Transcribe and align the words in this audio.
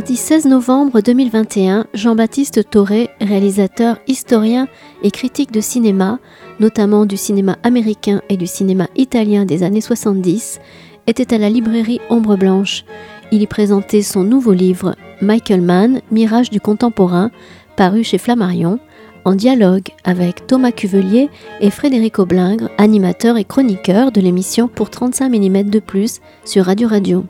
Mardi 0.00 0.16
16 0.16 0.46
novembre 0.46 1.02
2021, 1.02 1.84
Jean-Baptiste 1.92 2.70
Toré, 2.70 3.10
réalisateur, 3.20 3.98
historien 4.06 4.66
et 5.02 5.10
critique 5.10 5.52
de 5.52 5.60
cinéma, 5.60 6.20
notamment 6.58 7.04
du 7.04 7.18
cinéma 7.18 7.58
américain 7.64 8.22
et 8.30 8.38
du 8.38 8.46
cinéma 8.46 8.88
italien 8.96 9.44
des 9.44 9.62
années 9.62 9.82
70, 9.82 10.58
était 11.06 11.34
à 11.34 11.38
la 11.38 11.50
librairie 11.50 12.00
Ombre 12.08 12.38
Blanche. 12.38 12.86
Il 13.30 13.42
y 13.42 13.46
présentait 13.46 14.00
son 14.00 14.24
nouveau 14.24 14.54
livre, 14.54 14.96
Michael 15.20 15.60
Mann, 15.60 16.00
Mirage 16.10 16.48
du 16.48 16.62
contemporain, 16.62 17.30
paru 17.76 18.02
chez 18.02 18.16
Flammarion, 18.16 18.78
en 19.26 19.34
dialogue 19.34 19.88
avec 20.04 20.46
Thomas 20.46 20.72
Cuvelier 20.72 21.28
et 21.60 21.68
Frédéric 21.68 22.18
Aublingre, 22.18 22.70
animateur 22.78 23.36
et 23.36 23.44
chroniqueur 23.44 24.12
de 24.12 24.22
l'émission 24.22 24.66
pour 24.66 24.88
35 24.88 25.28
mm 25.28 25.64
de 25.64 25.78
plus 25.78 26.20
sur 26.46 26.64
Radio 26.64 26.88
Radio. 26.88 27.26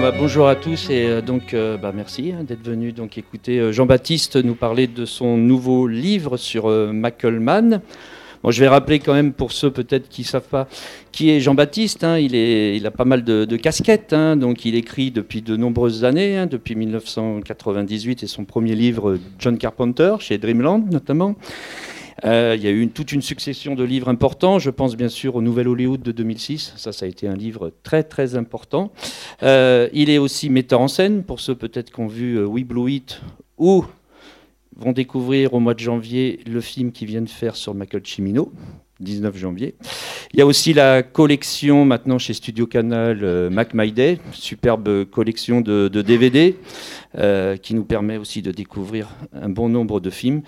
Bah, 0.00 0.12
bonjour 0.16 0.46
à 0.46 0.56
tous 0.56 0.90
et 0.90 1.06
euh, 1.06 1.22
donc 1.22 1.54
euh, 1.54 1.78
bah, 1.78 1.90
merci 1.94 2.30
hein, 2.30 2.44
d'être 2.44 2.62
venu 2.62 2.92
donc 2.92 3.16
écouter 3.16 3.58
euh, 3.58 3.72
Jean-Baptiste 3.72 4.36
nous 4.36 4.54
parler 4.54 4.86
de 4.86 5.06
son 5.06 5.38
nouveau 5.38 5.86
livre 5.86 6.36
sur 6.36 6.68
Mackelman. 6.68 7.80
Bon, 8.42 8.50
je 8.50 8.60
vais 8.60 8.68
rappeler 8.68 8.98
quand 8.98 9.14
même 9.14 9.32
pour 9.32 9.52
ceux 9.52 9.70
peut-être 9.70 10.08
qui 10.10 10.20
ne 10.22 10.26
savent 10.26 10.48
pas 10.48 10.68
qui 11.12 11.30
est 11.30 11.40
Jean-Baptiste. 11.40 12.04
Hein. 12.04 12.18
il, 12.18 12.34
est, 12.34 12.76
il 12.76 12.86
a 12.86 12.90
pas 12.90 13.06
mal 13.06 13.24
de, 13.24 13.56
casquettes, 13.56 14.12
hein. 14.12 14.36
donc 14.36 14.66
il 14.66 14.74
écrit 14.74 15.10
depuis 15.10 15.40
de 15.40 15.56
nombreuses 15.56 16.04
années, 16.04 16.44
depuis 16.48 16.74
1998 16.74 18.22
et 18.22 18.26
son 18.26 18.44
premier 18.44 18.74
livre 18.74 19.18
John 19.38 19.56
Carpenter 19.56 20.16
chez 20.20 20.36
Dreamland 20.36 20.92
notamment. 20.92 21.36
Euh, 22.24 22.54
il 22.56 22.64
y 22.64 22.66
a 22.66 22.70
eu 22.70 22.88
toute 22.88 23.12
une 23.12 23.22
succession 23.22 23.74
de 23.74 23.84
livres 23.84 24.08
importants. 24.08 24.58
Je 24.58 24.70
pense 24.70 24.96
bien 24.96 25.08
sûr 25.08 25.36
au 25.36 25.42
Nouvel 25.42 25.68
Hollywood 25.68 26.02
de 26.02 26.12
2006. 26.12 26.74
Ça, 26.76 26.92
ça 26.92 27.04
a 27.06 27.08
été 27.08 27.28
un 27.28 27.34
livre 27.34 27.72
très 27.82 28.02
très 28.02 28.36
important. 28.36 28.92
Euh, 29.42 29.88
il 29.92 30.10
est 30.10 30.18
aussi 30.18 30.48
metteur 30.48 30.80
en 30.80 30.88
scène 30.88 31.22
pour 31.22 31.40
ceux 31.40 31.54
peut-être 31.54 31.92
qui 31.92 32.00
ont 32.00 32.06
vu 32.06 32.38
euh, 32.38 32.46
We 32.46 32.64
Blue 32.64 32.90
It 32.90 33.20
ou 33.58 33.84
vont 34.76 34.92
découvrir 34.92 35.54
au 35.54 35.60
mois 35.60 35.74
de 35.74 35.80
janvier 35.80 36.40
le 36.46 36.60
film 36.60 36.92
qu'ils 36.92 37.08
viennent 37.08 37.28
faire 37.28 37.56
sur 37.56 37.74
Michael 37.74 38.02
Cimino, 38.04 38.52
19 39.00 39.36
janvier. 39.36 39.74
Il 40.34 40.38
y 40.38 40.42
a 40.42 40.46
aussi 40.46 40.74
la 40.74 41.02
collection 41.02 41.86
maintenant 41.86 42.18
chez 42.18 42.34
Studio 42.34 42.66
Canal 42.66 43.20
euh, 43.22 43.48
Mac 43.48 43.72
My 43.72 43.90
Day, 43.90 44.18
superbe 44.32 45.04
collection 45.04 45.60
de, 45.60 45.88
DVD 45.88 46.56
qui 47.62 47.74
nous 47.74 47.84
permet 47.84 48.18
aussi 48.18 48.42
de 48.42 48.52
découvrir 48.52 49.08
un 49.32 49.48
bon 49.48 49.70
nombre 49.70 50.00
de 50.00 50.10
films. 50.10 50.42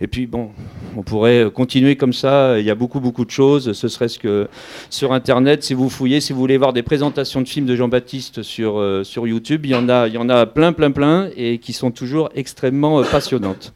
Et 0.00 0.08
puis 0.08 0.26
bon, 0.26 0.50
on 0.96 1.02
pourrait 1.02 1.50
continuer 1.54 1.96
comme 1.96 2.12
ça. 2.12 2.58
Il 2.58 2.66
y 2.66 2.70
a 2.70 2.74
beaucoup 2.74 3.00
beaucoup 3.00 3.24
de 3.24 3.30
choses. 3.30 3.72
Ce 3.72 3.88
serait-ce 3.88 4.18
que 4.18 4.48
sur 4.90 5.12
Internet, 5.12 5.62
si 5.62 5.72
vous 5.72 5.88
fouillez, 5.88 6.20
si 6.20 6.32
vous 6.32 6.40
voulez 6.40 6.56
voir 6.56 6.72
des 6.72 6.82
présentations 6.82 7.40
de 7.40 7.48
films 7.48 7.66
de 7.66 7.76
Jean-Baptiste 7.76 8.42
sur 8.42 8.78
euh, 8.78 9.04
sur 9.04 9.26
YouTube, 9.26 9.64
il 9.66 9.70
y 9.70 9.74
en 9.74 9.88
a 9.88 10.08
il 10.08 10.14
y 10.14 10.18
en 10.18 10.28
a 10.28 10.46
plein 10.46 10.72
plein 10.72 10.90
plein 10.90 11.30
et 11.36 11.58
qui 11.58 11.72
sont 11.72 11.90
toujours 11.90 12.28
extrêmement 12.34 13.02
passionnantes. 13.04 13.72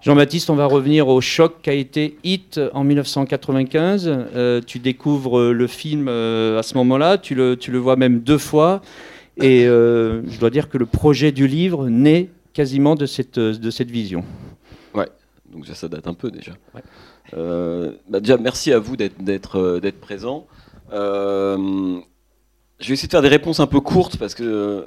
Jean-Baptiste, 0.00 0.48
on 0.48 0.54
va 0.54 0.66
revenir 0.66 1.08
au 1.08 1.20
choc 1.20 1.56
qu'a 1.60 1.72
été 1.72 2.18
Hit 2.22 2.60
en 2.72 2.84
1995. 2.84 4.08
Euh, 4.08 4.60
tu 4.64 4.78
découvres 4.78 5.50
le 5.52 5.66
film 5.66 6.06
euh, 6.08 6.58
à 6.58 6.62
ce 6.62 6.74
moment-là, 6.76 7.18
tu 7.18 7.34
le, 7.34 7.56
tu 7.56 7.72
le, 7.72 7.78
vois 7.78 7.96
même 7.96 8.20
deux 8.20 8.38
fois. 8.38 8.80
Et 9.38 9.66
euh, 9.66 10.22
je 10.28 10.38
dois 10.38 10.50
dire 10.50 10.68
que 10.68 10.78
le 10.78 10.86
projet 10.86 11.32
du 11.32 11.48
livre 11.48 11.88
naît 11.88 12.28
quasiment 12.52 12.94
de 12.94 13.06
cette, 13.06 13.40
de 13.40 13.70
cette 13.70 13.90
vision. 13.90 14.24
Donc 15.58 15.66
ça, 15.66 15.88
date 15.88 16.06
un 16.06 16.14
peu 16.14 16.30
déjà. 16.30 16.52
Bah 17.32 18.20
déjà, 18.20 18.36
merci 18.36 18.72
à 18.72 18.78
vous 18.78 18.96
d'être 18.96 20.00
présent. 20.00 20.46
je 20.90 21.98
vais 22.80 22.94
essayer 22.94 23.08
de 23.08 23.12
faire 23.12 23.22
des 23.22 23.28
réponses 23.28 23.60
un 23.60 23.66
peu 23.66 23.80
courtes 23.80 24.16
parce 24.16 24.34
que. 24.34 24.86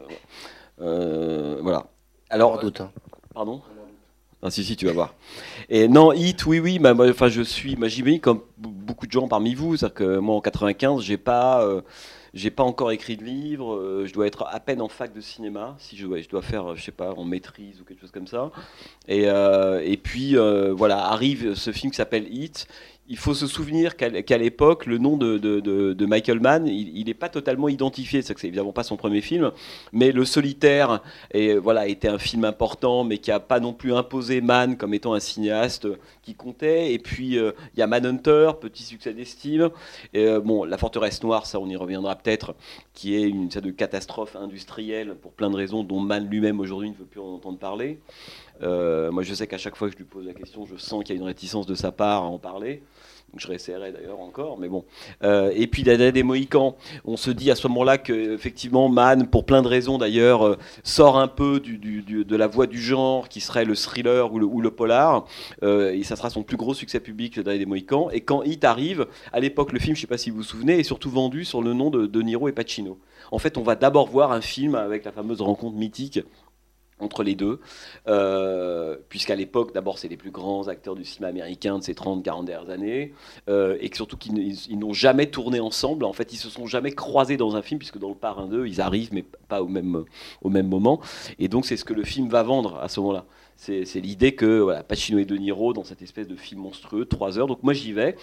voilà. 0.78 1.86
Alors. 2.30 2.60
Doute, 2.60 2.82
hein. 2.82 2.92
Pardon? 3.34 3.62
Ah, 4.44 4.50
si, 4.50 4.64
si, 4.64 4.76
tu 4.76 4.88
vas 4.88 4.94
voir. 4.94 5.14
Et 5.70 5.88
non, 5.88 6.14
Hit, 6.14 6.46
oui, 6.48 6.60
oui, 6.60 6.80
bah, 6.80 6.96
enfin, 7.00 7.30
je 7.30 7.44
suis, 7.44 7.76
bah, 7.76 7.88
j'imagine 7.88 8.20
comme 8.20 8.42
beaucoup 8.58 9.06
de 9.06 9.12
gens 9.12 9.28
parmi 9.28 9.54
vous, 9.54 9.78
c'est-à-dire 9.78 9.94
que 9.94 10.18
moi 10.18 10.36
en 10.36 10.42
95, 10.42 11.02
j'ai 11.02 11.18
pas, 11.18 11.64
euh, 11.64 11.82
j'ai 12.34 12.52
pas 12.52 12.64
encore 12.64 12.92
écrit 12.92 13.18
de 13.18 13.24
livre, 13.24 13.76
euh, 13.76 14.06
je 14.06 14.14
dois 14.14 14.28
être 14.28 14.46
à 14.50 14.60
peine 14.60 14.82
en 14.82 14.88
fac 14.88 15.14
de 15.14 15.22
cinéma, 15.22 15.76
si 15.80 15.98
je, 15.98 16.08
dois 16.30 16.42
faire, 16.42 16.76
je 16.76 16.84
sais 16.84 16.92
pas, 16.92 17.14
en 17.14 17.24
maîtrise 17.24 17.82
ou 17.82 17.84
quelque 17.84 18.02
chose 18.02 18.12
comme 18.12 18.28
ça. 18.28 18.52
Et, 19.08 19.30
euh, 19.30 19.82
et 19.84 19.98
puis, 19.98 20.36
voilà, 20.72 21.08
arrive 21.08 21.56
ce 21.56 21.72
film 21.72 21.92
qui 21.92 21.98
s'appelle 21.98 22.28
Hit, 22.34 22.68
il 23.08 23.18
faut 23.18 23.34
se 23.34 23.46
souvenir 23.46 23.98
qu'à 23.98 24.38
l'époque, 24.38 24.86
le 24.86 24.98
nom 24.98 25.18
de, 25.18 26.06
Michael 26.06 26.40
Mann, 26.40 26.68
il 26.68 27.06
n'est 27.06 27.14
pas 27.14 27.30
totalement 27.30 27.68
identifié. 27.68 28.22
C'est 28.22 28.42
évidemment 28.44 28.72
pas 28.72 28.84
son 28.84 28.96
premier 28.96 29.22
film, 29.22 29.52
mais 29.92 30.12
Le 30.12 30.24
Solitaire 30.24 31.02
et, 31.32 31.56
voilà, 31.56 31.88
était 31.88 32.08
un 32.08 32.20
film 32.20 32.46
important, 32.46 33.04
mais 33.04 33.18
qui 33.18 33.32
n'a 33.32 33.40
pas 33.40 33.60
non 33.60 33.74
plus 33.74 33.94
imposé 33.94 34.40
Mann 34.40 34.78
comme 34.78 34.94
étant 34.94 35.14
un 35.14 35.20
cinéaste 35.20 35.88
qui 36.22 36.36
comptait. 36.36 36.94
Et 36.94 37.00
puis, 37.00 37.38
euh, 37.38 37.52
il 37.76 37.80
y 37.80 37.84
a 37.84 37.88
Manhunter, 37.88 38.52
petit 38.62 38.84
succès 38.84 39.14
d'estime. 39.14 39.70
Euh, 40.16 40.40
bon, 40.40 40.64
La 40.64 40.78
Forteresse 40.78 41.22
Noire, 41.22 41.46
ça 41.46 41.60
on 41.60 41.68
y 41.68 41.76
reviendra 41.76 42.16
peut-être, 42.16 42.56
qui 42.94 43.16
est 43.16 43.28
une 43.28 43.52
sorte 43.52 43.66
de 43.66 43.72
catastrophe 43.72 44.36
industrielle 44.36 45.16
pour 45.22 45.34
plein 45.34 45.50
de 45.50 45.56
raisons 45.58 45.84
dont 45.84 46.00
Mann 46.00 46.30
lui-même 46.30 46.60
aujourd'hui 46.60 46.92
ne 46.92 46.96
veut 46.96 47.06
plus 47.06 47.20
en 47.20 47.34
entendre 47.34 47.58
parler. 47.58 48.00
Euh, 48.64 49.12
moi, 49.12 49.24
je 49.24 49.34
sais 49.34 49.48
qu'à 49.48 49.58
chaque 49.58 49.76
fois 49.76 49.88
que 49.88 49.94
je 49.94 49.98
lui 49.98 50.06
pose 50.06 50.26
la 50.26 50.34
question, 50.34 50.66
je 50.66 50.78
sens 50.78 51.04
qu'il 51.04 51.16
y 51.16 51.18
a 51.18 51.22
une 51.22 51.28
réticence 51.28 51.66
de 51.66 51.76
sa 51.76 51.92
part 51.92 52.24
à 52.24 52.28
en 52.28 52.38
parler. 52.38 52.84
Je 53.38 53.48
réessayerai 53.48 53.94
d'ailleurs 53.94 54.20
encore, 54.20 54.60
mais 54.60 54.68
bon. 54.68 54.84
Euh, 55.24 55.54
et 55.56 55.66
puis 55.66 55.84
l'année 55.84 56.12
des 56.12 56.22
Mohicans, 56.22 56.76
on 57.06 57.16
se 57.16 57.32
dit 57.32 57.50
à 57.50 57.56
ce 57.56 57.66
moment-là 57.70 57.98
qu'effectivement, 57.98 58.90
Mann, 58.90 59.26
pour 59.28 59.46
plein 59.46 59.62
de 59.62 59.70
raisons 59.70 59.98
d'ailleurs, 59.98 60.46
euh, 60.46 60.58
sort 60.84 61.18
un 61.18 61.30
peu 61.30 61.62
de 61.62 62.36
la 62.36 62.48
voie 62.48 62.68
du 62.68 62.82
genre 62.82 63.30
qui 63.30 63.40
serait 63.40 63.64
le 63.64 63.74
thriller 63.74 64.34
ou 64.34 64.60
le, 64.60 64.72
polar. 64.72 65.26
et 65.62 66.04
ça 66.04 66.18
sera 66.18 66.30
son 66.30 66.44
plus 66.44 66.58
gros 66.58 66.74
succès 66.74 67.00
public, 67.00 67.38
l'année 67.38 67.60
des 67.60 67.66
Mohicans. 67.66 68.10
Et 68.12 68.20
quand 68.20 68.44
Hit 68.44 68.66
arrive, 68.66 69.08
à 69.32 69.40
l'époque, 69.40 69.72
le 69.72 69.80
film, 69.80 69.96
je 69.96 70.00
ne 70.00 70.02
sais 70.02 70.08
pas 70.08 70.18
si 70.18 70.30
vous 70.30 70.38
vous 70.38 70.44
souvenez, 70.44 70.80
est 70.80 70.84
surtout 70.84 71.10
vendu 71.10 71.46
sur 71.46 71.62
le 71.62 71.74
nom 71.74 71.90
de 71.90 72.08
De 72.08 72.22
Niro 72.22 72.50
et 72.50 72.52
Pacino. 72.52 73.00
En 73.32 73.40
fait, 73.40 73.58
on 73.58 73.64
va 73.64 73.76
d'abord 73.76 74.08
voir 74.08 74.34
un 74.34 74.42
film 74.42 74.76
avec 74.76 75.06
la 75.06 75.14
fameuse 75.14 75.42
rencontre 75.42 75.78
mythique 75.78 76.20
entre 77.02 77.24
les 77.24 77.36
deux, 77.36 77.60
euh, 78.08 78.98
puisqu'à 79.10 79.36
l'époque, 79.36 79.74
d'abord, 79.74 79.98
c'est 79.98 80.08
les 80.08 80.18
plus 80.18 80.32
grands 80.32 80.68
acteurs 80.68 80.96
du 80.96 81.04
cinéma 81.04 81.30
américain 81.30 81.80
de 81.80 81.84
ces 81.84 81.94
30-40 81.94 82.24
dernières 82.44 82.70
années, 82.70 83.14
euh, 83.50 83.78
et 83.82 83.90
que 83.90 83.96
surtout 83.96 84.18
qu'ils 84.18 84.80
n'ont 84.80 84.94
jamais 84.94 85.28
tourné 85.28 85.60
ensemble. 85.60 86.06
En 86.06 86.14
fait, 86.14 86.34
ils 86.34 86.38
se 86.38 86.50
sont 86.50 86.68
jamais 86.68 86.92
croisés 86.92 87.38
dans 87.38 87.56
un 87.56 87.62
film, 87.62 87.80
puisque 87.80 87.98
dans 87.98 88.10
le 88.10 88.16
Parrain 88.16 88.48
2, 88.48 88.68
ils 88.68 88.82
arrivent, 88.82 89.14
mais 89.14 89.26
pas 89.48 89.62
au 89.62 89.68
même, 89.68 90.06
au 90.42 90.50
même 90.50 90.68
moment. 90.68 91.02
Et 91.40 91.48
donc, 91.48 91.66
c'est 91.66 91.78
ce 91.78 91.86
que 91.86 91.94
le 91.94 92.04
film 92.04 92.30
va 92.30 92.44
vendre 92.44 92.78
à 92.80 92.88
ce 92.88 93.00
moment-là. 93.00 93.26
C'est 93.64 94.00
l'idée 94.00 94.34
que 94.34 94.62
voilà, 94.62 94.82
Pacino 94.82 95.20
et 95.20 95.26
De 95.26 95.36
Niro 95.36 95.72
dans 95.72 95.84
cette 95.84 96.02
espèce 96.02 96.28
de 96.28 96.36
film 96.36 96.62
monstrueux, 96.62 97.06
trois 97.06 97.38
heures. 97.38 97.46
Donc 97.46 97.62
moi 97.62 97.74
j'y 97.74 97.94
vais. 97.94 98.16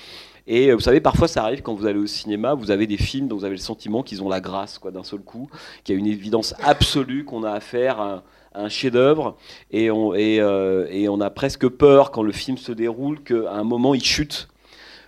Et 0.48 0.70
euh, 0.70 0.74
vous 0.74 0.80
savez, 0.80 1.00
parfois 1.00 1.28
ça 1.28 1.44
arrive 1.44 1.62
quand 1.62 1.74
vous 1.74 1.86
allez 1.86 2.00
au 2.00 2.08
cinéma, 2.08 2.54
vous 2.54 2.72
avez 2.72 2.88
des 2.88 2.96
films 2.96 3.28
dont 3.28 3.36
vous 3.36 3.44
avez 3.44 3.54
le 3.54 3.60
sentiment 3.60 4.02
qu'ils 4.02 4.20
ont 4.20 4.28
la 4.28 4.40
grâce 4.40 4.78
quoi 4.78 4.90
d'un 4.90 5.04
seul 5.04 5.20
coup, 5.20 5.48
qu'il 5.84 5.94
y 5.94 5.96
a 5.96 6.00
une 6.00 6.08
évidence 6.08 6.56
absolue 6.64 7.24
qu'on 7.24 7.44
a 7.44 7.52
affaire 7.52 8.00
à, 8.00 8.24
un 8.58 8.68
chef-d'œuvre 8.68 9.36
et 9.70 9.90
on, 9.90 10.12
euh, 10.14 10.86
et, 10.90 11.08
on 11.08 11.20
a 11.20 11.30
presque 11.30 11.68
peur 11.68 12.10
quand 12.10 12.22
le 12.22 12.32
film 12.32 12.58
se 12.58 12.72
déroule 12.72 13.22
qu'à 13.22 13.52
un 13.52 13.64
moment 13.64 13.94
il 13.94 14.02
chute 14.02 14.48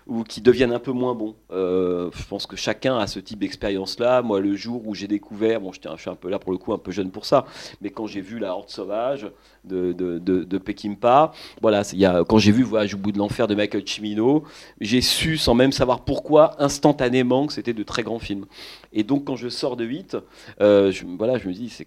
ou 0.06 0.24
qui 0.24 0.40
deviennent 0.40 0.72
un 0.72 0.78
peu 0.78 0.92
moins 0.92 1.14
bons. 1.14 1.34
Euh, 1.50 2.10
je 2.14 2.24
pense 2.26 2.46
que 2.46 2.56
chacun 2.56 2.98
a 2.98 3.06
ce 3.06 3.20
type 3.20 3.38
d'expérience-là. 3.38 4.22
Moi, 4.22 4.40
le 4.40 4.54
jour 4.54 4.86
où 4.86 4.94
j'ai 4.94 5.06
découvert, 5.06 5.60
bon, 5.60 5.72
je, 5.72 5.80
suis 5.80 6.10
un 6.10 6.14
peu 6.14 6.28
là 6.28 6.38
pour 6.38 6.52
le 6.52 6.58
coup, 6.58 6.72
un 6.72 6.78
peu 6.78 6.90
jeune 6.90 7.10
pour 7.10 7.24
ça, 7.24 7.46
mais 7.80 7.90
quand 7.90 8.06
j'ai 8.06 8.20
vu 8.20 8.38
La 8.38 8.54
Horde 8.54 8.70
Sauvage 8.70 9.28
de, 9.64 9.92
de, 9.92 10.18
de, 10.18 10.58
Peckinpah, 10.58 11.32
voilà, 11.60 11.82
y 11.92 12.04
a, 12.04 12.24
quand 12.24 12.38
j'ai 12.38 12.52
vu 12.52 12.62
Voyage 12.62 12.94
au 12.94 12.98
bout 12.98 13.12
de 13.12 13.18
l'enfer 13.18 13.46
de 13.46 13.54
Michael 13.54 13.86
Cimino, 13.86 14.44
j'ai 14.80 15.00
su, 15.00 15.36
sans 15.36 15.54
même 15.54 15.72
savoir 15.72 16.04
pourquoi, 16.04 16.62
instantanément 16.62 17.46
que 17.46 17.52
c'était 17.52 17.72
de 17.74 17.82
très 17.82 18.02
grands 18.02 18.18
films. 18.18 18.46
Et 18.92 19.04
donc, 19.04 19.24
quand 19.24 19.36
je 19.36 19.48
sors 19.48 19.76
de 19.76 19.84
8, 19.84 20.16
euh, 20.60 20.90
je, 20.90 21.04
voilà, 21.18 21.38
je 21.38 21.48
me 21.48 21.52
dis, 21.52 21.68
ce 21.70 21.82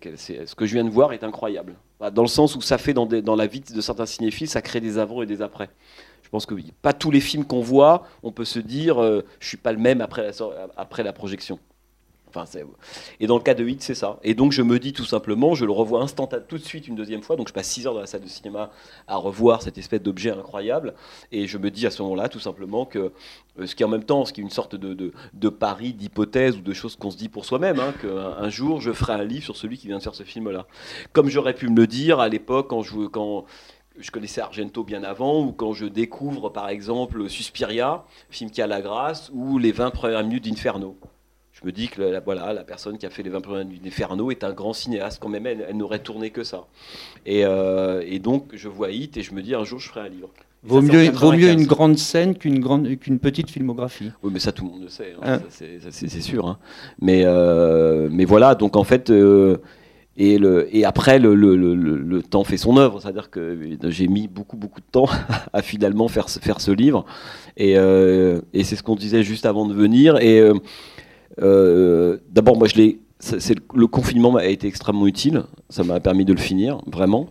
que 0.55 0.65
je 0.65 0.73
viens 0.73 0.85
de 0.85 0.89
voir 0.89 1.13
est 1.13 1.23
incroyable. 1.23 1.75
Dans 2.11 2.21
le 2.21 2.27
sens 2.27 2.55
où 2.55 2.61
ça 2.61 2.77
fait 2.77 2.93
dans, 2.93 3.05
dans 3.05 3.35
la 3.35 3.47
vie 3.47 3.61
de 3.61 3.81
certains 3.81 4.05
cinéphiles, 4.05 4.49
ça 4.49 4.61
crée 4.61 4.81
des 4.81 4.97
avant 4.97 5.21
et 5.21 5.25
des 5.25 5.41
après. 5.41 5.69
Je 6.33 6.35
pense 6.35 6.47
que 6.47 6.55
pas 6.81 6.93
tous 6.93 7.11
les 7.11 7.19
films 7.19 7.45
qu'on 7.45 7.61
voit, 7.61 8.07
on 8.23 8.31
peut 8.31 8.43
se 8.43 8.57
dire, 8.57 8.99
euh, 8.99 9.23
je 9.39 9.47
suis 9.47 9.57
pas 9.57 9.71
le 9.71 9.77
même 9.77 10.01
après 10.01 10.23
la, 10.23 10.31
après 10.77 11.03
la 11.03 11.13
projection. 11.13 11.59
Enfin, 12.35 12.45
et 13.19 13.27
dans 13.27 13.37
le 13.37 13.43
cas 13.43 13.53
de 13.53 13.63
Hit, 13.63 13.83
c'est 13.83 13.93
ça. 13.93 14.17
Et 14.23 14.33
donc 14.33 14.51
je 14.51 14.63
me 14.63 14.79
dis 14.79 14.93
tout 14.93 15.05
simplement, 15.05 15.53
je 15.53 15.63
le 15.63 15.71
revois 15.71 16.01
instantanément 16.01 16.47
tout 16.49 16.57
de 16.57 16.63
suite 16.63 16.87
une 16.87 16.95
deuxième 16.95 17.21
fois. 17.21 17.35
Donc 17.35 17.49
je 17.49 17.53
passe 17.53 17.67
6 17.67 17.85
heures 17.85 17.93
dans 17.93 17.99
la 17.99 18.07
salle 18.07 18.23
de 18.23 18.27
cinéma 18.27 18.71
à 19.07 19.17
revoir 19.17 19.61
cette 19.61 19.77
espèce 19.77 20.01
d'objet 20.01 20.31
incroyable. 20.31 20.95
Et 21.31 21.45
je 21.45 21.59
me 21.59 21.69
dis 21.69 21.85
à 21.85 21.91
ce 21.91 22.01
moment-là 22.01 22.29
tout 22.29 22.39
simplement 22.39 22.87
que 22.87 23.11
euh, 23.59 23.67
ce 23.67 23.75
qui 23.75 23.83
est 23.83 23.85
en 23.85 23.89
même 23.89 24.03
temps, 24.03 24.25
ce 24.25 24.33
qui 24.33 24.41
est 24.41 24.43
une 24.43 24.49
sorte 24.49 24.75
de, 24.75 25.13
de, 25.33 25.49
pari, 25.49 25.93
d'hypothèse 25.93 26.57
ou 26.57 26.61
de 26.61 26.73
choses 26.73 26.95
qu'on 26.95 27.11
se 27.11 27.17
dit 27.17 27.29
pour 27.29 27.45
soi-même, 27.45 27.79
hein, 27.79 27.93
qu'un 28.01 28.49
jour 28.49 28.81
je 28.81 28.91
ferai 28.91 29.13
un 29.13 29.23
livre 29.23 29.43
sur 29.43 29.55
celui 29.55 29.77
qui 29.77 29.85
vient 29.85 29.99
de 29.99 30.03
faire 30.03 30.15
ce 30.15 30.23
film-là. 30.23 30.65
Comme 31.11 31.29
j'aurais 31.29 31.53
pu 31.53 31.69
me 31.69 31.75
le 31.75 31.85
dire 31.85 32.19
à 32.19 32.27
l'époque 32.27 32.71
quand 32.71 32.81
je, 32.81 33.05
quand, 33.05 33.45
je 33.99 34.11
connaissais 34.11 34.41
Argento 34.41 34.83
bien 34.83 35.03
avant, 35.03 35.43
ou 35.43 35.51
quand 35.51 35.73
je 35.73 35.85
découvre 35.85 36.49
par 36.49 36.69
exemple 36.69 37.29
Suspiria, 37.29 38.05
film 38.29 38.49
qui 38.49 38.61
a 38.61 38.67
la 38.67 38.81
grâce, 38.81 39.31
ou 39.33 39.57
les 39.57 39.71
20 39.71 39.91
premières 39.91 40.23
minutes 40.23 40.45
d'Inferno. 40.45 40.97
Je 41.51 41.65
me 41.67 41.71
dis 41.71 41.87
que 41.87 42.01
la, 42.01 42.19
voilà, 42.19 42.51
la 42.51 42.63
personne 42.63 42.97
qui 42.97 43.05
a 43.05 43.09
fait 43.09 43.23
les 43.23 43.29
20 43.29 43.41
premières 43.41 43.65
minutes 43.65 43.83
d'Inferno 43.83 44.31
est 44.31 44.43
un 44.43 44.51
grand 44.51 44.73
cinéaste, 44.73 45.19
quand 45.21 45.29
même 45.29 45.45
elle, 45.45 45.65
n'aurait 45.75 45.99
tourné 45.99 46.31
que 46.31 46.43
ça. 46.43 46.65
Euh, 47.27 48.03
et, 48.05 48.19
donc 48.19 48.49
je 48.53 48.67
vois 48.67 48.91
Hit 48.91 49.17
et 49.17 49.21
je 49.21 49.33
me 49.33 49.41
dis 49.41 49.53
un 49.53 49.63
jour 49.63 49.79
je 49.79 49.87
ferai 49.87 50.01
un 50.01 50.09
livre. 50.09 50.29
Vaut 50.65 50.81
mieux, 50.81 51.09
vaut 51.11 51.33
mieux, 51.33 51.49
une 51.49 51.65
grande 51.65 51.97
scène 51.97 52.35
qu'une 52.35 52.59
grande 52.59 52.95
qu'une 52.95 53.19
petite 53.19 53.49
filmographie. 53.49 54.11
Oui, 54.23 54.31
mais 54.33 54.39
ça 54.39 54.53
tout 54.53 54.65
le 54.65 54.71
monde 54.71 54.83
le 54.83 54.89
sait, 54.89 55.13
hein, 55.21 55.39
hein 55.39 55.41
c'est 55.49 56.21
sûr. 56.21 56.47
Hein. 56.47 56.57
Mais, 57.01 57.23
euh, 57.25 58.07
mais 58.09 58.23
voilà, 58.25 58.55
donc 58.55 58.77
en 58.77 58.85
fait, 58.85 59.09
euh, 59.09 59.57
et, 60.15 60.37
le, 60.37 60.67
et 60.75 60.85
après, 60.85 61.17
le, 61.17 61.33
le, 61.33 61.55
le, 61.55 62.23
temps 62.23 62.43
fait 62.43 62.57
son 62.57 62.77
œuvre. 62.77 63.01
C'est-à-dire 63.01 63.29
que 63.31 63.57
j'ai 63.89 64.07
mis 64.07 64.27
beaucoup, 64.27 64.57
beaucoup 64.57 64.79
de 64.79 64.85
temps 64.91 65.07
à 65.53 65.61
finalement 65.61 66.07
faire, 66.07 66.29
faire 66.29 66.61
ce 66.61 66.71
livre. 66.71 67.05
Et, 67.57 67.77
euh, 67.77 68.41
et 68.53 68.63
c'est 68.63 68.75
ce 68.75 68.83
qu'on 68.83 68.95
disait 68.95 69.23
juste 69.23 69.45
avant 69.45 69.65
de 69.65 69.73
venir. 69.73 70.17
Et 70.17 70.39
euh, 70.39 70.53
euh, 71.41 72.17
d'abord, 72.31 72.57
moi, 72.57 72.67
je 72.67 72.75
l'ai. 72.75 72.99
Le 73.73 73.87
confinement 73.87 74.35
a 74.35 74.45
été 74.45 74.67
extrêmement 74.67 75.07
utile. 75.07 75.43
Ça 75.69 75.83
m'a 75.83 75.99
permis 75.99 76.25
de 76.25 76.33
le 76.33 76.39
finir, 76.39 76.81
vraiment. 76.85 77.29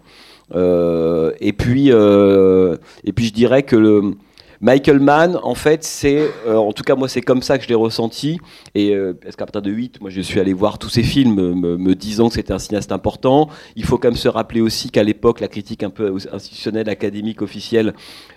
et, 0.55 1.52
puis, 1.52 1.88
et 1.88 3.12
puis, 3.12 3.26
je 3.26 3.32
dirais 3.32 3.62
que 3.62 3.76
le 3.76 4.14
Michael 4.62 5.00
Mann, 5.00 5.41
en 5.43 5.56
fait, 5.56 5.82
c'est, 5.82 6.31
euh, 6.47 6.55
en 6.55 6.73
tout 6.73 6.85
cas 6.85 6.94
moi 6.94 7.09
c'est 7.09 7.20
comme 7.20 7.43
ça 7.43 7.59
que 7.59 7.64
je 7.64 7.69
l'ai 7.69 7.75
ressenti, 7.75 8.38
et 8.76 8.94
euh, 8.94 9.12
parce 9.12 9.35
qu'à 9.35 9.44
partir 9.44 9.61
de 9.61 9.73
8, 9.73 10.00
moi 10.00 10.09
je 10.09 10.20
suis 10.20 10.38
allé 10.38 10.53
voir 10.53 10.79
tous 10.79 10.88
ces 10.88 11.03
films 11.03 11.35
me, 11.35 11.94
disant 11.97 12.29
que 12.29 12.35
c'était 12.35 12.53
un 12.53 12.61
cinéaste 12.61 12.93
important. 12.93 13.49
Il 13.75 13.85
faut 13.85 13.99
quand 13.99 14.09
même 14.09 14.17
se 14.17 14.29
rappeler 14.29 14.61
aussi 14.61 14.91
qu'à 14.91 15.03
l'époque 15.03 15.41
la 15.41 15.49
critique 15.49 15.82
un 15.82 15.91
peu 15.91 16.14
institutionnelle, 16.32 16.88
académique, 16.88 17.43
officielle, 17.43 17.93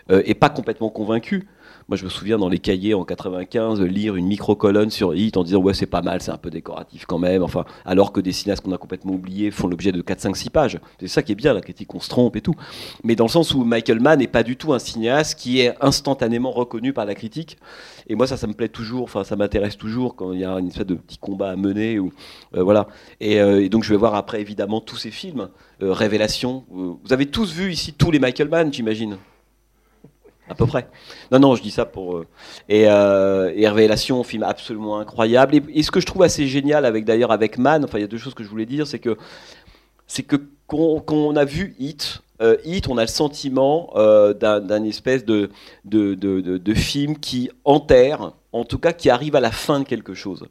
euh, 0.09 0.23
est 0.25 0.33
pas 0.33 0.49
complètement 0.49 0.89
convaincue. 0.89 1.47
Moi, 1.87 1.97
je 1.97 2.03
me 2.03 2.09
souviens 2.09 2.39
dans 2.39 2.49
les 2.49 2.57
cahiers 2.57 2.95
en 2.95 3.03
95 3.03 3.79
lire 3.81 4.15
une 4.15 4.25
micro-colonne 4.25 4.89
sur 4.89 5.13
Hit 5.13 5.37
en 5.37 5.43
disant 5.43 5.59
ouais 5.59 5.75
c'est 5.75 5.85
pas 5.85 6.01
mal, 6.01 6.19
c'est 6.19 6.31
un 6.31 6.37
peu 6.37 6.49
décoratif 6.49 7.05
quand 7.05 7.19
même. 7.19 7.43
Enfin, 7.43 7.63
alors 7.85 8.11
que 8.11 8.19
des 8.19 8.31
cinéastes 8.31 8.63
qu'on 8.63 8.71
a 8.71 8.79
complètement 8.79 9.13
oubliés 9.13 9.51
font 9.51 9.67
l'objet 9.67 9.91
de 9.91 10.01
4, 10.01 10.19
5, 10.19 10.35
6 10.35 10.49
pages. 10.49 10.79
C'est 10.99 11.07
ça 11.07 11.21
qui 11.21 11.31
est 11.31 11.35
bien, 11.35 11.53
la 11.53 11.61
critique, 11.61 11.93
on 11.93 11.99
se 11.99 12.09
trompe 12.09 12.35
et 12.37 12.41
tout. 12.41 12.55
Mais 13.03 13.15
dans 13.15 13.25
le 13.25 13.29
sens 13.29 13.53
où 13.53 13.63
Michael 13.63 13.99
Mann 13.99 14.17
n'est 14.17 14.27
pas 14.27 14.41
du 14.41 14.57
tout 14.57 14.73
un 14.73 14.79
cinéaste 14.79 15.39
qui 15.39 15.61
est 15.61 15.75
instantanément 15.79 16.51
reconnu 16.51 16.91
par 16.91 17.05
la 17.05 17.13
critique. 17.13 17.57
Et 18.07 18.15
moi, 18.15 18.25
ça, 18.25 18.35
ça 18.35 18.47
me 18.47 18.53
plaît 18.53 18.69
toujours. 18.69 19.03
Enfin, 19.03 19.23
ça 19.23 19.35
m'intéresse 19.35 19.77
toujours 19.77 20.15
quand 20.15 20.33
il 20.33 20.39
y 20.39 20.45
a 20.45 20.53
une 20.53 20.67
espèce 20.67 20.87
de 20.87 20.95
petit 20.95 21.19
combat 21.19 21.51
à 21.51 21.55
mener. 21.55 21.99
Ou, 21.99 22.11
euh, 22.55 22.63
voilà. 22.63 22.87
Euh, 23.21 23.59
et, 23.59 23.69
donc, 23.69 23.83
je 23.83 23.91
vais 23.91 23.97
voir 23.97 24.15
après 24.15 24.41
évidemment 24.41 24.81
tous 24.81 24.97
ces 24.97 25.11
films. 25.11 25.49
Euh, 25.83 25.93
Révélation. 25.93 26.65
Vous 26.69 26.97
avez 27.11 27.27
tous 27.27 27.53
vu 27.53 27.71
ici 27.71 27.93
tous 27.93 28.09
les 28.09 28.19
Michael 28.19 28.49
Mann, 28.49 28.73
j'imagine? 28.73 29.17
À 30.49 30.55
peu 30.55 30.65
près. 30.65 30.87
Non, 31.31 31.39
non, 31.39 31.55
je 31.55 31.61
dis 31.61 31.71
ça 31.71 31.85
pour. 31.85 32.17
Euh, 32.17 32.27
et, 32.69 32.87
euh, 32.87 33.51
et, 33.55 33.67
Révélation, 33.67 34.23
film 34.23 34.43
absolument 34.43 34.99
incroyable. 34.99 35.61
Et, 35.73 35.83
ce 35.83 35.91
que 35.91 35.99
je 35.99 36.05
trouve 36.05 36.23
assez 36.23 36.47
génial 36.47 36.85
avec 36.85 37.05
d'ailleurs 37.05 37.31
avec 37.31 37.57
Man, 37.57 37.83
enfin 37.83 37.97
il 37.97 38.01
y 38.01 38.05
a 38.05 38.07
deux 38.07 38.17
choses 38.17 38.33
que 38.33 38.43
je 38.43 38.49
voulais 38.49 38.65
dire, 38.65 38.87
c'est 38.87 38.99
que 38.99 39.17
c'est 40.07 40.23
que 40.23 40.37
qu'on 40.67 41.35
a 41.35 41.45
vu 41.45 41.75
Hit, 41.79 42.21
euh, 42.41 42.57
Hit, 42.65 42.87
on 42.87 42.97
a 42.97 43.01
le 43.01 43.07
sentiment 43.07 43.91
euh, 43.95 44.33
d'un 44.33 44.83
espèce 44.83 45.25
de 45.25 45.49
de, 45.85 46.73
film 46.73 47.17
qui 47.17 47.49
enterre, 47.63 48.33
en 48.51 48.65
tout 48.65 48.77
cas 48.77 48.93
qui 48.93 49.09
arrive 49.09 49.35
à 49.35 49.39
la 49.39 49.51
fin 49.51 49.79
de 49.79 49.85
quelque 49.85 50.13
chose. 50.13 50.45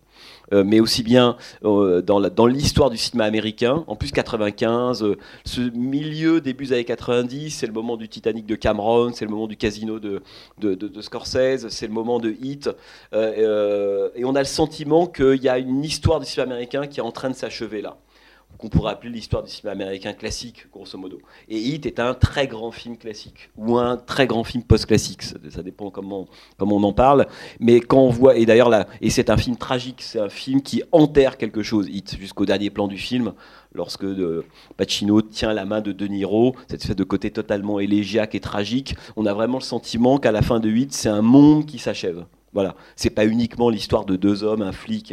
Euh, 0.53 0.63
mais 0.65 0.79
aussi 0.79 1.03
bien 1.03 1.37
dans 1.63 2.47
l'histoire 2.47 2.91
du 2.91 2.99
cinéma 2.99 3.25
américain. 3.25 3.83
En 3.87 3.97
plus, 3.97 4.13
95, 4.13 5.03
euh, 5.03 5.17
ce 5.45 5.61
milieu, 5.61 6.41
début 6.41 6.67
des 6.67 6.73
années 6.75 6.85
90, 6.85 7.51
c'est 7.51 7.67
le 7.67 7.73
moment 7.73 7.97
du 7.97 8.09
Titanic 8.09 8.47
de 8.47 8.55
Cameron, 8.55 9.13
c'est 9.15 9.25
le 9.25 9.31
moment 9.31 9.47
du 9.47 9.57
Casino 9.57 9.99
de, 9.99 10.23
de, 10.59 11.01
Scorsese, 11.01 11.69
c'est 11.69 11.87
le 11.87 11.93
moment 11.93 12.21
de 12.21 12.31
Hit. 12.31 12.69
et 13.13 14.25
on 14.25 14.35
a 14.35 14.41
le 14.41 14.45
sentiment 14.45 15.07
qu'il 15.07 15.43
y 15.43 15.49
a 15.49 15.59
une 15.59 15.83
histoire 15.83 16.21
du 16.21 16.27
cinéma 16.27 16.53
américain 16.53 16.87
qui 16.87 17.01
est 17.01 17.03
en 17.03 17.13
train 17.13 17.31
de 17.31 17.35
s'achever 17.35 17.81
là 17.81 17.97
qu'on 18.59 18.69
pourrait 18.69 18.93
appeler 18.93 19.13
l'histoire 19.13 19.43
du 19.43 19.51
cinéma 19.51 19.73
américain 19.73 20.13
classique, 20.13 20.67
grosso 20.73 20.99
modo. 20.99 21.19
Et 21.49 21.59
Hit 21.59 21.87
est 21.87 22.01
un 22.01 22.15
très 22.15 22.47
grand 22.47 22.71
film 22.71 22.97
classique, 22.97 23.51
ou 23.57 23.77
un 23.77 23.97
très 23.97 24.27
grand 24.27 24.45
film 24.45 24.63
post-classique, 24.63 25.23
ça, 25.23 25.63
dépend 25.63 25.91
comment, 25.91 26.27
comment 26.57 26.77
on 26.77 26.83
en 26.83 26.93
parle. 26.93 27.27
Mais 27.61 27.81
quand 27.81 28.01
on 28.01 28.11
voit, 28.11 28.37
et 28.37 28.47
d'ailleurs 28.47 28.69
là, 28.69 28.87
et 29.01 29.11
c'est 29.11 29.31
un 29.31 29.37
film 29.37 29.57
tragique, 29.57 30.03
c'est 30.03 30.21
un 30.21 30.29
film 30.29 30.63
qui 30.63 30.83
enterre 30.93 31.37
quelque 31.37 31.63
chose, 31.63 31.89
Hit, 31.89 32.17
jusqu'au 32.19 32.47
dernier 32.47 32.71
plan 32.71 32.89
du 32.89 32.99
film, 32.99 33.33
lorsque 33.73 34.05
de, 34.05 34.45
Pacino 34.77 35.21
tient 35.23 35.53
la 35.53 35.65
main 35.65 35.81
de 35.81 35.93
De 35.93 36.07
Niro, 36.07 36.55
cette 36.69 36.81
espèce 36.81 36.97
de 36.97 37.05
côté 37.05 37.31
totalement 37.31 37.81
élégiaque 37.81 38.35
et 38.35 38.41
tragique, 38.41 38.97
on 39.17 39.27
a 39.27 39.35
vraiment 39.35 39.59
le 39.59 39.65
sentiment 39.65 40.19
qu'à 40.19 40.33
la 40.33 40.43
fin 40.43 40.61
de 40.61 40.71
Hit, 40.71 40.93
c'est 40.93 41.09
un 41.09 41.23
monde 41.23 41.67
qui 41.67 41.79
s'achève. 41.79 42.25
Voilà, 42.55 42.77
c'est 42.95 43.11
pas 43.11 43.27
uniquement 43.27 43.69
l'histoire 43.69 44.05
de 44.05 44.15
deux 44.15 44.45
hommes, 44.45 44.63
un 44.63 44.71
flic 44.71 45.13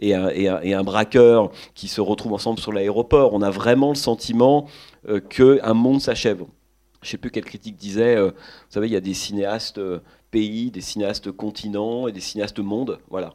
et, 0.00 0.14
un, 0.14 0.84
braqueur 0.84 1.50
qui 1.74 1.88
se 1.88 2.02
retrouvent 2.02 2.34
ensemble 2.34 2.60
sur 2.60 2.72
l'aéroport. 2.72 3.32
On 3.32 3.40
a 3.40 3.50
vraiment 3.50 3.88
le 3.88 3.94
sentiment 3.94 4.68
euh, 5.08 5.18
qu'un 5.18 5.72
monde 5.72 6.02
s'achève. 6.02 6.44
Je 7.00 7.08
sais 7.08 7.16
plus 7.16 7.30
quelle 7.30 7.44
critique 7.44 7.76
disait, 7.76 8.16
euh, 8.16 8.28
vous 8.28 8.70
savez, 8.70 8.88
il 8.88 8.92
y 8.92 8.96
a 8.96 9.00
des 9.00 9.14
cinéastes 9.14 9.78
euh, 9.78 10.00
pays, 10.30 10.70
des 10.70 10.82
cinéastes 10.82 11.32
continents 11.32 12.06
et 12.06 12.12
des 12.12 12.20
cinéastes 12.20 12.58
monde. 12.58 12.98
Voilà. 13.08 13.34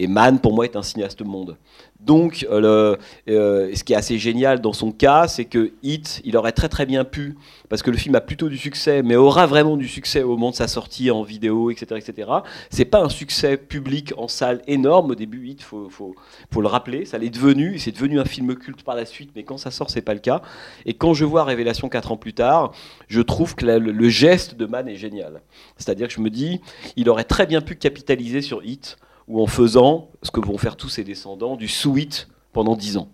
Et 0.00 0.06
Mann, 0.06 0.40
pour 0.40 0.54
moi, 0.54 0.64
est 0.64 0.76
un 0.76 0.82
cinéaste 0.82 1.20
monde. 1.20 1.58
Donc, 2.00 2.46
euh, 2.50 2.96
euh, 3.28 3.70
ce 3.74 3.84
qui 3.84 3.92
est 3.92 3.96
assez 3.96 4.18
génial 4.18 4.62
dans 4.62 4.72
son 4.72 4.92
cas, 4.92 5.28
c'est 5.28 5.44
que 5.44 5.72
Hit, 5.82 6.22
il 6.24 6.38
aurait 6.38 6.52
très 6.52 6.70
très 6.70 6.86
bien 6.86 7.04
pu, 7.04 7.36
parce 7.68 7.82
que 7.82 7.90
le 7.90 7.98
film 7.98 8.14
a 8.14 8.22
plutôt 8.22 8.48
du 8.48 8.56
succès, 8.56 9.02
mais 9.02 9.16
aura 9.16 9.46
vraiment 9.46 9.76
du 9.76 9.86
succès 9.86 10.22
au 10.22 10.30
moment 10.30 10.52
de 10.52 10.56
sa 10.56 10.68
sortie 10.68 11.10
en 11.10 11.22
vidéo, 11.22 11.70
etc. 11.70 12.00
etc. 12.00 12.30
C'est 12.70 12.86
pas 12.86 13.02
un 13.02 13.10
succès 13.10 13.58
public 13.58 14.14
en 14.16 14.26
salle 14.26 14.62
énorme 14.66 15.10
au 15.10 15.14
début, 15.14 15.46
Hit, 15.46 15.60
faut, 15.60 15.90
faut, 15.90 16.60
le 16.62 16.66
rappeler, 16.66 17.04
ça 17.04 17.18
l'est 17.18 17.28
devenu, 17.28 17.78
c'est 17.78 17.92
devenu 17.92 18.18
un 18.18 18.24
film 18.24 18.54
culte 18.54 18.82
par 18.82 18.94
la 18.94 19.04
suite, 19.04 19.32
mais 19.36 19.42
quand 19.42 19.58
ça 19.58 19.70
sort, 19.70 19.90
c'est 19.90 20.00
pas 20.00 20.14
le 20.14 20.20
cas. 20.20 20.40
Et 20.86 20.94
quand 20.94 21.12
je 21.12 21.26
vois 21.26 21.44
Révélation 21.44 21.90
4 21.90 22.12
ans 22.12 22.16
plus 22.16 22.32
tard, 22.32 22.72
je 23.08 23.20
trouve 23.20 23.54
que 23.54 23.66
le, 23.66 23.78
le 23.78 24.08
geste 24.08 24.54
de 24.54 24.64
Mann 24.64 24.88
est 24.88 24.96
génial. 24.96 25.42
C'est-à-dire 25.76 26.08
que 26.08 26.14
je 26.14 26.22
me 26.22 26.30
dis, 26.30 26.62
il 26.96 27.10
aurait 27.10 27.24
très 27.24 27.44
bien 27.44 27.60
pu 27.60 27.74
capitaliser 27.74 28.40
sur 28.40 28.64
Hit 28.64 28.96
ou 29.30 29.40
en 29.40 29.46
faisant 29.46 30.10
ce 30.22 30.32
que 30.32 30.40
vont 30.40 30.58
faire 30.58 30.76
tous 30.76 30.88
ses 30.88 31.04
descendants, 31.04 31.56
du 31.56 31.68
sous-hit 31.68 32.28
pendant 32.52 32.74
dix 32.74 32.96
ans. 32.96 33.08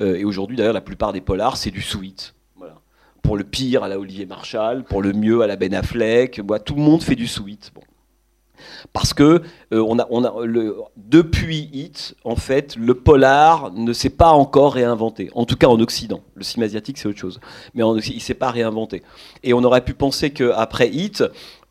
Euh, 0.00 0.16
et 0.16 0.24
aujourd'hui, 0.24 0.56
d'ailleurs, 0.56 0.72
la 0.72 0.80
plupart 0.80 1.12
des 1.12 1.20
polars, 1.20 1.58
c'est 1.58 1.70
du 1.70 1.82
sous-hit. 1.82 2.34
Pour 3.22 3.36
le 3.36 3.44
pire, 3.44 3.84
à 3.84 3.88
la 3.88 4.00
Olivier 4.00 4.26
Marshall, 4.26 4.82
pour 4.82 5.00
le 5.00 5.12
mieux, 5.12 5.42
à 5.42 5.46
la 5.46 5.54
Ben 5.54 5.72
Affleck. 5.74 6.40
tout 6.64 6.74
le 6.74 6.82
monde 6.82 7.02
fait 7.04 7.14
du 7.14 7.28
sous-hit. 7.28 7.70
Bon. 7.72 7.82
Parce 8.92 9.14
que 9.14 9.42
euh, 9.72 9.84
on 9.86 9.98
a, 10.00 10.08
on 10.10 10.24
a 10.24 10.34
depuis 10.96 11.70
Hit, 11.72 12.16
en 12.24 12.34
fait, 12.34 12.74
le 12.74 12.94
polar 12.94 13.72
ne 13.72 13.92
s'est 13.92 14.10
pas 14.10 14.30
encore 14.30 14.72
réinventé. 14.74 15.30
En 15.34 15.44
tout 15.44 15.56
cas 15.56 15.68
en 15.68 15.78
Occident. 15.78 16.22
Le 16.34 16.42
cinéma 16.42 16.66
asiatique, 16.66 16.98
c'est 16.98 17.08
autre 17.08 17.18
chose. 17.18 17.40
Mais 17.74 17.84
il 17.84 18.14
ne 18.14 18.20
s'est 18.20 18.34
pas 18.34 18.50
réinventé. 18.50 19.02
Et 19.44 19.52
on 19.52 19.62
aurait 19.62 19.84
pu 19.84 19.94
penser 19.94 20.30
qu'après 20.30 20.88
Hit, 20.88 21.22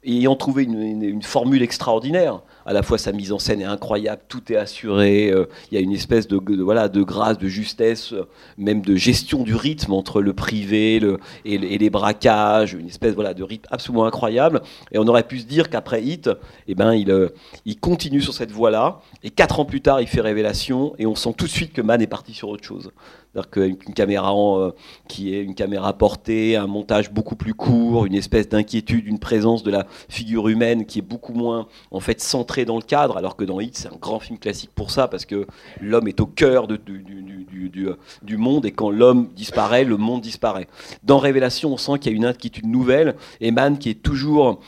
ayant 0.05 0.35
trouvé 0.37 0.63
une 0.63 1.21
formule 1.21 1.63
extraordinaire, 1.63 2.41
à 2.65 2.73
la 2.73 2.83
fois 2.83 2.97
sa 2.97 3.11
mise 3.11 3.31
en 3.31 3.39
scène 3.39 3.61
est 3.61 3.65
incroyable, 3.65 4.21
tout 4.27 4.51
est 4.51 4.55
assuré, 4.55 5.31
euh, 5.31 5.45
il 5.71 5.75
y 5.75 5.77
a 5.77 5.81
une 5.81 5.91
espèce 5.91 6.27
de, 6.27 6.39
voilà, 6.61 6.89
de 6.89 7.01
grâce, 7.03 7.37
de 7.37 7.47
justesse, 7.47 8.13
euh, 8.13 8.27
même 8.57 8.81
de 8.81 8.95
gestion 8.95 9.43
du 9.43 9.55
rythme 9.55 9.93
entre 9.93 10.21
le 10.21 10.33
privé 10.33 11.01
et, 11.45 11.57
les 11.57 11.89
braquages, 11.89 12.73
une 12.73 12.87
espèce 12.87 13.13
voilà, 13.13 13.33
de 13.33 13.43
rythme 13.43 13.67
absolument 13.71 14.05
incroyable. 14.05 14.61
Et 14.91 14.97
on 14.97 15.07
aurait 15.07 15.27
pu 15.27 15.39
se 15.39 15.45
dire 15.45 15.69
qu'après 15.69 16.03
Hit, 16.03 16.29
eh 16.67 16.75
ben, 16.75 16.93
il, 16.93 17.11
euh, 17.11 17.29
il 17.65 17.79
continue 17.79 18.21
sur 18.21 18.33
cette 18.33 18.51
voie-là, 18.51 19.01
et 19.23 19.29
quatre 19.29 19.59
ans 19.59 19.65
plus 19.65 19.81
tard, 19.81 20.01
il 20.01 20.07
fait 20.07 20.21
Révélation, 20.21 20.93
et 20.99 21.05
on 21.05 21.15
sent 21.15 21.33
tout 21.37 21.45
de 21.45 21.49
suite 21.51 21.73
que 21.73 21.81
Mann 21.81 22.01
est 22.01 22.07
parti 22.07 22.33
sur 22.33 22.49
autre 22.49 22.63
chose. 22.63 22.91
C'est-à-dire 23.33 23.49
qu'une 23.49 23.93
caméra 23.93 24.33
euh, 24.33 24.71
qui 25.07 25.33
est 25.33 25.41
une 25.41 25.55
caméra 25.55 25.93
portée, 25.93 26.57
un 26.57 26.67
montage 26.67 27.11
beaucoup 27.11 27.37
plus 27.37 27.53
court, 27.53 28.05
une 28.05 28.15
espèce 28.15 28.49
d'inquiétude, 28.49 29.07
une 29.07 29.19
présence 29.19 29.63
de 29.63 29.71
la 29.71 29.87
figure 30.09 30.49
humaine 30.49 30.85
qui 30.85 30.99
est 30.99 31.03
beaucoup 31.03 31.33
moins 31.33 31.67
en 31.91 32.01
fait 32.01 32.19
centrée 32.19 32.65
dans 32.65 32.75
le 32.75 32.81
cadre, 32.81 33.15
alors 33.17 33.37
que 33.37 33.45
dans 33.45 33.61
Hit 33.61 33.77
c'est 33.77 33.87
un 33.87 33.97
grand 33.97 34.19
film 34.19 34.37
classique 34.37 34.71
pour 34.75 34.91
ça 34.91 35.07
parce 35.07 35.25
que 35.25 35.47
l'homme 35.79 36.09
est 36.09 36.19
au 36.19 36.25
cœur 36.25 36.67
du, 36.67 36.77
du, 36.77 38.37
monde 38.37 38.65
et 38.65 38.71
quand 38.71 38.89
l'homme 38.89 39.29
disparaît, 39.33 39.85
le 39.85 39.95
monde 39.95 40.21
disparaît. 40.21 40.67
Dans 41.03 41.17
Révélation, 41.17 41.71
on 41.71 41.77
sent 41.77 41.99
qu'il 41.99 42.11
y 42.11 42.15
a 42.15 42.17
une 42.17 42.25
inquiétude 42.25 42.65
nouvelle 42.65 43.15
et 43.39 43.51
Mann 43.51 43.77
qui 43.77 43.89
est 43.89 44.01
toujours 44.01 44.59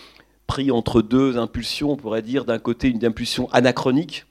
pris 0.48 0.72
entre 0.72 1.01
deux 1.01 1.38
impulsions, 1.38 1.91
on 1.91 1.96
pourrait 1.98 2.22
dire 2.22 2.46
d'un 2.46 2.60
côté 2.60 2.88
une 2.88 3.03
impulsion 3.03 3.50
anachronique 3.51 4.25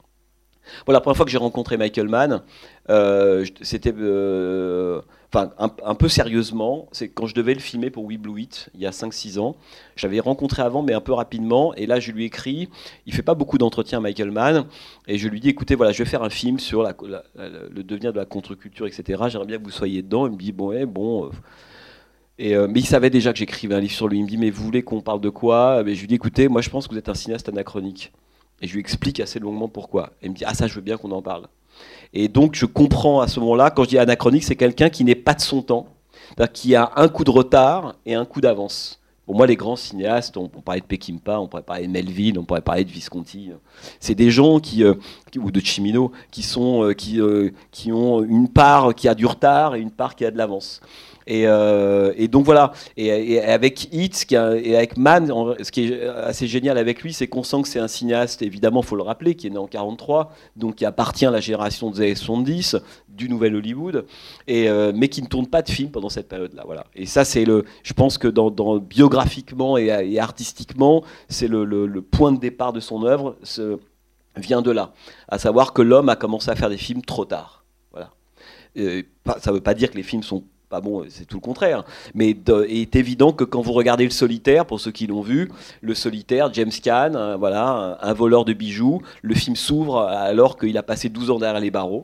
Bon, 0.87 0.93
la 0.93 1.01
première 1.01 1.17
fois 1.17 1.25
que 1.25 1.31
j'ai 1.31 1.39
rencontré 1.39 1.77
Michael 1.77 2.09
Mann, 2.09 2.43
euh, 2.91 3.45
c'était 3.61 3.95
euh, 3.97 5.01
un, 5.35 5.95
peu 5.95 6.09
sérieusement, 6.09 6.89
c'est 6.93 7.09
quand 7.09 7.27
je 7.27 7.35
devais 7.35 7.55
le 7.55 7.61
filmer 7.61 7.91
pour 7.91 8.05
We 8.05 8.19
Blue 8.19 8.41
It, 8.41 8.71
il 8.75 8.81
y 8.81 8.87
a 8.87 8.91
5-6 8.91 9.39
ans. 9.39 9.57
J'avais 9.97 10.21
rencontré 10.21 10.63
avant, 10.63 10.83
mais 10.83 10.95
un 10.95 11.01
peu 11.01 11.13
rapidement, 11.13 11.75
et 11.75 11.87
là 11.87 12.01
je 12.01 12.13
lui 12.13 12.25
écris, 12.25 12.69
il 13.07 13.15
fait 13.15 13.23
pas 13.23 13.35
beaucoup 13.35 13.59
d'entretiens 13.59 14.01
Michael 14.01 14.31
Mann, 14.31 14.67
et 15.09 15.19
je 15.19 15.29
lui 15.29 15.41
dis, 15.41 15.49
écoutez, 15.49 15.75
voilà, 15.75 15.93
je 15.93 16.03
vais 16.03 16.09
faire 16.09 16.23
un 16.23 16.31
film 16.31 16.59
sur 16.59 16.83
le 16.83 17.83
devenir 17.83 18.13
de 18.13 18.19
la 18.19 18.25
contre-culture, 18.27 18.87
etc. 18.87 19.23
J'aimerais 19.29 19.47
bien 19.47 19.59
que 19.59 19.65
vous 19.65 19.71
soyez 19.71 20.03
dedans. 20.03 20.27
Il 20.27 20.33
me 20.33 20.39
dit, 20.39 20.53
bon, 20.53 20.85
bon... 20.87 21.31
Euh, 22.41 22.67
mais 22.69 22.81
il 22.81 22.87
savait 22.87 23.11
déjà 23.11 23.33
que 23.33 23.39
j'écrivais 23.39 23.75
un 23.75 23.81
livre 23.81 23.93
sur 23.93 24.09
lui. 24.09 24.19
Il 24.19 24.25
me 24.25 24.29
dit, 24.29 24.39
mais 24.39 24.51
vous 24.51 24.65
voulez 24.65 24.83
qu'on 24.83 25.01
parle 25.01 25.21
de 25.21 25.29
quoi? 25.29 25.83
Mais 25.85 25.95
Je 25.95 26.01
lui 26.01 26.09
dis, 26.09 26.15
écoutez, 26.15 26.49
moi 26.49 26.61
je 26.61 26.71
pense 26.71 26.87
que 26.87 26.93
vous 26.93 26.99
êtes 26.99 27.09
un 27.09 27.15
cinéaste 27.15 27.49
anachronique. 27.49 28.13
Et 28.63 28.69
je 28.69 28.75
lui 28.75 28.81
explique 28.81 29.21
assez 29.21 29.39
longuement 29.39 29.69
pourquoi. 29.69 30.13
Et 30.23 30.27
il 30.27 30.31
me 30.31 30.37
dit 30.37 30.45
Ah, 30.47 30.55
ça, 30.55 30.67
je 30.67 30.75
veux 30.75 30.81
bien 30.81 30.97
qu'on 30.97 31.11
en 31.11 31.21
parle. 31.23 31.49
Et 32.15 32.29
donc, 32.29 32.55
je 32.55 32.67
comprends 32.67 33.21
à 33.21 33.29
ce 33.29 33.41
moment-là, 33.41 33.71
quand 33.71 33.85
je 33.85 33.91
dis 33.91 33.99
anachronique, 33.99 34.45
c'est 34.45 34.57
quelqu'un 34.57 34.89
qui 34.89 35.05
n'est 35.05 35.15
pas 35.15 35.35
de 35.35 35.41
son 35.41 35.63
temps, 35.63 35.89
qui 36.53 36.75
a 36.75 36.93
un 36.97 37.09
coup 37.09 37.25
de 37.25 37.31
retard 37.31 37.97
et 38.07 38.15
un 38.15 38.25
coup 38.25 38.41
d'avance. 38.41 39.01
Pour 39.25 39.37
moi, 39.37 39.47
les 39.47 39.57
grands 39.57 39.77
cinéastes, 39.77 40.37
on, 40.37 40.49
pourrait 40.49 40.63
parler 40.63 40.81
de 40.81 40.87
Peckinpah, 40.87 41.41
on 41.41 41.47
pourrait 41.47 41.63
parler 41.63 41.87
de 41.87 41.93
Melville, 41.93 42.39
on 42.39 42.45
pourrait 42.45 42.61
parler 42.61 42.85
de 42.85 42.91
Visconti. 42.91 43.51
C'est 44.01 44.17
des 44.17 44.31
gens 44.31 44.59
qui, 44.59 44.83
euh, 44.83 44.95
ou 45.37 45.51
de 45.51 45.61
Chimino, 45.61 46.11
qui 46.31 46.43
sont, 46.43 46.85
euh, 46.85 46.93
qui, 46.93 47.21
euh, 47.21 47.51
qui 47.71 47.93
ont 47.93 48.23
une 48.23 48.49
part 48.49 48.95
qui 48.95 49.09
a 49.09 49.15
du 49.15 49.25
retard 49.25 49.77
et 49.77 49.81
une 49.81 49.93
part 49.93 50.17
qui 50.17 50.25
a 50.25 50.31
de 50.31 50.37
l'avance. 50.37 50.81
Euh, 51.31 52.13
et, 52.17 52.29
donc 52.29 52.45
voilà. 52.45 52.73
Et, 52.97 53.41
avec 53.41 53.89
Hit, 53.93 54.27
et 54.31 54.77
avec 54.77 54.97
Man, 54.97 55.33
ce 55.63 55.71
qui 55.71 55.93
est 55.93 56.07
assez 56.07 56.47
génial 56.47 56.79
avec 56.79 57.03
lui, 57.03 57.13
c'est 57.13 57.27
qu'on 57.27 57.43
sent 57.43 57.63
que 57.63 57.69
c'est 57.69 57.79
un 57.79 57.89
cinéaste, 57.89 58.43
évidemment, 58.43 58.83
faut 58.83 58.97
le 58.97 59.03
rappeler, 59.03 59.35
qui 59.35 59.47
est 59.47 59.51
né 59.51 59.59
en 59.59 59.67
43, 59.67 60.33
donc 60.57 60.77
qui 60.77 60.85
appartient 60.85 61.27
à 61.27 61.31
la 61.31 61.41
génération 61.41 61.91
des 61.91 62.01
années 62.01 62.15
70, 62.15 62.77
du 63.09 63.29
nouvel 63.29 63.55
Hollywood, 63.55 64.07
et, 64.47 64.69
euh, 64.69 64.93
mais 64.95 65.09
qui 65.09 65.23
ne 65.23 65.27
tourne 65.27 65.47
pas 65.47 65.63
de 65.63 65.71
films 65.71 65.91
pendant 65.91 66.09
cette 66.09 66.29
période-là. 66.29 66.63
Voilà. 66.67 66.87
Et 66.95 67.07
ça, 67.07 67.25
c'est 67.25 67.45
le, 67.45 67.65
je 67.83 67.93
pense 67.93 68.19
que 68.19 68.29
dans, 68.29 68.79
biographiquement 68.79 69.77
et, 69.77 70.19
artistiquement, 70.19 71.03
c'est 71.29 71.49
le, 71.49 71.65
le, 71.65 72.03
point 72.03 72.33
de 72.33 72.39
départ 72.39 72.73
de 72.73 72.81
son 72.81 73.05
œuvre. 73.05 73.37
vient 74.37 74.63
de 74.63 74.71
là, 74.71 74.93
à 75.29 75.39
savoir 75.39 75.73
que 75.73 75.83
l'homme 75.83 76.09
a 76.09 76.17
commencé 76.17 76.51
à 76.51 76.57
faire 76.57 76.71
des 76.71 76.77
films 76.79 77.03
trop 77.03 77.25
tard. 77.25 77.65
Voilà. 77.93 78.11
ça 78.75 79.51
ne 79.51 79.57
veut 79.57 79.61
pas 79.61 79.75
dire 79.75 79.91
que 79.91 79.97
les 79.97 80.03
films 80.03 80.23
sont 80.23 80.45
bon, 80.81 81.05
c'est 81.09 81.25
tout 81.25 81.37
le 81.37 81.43
contraire. 81.43 81.85
Mais 82.15 82.31
il 82.31 82.79
est 82.79 82.97
évident 82.97 83.33
que 83.33 83.45
quand 83.45 83.61
vous 83.61 83.73
regardez 83.73 84.05
le 84.05 84.11
solitaire, 84.11 84.67
pour 84.67 84.81
ceux 84.81 84.91
qui 84.91 85.07
l'ont 85.07 85.23
vu, 85.23 85.51
le 85.81 85.95
solitaire, 85.95 86.53
James 86.55 86.71
Caan, 86.83 87.15
euh, 87.15 87.37
voilà, 87.37 87.99
un, 88.01 88.13
voleur 88.13 88.45
de 88.45 88.53
bijoux, 88.53 89.03
le 89.23 89.35
film 89.35 89.57
s'ouvre 89.57 90.01
alors 90.01 90.59
qu'il 90.59 90.77
a 90.79 90.83
passé 90.83 91.09
12 91.09 91.31
ans 91.31 91.39
derrière 91.39 91.61
les 91.61 91.71
barreaux. 91.71 92.03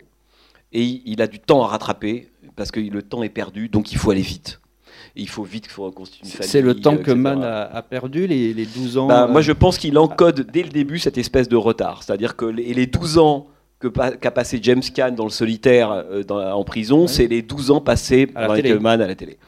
Et 0.72 1.02
il 1.06 1.22
a 1.22 1.26
du 1.26 1.38
temps 1.38 1.64
à 1.64 1.68
rattraper, 1.68 2.28
parce 2.54 2.70
que 2.70 2.80
le 2.80 3.02
temps 3.02 3.22
est 3.22 3.30
perdu, 3.30 3.68
donc 3.68 3.92
il 3.92 3.98
faut 3.98 4.10
aller 4.10 4.20
vite 4.20 4.60
il 5.16 5.28
faut 5.28 5.42
vite 5.42 5.68
reconstituer 5.72 6.26
une 6.26 6.32
famille. 6.32 6.48
C'est 6.48 6.60
le 6.60 6.74
temps 6.74 6.96
que 6.96 7.10
Mann 7.10 7.42
a, 7.42 7.82
perdu, 7.82 8.26
les, 8.26 8.66
12 8.66 8.98
ans 8.98 9.06
bah, 9.06 9.26
Moi, 9.26 9.40
euh, 9.40 9.42
je 9.42 9.52
pense 9.52 9.78
qu'il 9.78 9.98
encode 9.98 10.46
dès 10.52 10.62
le 10.62 10.68
début 10.68 10.98
cette 10.98 11.18
espèce 11.18 11.48
de 11.48 11.56
retard. 11.56 12.02
C'est-à-dire 12.02 12.36
que 12.36 12.44
les 12.44 12.86
12 12.86 13.18
ans 13.18 13.48
qu'a 13.80 14.30
passé 14.30 14.58
James 14.62 14.82
Caan 14.94 15.12
dans 15.12 15.24
le 15.24 15.30
solitaire 15.30 15.92
euh, 15.92 16.22
en 16.28 16.64
prison, 16.64 17.06
c'est 17.06 17.28
les 17.28 17.42
12 17.42 17.70
ans 17.70 17.80
passés 17.80 18.26
par 18.26 18.50
Mann 18.80 19.00
à 19.00 19.06
la 19.06 19.14
télé. 19.14 19.38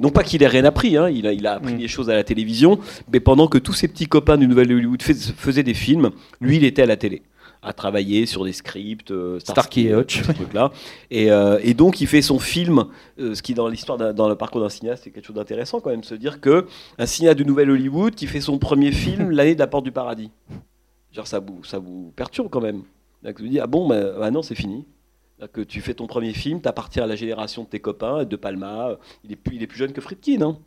non 0.00 0.10
pas 0.10 0.22
qu'il 0.22 0.42
ait 0.42 0.48
rien 0.48 0.64
appris, 0.64 0.96
hein, 0.96 1.10
il, 1.10 1.26
a, 1.26 1.32
il, 1.32 1.46
a, 1.46 1.54
appris 1.54 1.74
mm. 1.74 1.78
des 1.78 1.88
choses 1.88 2.08
à 2.08 2.14
la 2.14 2.24
télévision, 2.24 2.78
mais 3.12 3.20
pendant 3.20 3.46
que 3.46 3.58
tous 3.58 3.74
ses 3.74 3.88
petits 3.88 4.06
copains 4.06 4.38
du 4.38 4.48
Nouvel 4.48 4.72
Hollywood 4.72 5.02
faisaient 5.02 5.62
des 5.62 5.74
films, 5.74 6.10
lui 6.40 6.56
il 6.56 6.64
était 6.64 6.82
à 6.82 6.86
la 6.86 6.96
télé 6.96 7.22
à 7.66 7.72
travailler 7.72 8.26
sur 8.26 8.44
des 8.44 8.52
scripts, 8.52 9.10
euh, 9.10 9.40
Starkey 9.40 9.84
et 9.84 9.94
Hutch, 9.94 10.20
là. 10.52 10.70
Et, 11.10 11.30
euh, 11.30 11.58
et, 11.62 11.72
donc 11.72 12.02
il 12.02 12.06
fait 12.06 12.20
son 12.20 12.38
film, 12.38 12.84
ce 13.16 13.40
qui 13.40 13.54
dans 13.54 13.68
l'histoire, 13.68 13.96
dans 14.12 14.28
le 14.28 14.34
parcours 14.34 14.60
d'un 14.60 14.68
cinéaste, 14.68 15.04
c'est 15.04 15.10
quelque 15.10 15.24
chose 15.24 15.36
d'intéressant 15.36 15.80
quand 15.80 15.88
même, 15.88 16.04
se 16.04 16.14
dire 16.14 16.42
que 16.42 16.66
un 16.98 17.06
cinéaste 17.06 17.38
du 17.38 17.46
Nouvel 17.46 17.70
Hollywood 17.70 18.14
qui 18.14 18.26
fait 18.26 18.42
son 18.42 18.58
premier 18.58 18.92
film 18.92 19.30
l'année 19.30 19.54
de 19.54 19.60
la 19.60 19.66
Porte 19.66 19.84
du 19.84 19.92
Paradis. 19.92 20.30
Genre 21.10 21.26
ça 21.26 21.38
vous, 21.38 21.64
ça 21.64 21.78
vous 21.78 22.12
perturbe 22.14 22.48
quand 22.50 22.60
même. 22.60 22.82
Donc, 23.24 23.36
tu 23.36 23.48
dis, 23.48 23.60
ah 23.60 23.66
bon, 23.66 23.88
bah, 23.88 24.30
non, 24.30 24.42
c'est 24.42 24.54
fini. 24.54 24.86
Que 25.52 25.60
tu 25.60 25.80
fais 25.80 25.94
ton 25.94 26.06
premier 26.06 26.32
film, 26.32 26.62
tu 26.62 26.68
appartiens 26.68 27.02
à 27.02 27.06
la 27.06 27.16
génération 27.16 27.64
de 27.64 27.68
tes 27.68 27.80
copains, 27.80 28.24
de 28.24 28.36
Palma, 28.36 28.96
il 29.24 29.32
est 29.32 29.36
plus, 29.36 29.56
il 29.56 29.62
est 29.62 29.66
plus 29.66 29.76
jeune 29.76 29.92
que 29.92 30.00
Friedkin, 30.00 30.40
hein, 30.40 30.58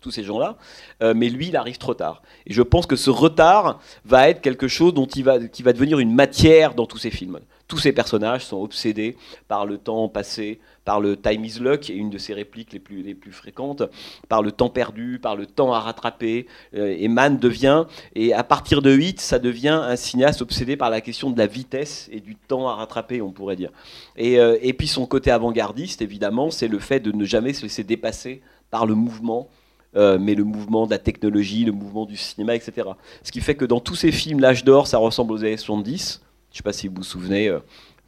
tous 0.00 0.10
ces 0.10 0.22
gens-là, 0.22 0.56
euh, 1.02 1.12
mais 1.14 1.28
lui, 1.28 1.48
il 1.48 1.56
arrive 1.56 1.76
trop 1.76 1.92
tard. 1.94 2.22
Et 2.46 2.52
je 2.52 2.62
pense 2.62 2.86
que 2.86 2.96
ce 2.96 3.10
retard 3.10 3.80
va 4.04 4.28
être 4.28 4.40
quelque 4.40 4.68
chose 4.68 4.94
dont 4.94 5.06
qui 5.06 5.22
va 5.22 5.38
devenir 5.38 5.98
une 5.98 6.14
matière 6.14 6.74
dans 6.74 6.86
tous 6.86 6.98
ces 6.98 7.10
films. 7.10 7.40
Tous 7.72 7.78
ces 7.78 7.92
personnages 7.92 8.44
sont 8.44 8.60
obsédés 8.60 9.16
par 9.48 9.64
le 9.64 9.78
temps 9.78 10.06
passé, 10.06 10.60
par 10.84 11.00
le 11.00 11.16
time 11.16 11.42
is 11.42 11.58
luck, 11.58 11.88
est 11.88 11.94
une 11.94 12.10
de 12.10 12.18
ses 12.18 12.34
répliques 12.34 12.74
les 12.74 12.78
plus, 12.78 13.02
les 13.02 13.14
plus 13.14 13.32
fréquentes, 13.32 13.82
par 14.28 14.42
le 14.42 14.52
temps 14.52 14.68
perdu, 14.68 15.18
par 15.18 15.36
le 15.36 15.46
temps 15.46 15.72
à 15.72 15.80
rattraper. 15.80 16.46
Euh, 16.74 16.94
et 16.98 17.08
Mann 17.08 17.38
devient, 17.38 17.86
et 18.14 18.34
à 18.34 18.44
partir 18.44 18.82
de 18.82 18.92
8, 18.92 19.22
ça 19.22 19.38
devient 19.38 19.80
un 19.84 19.96
cinéaste 19.96 20.42
obsédé 20.42 20.76
par 20.76 20.90
la 20.90 21.00
question 21.00 21.30
de 21.30 21.38
la 21.38 21.46
vitesse 21.46 22.10
et 22.12 22.20
du 22.20 22.36
temps 22.36 22.68
à 22.68 22.74
rattraper, 22.74 23.22
on 23.22 23.30
pourrait 23.32 23.56
dire. 23.56 23.70
Et, 24.18 24.38
euh, 24.38 24.58
et 24.60 24.74
puis 24.74 24.86
son 24.86 25.06
côté 25.06 25.30
avant-gardiste, 25.30 26.02
évidemment, 26.02 26.50
c'est 26.50 26.68
le 26.68 26.78
fait 26.78 27.00
de 27.00 27.10
ne 27.10 27.24
jamais 27.24 27.54
se 27.54 27.62
laisser 27.62 27.84
dépasser 27.84 28.42
par 28.70 28.84
le 28.84 28.94
mouvement 28.94 29.48
euh, 29.96 30.18
mais 30.18 30.34
le 30.34 30.44
mouvement 30.44 30.84
de 30.84 30.90
la 30.90 30.98
technologie, 30.98 31.64
le 31.64 31.72
mouvement 31.72 32.04
du 32.04 32.18
cinéma, 32.18 32.54
etc. 32.54 32.88
Ce 33.22 33.32
qui 33.32 33.40
fait 33.40 33.54
que 33.54 33.64
dans 33.64 33.80
tous 33.80 33.94
ces 33.94 34.12
films, 34.12 34.40
l'âge 34.40 34.62
d'or, 34.62 34.86
ça 34.86 34.98
ressemble 34.98 35.32
aux 35.32 35.40
années 35.40 35.56
70. 35.56 36.22
Je 36.52 36.54
ne 36.54 36.56
sais 36.58 36.62
pas 36.62 36.72
si 36.72 36.88
vous 36.88 36.96
vous 36.96 37.02
souvenez, 37.02 37.56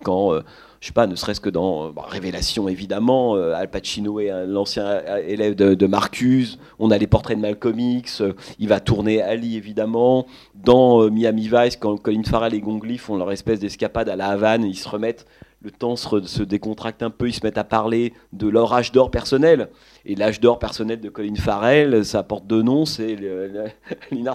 quand 0.03 0.41
je 0.85 0.89
sais 0.89 0.93
pas, 0.93 1.07
ne 1.07 1.17
serait-ce 1.17 1.41
que 1.41 1.49
dans 1.49 1.87
euh, 1.87 1.93
Révélation 1.97 2.69
évidemment, 2.69 3.37
euh, 3.37 3.55
Al 3.55 3.71
Pacino 3.71 4.21
est 4.21 4.47
l'ancien 4.47 4.85
euh, 4.85 5.23
élève 5.27 5.55
de, 5.55 5.87
Marcus, 5.87 6.59
on 6.79 6.91
a 6.91 6.99
les 6.99 7.07
portraits 7.07 7.39
de 7.39 7.41
Malcolm 7.41 7.81
X, 7.81 8.23
il 8.59 8.69
va 8.69 8.81
tourner 8.81 9.23
Ali 9.23 9.57
évidemment, 9.57 10.27
dans 10.55 11.11
Miami 11.11 11.49
Vice, 11.51 11.79
quand 11.79 11.97
Colin 11.97 12.23
Farrell 12.23 12.53
et 12.53 12.61
Gong 12.61 12.85
Li 12.85 12.99
font 12.99 13.17
leur 13.17 13.33
espèce 13.33 13.61
d'escapade 13.61 14.11
à 14.11 14.17
la 14.17 14.29
Havane, 14.29 14.63
ils 14.63 14.77
se 14.77 14.87
remettent, 14.87 15.25
le 15.63 15.71
temps 15.71 15.97
se, 15.97 16.43
décontracte 16.43 17.03
un 17.03 17.09
peu, 17.09 17.29
ils 17.29 17.35
se 17.35 17.41
mettent 17.43 17.57
à 17.57 17.65
parler 17.65 18.13
de 18.35 18.47
leur 18.47 18.75
âge 18.75 18.93
d'or 18.93 19.11
personnel. 19.11 19.71
Et 20.05 20.17
l'âge 20.17 20.39
d'or 20.39 20.59
personnel 20.59 21.01
de 21.01 21.09
Colin 21.09 21.37
Farrell, 21.37 22.05
ça 22.05 22.23
porte 22.23 22.47
deux 22.47 22.61
noms, 22.61 22.85
c'est 22.85 23.17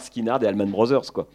Skinard 0.02 0.42
et 0.44 0.48
Allman 0.48 0.72
Brothers. 0.72 1.14
Quoi. 1.14 1.28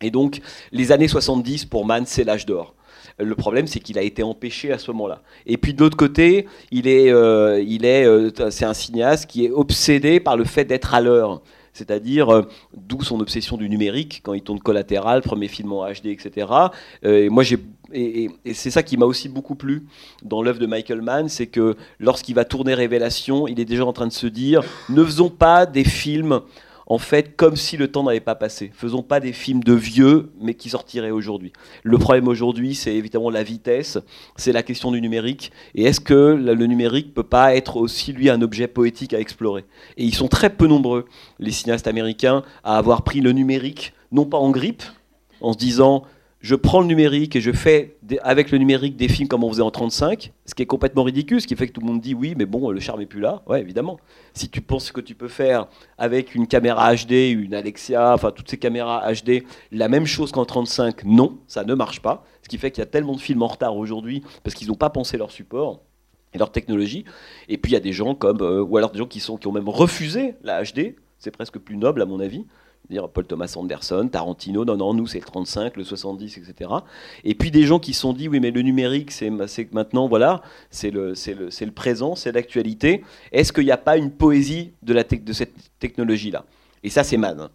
Et 0.00 0.10
donc, 0.10 0.40
les 0.72 0.92
années 0.92 1.08
70, 1.08 1.66
pour 1.66 1.86
Mann, 1.86 2.04
c'est 2.06 2.24
l'âge 2.24 2.46
d'or. 2.46 2.74
Le 3.18 3.34
problème, 3.34 3.66
c'est 3.66 3.80
qu'il 3.80 3.98
a 3.98 4.02
été 4.02 4.22
empêché 4.22 4.72
à 4.72 4.78
ce 4.78 4.90
moment-là. 4.90 5.22
Et 5.46 5.56
puis 5.56 5.72
de 5.72 5.80
l'autre 5.80 5.96
côté, 5.96 6.46
il 6.70 6.86
est, 6.86 7.10
euh, 7.10 7.62
il 7.66 7.86
est, 7.86 8.04
euh, 8.04 8.30
c'est 8.50 8.66
un 8.66 8.74
cinéaste 8.74 9.30
qui 9.30 9.46
est 9.46 9.50
obsédé 9.50 10.20
par 10.20 10.36
le 10.36 10.44
fait 10.44 10.66
d'être 10.66 10.94
à 10.94 11.00
l'heure. 11.00 11.40
C'est-à-dire, 11.72 12.30
euh, 12.30 12.42
d'où 12.76 13.02
son 13.02 13.20
obsession 13.20 13.56
du 13.56 13.70
numérique, 13.70 14.20
quand 14.22 14.34
il 14.34 14.42
tourne 14.42 14.60
collatéral, 14.60 15.22
premier 15.22 15.48
film 15.48 15.72
en 15.72 15.86
HD, 15.86 16.06
etc. 16.06 16.46
et 17.02 17.28
moi, 17.30 17.42
j'ai 17.42 17.58
et, 17.92 18.30
et 18.44 18.54
c'est 18.54 18.70
ça 18.70 18.82
qui 18.82 18.96
m'a 18.96 19.06
aussi 19.06 19.28
beaucoup 19.28 19.54
plu 19.54 19.86
dans 20.22 20.42
l'œuvre 20.42 20.58
de 20.58 20.66
Michael 20.66 21.02
Mann, 21.02 21.28
c'est 21.28 21.46
que 21.46 21.76
lorsqu'il 22.00 22.34
va 22.34 22.44
tourner 22.44 22.74
Révélation, 22.74 23.46
il 23.46 23.60
est 23.60 23.64
déjà 23.64 23.86
en 23.86 23.92
train 23.92 24.08
de 24.08 24.12
se 24.12 24.26
dire 24.26 24.62
ne 24.88 25.04
faisons 25.04 25.30
pas 25.30 25.66
des 25.66 25.84
films 25.84 26.40
en 26.86 26.98
fait 26.98 27.36
comme 27.36 27.56
si 27.56 27.76
le 27.76 27.90
temps 27.90 28.04
n'avait 28.04 28.20
pas 28.20 28.34
passé. 28.34 28.70
Faisons 28.74 29.02
pas 29.02 29.20
des 29.20 29.32
films 29.32 29.62
de 29.62 29.72
vieux, 29.72 30.30
mais 30.40 30.54
qui 30.54 30.70
sortiraient 30.70 31.10
aujourd'hui. 31.10 31.52
Le 31.82 31.98
problème 31.98 32.28
aujourd'hui, 32.28 32.74
c'est 32.74 32.94
évidemment 32.94 33.30
la 33.30 33.42
vitesse, 33.42 33.98
c'est 34.36 34.52
la 34.52 34.62
question 34.62 34.92
du 34.92 35.00
numérique. 35.00 35.52
Et 35.74 35.84
est-ce 35.84 36.00
que 36.00 36.34
le 36.34 36.66
numérique 36.66 37.12
peut 37.12 37.22
pas 37.22 37.54
être 37.56 37.76
aussi, 37.76 38.12
lui, 38.12 38.30
un 38.30 38.40
objet 38.40 38.68
poétique 38.68 39.14
à 39.14 39.20
explorer? 39.20 39.64
Et 39.96 40.04
ils 40.04 40.14
sont 40.14 40.28
très 40.28 40.50
peu 40.50 40.66
nombreux, 40.66 41.06
les 41.38 41.50
cinéastes 41.50 41.88
américains, 41.88 42.42
à 42.64 42.78
avoir 42.78 43.02
pris 43.02 43.20
le 43.20 43.32
numérique, 43.32 43.92
non 44.12 44.24
pas 44.24 44.38
en 44.38 44.50
grippe, 44.50 44.82
en 45.40 45.52
se 45.52 45.58
disant 45.58 46.04
je 46.46 46.54
prends 46.54 46.80
le 46.80 46.86
numérique 46.86 47.34
et 47.34 47.40
je 47.40 47.50
fais 47.50 47.96
avec 48.22 48.52
le 48.52 48.58
numérique 48.58 48.94
des 48.94 49.08
films 49.08 49.26
comme 49.26 49.42
on 49.42 49.50
faisait 49.50 49.62
en 49.62 49.72
35, 49.72 50.32
ce 50.44 50.54
qui 50.54 50.62
est 50.62 50.66
complètement 50.66 51.02
ridicule, 51.02 51.40
ce 51.40 51.46
qui 51.48 51.56
fait 51.56 51.66
que 51.66 51.72
tout 51.72 51.80
le 51.80 51.88
monde 51.88 52.00
dit 52.00 52.14
oui, 52.14 52.34
mais 52.38 52.46
bon, 52.46 52.70
le 52.70 52.78
charme 52.78 53.00
est 53.00 53.06
plus 53.06 53.18
là. 53.18 53.42
Ouais, 53.48 53.60
évidemment. 53.60 53.98
Si 54.32 54.48
tu 54.48 54.60
penses 54.60 54.92
que 54.92 55.00
tu 55.00 55.16
peux 55.16 55.26
faire 55.26 55.66
avec 55.98 56.36
une 56.36 56.46
caméra 56.46 56.94
HD, 56.94 57.32
une 57.32 57.52
Alexia, 57.52 58.14
enfin 58.14 58.30
toutes 58.30 58.48
ces 58.48 58.58
caméras 58.58 59.12
HD, 59.12 59.42
la 59.72 59.88
même 59.88 60.06
chose 60.06 60.30
qu'en 60.30 60.44
35, 60.44 61.02
non, 61.02 61.36
ça 61.48 61.64
ne 61.64 61.74
marche 61.74 62.00
pas. 62.00 62.24
Ce 62.44 62.48
qui 62.48 62.58
fait 62.58 62.70
qu'il 62.70 62.80
y 62.80 62.86
a 62.86 62.90
tellement 62.90 63.16
de 63.16 63.20
films 63.20 63.42
en 63.42 63.48
retard 63.48 63.76
aujourd'hui 63.76 64.22
parce 64.44 64.54
qu'ils 64.54 64.68
n'ont 64.68 64.76
pas 64.76 64.90
pensé 64.90 65.18
leur 65.18 65.32
support 65.32 65.80
et 66.32 66.38
leur 66.38 66.52
technologie. 66.52 67.04
Et 67.48 67.58
puis 67.58 67.72
il 67.72 67.74
y 67.74 67.78
a 67.78 67.80
des 67.80 67.92
gens 67.92 68.14
comme, 68.14 68.42
euh, 68.42 68.62
ou 68.62 68.76
alors 68.76 68.92
des 68.92 69.00
gens 69.00 69.06
qui, 69.06 69.18
sont, 69.18 69.36
qui 69.36 69.48
ont 69.48 69.52
même 69.52 69.68
refusé 69.68 70.36
la 70.44 70.62
HD, 70.62 70.94
c'est 71.18 71.32
presque 71.32 71.58
plus 71.58 71.76
noble 71.76 72.02
à 72.02 72.06
mon 72.06 72.20
avis 72.20 72.46
dire 72.88 73.08
Paul 73.08 73.26
Thomas 73.26 73.52
Anderson, 73.56 74.08
Tarantino, 74.10 74.64
non, 74.64 74.76
non, 74.76 74.94
nous 74.94 75.06
c'est 75.06 75.18
le 75.18 75.24
35, 75.24 75.76
le 75.76 75.84
70, 75.84 76.38
etc. 76.38 76.70
Et 77.24 77.34
puis 77.34 77.50
des 77.50 77.64
gens 77.64 77.78
qui 77.78 77.94
se 77.94 78.00
sont 78.00 78.12
dit, 78.12 78.28
oui, 78.28 78.40
mais 78.40 78.50
le 78.50 78.62
numérique, 78.62 79.10
c'est 79.10 79.30
maintenant, 79.72 80.08
voilà, 80.08 80.42
c'est 80.70 80.90
le, 80.90 81.14
le, 81.26 81.48
le, 81.48 81.70
présent, 81.72 82.14
c'est 82.14 82.32
l'actualité. 82.32 83.02
Est-ce 83.32 83.52
qu'il 83.52 83.64
n'y 83.64 83.70
a 83.70 83.76
pas 83.76 83.96
une 83.96 84.10
poésie 84.10 84.72
de, 84.82 84.92
la 84.92 85.04
de 85.04 85.32
cette 85.32 85.54
technologie-là? 85.78 86.44
Et 86.82 86.90
ça, 86.90 87.04
c'est 87.04 87.16
Man. 87.16 87.48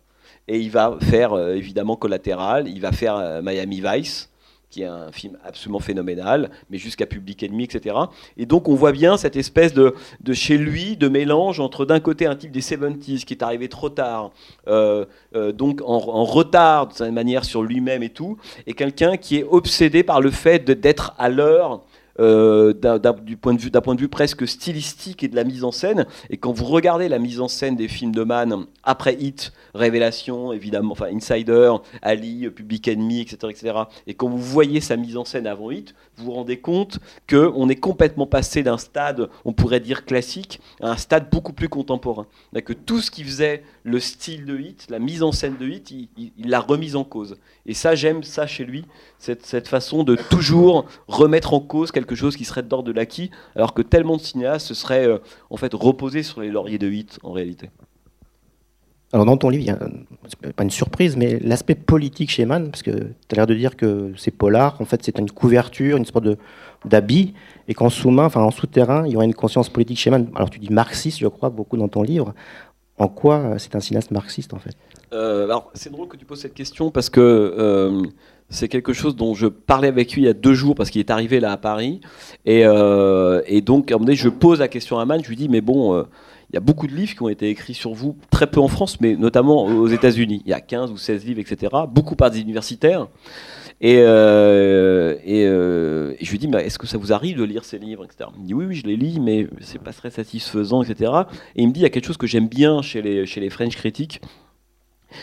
Et 0.47 0.59
il 0.59 0.71
va 0.71 0.97
faire, 1.01 1.33
euh, 1.33 1.53
évidemment, 1.53 1.95
Collatéral, 1.95 2.67
il 2.67 2.81
va 2.81 2.91
faire 2.91 3.15
euh, 3.15 3.41
Miami 3.41 3.81
Vice, 3.81 4.30
qui 4.71 4.83
est 4.83 4.87
un 4.87 5.11
film 5.11 5.37
absolument 5.43 5.79
phénoménal, 5.79 6.49
mais 6.69 6.77
jusqu'à 6.77 7.05
Public 7.05 7.43
Enemy, 7.43 7.65
etc. 7.65 7.95
Et 8.37 8.45
donc 8.45 8.69
on 8.69 8.75
voit 8.75 8.93
bien 8.93 9.17
cette 9.17 9.35
espèce 9.35 9.73
de, 9.73 9.93
de 10.21 10.33
chez 10.33 10.57
lui, 10.57 10.97
de 10.97 11.09
mélange 11.09 11.59
entre 11.59 11.85
d'un 11.85 11.99
côté 11.99 12.25
un 12.25 12.35
type 12.35 12.51
des 12.51 12.61
70s 12.61 13.25
qui 13.25 13.33
est 13.33 13.43
arrivé 13.43 13.67
trop 13.67 13.89
tard, 13.89 14.31
euh, 14.67 15.05
euh, 15.35 15.51
donc 15.51 15.81
en, 15.81 15.95
en, 15.95 16.23
retard 16.23 16.87
de 16.87 16.93
certaine 16.93 17.13
manière 17.13 17.43
sur 17.43 17.61
lui-même 17.61 18.01
et 18.01 18.09
tout, 18.09 18.37
et 18.65 18.73
quelqu'un 18.73 19.17
qui 19.17 19.37
est 19.37 19.43
obsédé 19.43 20.03
par 20.03 20.21
le 20.21 20.31
fait 20.31 20.63
d'être 20.63 21.13
à 21.17 21.29
l'heure 21.29 21.81
euh, 22.21 22.73
d'un 22.73 23.13
point, 23.41 23.53
de 23.55 23.99
vue, 23.99 24.07
presque 24.07 24.47
stylistique 24.47 25.23
et 25.23 25.27
de 25.27 25.35
la 25.35 25.43
mise 25.43 25.63
en 25.63 25.71
scène. 25.71 26.05
Et 26.29 26.37
quand 26.37 26.51
vous 26.51 26.65
regardez 26.65 27.09
la 27.09 27.19
mise 27.19 27.41
en 27.41 27.47
scène 27.47 27.75
des 27.75 27.87
films 27.87 28.13
de 28.13 28.23
Mann, 28.23 28.65
après 28.83 29.15
Hit, 29.15 29.51
Révélation, 29.73 30.53
évidemment, 30.53 30.91
enfin 30.91 31.07
Insider, 31.11 31.73
Ali, 32.01 32.49
Public 32.49 32.87
Enemy, 32.87 33.21
etc., 33.21 33.37
etc., 33.49 33.75
et 34.07 34.13
quand 34.13 34.29
vous 34.29 34.37
voyez 34.37 34.81
sa 34.81 34.97
mise 34.97 35.17
en 35.17 35.25
scène 35.25 35.47
avant 35.47 35.71
Hit, 35.71 35.95
vous 36.15 36.25
vous 36.25 36.31
rendez 36.33 36.59
compte 36.59 36.99
qu'on 37.29 37.69
est 37.69 37.75
complètement 37.75 38.27
passé 38.27 38.63
d'un 38.63 38.77
stade, 38.77 39.29
on 39.45 39.53
pourrait 39.53 39.79
dire 39.79 40.05
classique, 40.05 40.61
à 40.81 40.91
un 40.91 40.97
stade 40.97 41.29
beaucoup 41.31 41.53
plus 41.53 41.69
contemporain. 41.69 42.27
Que 42.65 42.73
tout 42.73 43.01
ce 43.01 43.09
qui 43.09 43.23
faisait 43.23 43.63
le 43.83 43.99
style 43.99 44.45
de 44.45 44.57
Hit, 44.57 44.87
la 44.89 44.99
mise 44.99 45.23
en 45.23 45.31
scène 45.31 45.57
de 45.59 45.67
Hit, 45.67 45.91
il 45.91 46.49
l'a 46.49 46.59
remise 46.59 46.95
en 46.95 47.03
cause. 47.03 47.37
Et 47.65 47.73
ça, 47.73 47.95
j'aime 47.95 48.23
ça 48.23 48.47
chez 48.47 48.63
lui, 48.63 48.85
cette, 49.17 49.45
cette, 49.45 49.67
façon 49.67 50.03
de 50.03 50.15
toujours 50.15 50.85
remettre 51.07 51.53
en 51.53 51.59
cause 51.59 51.91
quelque 51.91 52.15
chose 52.15 52.35
qui 52.35 52.45
serait 52.45 52.63
d'ordre 52.63 52.87
de 52.87 52.93
l'acquis, 52.93 53.31
alors 53.55 53.73
que 53.73 53.81
tellement 53.81 54.17
de 54.17 54.21
cinéastes 54.21 54.67
se 54.67 54.73
seraient 54.73 55.07
euh, 55.07 55.17
en 55.49 55.57
fait 55.57 55.73
reposés 55.73 56.23
sur 56.23 56.41
les 56.41 56.49
lauriers 56.49 56.77
de 56.77 56.89
Hit 56.89 57.19
en 57.23 57.31
réalité. 57.31 57.69
Alors 59.13 59.25
dans 59.25 59.35
ton 59.35 59.49
livre, 59.49 59.63
il 59.63 59.67
y 59.67 60.49
a 60.49 60.53
pas 60.53 60.63
une 60.63 60.69
surprise, 60.69 61.17
mais 61.17 61.37
l'aspect 61.39 61.75
politique 61.75 62.29
chez 62.29 62.45
Mann, 62.45 62.71
parce 62.71 62.81
que 62.81 62.91
tu 62.91 63.31
as 63.31 63.35
l'air 63.35 63.47
de 63.47 63.55
dire 63.55 63.75
que 63.75 64.13
c'est 64.15 64.31
polar, 64.31 64.79
en 64.79 64.85
fait 64.85 65.03
c'est 65.03 65.19
une 65.19 65.29
couverture, 65.29 65.97
une 65.97 66.05
sorte 66.05 66.25
d'habit, 66.85 67.33
et 67.67 67.73
qu'en 67.73 67.89
sous-main, 67.89 68.25
enfin 68.25 68.41
en 68.41 68.51
souterrain, 68.51 69.05
il 69.05 69.11
y 69.11 69.15
aurait 69.17 69.25
une 69.25 69.33
conscience 69.33 69.67
politique 69.67 69.99
chez 69.99 70.09
Mann. 70.11 70.29
Alors 70.33 70.49
tu 70.49 70.59
dis 70.59 70.69
marxiste, 70.71 71.19
je 71.19 71.27
crois, 71.27 71.49
beaucoup 71.49 71.75
dans 71.75 71.89
ton 71.89 72.03
livre. 72.03 72.33
En 73.01 73.07
quoi 73.07 73.55
c'est 73.57 73.75
un 73.75 73.79
cinéaste 73.79 74.11
marxiste 74.11 74.53
en 74.53 74.59
fait? 74.59 74.75
Euh, 75.11 75.45
Alors 75.45 75.71
c'est 75.73 75.91
drôle 75.91 76.07
que 76.07 76.17
tu 76.17 76.25
poses 76.25 76.41
cette 76.41 76.53
question 76.53 76.91
parce 76.91 77.09
que 77.09 77.19
euh, 77.19 78.03
c'est 78.51 78.67
quelque 78.67 78.93
chose 78.93 79.15
dont 79.15 79.33
je 79.33 79.47
parlais 79.47 79.87
avec 79.87 80.13
lui 80.13 80.21
il 80.21 80.25
y 80.25 80.27
a 80.27 80.33
deux 80.33 80.53
jours 80.53 80.75
parce 80.75 80.91
qu'il 80.91 80.99
est 80.99 81.09
arrivé 81.09 81.39
là 81.39 81.51
à 81.51 81.57
Paris. 81.57 82.01
Et, 82.45 82.61
euh, 82.63 83.41
donc, 83.61 83.89
à 83.89 83.95
un 83.95 83.97
moment 83.97 84.05
donné, 84.05 84.15
je 84.15 84.29
pose 84.29 84.59
la 84.59 84.67
question 84.67 84.99
à 84.99 85.05
Mann, 85.05 85.23
je 85.23 85.29
lui 85.29 85.35
dis, 85.35 85.49
mais 85.49 85.61
bon, 85.61 85.95
euh, 85.95 86.03
il 86.51 86.55
y 86.55 86.57
a 86.57 86.59
beaucoup 86.59 86.85
de 86.85 86.93
livres 86.93 87.13
qui 87.13 87.23
ont 87.23 87.29
été 87.29 87.49
écrits 87.49 87.73
sur 87.73 87.93
vous, 87.93 88.17
très 88.29 88.45
peu 88.45 88.59
en 88.59 88.67
France, 88.67 88.99
mais 88.99 89.15
notamment 89.15 89.65
aux 89.65 89.87
États-Unis. 89.87 90.43
Il 90.45 90.51
y 90.51 90.53
a 90.53 90.59
15 90.59 90.91
ou 90.91 90.97
16 90.97 91.25
livres, 91.25 91.39
etc. 91.39 91.71
Beaucoup 91.89 92.15
par 92.15 92.29
des 92.29 92.41
universitaires. 92.41 93.07
Et, 93.83 93.97
euh, 93.97 95.15
euh, 95.27 96.13
et, 96.19 96.23
je 96.23 96.31
lui 96.31 96.37
dis, 96.37 96.47
est-ce 96.55 96.77
que 96.77 96.85
ça 96.85 96.99
vous 96.99 97.11
arrive 97.11 97.37
de 97.37 97.43
lire 97.43 97.65
ces 97.65 97.79
livres 97.79 98.05
etc. 98.05 98.29
Il 98.35 98.41
me 98.43 98.47
dit, 98.47 98.53
oui, 98.53 98.65
oui, 98.65 98.75
je 98.75 98.85
les 98.85 98.95
lis, 98.95 99.19
mais 99.19 99.47
c'est 99.59 99.81
pas 99.81 99.91
très 99.91 100.11
satisfaisant, 100.11 100.83
etc. 100.83 101.11
Et 101.55 101.63
il 101.63 101.67
me 101.67 101.73
dit, 101.73 101.79
il 101.79 101.83
y 101.83 101.87
a 101.87 101.89
quelque 101.89 102.05
chose 102.05 102.17
que 102.17 102.27
j'aime 102.27 102.47
bien 102.47 102.83
chez 102.83 103.01
les, 103.01 103.25
chez 103.25 103.41
les 103.41 103.49
French 103.49 103.75
critiques, 103.75 104.21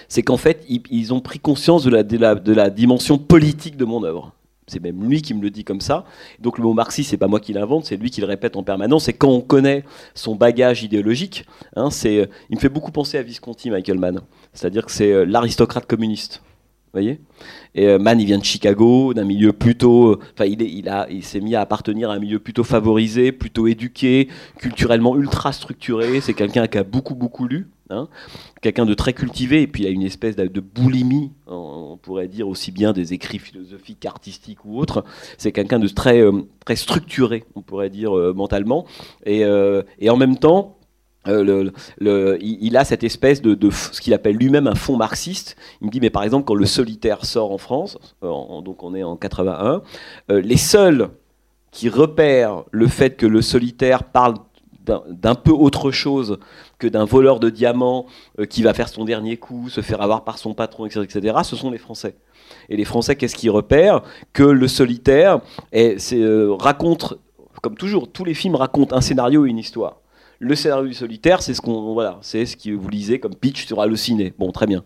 c'est 0.09 0.23
qu'en 0.23 0.37
fait, 0.37 0.65
ils, 0.69 1.15
ont 1.15 1.21
pris 1.21 1.39
conscience 1.39 1.85
de 1.85 1.91
la, 1.91 2.03
de 2.03 2.53
la, 2.53 2.69
dimension 2.69 3.17
politique 3.17 3.77
de 3.77 3.85
mon 3.85 4.03
œuvre. 4.03 4.33
C'est 4.67 4.83
même 4.83 5.09
lui 5.09 5.23
qui 5.23 5.33
me 5.33 5.41
le 5.41 5.51
dit 5.51 5.65
comme 5.65 5.81
ça. 5.81 6.05
Donc 6.41 6.59
le 6.59 6.65
mot 6.65 6.75
marxiste, 6.75 7.11
c'est 7.11 7.17
pas 7.17 7.29
moi 7.29 7.41
qui 7.41 7.55
l'invente, 7.55 7.87
c'est 7.87 7.97
lui 7.97 8.11
qui 8.11 8.21
le 8.21 8.27
répète 8.27 8.57
en 8.57 8.65
permanence. 8.65 9.09
Et 9.09 9.15
quand 9.15 9.31
on 9.31 9.41
connaît 9.41 9.85
son 10.15 10.35
bagage 10.35 10.83
idéologique, 10.83 11.47
hein, 11.75 11.89
il 12.05 12.29
me 12.51 12.59
fait 12.59 12.69
beaucoup 12.69 12.91
penser 12.91 13.17
à 13.17 13.23
Visconti, 13.23 13.71
Michael 13.71 13.99
Mann. 13.99 14.21
C'est-à-dire 14.53 14.85
que 14.85 14.93
c'est 14.93 15.11
euh, 15.11 15.25
l'aristocrate 15.25 15.87
communiste. 15.87 16.43
Voyez 16.93 17.21
Et 17.75 17.87
euh, 17.87 17.99
Mann, 17.99 18.21
il 18.21 18.27
vient 18.27 18.39
de 18.39 18.45
Chicago, 18.45 19.13
d'un 19.15 19.25
milieu 19.25 19.53
plutôt. 19.53 20.19
Enfin, 20.35 20.47
il, 20.47 20.63
il, 20.63 20.89
a, 20.89 21.07
il 21.11 21.23
s'est 21.23 21.41
mis 21.41 21.55
à 21.55 21.61
appartenir 21.61 22.11
à 22.11 22.15
un 22.15 22.19
milieu 22.19 22.39
plutôt 22.39 22.65
favorisé, 22.65 23.33
plutôt 23.33 23.67
éduqué, 23.67 24.29
culturellement 24.59 25.17
ultra 25.17 25.53
structuré. 25.53 26.21
C'est 26.21 26.35
quelqu'un 26.35 26.67
qui 26.67 26.79
a 26.79 26.85
beaucoup, 26.85 27.15
beaucoup 27.15 27.47
lu. 27.47 27.69
Hein. 27.91 28.09
Quelqu'un 28.61 28.85
de 28.85 28.95
très 28.95 29.15
cultivé, 29.15 29.63
et 29.63 29.67
puis 29.67 29.85
il 29.85 29.87
a 29.87 29.91
une 29.91 30.03
espèce 30.03 30.37
de, 30.37 30.61
boulimie, 30.61 31.33
on 31.47 31.99
pourrait 32.01 32.29
dire 32.29 32.47
aussi 32.49 32.71
bien 32.71 32.93
des 32.93 33.15
écrits 33.15 33.39
philosophiques, 33.39 34.05
artistiques 34.05 34.65
ou 34.65 34.79
autres. 34.79 35.05
C'est 35.39 35.53
quelqu'un 35.53 35.79
de 35.79 35.89
très, 35.89 36.21
euh, 36.21 36.43
très 36.65 36.77
structuré, 36.77 37.45
on 37.55 37.63
pourrait 37.63 37.89
dire 37.89 38.17
euh, 38.17 38.35
mentalement. 38.35 38.85
Et, 39.25 39.41
et, 39.99 40.11
en 40.11 40.17
même 40.17 40.37
temps, 40.37 40.78
le, 41.27 42.39
il, 42.41 42.77
a 42.77 42.85
cette 42.85 43.05
espèce 43.05 43.43
de, 43.43 43.71
ce 43.71 44.01
qu'il 44.01 44.15
appelle 44.15 44.37
lui-même 44.37 44.67
un 44.67 44.75
fond 44.75 44.97
marxiste. 44.97 45.57
Il 45.81 45.89
me 45.89 45.93
dit, 45.93 46.01
mais 46.01 46.11
par 46.11 46.23
exemple, 46.23 46.45
quand 46.45 46.55
le 46.55 46.67
solitaire 46.67 47.25
sort 47.25 47.53
en 47.53 47.59
France, 47.59 47.99
donc 48.23 48.83
on 48.83 48.95
est 48.95 49.03
en 49.03 49.17
81, 49.17 49.83
les 50.29 50.57
seuls 50.57 51.11
qui 51.71 51.89
repèrent 51.89 52.65
le 52.71 52.87
fait 52.87 53.17
que 53.17 53.27
le 53.27 53.43
solitaire 53.43 54.05
parle 54.05 54.35
d'un 55.09 55.35
peu 55.35 55.51
autre 55.51 55.91
chose 55.91 56.39
que 56.79 56.87
d'un 56.87 57.05
voleur 57.05 57.41
de 57.41 57.51
diamants 57.51 58.07
euh, 58.39 58.47
qui 58.47 58.63
va 58.63 58.73
faire 58.73 58.89
son 58.89 59.05
dernier 59.05 59.37
coup, 59.37 59.69
se 59.69 59.81
faire 59.81 60.01
avoir 60.01 60.25
par 60.25 60.39
son 60.39 60.55
patron, 60.55 60.87
etc., 60.87 61.03
etc., 61.03 61.37
ce 61.43 61.57
sont 61.57 61.71
les 61.71 61.79
Français. 61.79 62.17
Et 62.69 62.77
les 62.77 62.85
Français, 62.85 63.17
qu'est-ce 63.17 63.37
qu'ils 63.37 63.51
repèrent? 63.51 64.03
Que 64.33 64.43
le 64.43 64.69
solitaire 64.69 65.41
euh, 65.75 66.57
raconte, 66.59 67.19
comme 67.63 67.77
toujours, 67.77 68.11
tous 68.11 68.25
les 68.25 68.35
films 68.35 68.55
racontent 68.55 68.97
un 68.97 69.01
scénario 69.01 69.45
et 69.45 69.51
une 69.51 69.59
histoire. 69.59 70.01
Le 70.41 70.55
scénario 70.55 70.87
du 70.87 70.95
solitaire, 70.95 71.43
c'est 71.43 71.53
ce 71.53 71.61
qu'on 71.61 71.93
voilà, 71.95 72.19
c'est 72.23 72.47
ce 72.47 72.57
que 72.57 72.71
vous 72.71 72.89
lisez 72.89 73.19
comme 73.19 73.35
pitch 73.35 73.67
sur 73.67 73.81
Allociné. 73.81 74.33
Bon, 74.39 74.53
très 74.53 74.69
bien. 74.69 74.85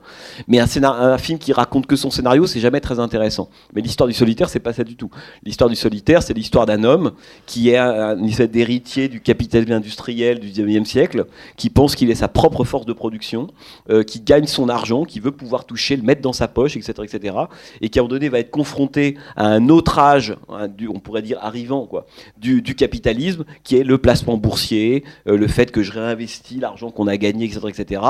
Mais 0.48 0.58
un, 0.58 0.66
un 0.82 1.18
film 1.18 1.38
qui 1.38 1.52
raconte 1.52 1.86
que 1.86 1.94
son 1.94 2.10
scénario, 2.10 2.46
c'est 2.46 2.58
jamais 2.58 2.80
très 2.80 2.98
intéressant. 2.98 3.50
Mais 3.74 3.82
l'histoire 3.82 4.08
du 4.08 4.14
solitaire, 4.14 4.48
c'est 4.48 4.60
pas 4.60 4.72
ça 4.72 4.82
du 4.82 4.96
tout. 4.96 5.10
L'histoire 5.44 5.68
du 5.68 5.76
solitaire, 5.76 6.22
c'est 6.22 6.32
l'histoire 6.32 6.64
d'un 6.64 6.84
homme 6.84 7.12
qui 7.44 7.68
est 7.68 7.76
un, 7.76 8.16
d'héritier 8.46 9.08
du 9.08 9.20
capitalisme 9.20 9.72
industriel 9.72 10.40
du 10.40 10.48
19e 10.48 10.86
siècle, 10.86 11.26
qui 11.58 11.68
pense 11.68 11.96
qu'il 11.96 12.10
est 12.10 12.14
sa 12.14 12.28
propre 12.28 12.64
force 12.64 12.86
de 12.86 12.94
production, 12.94 13.48
euh, 13.90 14.04
qui 14.04 14.20
gagne 14.20 14.46
son 14.46 14.70
argent, 14.70 15.04
qui 15.04 15.20
veut 15.20 15.32
pouvoir 15.32 15.66
toucher, 15.66 15.96
le 15.96 16.02
mettre 16.02 16.22
dans 16.22 16.32
sa 16.32 16.48
poche, 16.48 16.78
etc., 16.78 16.94
etc., 17.02 17.36
et 17.82 17.90
qui 17.90 17.98
à 17.98 18.00
un 18.00 18.04
moment 18.04 18.14
donné 18.14 18.30
va 18.30 18.38
être 18.38 18.50
confronté 18.50 19.18
à 19.36 19.48
un 19.48 19.68
autre 19.68 19.98
âge, 19.98 20.34
on 20.48 20.98
pourrait 20.98 21.20
dire 21.20 21.36
arrivant, 21.42 21.84
quoi, 21.84 22.06
du, 22.38 22.62
capitalisme, 22.74 23.44
qui 23.64 23.76
est 23.76 23.84
le 23.84 23.98
placement 23.98 24.38
boursier. 24.38 25.04
Euh, 25.28 25.41
le 25.42 25.48
fait 25.48 25.72
que 25.72 25.82
je 25.82 25.90
réinvestis 25.90 26.60
l'argent 26.60 26.92
qu'on 26.92 27.08
a 27.08 27.16
gagné, 27.16 27.46
etc. 27.46 27.60
etc. 27.68 28.02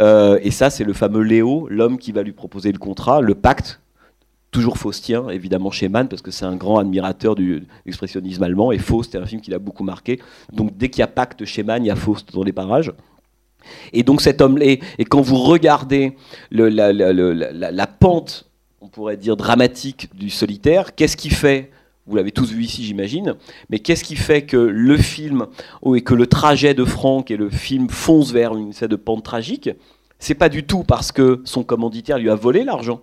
Euh, 0.00 0.38
et 0.42 0.50
ça, 0.50 0.70
c'est 0.70 0.84
le 0.84 0.94
fameux 0.94 1.20
Léo, 1.20 1.68
l'homme 1.68 1.98
qui 1.98 2.10
va 2.10 2.22
lui 2.22 2.32
proposer 2.32 2.72
le 2.72 2.78
contrat, 2.78 3.20
le 3.20 3.34
pacte 3.34 3.80
toujours 4.50 4.78
faustien, 4.78 5.28
évidemment 5.28 5.70
chez 5.70 5.88
Mann, 5.88 6.08
parce 6.08 6.22
que 6.22 6.30
c'est 6.30 6.46
un 6.46 6.56
grand 6.56 6.78
admirateur 6.78 7.34
du 7.34 7.64
expressionnisme 7.86 8.42
allemand, 8.42 8.72
et 8.72 8.78
Faust 8.78 9.14
est 9.14 9.18
un 9.18 9.26
film 9.26 9.42
qui 9.42 9.50
l'a 9.50 9.58
beaucoup 9.58 9.84
marqué. 9.84 10.20
Donc 10.52 10.76
dès 10.76 10.88
qu'il 10.88 11.00
y 11.00 11.02
a 11.02 11.06
pacte 11.06 11.44
chez 11.44 11.62
Mann, 11.62 11.84
il 11.84 11.88
y 11.88 11.90
a 11.90 11.96
Faust 11.96 12.32
dans 12.32 12.42
les 12.42 12.52
parages. 12.52 12.92
Et 13.92 14.02
donc 14.02 14.22
cet 14.22 14.40
homme 14.40 14.58
et, 14.62 14.80
et 14.98 15.04
quand 15.04 15.20
vous 15.20 15.36
regardez 15.36 16.16
la, 16.50 16.70
la, 16.70 17.86
pente, 17.86 18.50
on 18.80 18.88
pourrait 18.88 19.18
dire 19.18 19.36
dramatique 19.36 20.08
du 20.14 20.30
solitaire, 20.30 20.94
qu'est-ce 20.94 21.16
qui 21.16 21.28
fait? 21.28 21.70
Vous 22.10 22.16
l'avez 22.16 22.32
tous 22.32 22.50
vu 22.52 22.64
ici, 22.64 22.84
j'imagine. 22.84 23.36
Mais 23.70 23.78
qu'est-ce 23.78 24.04
qui 24.04 24.16
fait 24.16 24.42
que 24.42 24.56
le 24.56 24.96
film, 24.96 25.46
oh, 25.82 25.94
et 25.94 26.02
que 26.02 26.14
le 26.14 26.26
trajet 26.26 26.74
de 26.74 26.84
Franck 26.84 27.30
et 27.30 27.36
le 27.36 27.50
film 27.50 27.88
foncent 27.88 28.32
vers 28.32 28.56
une 28.56 28.70
espèce 28.70 28.88
de 28.88 28.96
pente 28.96 29.24
tragique? 29.24 29.70
C'est 30.18 30.34
pas 30.34 30.48
du 30.48 30.64
tout 30.64 30.82
parce 30.82 31.12
que 31.12 31.40
son 31.44 31.62
commanditaire 31.62 32.18
lui 32.18 32.28
a 32.28 32.34
volé 32.34 32.64
l'argent 32.64 33.00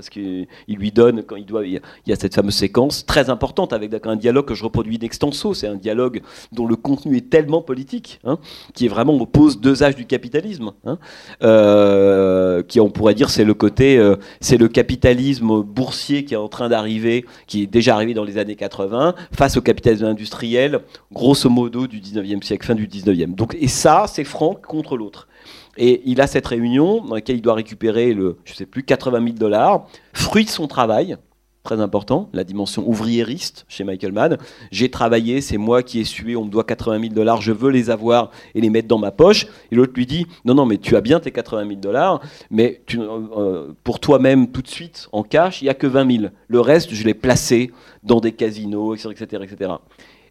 parce 0.00 0.08
qu'il 0.08 0.46
lui 0.66 0.92
donne, 0.92 1.22
quand 1.24 1.36
il 1.36 1.44
doit, 1.44 1.66
il 1.66 1.78
y 2.06 2.12
a 2.12 2.16
cette 2.16 2.34
fameuse 2.34 2.54
séquence 2.54 3.04
très 3.04 3.28
importante 3.28 3.74
avec 3.74 3.94
un 4.06 4.16
dialogue 4.16 4.46
que 4.46 4.54
je 4.54 4.64
reproduis 4.64 4.96
d'extenso, 4.96 5.52
c'est 5.52 5.66
un 5.66 5.74
dialogue 5.74 6.22
dont 6.52 6.66
le 6.66 6.74
contenu 6.74 7.18
est 7.18 7.28
tellement 7.28 7.60
politique, 7.60 8.18
hein, 8.24 8.38
qui 8.72 8.86
est 8.86 8.88
vraiment 8.88 9.14
oppose 9.14 9.60
deux 9.60 9.82
âges 9.82 9.96
du 9.96 10.06
capitalisme, 10.06 10.72
hein, 10.86 10.96
euh, 11.42 12.62
qui 12.62 12.80
on 12.80 12.88
pourrait 12.88 13.12
dire 13.12 13.28
c'est 13.28 13.44
le 13.44 13.52
côté, 13.52 13.98
euh, 13.98 14.16
c'est 14.40 14.56
le 14.56 14.68
capitalisme 14.68 15.60
boursier 15.60 16.24
qui 16.24 16.32
est 16.32 16.38
en 16.38 16.48
train 16.48 16.70
d'arriver, 16.70 17.26
qui 17.46 17.64
est 17.64 17.66
déjà 17.66 17.94
arrivé 17.94 18.14
dans 18.14 18.24
les 18.24 18.38
années 18.38 18.56
80, 18.56 19.14
face 19.32 19.58
au 19.58 19.60
capitalisme 19.60 20.06
industriel, 20.06 20.80
grosso 21.12 21.50
modo 21.50 21.86
du 21.86 22.00
19e 22.00 22.42
siècle, 22.42 22.66
fin 22.66 22.74
du 22.74 22.88
19e. 22.88 23.34
Donc, 23.34 23.54
et 23.60 23.68
ça, 23.68 24.06
c'est 24.06 24.24
Franck 24.24 24.62
contre 24.62 24.96
l'autre. 24.96 25.28
Et 25.76 26.02
il 26.04 26.20
a 26.20 26.26
cette 26.26 26.46
réunion 26.46 27.04
dans 27.04 27.14
laquelle 27.14 27.36
il 27.36 27.42
doit 27.42 27.54
récupérer 27.54 28.12
le, 28.12 28.38
je 28.44 28.54
sais 28.54 28.66
plus, 28.66 28.82
80 28.82 29.22
000 29.22 29.32
dollars, 29.36 29.86
fruit 30.12 30.44
de 30.44 30.50
son 30.50 30.66
travail, 30.66 31.16
très 31.62 31.80
important, 31.80 32.30
la 32.32 32.44
dimension 32.44 32.88
ouvriériste 32.88 33.66
chez 33.68 33.84
Michael 33.84 34.12
Mann. 34.12 34.38
J'ai 34.70 34.90
travaillé, 34.90 35.40
c'est 35.40 35.58
moi 35.58 35.82
qui 35.82 36.00
ai 36.00 36.04
sué, 36.04 36.34
on 36.34 36.44
me 36.44 36.50
doit 36.50 36.64
80 36.64 37.00
000 37.00 37.14
dollars, 37.14 37.42
je 37.42 37.52
veux 37.52 37.70
les 37.70 37.90
avoir 37.90 38.30
et 38.54 38.60
les 38.60 38.70
mettre 38.70 38.88
dans 38.88 38.98
ma 38.98 39.10
poche. 39.10 39.46
Et 39.70 39.74
l'autre 39.74 39.92
lui 39.94 40.06
dit, 40.06 40.26
non, 40.44 40.54
non, 40.54 40.64
mais 40.64 40.78
tu 40.78 40.96
as 40.96 41.00
bien 41.00 41.20
tes 41.20 41.30
80 41.30 41.68
000 41.68 41.80
dollars, 41.80 42.20
mais 42.50 42.82
tu, 42.86 42.98
euh, 43.00 43.72
pour 43.84 44.00
toi-même, 44.00 44.50
tout 44.50 44.62
de 44.62 44.68
suite, 44.68 45.08
en 45.12 45.22
cash, 45.22 45.60
il 45.60 45.66
n'y 45.66 45.70
a 45.70 45.74
que 45.74 45.86
20 45.86 46.10
000. 46.20 46.32
Le 46.48 46.60
reste, 46.60 46.94
je 46.94 47.04
l'ai 47.04 47.14
placé 47.14 47.70
dans 48.02 48.20
des 48.20 48.32
casinos, 48.32 48.94
etc., 48.94 49.42
etc. 49.44 49.72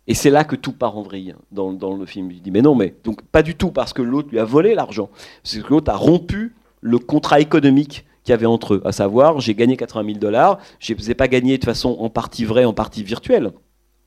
Et 0.10 0.16
c'est 0.16 0.32
là 0.32 0.44
que 0.44 0.56
tout 0.56 0.72
part 0.74 0.98
en 0.98 1.04
vrille 1.04 1.36
dans, 1.52 1.96
le 1.96 2.06
film. 2.08 2.32
Il 2.32 2.42
dit 2.42 2.50
mais 2.50 2.64
non, 2.64 2.74
mais 2.74 2.96
donc 3.04 3.22
pas 3.22 3.44
du 3.44 3.54
tout 3.54 3.70
parce 3.70 3.94
que 3.94 4.02
l'autre 4.02 4.30
lui 4.32 4.40
a 4.40 4.44
volé 4.44 4.74
l'argent, 4.74 5.12
c'est 5.44 5.62
que 5.62 5.70
l'autre 5.70 5.92
a 5.92 5.96
rompu 5.96 6.56
le 6.82 6.98
contrat 6.98 7.40
économique 7.40 8.06
qu'il 8.24 8.32
y 8.32 8.34
avait 8.34 8.48
entre 8.48 8.74
eux. 8.74 8.82
À 8.86 8.92
savoir, 8.92 9.40
j'ai 9.40 9.54
gagné 9.54 9.78
80 9.78 10.06
000 10.06 10.18
dollars, 10.18 10.58
je 10.80 10.94
ne 10.94 10.98
les 10.98 11.12
ai 11.12 11.14
pas 11.14 11.28
gagnés 11.28 11.60
de 11.60 11.64
façon 11.64 11.96
en 12.00 12.10
partie 12.10 12.44
vraie, 12.44 12.66
en 12.66 12.74
partie 12.74 13.04
virtuelle. 13.04 13.52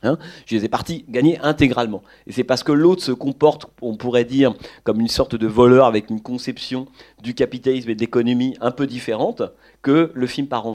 Hein, 0.02 0.18
je 0.46 0.56
les 0.56 0.64
ai 0.64 0.68
partis 0.68 1.04
gagner 1.08 1.38
intégralement. 1.38 2.02
Et 2.26 2.32
c'est 2.32 2.42
parce 2.42 2.64
que 2.64 2.72
l'autre 2.72 3.04
se 3.04 3.12
comporte, 3.12 3.66
on 3.80 3.96
pourrait 3.96 4.24
dire, 4.24 4.54
comme 4.82 5.00
une 5.00 5.06
sorte 5.06 5.36
de 5.36 5.46
voleur 5.46 5.86
avec 5.86 6.10
une 6.10 6.20
conception 6.20 6.88
du 7.22 7.34
capitalisme 7.34 7.90
et 7.90 7.94
de 7.94 8.00
l'économie 8.00 8.56
un 8.60 8.70
peu 8.70 8.86
différente, 8.86 9.42
que 9.82 10.10
le 10.14 10.26
film 10.26 10.46
part 10.46 10.66
en. 10.66 10.72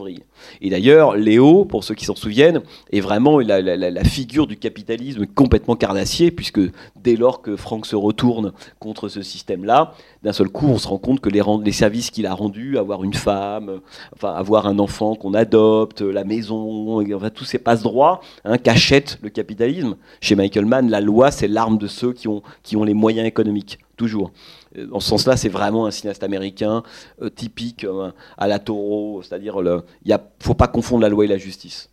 Et 0.62 0.70
d'ailleurs, 0.70 1.16
Léo, 1.16 1.66
pour 1.66 1.84
ceux 1.84 1.96
qui 1.96 2.06
s'en 2.06 2.16
souviennent, 2.16 2.62
est 2.92 3.00
vraiment 3.00 3.40
la, 3.40 4.04
figure 4.04 4.46
du 4.46 4.58
capitalisme 4.58 5.26
complètement 5.26 5.76
carnassier, 5.76 6.30
puisque 6.30 6.60
dès 7.02 7.16
lors 7.16 7.42
que 7.42 7.56
Franck 7.56 7.86
se 7.86 7.96
retourne 7.96 8.54
contre 8.80 9.10
ce 9.10 9.22
système-là, 9.22 9.94
d'un 10.24 10.34
seul 10.34 10.50
coup, 10.50 10.68
on 10.68 10.78
se 10.78 10.88
rend 10.88 11.00
compte 11.00 11.20
que 11.20 11.30
les, 11.30 11.42
les 11.64 11.72
services 11.72 12.12
qu'il 12.12 12.28
a 12.28 12.34
rendus, 12.34 12.78
avoir 12.78 13.04
une 13.04 13.14
femme, 13.14 13.80
enfin, 14.16 14.34
avoir 14.34 14.68
un 14.68 14.78
enfant 14.78 15.16
qu'on 15.16 15.34
adopte, 15.34 16.02
la 16.02 16.24
maison, 16.24 17.02
enfin, 17.16 17.30
tous 17.30 17.46
ces 17.46 17.60
passe-droits, 17.60 18.22
hein, 18.46 18.58
qu'achète 18.58 19.18
le 19.22 19.30
capitalisme. 19.30 19.96
Chez 20.22 20.36
Michael 20.36 20.66
Mann, 20.66 20.90
la 20.90 21.02
loi, 21.02 21.32
c'est 21.32 21.48
l'arme 21.48 21.78
de 21.78 21.88
ceux 21.88 22.14
qui 22.14 22.28
ont, 22.28 22.44
qui 22.62 22.76
ont 22.76 22.84
les 22.84 22.94
moyens 22.94 23.28
économiques, 23.28 23.80
toujours. 23.96 24.32
Dans 24.78 25.00
ce 25.00 25.10
sens-là, 25.10 25.38
c'est 25.38 25.50
vraiment 25.50 25.86
un 25.86 25.92
cinéaste 25.92 26.24
américain 26.24 26.84
euh, 27.22 27.30
typique 27.30 27.84
euh, 27.84 28.12
à 28.38 28.48
la 28.48 28.60
taureau, 28.60 29.22
c'est-à-dire 29.24 29.60
il 30.06 30.12
ne 30.12 30.18
faut 30.40 30.54
pas 30.54 30.68
confondre 30.68 31.02
la 31.02 31.10
loi 31.10 31.26
et 31.26 31.28
la 31.28 31.38
justice. 31.38 31.90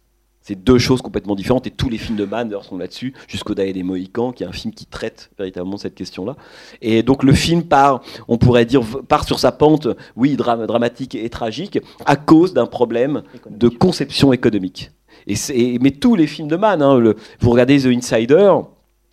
C'est 0.47 0.63
deux 0.63 0.79
choses 0.79 1.01
complètement 1.01 1.35
différentes 1.35 1.67
et 1.67 1.71
tous 1.71 1.89
les 1.89 1.97
films 1.97 2.19
de 2.19 2.27
Mann 2.27 2.55
sont 2.61 2.77
là-dessus, 2.77 3.15
jusqu'au 3.29 3.55
Daé 3.55 3.73
des 3.73 3.83
Mohicans, 3.83 4.31
qui 4.31 4.43
est 4.43 4.47
un 4.47 4.53
film 4.53 4.75
qui 4.75 4.85
traite 4.85 5.31
véritablement 5.39 5.79
cette 5.79 5.95
question-là. 5.95 6.37
Et 6.83 7.03
donc 7.03 7.23
le 7.23 7.33
film 7.33 7.63
part, 7.63 8.03
on 8.29 8.37
pourrait 8.37 8.67
dire, 8.67 8.83
part 9.09 9.25
sur 9.25 9.39
sa 9.39 9.53
pente, 9.53 9.89
oui, 10.17 10.37
dramatique 10.37 11.15
et 11.15 11.31
tragique, 11.31 11.79
à 12.05 12.17
cause 12.17 12.53
d'un 12.53 12.67
problème 12.67 13.23
de 13.49 13.69
conception 13.69 14.35
économique. 14.35 14.91
Et 15.27 15.79
mais 15.81 15.93
tous 15.93 16.15
les 16.15 16.27
films 16.27 16.49
de 16.49 16.57
Mann, 16.57 16.83
hein, 16.83 17.15
vous 17.41 17.51
regardez 17.51 17.81
The 17.81 17.87
Insider, 17.87 18.53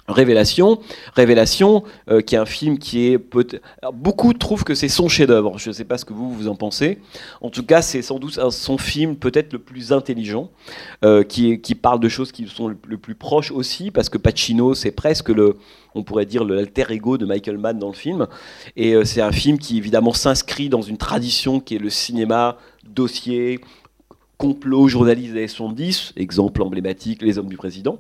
Révélation, 0.08 0.80
Révélation, 1.16 1.84
euh, 2.10 2.22
qui 2.22 2.36
est 2.36 2.38
un 2.38 2.46
film 2.46 2.80
qui 2.80 3.08
est 3.08 3.18
peut 3.18 3.48
beaucoup 3.94 4.34
trouvent 4.34 4.64
que 4.64 4.76
c'est 4.76 4.90
son 4.90 5.08
chef-d'œuvre. 5.08 5.58
Je 5.58 5.70
ne 5.70 5.74
sais 5.74 5.86
pas 5.86 5.98
ce 5.98 6.06
que 6.06 6.14
vous 6.14 6.34
vous 6.34 6.48
en 6.48 6.56
pensez. 6.56 7.00
En 7.42 7.50
tout 7.50 7.64
cas, 7.64 7.82
c'est 7.82 8.02
sans 8.02 8.20
doute 8.20 8.40
son 8.50 8.78
film 8.78 9.16
peut-être 9.16 9.54
le 9.54 9.60
plus 9.60 9.94
intelligent, 9.94 10.50
euh, 11.06 11.24
qui, 11.24 11.58
parle 11.76 12.00
de 12.00 12.10
choses 12.10 12.32
qui 12.32 12.48
sont 12.48 12.68
le, 12.68 12.98
plus 12.98 13.16
proches 13.16 13.52
aussi, 13.52 13.92
parce 13.92 14.10
que 14.10 14.18
Pacino, 14.18 14.74
c'est 14.74 14.92
presque 14.92 15.30
le, 15.30 15.58
on 15.96 16.04
pourrait 16.04 16.26
dire 16.26 16.44
l'alter 16.44 16.92
ego 16.92 17.18
de 17.18 17.26
Michael 17.26 17.58
Mann 17.58 17.80
dans 17.80 17.88
le 17.88 17.94
film. 17.94 18.28
Et 18.76 18.94
euh, 18.94 19.06
c'est 19.06 19.22
un 19.22 19.32
film 19.32 19.58
qui 19.58 19.78
évidemment 19.78 20.14
s'inscrit 20.14 20.70
dans 20.70 20.82
une 20.82 20.98
tradition 20.98 21.60
qui 21.60 21.76
est 21.76 21.80
le 21.80 21.90
cinéma 21.90 22.58
dossier, 22.84 23.60
complot, 24.38 24.88
journaliste 24.88 25.34
des 25.34 25.48
70, 25.48 26.14
exemple 26.18 26.64
emblématique, 26.64 27.22
Les 27.22 27.38
Hommes 27.38 27.50
du 27.50 27.58
Président. 27.58 28.00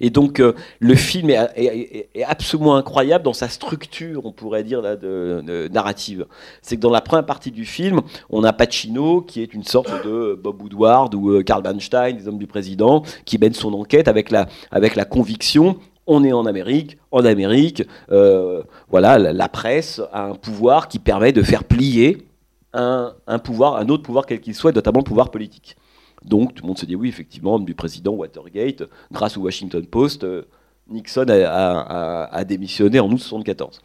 Et 0.00 0.10
donc 0.10 0.40
euh, 0.40 0.54
le 0.80 0.94
film 0.94 1.30
est, 1.30 2.08
absolument 2.26 2.76
incroyable 2.76 3.24
dans 3.24 3.32
sa 3.32 3.48
structure, 3.48 4.26
on 4.26 4.32
pourrait 4.32 4.64
dire, 4.64 4.82
de, 4.82 5.68
narrative. 5.72 6.26
C'est 6.62 6.76
que 6.76 6.80
dans 6.80 6.90
la 6.90 7.00
première 7.00 7.26
partie 7.26 7.50
du 7.50 7.64
film, 7.64 8.00
on 8.30 8.44
a 8.44 8.52
Pacino, 8.52 9.20
qui 9.20 9.42
est 9.42 9.54
une 9.54 9.64
sorte 9.64 9.90
de 10.04 10.38
Bob 10.40 10.60
Woodward 10.62 11.14
ou 11.14 11.30
euh, 11.30 11.42
Carl 11.42 11.62
Bernstein, 11.62 12.16
des 12.16 12.28
hommes 12.28 12.38
du 12.38 12.46
président, 12.46 13.02
qui 13.24 13.38
mène 13.38 13.54
son 13.54 13.72
enquête 13.74 14.08
avec 14.08 14.30
la, 14.30 14.48
avec 14.70 14.96
la 14.96 15.04
conviction 15.04 15.76
on 16.06 16.24
est 16.24 16.32
en 16.32 16.44
Amérique, 16.44 16.98
en 17.12 17.24
Amérique, 17.24 17.84
euh, 18.10 18.64
voilà, 18.90 19.16
la, 19.16 19.48
presse 19.48 20.00
a 20.12 20.24
un 20.24 20.34
pouvoir 20.34 20.88
qui 20.88 20.98
permet 20.98 21.30
de 21.30 21.40
faire 21.40 21.62
plier 21.62 22.26
un, 22.72 23.12
un 23.28 23.38
pouvoir, 23.38 23.76
un 23.76 23.88
autre 23.88 24.02
pouvoir 24.02 24.26
quel 24.26 24.40
qu'il 24.40 24.56
soit, 24.56 24.72
notamment 24.72 24.98
le 24.98 25.04
pouvoir 25.04 25.30
politique. 25.30 25.76
Donc 26.24 26.54
tout 26.54 26.62
le 26.62 26.68
monde 26.68 26.78
se 26.78 26.86
dit 26.86 26.96
oui, 26.96 27.08
effectivement, 27.08 27.58
du 27.58 27.74
président 27.74 28.12
Watergate, 28.12 28.84
grâce 29.10 29.36
au 29.36 29.42
Washington 29.42 29.84
Post, 29.86 30.24
euh, 30.24 30.42
Nixon 30.88 31.26
a, 31.28 32.44
démissionné 32.44 33.00
en 33.00 33.06
août 33.06 33.20
1974. 33.20 33.80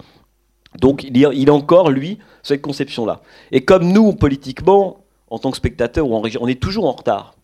Donc 0.79 1.03
il 1.03 1.49
a 1.49 1.53
encore, 1.53 1.91
lui, 1.91 2.17
cette 2.43 2.61
conception-là. 2.61 3.21
Et 3.51 3.63
comme 3.63 3.91
nous, 3.91 4.13
politiquement, 4.13 5.05
en 5.29 5.39
tant 5.39 5.51
que 5.51 5.57
spectateurs, 5.57 6.07
on 6.09 6.47
est 6.47 6.61
toujours 6.61 6.85
en 6.85 6.91
retard. 6.91 7.35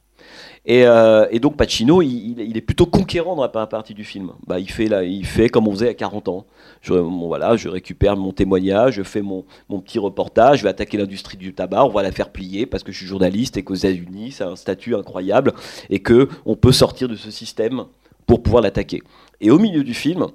Euh, 0.70 1.28
et, 1.32 1.40
donc 1.40 1.58
Pacino, 1.58 2.02
il, 2.02 2.56
est 2.56 2.62
plutôt 2.62 2.86
conquérant 2.86 3.36
dans 3.36 3.42
la 3.42 3.50
première 3.50 3.70
partie 3.70 3.94
du 3.94 4.04
film. 4.04 4.32
Bah, 4.46 4.60
il, 4.60 4.70
fait 4.70 4.86
là, 4.86 5.04
il 5.04 5.26
fait 5.26 5.50
comme 5.50 5.68
on 5.68 5.72
faisait 5.72 5.90
à 5.90 5.94
40 5.94 6.28
ans. 6.28 6.46
Je, 6.82 6.94
voilà, 6.94 7.56
je 7.56 7.68
récupère 7.68 8.16
mon 8.16 8.32
témoignage, 8.32 8.96
je 8.96 9.04
fais 9.04 9.22
mon, 9.22 9.44
petit 9.82 10.00
reportage, 10.00 10.60
je 10.60 10.64
vais 10.64 10.70
attaquer 10.70 10.98
l'industrie 10.98 11.38
du 11.38 11.54
tabac, 11.54 11.86
on 11.86 11.90
va 11.90 12.04
la 12.04 12.12
faire 12.12 12.30
plier 12.30 12.66
parce 12.66 12.84
que 12.84 12.92
je 12.92 12.98
suis 12.98 13.08
journaliste 13.08 13.58
et 13.58 13.64
qu'aux 13.64 13.76
États-Unis, 13.76 14.34
c'est 14.34 14.44
un 14.44 14.56
statut 14.56 14.96
incroyable 14.96 15.54
et 15.90 16.00
que 16.00 16.30
on 16.46 16.56
peut 16.56 16.72
sortir 16.72 17.08
de 17.08 17.16
ce 17.16 17.32
système 17.32 17.86
pour 18.28 18.44
pouvoir 18.44 18.62
l'attaquer. 18.62 19.02
Et 19.40 19.50
au 19.50 19.58
milieu 19.58 19.84
du 19.84 19.96
film, 19.96 20.28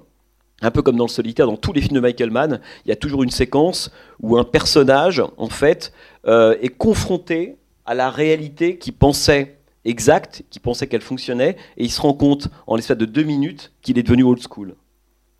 un 0.61 0.71
peu 0.71 0.81
comme 0.81 0.97
dans 0.97 1.05
le 1.05 1.09
solitaire, 1.09 1.45
dans 1.45 1.55
tous 1.55 1.71
les 1.71 1.81
films 1.81 1.95
de 1.95 1.99
Michael 2.01 2.31
Mann, 2.31 2.59
il 2.85 2.89
y 2.89 2.91
a 2.91 2.95
toujours 2.95 3.23
une 3.23 3.29
séquence 3.29 3.91
où 4.19 4.37
un 4.37 4.43
personnage, 4.43 5.21
en 5.37 5.49
fait, 5.49 5.93
euh, 6.25 6.57
est 6.61 6.69
confronté 6.69 7.57
à 7.85 7.93
la 7.93 8.09
réalité 8.09 8.77
qu'il 8.77 8.93
pensait 8.93 9.56
exacte, 9.87 10.43
qui 10.49 10.59
pensait 10.59 10.87
qu'elle 10.87 11.01
fonctionnait, 11.01 11.57
et 11.77 11.83
il 11.83 11.91
se 11.91 12.01
rend 12.01 12.13
compte 12.13 12.49
en 12.67 12.75
l'espace 12.75 12.97
de 12.97 13.05
deux 13.05 13.23
minutes 13.23 13.71
qu'il 13.81 13.97
est 13.97 14.03
devenu 14.03 14.23
old 14.23 14.41
school. 14.41 14.75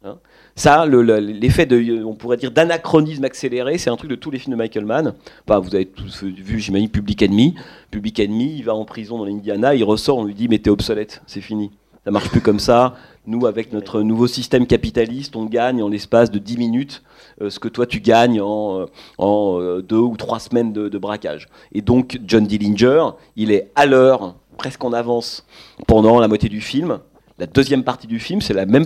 Hein 0.04 0.18
ça, 0.58 0.88
l'effet 0.88 1.68
de, 1.68 2.04
on 2.04 2.16
pourrait 2.16 2.38
dire, 2.38 2.52
d'anachronisme 2.52 3.24
accéléré, 3.24 3.78
c'est 3.78 3.92
un 3.92 3.96
truc 3.96 4.10
de 4.10 4.16
tous 4.16 4.32
les 4.32 4.40
films 4.40 4.54
de 4.54 4.58
Michael 4.58 4.86
Mann. 4.86 5.14
Vous 5.48 5.76
avez 5.76 5.86
tous 5.86 6.24
vu, 6.24 6.60
j'imagine, 6.60 6.90
Public 6.90 7.22
Enemy. 7.22 7.54
Public 7.92 8.20
Enemy, 8.20 8.56
il 8.58 8.64
va 8.64 8.74
en 8.74 8.84
prison 8.84 9.20
dans 9.20 9.26
l'Indiana, 9.26 9.76
il 9.76 9.84
ressort, 9.84 10.18
on 10.18 10.26
lui 10.26 10.34
dit, 10.34 10.48
mais 10.48 10.58
t'es 10.58 10.72
obsolète, 10.72 11.22
c'est 11.28 11.42
fini. 11.42 11.72
Ça 12.08 12.12
marche 12.12 12.30
plus 12.30 12.39
comme 12.39 12.62
ça. 12.62 12.96
Nous, 13.26 13.46
avec 13.48 13.74
notre 13.74 14.02
nouveau 14.02 14.28
système 14.28 14.65
capitaliste, 14.65 15.36
on 15.36 15.43
gagne 15.43 15.84
en 15.84 15.89
l'espace 15.89 16.32
de 16.32 16.39
10 16.39 16.58
minutes 16.58 17.04
euh, 17.41 17.50
ce 17.50 17.60
que 17.60 17.67
toi 17.67 17.86
tu 17.86 18.00
gagnes 18.00 18.39
en, 18.39 18.80
euh, 18.80 18.86
euh, 19.20 19.82
deux 19.82 19.98
ou 19.98 20.15
trois 20.15 20.39
semaines 20.39 20.72
de, 20.72 20.98
braquage. 20.98 21.50
Et 21.74 21.82
donc, 21.82 22.17
John 22.26 22.48
Dillinger, 22.48 23.10
il 23.36 23.52
est 23.52 23.72
à 23.76 23.86
l'heure, 23.86 24.36
presque 24.58 24.86
en 24.86 24.93
avance, 24.93 25.46
pendant 25.86 26.22
la 26.22 26.30
moitié 26.30 26.48
du 26.48 26.62
film. 26.62 27.00
La 27.39 27.46
deuxième 27.46 27.84
partie 27.84 28.08
du 28.08 28.20
film, 28.20 28.39
c'est 28.39 28.54
même, 28.54 28.86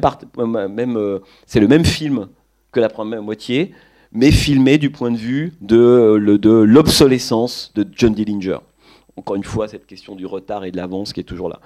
même 0.71 0.95
le 0.95 1.67
même 1.67 1.85
film 1.85 2.27
que 2.71 2.79
la 2.79 2.89
première 2.89 3.21
moitié, 3.21 3.71
mais 4.11 4.31
filmé 4.31 4.79
du 4.79 4.89
point 4.89 5.11
de 5.11 5.17
vue 5.17 5.53
de 5.61 6.15
l'obsolescence 6.65 7.71
de 7.75 7.85
John 7.95 8.15
Dillinger 8.15 8.57
encore 9.21 9.35
une 9.35 9.43
fois, 9.43 9.67
cette 9.67 9.85
question 9.85 10.15
du 10.15 10.25
retard 10.25 10.65
et 10.65 10.71
de 10.71 10.77
l'avance 10.77 11.13
qui 11.13 11.19
est 11.19 11.23
toujours 11.23 11.47
là. 11.47 11.59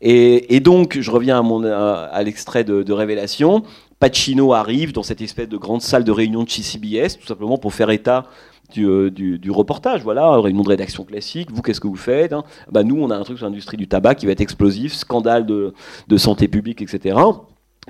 Et, 0.00 0.60
donc, 0.60 0.98
je 1.00 1.10
reviens 1.10 1.42
à, 1.42 2.22
l'extrait 2.22 2.62
de, 2.62 2.92
Révélation. 2.92 3.64
Pacino 3.98 4.52
arrive 4.52 4.92
dans 4.92 5.02
cette 5.02 5.20
espèce 5.20 5.48
de 5.48 5.56
grande 5.56 5.82
salle 5.82 6.04
de 6.04 6.12
réunion 6.12 6.44
de 6.44 6.48
chez 6.48 6.62
CBS, 6.62 7.18
tout 7.18 7.26
simplement 7.26 7.58
pour 7.58 7.74
faire 7.74 7.90
état 7.90 8.26
du, 8.72 8.86
euh, 8.86 9.10
du, 9.10 9.50
reportage. 9.50 10.04
Voilà, 10.04 10.38
réunion 10.38 10.62
de 10.62 10.68
rédaction 10.68 11.02
classique. 11.04 11.50
Vous, 11.50 11.62
qu'est-ce 11.62 11.80
que 11.80 11.88
vous 11.88 11.96
faites 11.96 12.32
hein? 12.32 12.44
Bah, 12.70 12.84
Nous, 12.84 12.96
on 12.96 13.10
a 13.10 13.16
un 13.16 13.24
truc 13.24 13.38
sur 13.38 13.46
l'industrie 13.46 13.76
du 13.76 13.88
tabac 13.88 14.14
qui 14.14 14.26
va 14.26 14.32
être 14.32 14.40
explosif, 14.40 14.94
scandale 14.94 15.46
de 15.46 16.16
santé 16.16 16.46
publique, 16.46 16.80
etc. 16.80 17.16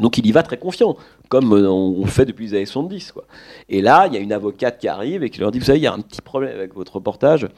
Donc 0.00 0.18
il 0.18 0.26
y 0.26 0.32
va 0.32 0.42
très 0.42 0.56
confiant, 0.56 0.96
comme 1.28 1.52
euh, 1.52 1.70
on 1.70 2.04
fait 2.06 2.24
depuis 2.24 2.46
les 2.46 2.54
années 2.54 2.66
70. 2.66 3.12
Quoi. 3.12 3.24
Et 3.68 3.82
là, 3.82 4.06
il 4.06 4.14
y 4.14 4.16
a 4.16 4.20
une 4.20 4.32
avocate 4.32 4.78
qui 4.78 4.88
arrive 4.88 5.22
et 5.22 5.30
qui 5.30 5.40
leur 5.40 5.50
dit, 5.50 5.58
vous 5.58 5.64
savez, 5.64 5.78
il 5.78 5.82
y 5.82 5.86
a 5.86 5.92
un 5.92 6.00
petit 6.00 6.22
problème 6.22 6.56
avec 6.56 6.74
votre 6.74 6.96
reportage, 6.96 7.48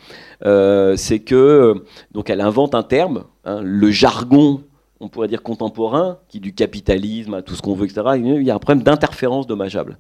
euh, 0.45 0.97
c'est 0.97 1.21
que, 1.21 1.35
euh, 1.35 1.75
donc 2.13 2.31
elle 2.31 2.41
invente 2.41 2.75
un 2.75 2.83
terme, 2.83 3.25
hein, 3.45 3.61
le 3.63 3.91
jargon, 3.91 4.63
on 5.01 5.09
pourrait 5.09 5.29
dire 5.29 5.43
contemporain, 5.43 6.19
qui 6.29 6.41
du 6.41 6.55
capitalisme 6.55 7.43
tout 7.43 7.55
ce 7.55 7.63
qu'on 7.63 7.75
veut, 7.75 7.87
etc. 7.87 8.03
Il 8.17 8.43
y 8.43 8.51
a 8.51 8.55
un 8.55 8.59
problème 8.59 8.85
d'interférence 8.85 9.47
dommageable. 9.47 9.99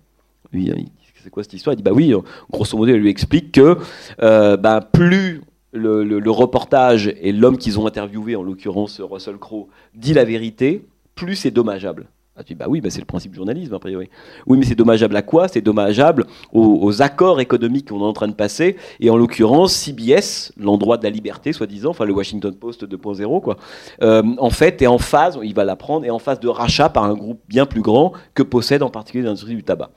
c'est 0.52 1.30
quoi 1.30 1.42
cette 1.42 1.54
histoire? 1.54 1.74
Il 1.74 1.78
dit, 1.78 1.82
bah 1.82 1.92
oui, 1.92 2.14
grosso 2.50 2.76
modo, 2.76 2.92
elle 2.92 3.00
lui 3.00 3.10
explique 3.10 3.52
que 3.52 3.78
bah, 4.18 4.80
plus 4.80 5.42
le 5.72 6.30
reportage 6.30 7.12
et 7.20 7.32
l'homme 7.32 7.58
qu'ils 7.58 7.80
ont 7.80 7.86
interviewé, 7.86 8.36
en 8.36 8.44
l'occurrence 8.44 9.00
Russell 9.00 9.38
Crowe, 9.38 9.68
dit 9.94 10.14
la 10.14 10.24
vérité, 10.24 10.86
plus 11.14 11.36
c'est 11.36 11.50
dommageable. 11.50 12.06
Ah, 12.34 12.42
tu 12.42 12.54
bah 12.54 12.64
oui, 12.66 12.80
bah 12.80 12.88
c'est 12.88 13.00
le 13.00 13.04
principe 13.04 13.32
du 13.32 13.36
journalisme, 13.36 13.74
a 13.74 13.78
priori. 13.78 14.08
Oui, 14.46 14.56
mais 14.56 14.64
c'est 14.64 14.74
dommageable 14.74 15.14
à 15.16 15.20
quoi? 15.20 15.48
C'est 15.48 15.60
dommageable 15.60 16.24
aux, 16.50 17.02
accords 17.02 17.40
économiques 17.40 17.90
qu'on 17.90 18.00
est 18.00 18.04
en 18.04 18.14
train 18.14 18.28
de 18.28 18.32
passer, 18.32 18.76
et 19.00 19.10
en 19.10 19.18
l'occurrence, 19.18 19.74
CBS, 19.74 20.50
l'endroit 20.56 20.96
de 20.96 21.04
la 21.04 21.10
liberté, 21.10 21.52
soi-disant, 21.52 21.90
enfin 21.90 22.06
le 22.06 22.14
Washington 22.14 22.54
Post 22.54 22.86
2.0, 22.86 23.42
quoi, 23.42 23.58
euh, 24.02 24.22
en 24.38 24.48
fait, 24.48 24.80
est 24.80 24.86
en 24.86 24.96
phase, 24.96 25.38
il 25.42 25.54
va 25.54 25.64
l'apprendre, 25.64 26.06
est 26.06 26.10
en 26.10 26.18
phase 26.18 26.40
de 26.40 26.48
rachat 26.48 26.88
par 26.88 27.04
un 27.04 27.12
groupe 27.12 27.40
bien 27.48 27.66
plus 27.66 27.82
grand 27.82 28.14
que 28.32 28.42
possède 28.42 28.82
en 28.82 28.88
particulier 28.88 29.24
l'industrie 29.24 29.54
du 29.54 29.62
tabac. 29.62 29.90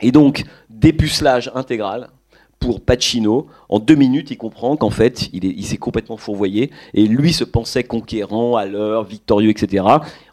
Et 0.00 0.12
donc, 0.12 0.44
dépucelage 0.70 1.52
intégral, 1.54 2.08
pour 2.60 2.82
Pacino, 2.82 3.46
en 3.70 3.78
deux 3.78 3.94
minutes, 3.94 4.30
il 4.30 4.36
comprend 4.36 4.76
qu'en 4.76 4.90
fait, 4.90 5.30
il, 5.32 5.64
s'est 5.64 5.78
complètement 5.78 6.18
fourvoyé, 6.18 6.70
et 6.92 7.06
lui 7.06 7.32
se 7.32 7.42
pensait 7.42 7.84
conquérant, 7.84 8.56
à 8.56 8.66
l'heure, 8.66 9.02
victorieux, 9.02 9.48
etc. 9.50 9.84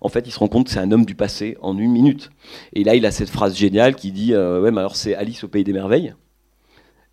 En 0.02 0.10
fait, 0.10 0.28
il 0.28 0.32
se 0.32 0.40
rend 0.40 0.50
compte 0.50 0.66
que 0.66 0.72
c'est 0.72 0.80
un 0.80 0.92
homme 0.92 1.06
du 1.06 1.16
passé 1.16 1.58
en 1.62 1.78
une 1.78 1.92
minute. 1.92 2.30
Et 2.74 2.84
là, 2.84 2.96
il 2.96 3.06
a 3.06 3.12
cette 3.12 3.30
phrase 3.30 3.56
géniale 3.56 3.96
qui 3.96 4.12
dit 4.12 4.34
euh, 4.34 4.62
Ouais, 4.62 4.72
mais 4.72 4.80
alors 4.80 4.98
c'est 4.98 5.16
Alice 5.16 5.46
au 5.46 5.48
Pays 5.48 5.64
des 5.64 5.74
Merveilles. 5.74 6.14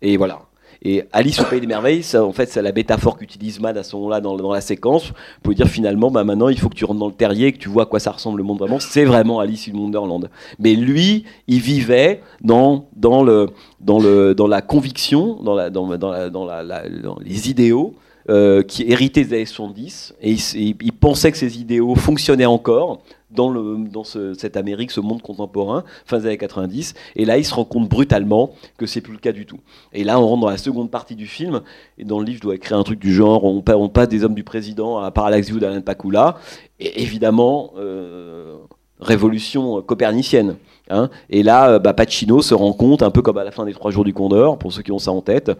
Et 0.01 0.17
voilà. 0.17 0.41
Et 0.87 1.03
Alice 1.11 1.39
au 1.39 1.45
Pays 1.45 1.59
des 1.59 1.65
Merveilles, 1.65 2.03
ça, 2.03 2.23
en 2.23 2.31
fait, 2.31 2.47
c'est 2.47 2.61
la 2.61 2.71
métaphore 2.71 3.17
qu'utilise 3.17 3.59
Mann 3.59 3.75
à 3.75 3.81
ce 3.81 3.95
moment-là 3.95 4.21
dans, 4.21 4.37
dans, 4.37 4.53
la 4.53 4.61
séquence 4.61 5.13
pour 5.41 5.55
dire 5.55 5.67
finalement, 5.67 6.11
bah, 6.11 6.23
maintenant, 6.23 6.47
il 6.47 6.59
faut 6.59 6.69
que 6.69 6.75
tu 6.75 6.85
rentres 6.85 6.99
dans 6.99 7.07
le 7.07 7.13
terrier, 7.13 7.51
que 7.53 7.57
tu 7.57 7.69
vois 7.69 7.83
à 7.83 7.85
quoi 7.87 7.99
ça 7.99 8.11
ressemble 8.11 8.37
le 8.37 8.43
monde 8.43 8.59
vraiment. 8.59 8.79
C'est 8.79 9.03
vraiment 9.03 9.39
Alice 9.39 9.67
in 9.67 9.75
Wonderland. 9.75 10.29
Mais 10.59 10.75
lui, 10.75 11.25
il 11.47 11.59
vivait 11.59 12.21
dans, 12.41 12.85
dans, 12.95 13.23
le, 13.23 13.49
dans, 13.79 13.99
le, 13.99 14.35
dans 14.35 14.45
la 14.45 14.61
conviction, 14.61 15.41
dans, 15.41 15.55
la, 15.55 15.71
dans, 15.71 15.97
dans, 15.97 16.29
dans, 16.29 17.17
les 17.19 17.49
idéaux 17.49 17.95
euh, 18.29 18.61
qui 18.61 18.83
héritaient 18.87 19.23
des 19.23 19.33
années 19.33 19.45
70, 19.45 20.13
et 20.21 20.35
il, 20.55 20.93
pensait 20.93 21.31
que 21.31 21.37
ces 21.37 21.59
idéaux 21.59 21.95
fonctionnaient 21.95 22.45
encore 22.45 23.01
dans, 23.31 24.03
cette 24.03 24.57
Amérique, 24.57 24.91
ce 24.91 24.99
monde 24.99 25.21
contemporain, 25.21 25.83
fin 26.05 26.19
des 26.19 26.27
années 26.27 26.37
90. 26.37 26.93
Et 27.15 27.25
là, 27.25 27.37
il 27.37 27.45
se 27.45 27.53
rend 27.53 27.65
compte 27.65 27.89
brutalement 27.89 28.51
que 28.77 28.85
c'est 28.85 29.01
plus 29.01 29.13
le 29.13 29.19
cas 29.19 29.31
du 29.31 29.45
tout. 29.45 29.59
Et 29.93 30.03
là, 30.03 30.19
on 30.19 30.27
rentre 30.27 30.41
dans 30.41 30.49
la 30.49 30.57
seconde 30.57 30.91
partie 30.91 31.15
du 31.15 31.27
film. 31.27 31.61
Et 31.97 32.05
dans 32.05 32.19
le 32.19 32.25
livre, 32.25 32.37
je 32.37 32.43
dois 32.43 32.55
écrire 32.55 32.77
un 32.77 32.83
truc 32.83 32.99
du 32.99 33.13
genre 33.13 33.43
on, 33.43 33.63
on 33.67 33.89
passe 33.89 34.09
des 34.09 34.23
hommes 34.23 34.35
du 34.35 34.43
président 34.43 34.99
à 34.99 35.11
Parallax 35.11 35.47
View 35.47 35.59
d'Alain 35.59 35.81
Pakula. 35.81 36.37
Et 36.79 37.01
évidemment, 37.01 37.73
euh, 37.77 38.57
révolution 38.99 39.81
copernicienne. 39.81 40.57
Hein. 40.89 41.09
Et 41.29 41.43
là, 41.43 41.79
bah, 41.79 41.93
Pacino 41.93 42.41
se 42.41 42.53
rend 42.53 42.73
compte, 42.73 43.01
un 43.01 43.11
peu 43.11 43.21
comme 43.21 43.37
à 43.37 43.43
la 43.43 43.51
fin 43.51 43.65
des 43.65 43.73
Trois 43.73 43.91
Jours 43.91 44.03
du 44.03 44.13
Condor, 44.13 44.57
pour 44.57 44.71
ceux 44.71 44.83
qui 44.83 44.91
ont 44.91 44.99
ça 44.99 45.11
en 45.11 45.21
tête, 45.21 45.51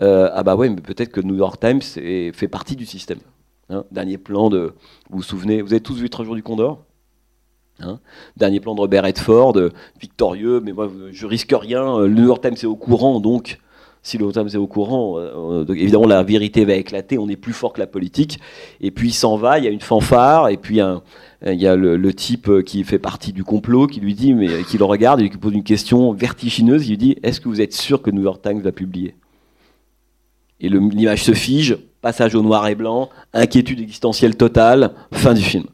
euh, 0.00 0.30
ah 0.32 0.42
bah 0.42 0.54
ouais, 0.56 0.68
mais 0.68 0.80
peut-être 0.80 1.10
que 1.10 1.20
New 1.20 1.36
York 1.36 1.58
Times 1.60 1.82
fait 1.82 2.48
partie 2.48 2.76
du 2.76 2.86
système. 2.86 3.18
Hein. 3.70 3.84
Dernier 3.90 4.18
plan 4.18 4.48
de, 4.48 4.74
vous 5.10 5.18
vous 5.18 5.22
souvenez, 5.22 5.62
vous 5.62 5.72
avez 5.72 5.82
tous 5.82 5.96
vu 5.96 6.08
Trois 6.08 6.24
Jours 6.24 6.36
du 6.36 6.42
Condor? 6.42 6.84
Hein. 7.80 8.00
Dernier 8.36 8.60
plan 8.60 8.74
de 8.74 8.80
Robert 8.80 9.04
Redford, 9.04 9.56
euh, 9.56 9.70
victorieux, 10.00 10.60
mais 10.60 10.72
moi 10.72 10.90
je 11.12 11.26
risque 11.26 11.54
rien. 11.58 12.00
Le 12.00 12.08
New 12.08 12.26
York 12.26 12.42
Times 12.42 12.54
est 12.54 12.66
au 12.66 12.76
courant, 12.76 13.20
donc 13.20 13.58
si 14.02 14.16
le 14.16 14.24
New 14.24 14.32
York 14.32 14.46
Times 14.46 14.60
est 14.60 14.62
au 14.62 14.66
courant, 14.66 15.18
euh, 15.18 15.64
évidemment 15.68 16.06
la 16.06 16.22
vérité 16.22 16.64
va 16.64 16.74
éclater, 16.74 17.18
on 17.18 17.28
est 17.28 17.36
plus 17.36 17.52
fort 17.52 17.72
que 17.72 17.80
la 17.80 17.86
politique. 17.86 18.40
Et 18.80 18.90
puis 18.90 19.08
il 19.08 19.12
s'en 19.12 19.36
va, 19.36 19.58
il 19.58 19.64
y 19.64 19.68
a 19.68 19.70
une 19.70 19.80
fanfare, 19.80 20.48
et 20.48 20.56
puis 20.56 20.80
il 21.46 21.60
y 21.60 21.66
a 21.66 21.76
le, 21.76 21.96
le, 21.96 22.14
type 22.14 22.64
qui 22.64 22.82
fait 22.82 22.98
partie 22.98 23.32
du 23.32 23.44
complot 23.44 23.86
qui 23.86 24.00
lui 24.00 24.14
dit, 24.14 24.34
mais 24.34 24.64
qui 24.64 24.76
le 24.78 24.84
regarde, 24.84 25.20
et 25.20 25.30
qui 25.30 25.36
pose 25.36 25.54
une 25.54 25.62
question 25.62 26.12
vertigineuse, 26.12 26.86
il 26.86 26.90
lui 26.90 26.98
dit 26.98 27.16
Est-ce 27.22 27.40
que 27.40 27.48
vous 27.48 27.60
êtes 27.60 27.74
sûr 27.74 28.02
que 28.02 28.10
New 28.10 28.22
York 28.22 28.42
Times 28.42 28.60
va 28.60 28.72
publier? 28.72 29.14
Et 30.60 30.68
l'image 30.68 31.22
se 31.22 31.32
fige, 31.32 31.78
passage 32.00 32.34
au 32.34 32.42
noir 32.42 32.66
et 32.66 32.74
blanc, 32.74 33.10
inquiétude 33.32 33.80
existentielle 33.80 34.36
totale, 34.36 34.92
fin 35.12 35.34
du 35.34 35.42
film. 35.42 35.66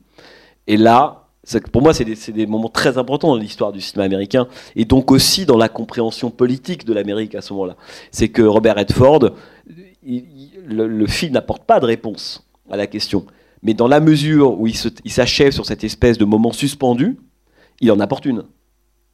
Et 0.67 0.77
là, 0.77 1.24
pour 1.71 1.83
moi, 1.83 1.93
c'est 1.93 2.05
des, 2.05 2.47
moments 2.47 2.69
très 2.69 2.99
importants 2.99 3.29
dans 3.29 3.37
l'histoire 3.37 3.73
du 3.73 3.81
cinéma 3.81 4.05
américain, 4.05 4.49
et 4.77 4.85
donc 4.85 5.11
aussi 5.11 5.47
dans 5.47 5.57
la 5.57 5.69
compréhension 5.69 6.31
politique 6.31 6.85
de 6.85 6.93
l'Amérique 6.93 7.35
à 7.35 7.43
ce 7.43 7.53
moment-là. 7.53 7.77
C'est 8.11 8.29
que 8.29 8.43
Robert 8.43 8.77
Redford, 8.77 9.31
le, 10.05 11.07
film 11.07 11.33
n'apporte 11.33 11.65
pas 11.65 11.81
de 11.81 11.87
réponse 11.87 12.47
à 12.71 12.77
la 12.77 12.87
question, 12.87 13.27
mais 13.63 13.75
dans 13.75 13.89
la 13.89 14.01
mesure 14.01 14.59
où 14.59 14.67
il 14.67 15.11
s'achève 15.11 15.53
sur 15.53 15.67
cette 15.67 15.85
espèce 15.85 16.19
de 16.19 16.25
moment 16.25 16.53
suspendu, 16.53 17.19
il 17.81 17.91
en 17.93 18.01
apporte 18.01 18.25
une. 18.25 18.39
Vous 18.39 18.45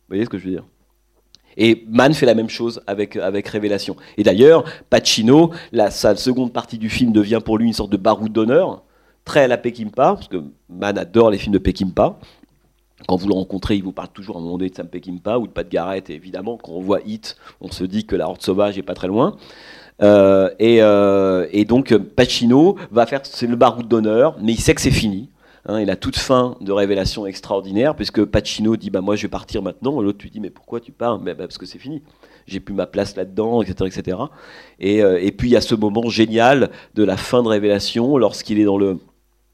voyez 0.09 0.25
ce 0.25 0.31
que 0.31 0.39
je 0.39 0.45
veux 0.45 0.51
dire? 0.51 0.65
Et 1.57 1.85
Mann 1.89 2.15
fait 2.15 2.27
la 2.27 2.35
même 2.35 2.49
chose 2.49 2.81
avec, 2.87 3.17
avec 3.17 3.49
Révélation. 3.49 3.97
Et 4.17 4.23
d'ailleurs, 4.23 4.65
Pacino, 4.89 5.51
la, 5.73 5.91
sa 5.91 6.15
seconde 6.15 6.53
partie 6.53 6.79
du 6.79 6.89
film 6.89 7.13
devient 7.13 7.41
pour 7.45 7.59
lui 7.59 7.67
une 7.67 7.73
sorte 7.73 7.91
de 7.91 7.97
baroud 7.97 8.33
d'honneur, 8.33 8.85
très 9.31 9.45
à 9.45 9.47
la 9.47 9.59
Peckinpah, 9.59 10.15
parce 10.15 10.27
que 10.27 10.43
Mann 10.69 10.99
adore 10.99 11.31
les 11.31 11.39
films 11.39 11.53
de 11.53 11.59
Peckinpah. 11.59 12.19
Quand 13.07 13.15
vous 13.15 13.29
le 13.29 13.35
rencontrez, 13.35 13.77
il 13.77 13.85
vous 13.85 13.93
parle 13.93 14.09
toujours 14.09 14.35
à 14.35 14.39
un 14.41 14.43
moment 14.43 14.59
donné 14.59 14.71
de 14.71 14.75
Sam 14.75 14.89
Peckinpah 14.89 15.39
ou 15.39 15.47
de 15.47 15.53
Pat 15.53 15.69
Garrett. 15.69 16.11
Et 16.11 16.15
évidemment, 16.15 16.59
quand 16.61 16.73
on 16.73 16.81
voit 16.81 16.99
Hit, 17.07 17.37
on 17.61 17.71
se 17.71 17.85
dit 17.85 18.07
que 18.07 18.17
la 18.17 18.29
Horde 18.29 18.43
sauvage 18.43 18.77
est 18.77 18.83
pas 18.83 18.95
très 18.95 19.07
loin. 19.07 19.37
Euh, 20.03 20.51
et, 20.59 20.83
euh, 20.83 21.47
et, 21.53 21.65
donc 21.65 21.97
Pacino 21.97 22.75
va 22.91 23.07
faire 23.07 23.21
c'est 23.23 23.47
le 23.47 23.55
baroud 23.55 23.87
d'honneur, 23.87 24.37
mais 24.43 24.51
il 24.51 24.61
sait 24.61 24.75
que 24.75 24.81
c'est 24.81 24.91
fini. 24.91 25.29
Hein, 25.67 25.81
il 25.81 25.91
a 25.91 25.97
toute 25.97 26.17
fin 26.17 26.57
de 26.61 26.73
révélation 26.73 27.25
extraordinaire, 27.25 27.95
puisque 27.95 28.25
Pacino 28.25 28.77
dit 28.77 28.91
bah 28.91 29.01
moi 29.01 29.15
je 29.15 29.23
vais 29.23 29.29
partir 29.29 29.63
maintenant. 29.63 30.01
L'autre 30.01 30.19
lui 30.23 30.31
dit 30.31 30.41
mais 30.41 30.51
pourquoi 30.51 30.81
tu 30.81 30.91
pars? 30.91 31.21
Bah, 31.21 31.37
Parce 31.37 31.57
que 31.57 31.67
c'est 31.67 31.79
fini. 31.79 32.03
J'ai 32.49 32.59
plus 32.59 32.75
ma 32.75 32.87
place 32.87 33.15
là-dedans, 33.15 33.63
etc., 33.63 33.93
etc. 33.97 34.19
Et, 34.81 35.05
euh, 35.05 35.23
et 35.23 35.31
puis 35.31 35.51
il 35.51 35.53
y 35.53 35.57
a 35.57 35.61
ce 35.61 35.77
moment 35.77 36.09
génial 36.09 36.71
de 36.97 37.05
la 37.05 37.17
fin 37.17 37.45
de 37.45 37.49
révélation 37.49 38.17
lorsqu'il 38.17 38.59
est 38.59 38.65
dans 38.65 38.79
le 38.79 38.99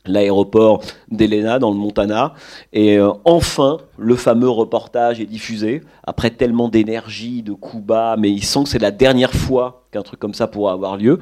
l'aéroport 0.08 0.82
d'Elena 1.10 1.58
dans 1.58 1.70
le 1.70 1.76
Montana. 1.76 2.34
Et 2.72 2.98
euh, 2.98 3.12
enfin, 3.24 3.78
le 3.98 4.16
fameux 4.16 4.48
reportage 4.48 5.20
est 5.20 5.26
diffusé, 5.26 5.82
après 6.04 6.30
tellement 6.30 6.68
d'énergie, 6.68 7.42
de 7.42 7.52
coups 7.52 7.82
bas, 7.82 8.16
mais 8.18 8.30
il 8.30 8.44
sent 8.44 8.64
que 8.64 8.68
c'est 8.68 8.78
la 8.78 8.90
dernière 8.90 9.32
fois 9.32 9.86
qu'un 9.92 10.02
truc 10.02 10.20
comme 10.20 10.34
ça 10.34 10.46
pourra 10.46 10.72
avoir 10.72 10.96
lieu. 10.96 11.18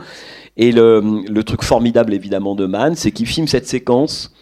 Et 0.56 0.72
le, 0.72 1.22
le 1.28 1.44
truc 1.44 1.62
formidable, 1.62 2.14
évidemment, 2.14 2.54
de 2.54 2.66
Mann, 2.66 2.94
c'est 2.94 3.12
qu'il 3.12 3.26
filme 3.26 3.48
cette 3.48 3.66
séquence. 3.66 4.32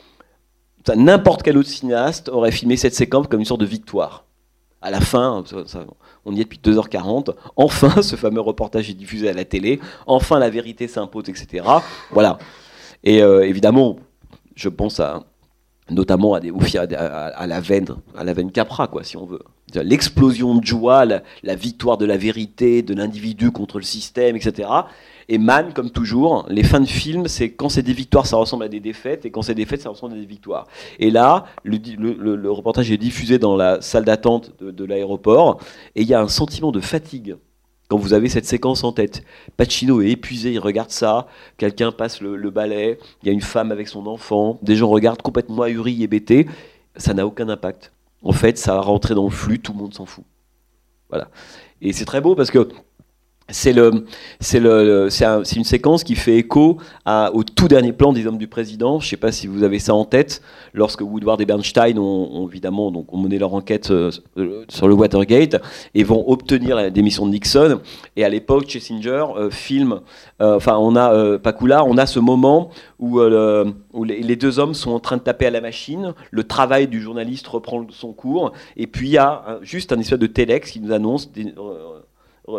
N'importe 0.97 1.43
quel 1.43 1.57
autre 1.57 1.69
cinéaste 1.69 2.29
aurait 2.29 2.51
filmé 2.51 2.77
cette 2.77 2.95
séquence 2.95 3.29
comme 3.29 3.41
une 3.41 3.47
sorte 3.47 3.61
de 3.61 3.67
victoire. 3.67 4.25
À 4.81 4.91
la 4.91 5.01
fin, 5.01 5.45
ça, 5.67 5.85
on 6.25 6.35
y 6.35 6.41
est 6.41 6.45
depuis 6.45 6.59
2h40, 6.59 7.35
enfin 7.55 8.03
ce 8.03 8.17
fameux 8.17 8.41
reportage 8.41 8.91
est 8.91 8.95
diffusé 8.95 9.29
à 9.29 9.33
la 9.33 9.45
télé, 9.45 9.81
enfin 10.07 10.41
la 10.41 10.51
vérité 10.51 10.89
s'impose, 10.89 11.29
etc. 11.29 11.65
Voilà. 12.11 12.39
Et 13.05 13.23
euh, 13.23 13.47
évidemment, 13.47 13.97
je 14.55 14.69
pense 14.69 15.01
notamment 15.91 16.35
à, 16.35 16.41
la 17.47 17.61
veine, 17.61 17.87
à 18.17 18.25
la 18.25 18.33
veine 18.33 18.53
Capra, 18.53 18.87
quoi, 18.87 19.05
si 19.05 19.17
on 19.17 19.27
veut. 19.27 19.43
L'explosion 19.75 20.55
de 20.55 20.65
joie, 20.65 21.05
la, 21.05 21.55
victoire 21.55 21.99
de 21.99 22.05
la 22.05 22.17
vérité, 22.17 22.83
de 22.83 22.95
l'individu 22.95 23.51
contre 23.51 23.79
le 23.79 23.85
système, 23.85 24.37
etc. 24.37 24.69
Et 25.29 25.38
Man, 25.38 25.73
comme 25.73 25.91
toujours, 25.91 26.47
les 26.49 26.62
fins 26.62 26.81
de 26.81 26.87
film, 26.87 27.27
c'est 27.27 27.53
quand 27.53 27.69
c'est 27.69 27.83
des 27.83 27.93
victoires, 27.93 28.27
ça 28.27 28.37
ressemble 28.37 28.65
à 28.65 28.69
des 28.69 28.81
défaites, 28.81 29.25
et 29.25 29.31
quand 29.31 29.43
c'est 29.43 29.55
des 29.55 29.62
défaites, 29.62 29.83
ça 29.83 29.91
ressemble 29.91 30.15
à 30.15 30.19
des 30.19 30.27
victoires. 30.27 30.67
Et 30.99 31.11
là, 31.11 31.45
le, 31.65 32.51
reportage 32.51 32.91
est 32.91 32.99
diffusé 32.99 33.38
dans 33.38 33.57
la 33.57 33.81
salle 33.81 34.05
d'attente 34.05 34.53
de 34.61 34.85
l'aéroport, 34.85 35.59
et 35.95 36.03
il 36.03 36.09
y 36.09 36.15
a 36.15 36.21
un 36.21 36.29
sentiment 36.29 36.71
de 36.71 36.81
fatigue 36.81 37.37
quand 37.93 37.99
vous 37.99 38.15
avez 38.15 38.31
cette 38.31 38.47
séquence 38.47 38.85
en 38.85 38.93
tête. 38.93 39.23
Pacino 39.59 40.01
est 40.01 40.13
épuisé, 40.13 40.51
il 40.51 40.59
regarde 40.59 40.89
ça, 40.89 41.27
quelqu'un 41.59 41.93
passe 41.93 42.23
le, 42.23 42.49
balai, 42.49 42.99
il 43.23 43.27
y 43.27 43.29
a 43.29 43.35
une 43.35 43.43
femme 43.43 43.71
avec 43.71 43.87
son 43.87 44.07
enfant, 44.07 44.59
des 44.63 44.77
gens 44.77 44.89
regardent 44.89 45.21
complètement 45.21 45.61
ahuris 45.61 46.03
et 46.03 46.07
bêtés, 46.07 46.47
ça 46.97 47.13
n'a 47.13 47.27
aucun 47.27 47.51
impact. 47.51 47.93
En 48.23 48.33
fait, 48.33 48.57
ça 48.57 48.73
va 48.73 48.81
rentrer 48.81 49.15
dans 49.15 49.25
le 49.25 49.31
flux, 49.31 49.59
tout 49.59 49.75
le 49.75 49.79
monde 49.79 49.93
s'en 49.93 50.07
fout. 50.07 50.25
Voilà. 51.11 51.29
Et 51.83 51.93
c'est 51.93 52.07
très 52.07 52.23
beau 52.23 52.35
parce 52.35 52.51
que 52.51 52.67
c'est 53.49 53.73
le, 53.73 54.07
le, 54.55 55.09
un, 55.25 55.43
une 55.43 55.65
séquence 55.65 56.05
qui 56.05 56.15
fait 56.15 56.37
écho 56.37 56.79
au 57.07 57.43
tout 57.45 57.69
dernier 57.69 57.93
plan 57.93 58.13
des 58.13 58.27
hommes 58.27 58.39
du 58.39 58.49
président. 58.49 59.01
Je 59.01 59.07
ne 59.07 59.11
sais 59.11 59.17
pas 59.17 59.33
si 59.33 59.47
vous 59.47 59.63
avez 59.63 59.79
ça 59.79 59.95
en 59.95 60.05
tête. 60.05 60.43
Lorsque 60.75 61.03
Woodward 61.03 61.41
et 61.41 61.47
Bernstein 61.47 61.99
ont, 61.99 62.49
évidemment 62.49 62.91
donc 62.91 63.07
mené 63.13 63.39
leur 63.39 63.55
enquête 63.55 63.91
euh, 63.91 64.11
sur 64.69 64.89
le 64.89 64.95
Watergate 64.95 65.61
et 65.95 66.05
vont 66.05 66.25
obtenir 66.29 66.77
la 66.77 66.91
démission 66.91 67.27
de 67.27 67.33
Nixon. 67.33 67.81
Et 68.17 68.25
à 68.25 68.29
l'époque, 68.29 68.67
Kissinger 68.67 69.25
euh, 69.37 69.51
filme. 69.51 70.01
Euh, 70.41 70.57
enfin, 70.57 70.77
on 70.79 70.97
a 70.97 71.13
euh, 71.13 71.39
Pakula, 71.39 71.85
on 71.85 71.97
a 71.97 72.07
ce 72.07 72.19
moment 72.19 72.71
où, 72.99 73.21
euh, 73.21 73.71
les, 74.05 74.37
deux 74.37 74.59
hommes 74.59 74.75
sont 74.75 74.91
en 74.91 75.01
train 75.01 75.17
de 75.17 75.23
taper 75.23 75.47
à 75.47 75.51
la 75.51 75.61
machine. 75.61 76.15
Le 76.31 76.45
travail 76.45 76.89
du 76.89 77.01
journaliste 77.01 77.47
reprend 77.47 77.87
son 77.91 78.13
cours. 78.13 78.53
Et 78.77 78.87
puis 78.87 79.09
il 79.09 79.13
y 79.13 79.19
a 79.19 79.59
juste 79.63 79.93
un 79.93 80.01
espèce 80.01 80.19
de 80.19 80.27
telex 80.27 80.71
qui 80.71 80.81
nous 80.81 80.93
annonce 80.93 81.31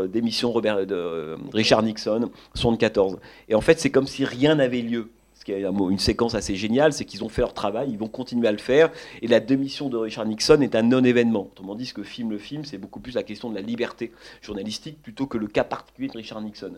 d'émission 0.08 0.52
Robert, 0.52 0.86
de 0.86 0.96
euh, 0.96 1.36
Richard 1.54 1.84
Nixon, 1.84 2.32
74. 2.56 3.20
Et 3.50 3.56
en 3.56 3.62
fait, 3.62 3.80
c'est 3.80 3.90
comme 3.90 4.08
si 4.08 4.26
rien 4.26 4.56
n'avait 4.56 4.82
lieu. 4.82 5.10
Ce 5.34 5.46
qui 5.46 5.52
est 5.52 5.64
une 5.64 6.00
séquence 6.00 6.36
assez 6.36 6.56
géniale, 6.56 6.94
c'est 6.94 7.04
qu'ils 7.04 7.22
ont 7.22 7.28
fait 7.28 7.42
leur 7.42 7.54
travail, 7.54 7.90
ils 7.92 7.98
vont 7.98 8.08
continuer 8.08 8.48
à 8.48 8.54
le 8.54 8.60
faire, 8.60 8.92
et 9.22 9.28
la 9.28 9.42
démission 9.42 9.90
de 9.90 9.98
Richard 9.98 10.26
Nixon 10.26 10.62
est 10.62 10.74
un 10.74 10.84
non-événement. 10.84 11.50
Autrement 11.52 11.76
dit, 11.76 11.86
ce 11.86 11.94
que 11.94 12.04
filme 12.04 12.30
le 12.30 12.38
film, 12.38 12.64
c'est 12.64 12.78
beaucoup 12.78 13.02
plus 13.02 13.16
la 13.16 13.24
question 13.24 13.50
de 13.50 13.56
la 13.56 13.60
liberté 13.60 14.14
journalistique 14.42 15.02
plutôt 15.02 15.28
que 15.28 15.38
le 15.38 15.48
cas 15.48 15.66
particulier 15.66 16.08
de 16.08 16.14
Richard 16.14 16.40
Nixon. 16.40 16.76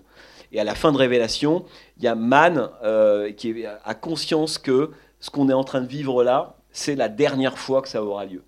Et 0.52 0.60
à 0.60 0.64
la 0.64 0.74
fin 0.74 0.92
de 0.92 0.98
Révélation, 0.98 1.64
il 1.98 2.06
y 2.06 2.08
a 2.08 2.16
Mann 2.16 2.70
euh, 2.84 3.32
qui 3.34 3.66
a 3.66 3.94
conscience 3.94 4.58
que 4.58 4.90
ce 5.20 5.30
qu'on 5.30 5.48
est 5.50 5.54
en 5.54 5.64
train 5.64 5.82
de 5.82 5.88
vivre 5.88 6.24
là, 6.24 6.56
c'est 6.72 6.96
la 6.96 7.10
dernière 7.10 7.60
fois 7.60 7.84
que 7.84 7.88
ça 7.88 8.04
aura 8.04 8.26
lieu. 8.26 8.42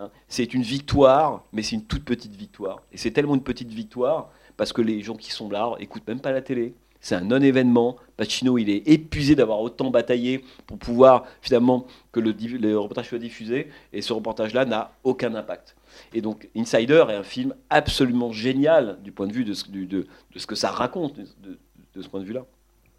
Hein. 0.00 0.10
C'est 0.28 0.54
une 0.54 0.62
victoire, 0.62 1.44
mais 1.52 1.62
c'est 1.62 1.76
une 1.76 1.84
toute 1.84 2.04
petite 2.04 2.34
victoire. 2.34 2.82
Et 2.92 2.96
c'est 2.96 3.10
tellement 3.10 3.34
une 3.34 3.42
petite 3.42 3.70
victoire 3.70 4.30
parce 4.56 4.72
que 4.72 4.82
les 4.82 5.02
gens 5.02 5.16
qui 5.16 5.30
sont 5.30 5.48
là 5.48 5.74
écoutent 5.78 6.06
même 6.06 6.20
pas 6.20 6.32
la 6.32 6.42
télé. 6.42 6.74
C'est 7.00 7.14
un 7.14 7.22
non-événement. 7.22 7.96
Pacino, 8.16 8.58
il 8.58 8.68
est 8.68 8.86
épuisé 8.86 9.34
d'avoir 9.34 9.60
autant 9.60 9.90
bataillé 9.90 10.44
pour 10.66 10.78
pouvoir 10.78 11.24
finalement 11.40 11.86
que 12.12 12.20
le, 12.20 12.30
reportage 12.78 13.08
soit 13.08 13.18
diffusé. 13.18 13.68
Et 13.92 14.02
ce 14.02 14.12
reportage-là 14.12 14.66
n'a 14.66 14.92
aucun 15.02 15.34
impact. 15.34 15.76
Et 16.12 16.20
donc, 16.20 16.48
Insider 16.54 17.04
est 17.08 17.14
un 17.14 17.22
film 17.22 17.54
absolument 17.70 18.32
génial 18.32 18.98
du 19.02 19.12
point 19.12 19.26
de 19.26 19.32
vue 19.32 19.44
de 19.44 19.54
ce, 19.54 20.46
que 20.46 20.54
ça 20.54 20.70
raconte, 20.70 21.18
de, 21.18 21.58
de 21.94 22.02
ce 22.02 22.08
point 22.08 22.20
de 22.20 22.26
vue-là. 22.26 22.44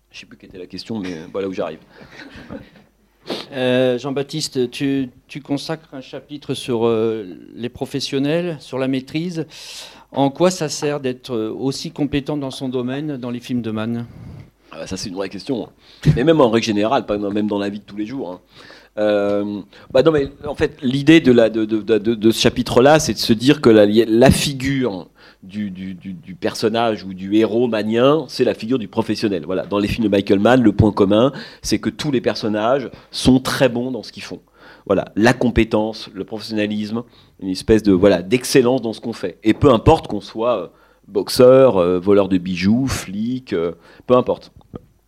Je 0.09 0.17
ne 0.17 0.19
sais 0.21 0.25
plus 0.25 0.37
quelle 0.37 0.49
était 0.49 0.57
la 0.57 0.67
question, 0.67 0.99
mais 0.99 1.25
voilà 1.31 1.47
où 1.47 1.53
j'arrive. 1.53 1.79
Euh, 3.51 3.97
Jean-Baptiste, 3.97 4.71
tu, 4.71 5.09
consacres 5.43 5.93
un 5.93 6.01
chapitre 6.01 6.53
sur 6.53 6.85
euh, 6.85 7.25
les 7.55 7.69
professionnels, 7.69 8.57
sur 8.59 8.79
la 8.79 8.87
maîtrise. 8.87 9.45
En 10.11 10.29
quoi 10.29 10.51
ça 10.51 10.69
sert 10.69 10.99
d'être 10.99 11.35
aussi 11.35 11.91
compétent 11.91 12.37
dans 12.37 12.51
son 12.51 12.69
domaine 12.69 13.17
dans 13.17 13.29
les 13.29 13.39
films 13.39 13.61
de 13.61 13.71
Mann 13.71 14.05
ah, 14.71 14.87
Ça, 14.87 14.97
c'est 14.97 15.09
une 15.09 15.15
vraie 15.15 15.29
question. 15.29 15.65
Hein. 15.65 16.11
Mais 16.15 16.23
même 16.23 16.41
en 16.41 16.49
règle 16.49 16.65
générale, 16.65 17.05
pas 17.05 17.17
même 17.17 17.47
dans 17.47 17.59
la 17.59 17.69
vie 17.69 17.79
de 17.79 17.85
tous 17.85 17.95
les 17.95 18.05
jours. 18.05 18.31
Hein. 18.31 18.39
Euh, 18.97 19.61
bah 19.91 20.03
non, 20.03 20.11
mais 20.11 20.29
en 20.45 20.55
fait, 20.55 20.77
l'idée 20.81 21.21
de, 21.21 21.31
de, 21.31 22.31
ce 22.31 22.41
chapitre-là, 22.41 22.99
c'est 22.99 23.13
de 23.13 23.17
se 23.17 23.33
dire 23.33 23.61
que 23.61 23.69
la, 23.69 24.31
figure 24.31 25.07
du, 25.43 26.35
personnage 26.39 27.03
ou 27.03 27.13
du 27.13 27.35
héros 27.35 27.67
manien, 27.67 28.25
c'est 28.27 28.43
la 28.43 28.53
figure 28.53 28.79
du 28.79 28.87
professionnel. 28.87 29.43
Voilà. 29.45 29.65
Dans 29.65 29.79
les 29.79 29.87
films 29.87 30.03
de 30.03 30.09
Michael 30.09 30.39
Mann, 30.39 30.61
le 30.61 30.71
point 30.71 30.91
commun, 30.91 31.31
c'est 31.61 31.79
que 31.79 31.89
tous 31.89 32.11
les 32.11 32.21
personnages 32.21 32.89
sont 33.11 33.39
très 33.39 33.69
bons 33.69 33.91
dans 33.91 34.03
ce 34.03 34.11
qu'ils 34.11 34.23
font. 34.23 34.41
Voilà, 34.85 35.05
la 35.15 35.33
compétence, 35.33 36.09
le 36.13 36.23
professionnalisme, 36.23 37.03
une 37.39 37.49
espèce 37.49 37.83
de 37.83 37.91
voilà 37.91 38.23
d'excellence 38.23 38.81
dans 38.81 38.93
ce 38.93 39.01
qu'on 39.01 39.13
fait. 39.13 39.37
Et 39.43 39.53
peu 39.53 39.71
importe 39.71 40.07
qu'on 40.07 40.21
soit 40.21 40.57
euh, 40.57 40.67
boxeur, 41.07 41.77
euh, 41.77 41.99
voleur 41.99 42.29
de 42.29 42.37
bijoux, 42.37 42.87
flic, 42.87 43.53
peu 44.07 44.15
importe 44.15 44.51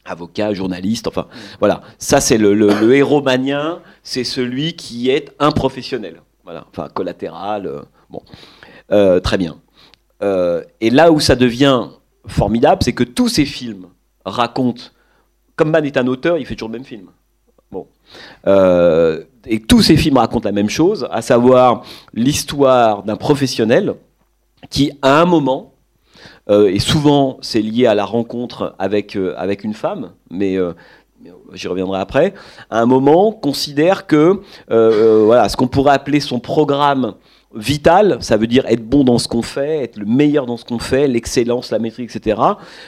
avocat, 0.06 0.54
journaliste, 0.54 1.08
enfin 1.08 1.28
voilà. 1.60 1.82
Ça 1.98 2.22
c'est 2.22 2.38
le, 2.38 2.94
héros 2.94 3.22
manien, 3.22 3.80
c'est 4.04 4.24
celui 4.24 4.74
qui 4.74 5.10
est 5.10 5.34
un 5.40 5.52
professionnel. 5.52 6.22
Voilà, 6.44 6.66
enfin 6.70 6.90
collatéral. 6.90 7.68
Euh, 7.68 7.82
bon, 8.10 8.22
euh, 8.92 9.20
très 9.20 9.38
bien. 9.38 9.58
Euh, 10.24 10.64
et 10.82 10.90
là 10.90 11.12
où 11.12 11.20
ça 11.20 11.36
devient 11.36 11.88
formidable, 12.28 12.82
c'est 12.84 12.94
que 12.94 13.04
tous 13.04 13.28
ces 13.28 13.46
films 13.46 13.88
racontent, 14.26 14.84
comme 15.56 15.72
Man 15.72 15.86
est 15.86 15.98
un 15.98 16.08
auteur, 16.08 16.38
il 16.38 16.46
fait 16.46 16.56
toujours 16.56 16.70
le 16.70 16.78
même 16.78 16.86
film. 16.86 17.10
Bon. 17.72 17.88
et 19.48 19.60
tous 19.62 19.82
ces 19.82 19.98
films 19.98 20.18
racontent 20.18 20.48
la 20.48 20.54
même 20.54 20.70
chose, 20.70 21.08
à 21.12 21.24
savoir 21.24 21.84
l'histoire 22.14 23.02
d'un 23.04 23.16
professionnel 23.16 23.96
qui, 24.70 24.92
à 25.02 25.20
un 25.20 25.26
moment, 25.26 25.74
euh, 26.50 26.68
et 26.68 26.80
souvent, 26.80 27.38
c'est 27.42 27.62
lié 27.62 27.86
à 27.86 27.96
la 27.96 28.06
rencontre 28.06 28.76
avec, 28.80 29.16
euh, 29.16 29.34
avec 29.38 29.64
une 29.64 29.74
femme, 29.74 30.12
mais 30.30 30.58
euh, 30.58 30.74
j'y 31.54 31.68
reviendrai 31.68 32.00
après, 32.00 32.34
à 32.70 32.82
un 32.82 32.86
moment, 32.86 33.32
considère 33.32 34.08
que 34.08 34.42
voilà, 34.68 35.48
ce 35.48 35.56
qu'on 35.56 35.68
pourrait 35.68 35.94
appeler 35.94 36.20
son 36.20 36.40
programme 36.40 37.14
vital, 37.56 38.18
ça 38.22 38.38
veut 38.38 38.48
dire 38.48 38.66
être 38.68 38.88
bon 38.88 39.04
dans 39.04 39.18
ce 39.18 39.28
qu'on 39.28 39.42
fait, 39.42 39.84
être 39.84 39.98
le 39.98 40.06
meilleur 40.06 40.46
dans 40.46 40.58
ce 40.58 40.66
qu'on 40.66 40.80
fait, 40.80 41.08
l'excellence, 41.08 41.72
la 41.72 41.80
maîtrise, 41.80 42.16
etc., 42.16 42.42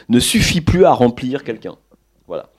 ne 0.10 0.20
suffit 0.20 0.62
plus 0.62 0.86
à 0.86 0.94
remplir 0.94 1.44
quelqu'un. 1.44 1.76
Voilà. 2.28 2.50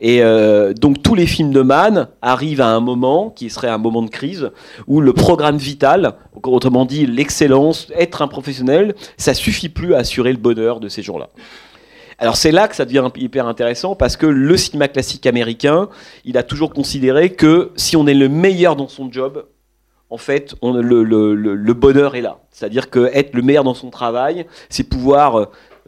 Et 0.00 0.22
euh, 0.22 0.72
donc 0.72 1.02
tous 1.02 1.14
les 1.14 1.26
films 1.26 1.52
de 1.52 1.60
Mann 1.60 2.08
arrivent 2.22 2.62
à 2.62 2.68
un 2.68 2.80
moment 2.80 3.28
qui 3.28 3.50
serait 3.50 3.68
un 3.68 3.78
moment 3.78 4.02
de 4.02 4.08
crise 4.08 4.50
où 4.86 5.00
le 5.00 5.12
programme 5.12 5.58
vital, 5.58 6.14
autrement 6.42 6.86
dit 6.86 7.06
l'excellence, 7.06 7.88
être 7.94 8.22
un 8.22 8.28
professionnel, 8.28 8.94
ça 9.18 9.34
suffit 9.34 9.68
plus 9.68 9.94
à 9.94 9.98
assurer 9.98 10.32
le 10.32 10.38
bonheur 10.38 10.80
de 10.80 10.88
ces 10.88 11.02
gens-là. 11.02 11.28
Alors 12.18 12.36
c'est 12.36 12.52
là 12.52 12.68
que 12.68 12.76
ça 12.76 12.86
devient 12.86 13.06
hyper 13.16 13.46
intéressant 13.46 13.94
parce 13.94 14.16
que 14.16 14.26
le 14.26 14.56
cinéma 14.56 14.88
classique 14.88 15.26
américain, 15.26 15.88
il 16.24 16.38
a 16.38 16.42
toujours 16.42 16.72
considéré 16.72 17.30
que 17.30 17.72
si 17.76 17.96
on 17.96 18.06
est 18.06 18.14
le 18.14 18.28
meilleur 18.28 18.76
dans 18.76 18.88
son 18.88 19.12
job, 19.12 19.44
en 20.10 20.18
fait, 20.18 20.54
le, 20.62 21.72
bonheur 21.72 22.16
est 22.16 22.20
là. 22.20 22.38
C'est-à-dire 22.50 22.90
que 22.90 23.10
être 23.14 23.34
le 23.34 23.42
meilleur 23.42 23.64
dans 23.64 23.74
son 23.74 23.90
travail, 23.90 24.44
c'est 24.68 24.84
pouvoir 24.84 25.38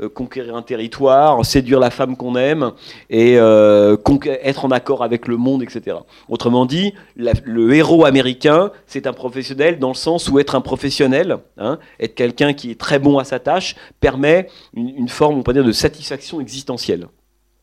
euh, 0.00 0.08
conquérir 0.08 0.56
un 0.56 0.62
territoire, 0.62 1.44
séduire 1.44 1.80
la 1.80 1.90
femme 1.90 2.16
qu'on 2.16 2.36
aime 2.36 2.72
et 3.10 3.38
euh, 3.38 3.96
être 4.42 4.64
en 4.64 4.70
accord 4.70 5.02
avec 5.02 5.26
le 5.26 5.36
monde, 5.36 5.62
etc. 5.62 5.96
Autrement 6.28 6.66
dit, 6.66 6.94
le 7.16 7.74
héros 7.74 8.04
américain, 8.04 8.70
c'est 8.86 9.06
un 9.06 9.12
professionnel 9.12 9.78
dans 9.78 9.88
le 9.88 9.94
sens 9.94 10.28
où 10.28 10.38
être 10.38 10.54
un 10.54 10.60
professionnel, 10.60 11.38
hein, 11.58 11.78
être 12.00 12.14
quelqu'un 12.14 12.54
qui 12.54 12.70
est 12.70 12.80
très 12.80 12.98
bon 12.98 13.18
à 13.18 13.24
sa 13.24 13.38
tâche, 13.38 13.76
permet 14.00 14.46
une, 14.74 14.88
une 14.88 15.08
forme, 15.08 15.36
on 15.36 15.42
peut 15.42 15.52
dire, 15.52 15.64
de 15.64 15.72
satisfaction 15.72 16.40
existentielle. 16.40 17.08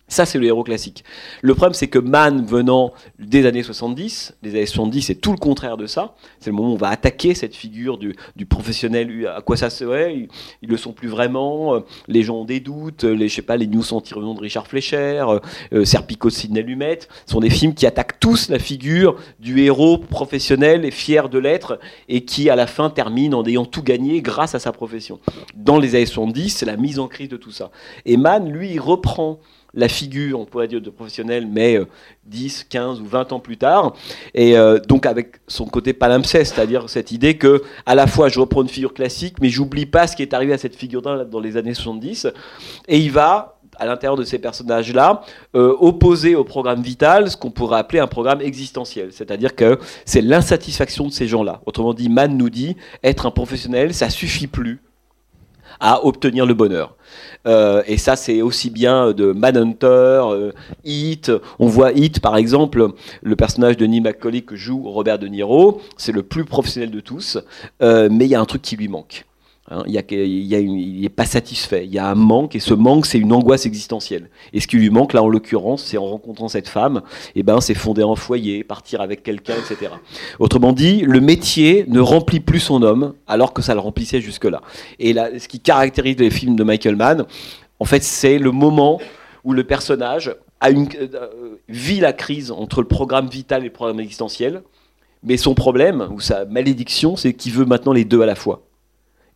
Ça, 0.10 0.26
c'est 0.26 0.40
le 0.40 0.48
héros 0.48 0.64
classique. 0.64 1.04
Le 1.42 1.54
problème, 1.54 1.76
c'est 1.76 1.88
que 1.88 2.00
Mann, 2.00 2.44
venant 2.44 2.94
des 3.20 3.46
années 3.46 3.64
70, 3.64 4.36
les 4.42 4.50
années 4.50 4.66
70, 4.66 5.04
c'est 5.04 5.16
tout 5.16 5.32
le 5.32 5.38
contraire 5.38 5.78
de 5.78 5.86
ça. 5.86 6.16
C'est 6.40 6.50
le 6.50 6.56
moment 6.56 6.72
où 6.72 6.74
on 6.74 6.78
va 6.78 6.90
attaquer 6.90 7.36
cette 7.36 7.56
figure 7.56 8.00
du, 8.00 8.16
professionnel. 8.48 9.28
À 9.36 9.42
quoi 9.42 9.56
ça 9.56 9.70
serait 9.70 10.16
ils, 10.16 10.28
ils, 10.64 10.70
le 10.70 10.78
sont 10.78 10.94
plus 10.94 11.08
vraiment. 11.08 11.76
Euh, 11.76 11.80
les 12.08 12.24
gens 12.24 12.38
ont 12.38 12.46
des 12.46 12.60
doutes. 12.60 13.04
Les, 13.04 13.30
je 13.30 13.36
sais 13.36 13.42
pas, 13.44 13.56
les 13.56 13.68
News 13.68 13.94
anti 13.94 14.14
de 14.14 14.40
Richard 14.40 14.68
Fleischer, 14.68 15.24
euh, 15.28 15.40
euh, 15.74 15.86
Serpico 15.86 16.30
de 16.30 16.34
Sidney 16.34 16.64
Lumet, 16.64 17.00
sont 17.28 17.40
des 17.40 17.52
films 17.52 17.76
qui 17.76 17.86
attaquent 17.86 18.20
tous 18.20 18.50
la 18.50 18.58
figure 18.58 19.16
du 19.40 19.62
héros 19.62 20.00
professionnel 20.00 20.86
et 20.86 20.92
fier 20.92 21.30
de 21.30 21.38
l'être 21.38 21.80
et 22.08 22.26
qui, 22.26 22.50
à 22.50 22.56
la 22.56 22.66
fin, 22.66 22.90
termine 22.90 23.36
en 23.36 23.46
ayant 23.46 23.66
tout 23.66 23.84
gagné 23.84 24.22
grâce 24.22 24.56
à 24.56 24.60
sa 24.60 24.72
profession. 24.72 25.20
Dans 25.56 25.78
les 25.78 25.94
années 25.94 26.08
70, 26.08 26.50
c'est 26.50 26.66
la 26.66 26.78
mise 26.78 26.98
en 26.98 27.08
crise 27.08 27.30
de 27.30 27.38
tout 27.38 27.52
ça. 27.52 27.70
Et 28.06 28.18
Mann, 28.18 28.50
lui, 28.50 28.72
il 28.72 28.80
reprend 28.80 29.40
la 29.74 29.88
figure, 29.88 30.40
on 30.40 30.46
pourrait 30.46 30.68
dire, 30.68 30.82
de 30.82 30.90
professionnel, 30.90 31.48
mais 31.50 31.80
10, 32.26 32.62
euh, 32.62 32.66
15 32.70 33.02
ou 33.02 33.06
20 33.06 33.34
ans 33.34 33.40
plus 33.40 33.58
tard. 33.58 33.94
Et 34.34 34.58
euh, 34.58 34.80
donc 34.80 35.06
avec 35.06 35.38
son 35.48 35.66
côté 35.66 35.94
palimpseste, 35.94 36.56
c'est-à-dire 36.56 36.90
cette 36.90 37.12
idée 37.12 37.38
que 37.38 37.62
à 37.86 37.96
la 37.96 38.08
fois 38.08 38.30
je 38.30 38.40
reprends 38.40 38.62
une 38.62 38.70
figure 38.70 38.94
classique, 38.94 39.36
mais 39.42 39.50
j'oublie 39.50 39.86
pas 39.86 40.08
ce 40.08 40.16
qui 40.16 40.22
est 40.22 40.34
arrivé 40.34 40.54
à 40.54 40.58
cette 40.58 40.76
figure 40.76 41.02
dans 41.02 41.40
les 41.40 41.58
années 41.58 41.74
70. 41.74 42.28
Et 42.88 42.98
il 42.98 43.12
va 43.12 43.60
à 43.80 43.86
l'intérieur 43.86 44.18
de 44.18 44.24
ces 44.24 44.40
personnages-là, 44.40 45.22
euh, 45.56 45.74
opposer 45.80 46.36
au 46.36 46.44
programme 46.44 46.82
vital 46.82 47.32
ce 47.32 47.38
qu'on 47.38 47.50
pourrait 47.50 47.80
appeler 47.80 48.00
un 48.00 48.08
programme 48.08 48.42
existentiel. 48.42 49.12
C'est-à-dire 49.12 49.56
que 49.56 49.80
c'est 50.06 50.22
l'insatisfaction 50.22 51.08
de 51.08 51.12
ces 51.12 51.28
gens-là. 51.28 51.62
Autrement 51.66 51.94
dit, 51.94 52.10
Mann 52.10 52.38
nous 52.38 52.50
dit, 52.50 52.76
être 53.04 53.26
un 53.26 53.32
professionnel, 53.32 53.94
ça 53.94 54.10
suffit 54.10 54.48
plus 54.48 54.82
à 55.80 56.06
obtenir 56.06 56.46
le 56.46 56.54
bonheur. 56.54 56.96
Euh, 57.48 57.84
et 57.88 57.98
ça, 57.98 58.16
c'est 58.16 58.42
aussi 58.42 58.70
bien 58.70 59.12
de 59.12 59.32
Manhunter, 59.32 59.86
euh, 59.88 60.52
Heat. 60.84 61.32
On 61.60 61.68
voit 61.68 61.92
Heat, 61.94 62.20
par 62.20 62.38
exemple, 62.38 62.90
le 63.22 63.36
personnage 63.36 63.78
de 63.78 63.86
Neil 63.86 64.02
McCauley 64.02 64.42
que 64.42 64.56
joue 64.56 64.90
Robert 64.90 65.20
De 65.20 65.28
Niro. 65.28 65.82
C'est 65.98 66.12
le 66.12 66.24
plus 66.24 66.46
professionnel 66.46 66.92
de 66.92 67.00
tous, 67.00 67.38
euh, 67.82 68.10
mais 68.12 68.26
il 68.26 68.32
y 68.32 68.36
a 68.36 68.42
un 68.42 68.46
truc 68.46 68.62
qui 68.62 68.76
lui 68.76 68.88
manque. 68.88 69.26
Hein, 69.72 69.84
il 69.88 71.02
n'est 71.02 71.10
pas 71.10 71.26
satisfait, 71.26 71.86
il 71.86 71.94
y 71.94 72.00
a 72.00 72.08
un 72.08 72.16
manque, 72.16 72.56
et 72.56 72.60
ce 72.60 72.74
manque, 72.74 73.06
c'est 73.06 73.20
une 73.20 73.32
angoisse 73.32 73.68
existentielle. 73.68 74.32
Et 74.52 74.62
ce 74.62 74.68
qui 74.68 74.78
lui 74.78 74.90
manque, 74.90 75.14
là, 75.14 75.22
en 75.22 75.30
l'occurrence, 75.30 75.84
c'est 75.84 75.98
en 75.98 76.08
rencontrant 76.08 76.48
cette 76.48 76.68
femme, 76.68 77.04
et 77.36 77.42
eh 77.42 77.44
ben, 77.44 77.62
c'est 77.62 77.76
fonder 77.76 78.02
un 78.02 78.16
foyer, 78.16 78.64
partir 78.64 79.00
avec 79.00 79.22
quelqu'un, 79.22 79.54
etc. 79.54 79.92
Autrement 80.40 80.74
dit, 80.74 81.02
le 81.02 81.22
métier 81.22 81.86
ne 81.88 82.00
remplit 82.00 82.40
plus 82.40 82.60
son 82.60 82.82
homme, 82.82 83.14
alors 83.28 83.54
que 83.54 83.62
ça 83.62 83.76
le 83.76 83.80
remplissait 83.80 84.22
jusque-là. 84.22 84.62
Et 84.98 85.14
là, 85.14 85.30
ce 85.38 85.48
qui 85.48 85.60
caractérise 85.60 86.18
les 86.18 86.32
films 86.32 86.56
de 86.56 86.64
Michael 86.64 86.96
Mann, 86.96 87.26
en 87.80 87.86
fait, 87.86 88.04
c'est 88.04 88.40
le 88.40 88.52
moment 88.52 89.00
où 89.44 89.54
le 89.54 89.64
personnage 89.64 90.36
a 90.62 90.72
une, 90.72 90.90
euh, 91.00 91.58
vit 91.68 92.00
la 92.00 92.12
crise 92.12 92.50
entre 92.50 92.82
le 92.82 92.88
programme 92.88 93.28
vital 93.28 93.62
et 93.62 93.66
le 93.66 93.72
programme 93.72 94.00
existentiel, 94.00 94.64
mais 95.22 95.38
son 95.38 95.54
problème, 95.54 96.08
ou 96.12 96.20
sa 96.20 96.46
malédiction, 96.46 97.16
c'est 97.16 97.34
qu'il 97.34 97.52
veut 97.52 97.66
maintenant 97.66 97.94
les 97.94 98.04
deux 98.04 98.22
à 98.22 98.26
la 98.26 98.36
fois 98.36 98.64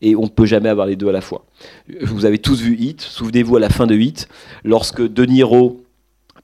et 0.03 0.15
on 0.17 0.23
ne 0.23 0.27
peut 0.27 0.45
jamais 0.45 0.69
avoir 0.69 0.85
les 0.85 0.97
deux 0.97 1.07
à 1.07 1.13
la 1.13 1.21
fois. 1.21 1.45
Vous 2.01 2.25
avez 2.25 2.37
tous 2.37 2.61
vu 2.61 2.75
Hit, 2.77 3.01
souvenez-vous 3.01 3.55
à 3.55 3.59
la 3.59 3.69
fin 3.69 3.87
de 3.87 3.95
Hit, 3.95 4.27
lorsque 4.65 5.01
De 5.01 5.25
Niro 5.25 5.81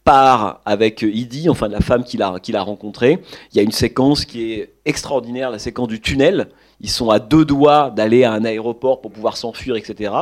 part 0.05 0.61
avec 0.65 1.03
Edie, 1.03 1.49
enfin 1.49 1.67
la 1.67 1.81
femme 1.81 2.05
qu'il 2.05 2.21
a, 2.21 2.61
rencontrée, 2.61 3.19
il 3.51 3.57
y 3.57 3.59
a 3.59 3.63
une 3.63 3.73
séquence 3.73 4.23
qui 4.23 4.53
est 4.53 4.73
extraordinaire, 4.85 5.51
la 5.51 5.59
séquence 5.59 5.89
du 5.89 5.99
tunnel. 5.99 6.47
Ils 6.79 6.89
sont 6.89 7.09
à 7.09 7.19
deux 7.19 7.43
doigts 7.43 7.91
d'aller 7.93 8.23
à 8.23 8.31
un 8.31 8.45
aéroport 8.45 9.01
pour 9.01 9.11
pouvoir 9.11 9.35
s'enfuir, 9.35 9.75
etc. 9.75 10.13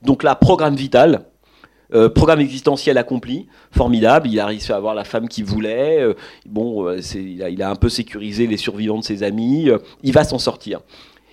Donc 0.00 0.22
là, 0.22 0.34
programme 0.34 0.74
vital, 0.74 1.26
euh, 1.92 2.08
programme 2.08 2.40
existentiel 2.40 2.96
accompli, 2.96 3.46
formidable. 3.72 4.26
Il 4.28 4.40
a 4.40 4.46
réussi 4.46 4.72
à 4.72 4.76
avoir 4.76 4.94
la 4.94 5.04
femme 5.04 5.28
qu'il 5.28 5.44
voulait. 5.44 6.00
Euh, 6.00 6.14
bon, 6.46 6.88
euh, 6.88 7.00
il, 7.14 7.62
a, 7.62 7.70
un 7.70 7.76
peu 7.76 7.90
sécurisé 7.90 8.46
les 8.46 8.56
survivants 8.56 8.98
de 8.98 9.04
ses 9.04 9.22
amis. 9.22 9.68
il 10.02 10.12
va 10.14 10.24
s'en 10.24 10.38
sortir. 10.38 10.80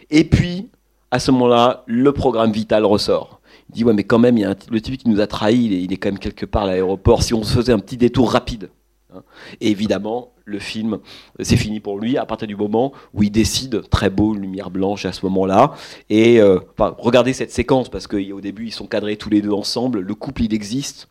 Et 0.10 0.26
puis, 0.26 0.69
à 1.13 1.19
ce 1.19 1.30
moment-là, 1.30 1.84
le 1.86 2.12
programme 2.12 2.52
vital 2.52 2.86
ressort. 2.86 3.39
Il 3.69 3.76
dit, 3.76 3.84
ouais, 3.84 3.93
mais 3.93 4.04
quand 4.04 4.17
même, 4.17 4.36
il 4.36 4.41
y 4.41 4.45
a 4.45 4.56
le 4.71 4.82
type 4.82 4.97
qui 4.97 5.08
nous 5.08 5.21
a 5.21 5.28
trahis, 5.28 5.65
il 5.65 5.93
est, 5.93 5.97
quand 5.97 6.10
même 6.10 6.17
quelque 6.17 6.47
part 6.47 6.63
à 6.63 6.65
l'aéroport, 6.65 7.21
si 7.21 7.36
on 7.36 7.43
se 7.43 7.54
faisait 7.54 7.71
un 7.71 7.78
petit 7.78 7.97
détour 7.97 8.32
rapide. 8.32 8.71
Hein. 9.13 9.21
Et 9.62 9.69
évidemment, 9.69 10.34
le 10.43 10.58
film, 10.58 10.97
c'est 11.39 11.56
fini 11.56 11.80
pour 11.80 11.99
lui 11.99 12.17
à 12.17 12.26
partir 12.26 12.47
du 12.47 12.56
moment 12.56 12.93
où 13.13 13.21
il 13.21 13.30
décide, 13.30 13.88
très 13.91 14.10
beau, 14.10 14.34
lumière 14.34 14.71
blanche 14.71 15.06
à 15.06 15.13
ce 15.13 15.23
moment-là. 15.28 15.76
Et 16.10 16.41
euh, 16.41 16.58
regardez 16.80 17.33
cette 17.33 17.52
séquence, 17.52 17.90
parce 17.90 18.08
qu'au 18.08 18.42
début, 18.42 18.65
ils 18.65 18.73
sont 18.73 18.87
cadrés 18.87 19.15
tous 19.15 19.29
les 19.29 19.44
deux 19.44 19.54
ensemble, 19.54 20.00
le 20.00 20.15
couple, 20.15 20.42
il 20.42 20.54
existe, 20.56 21.10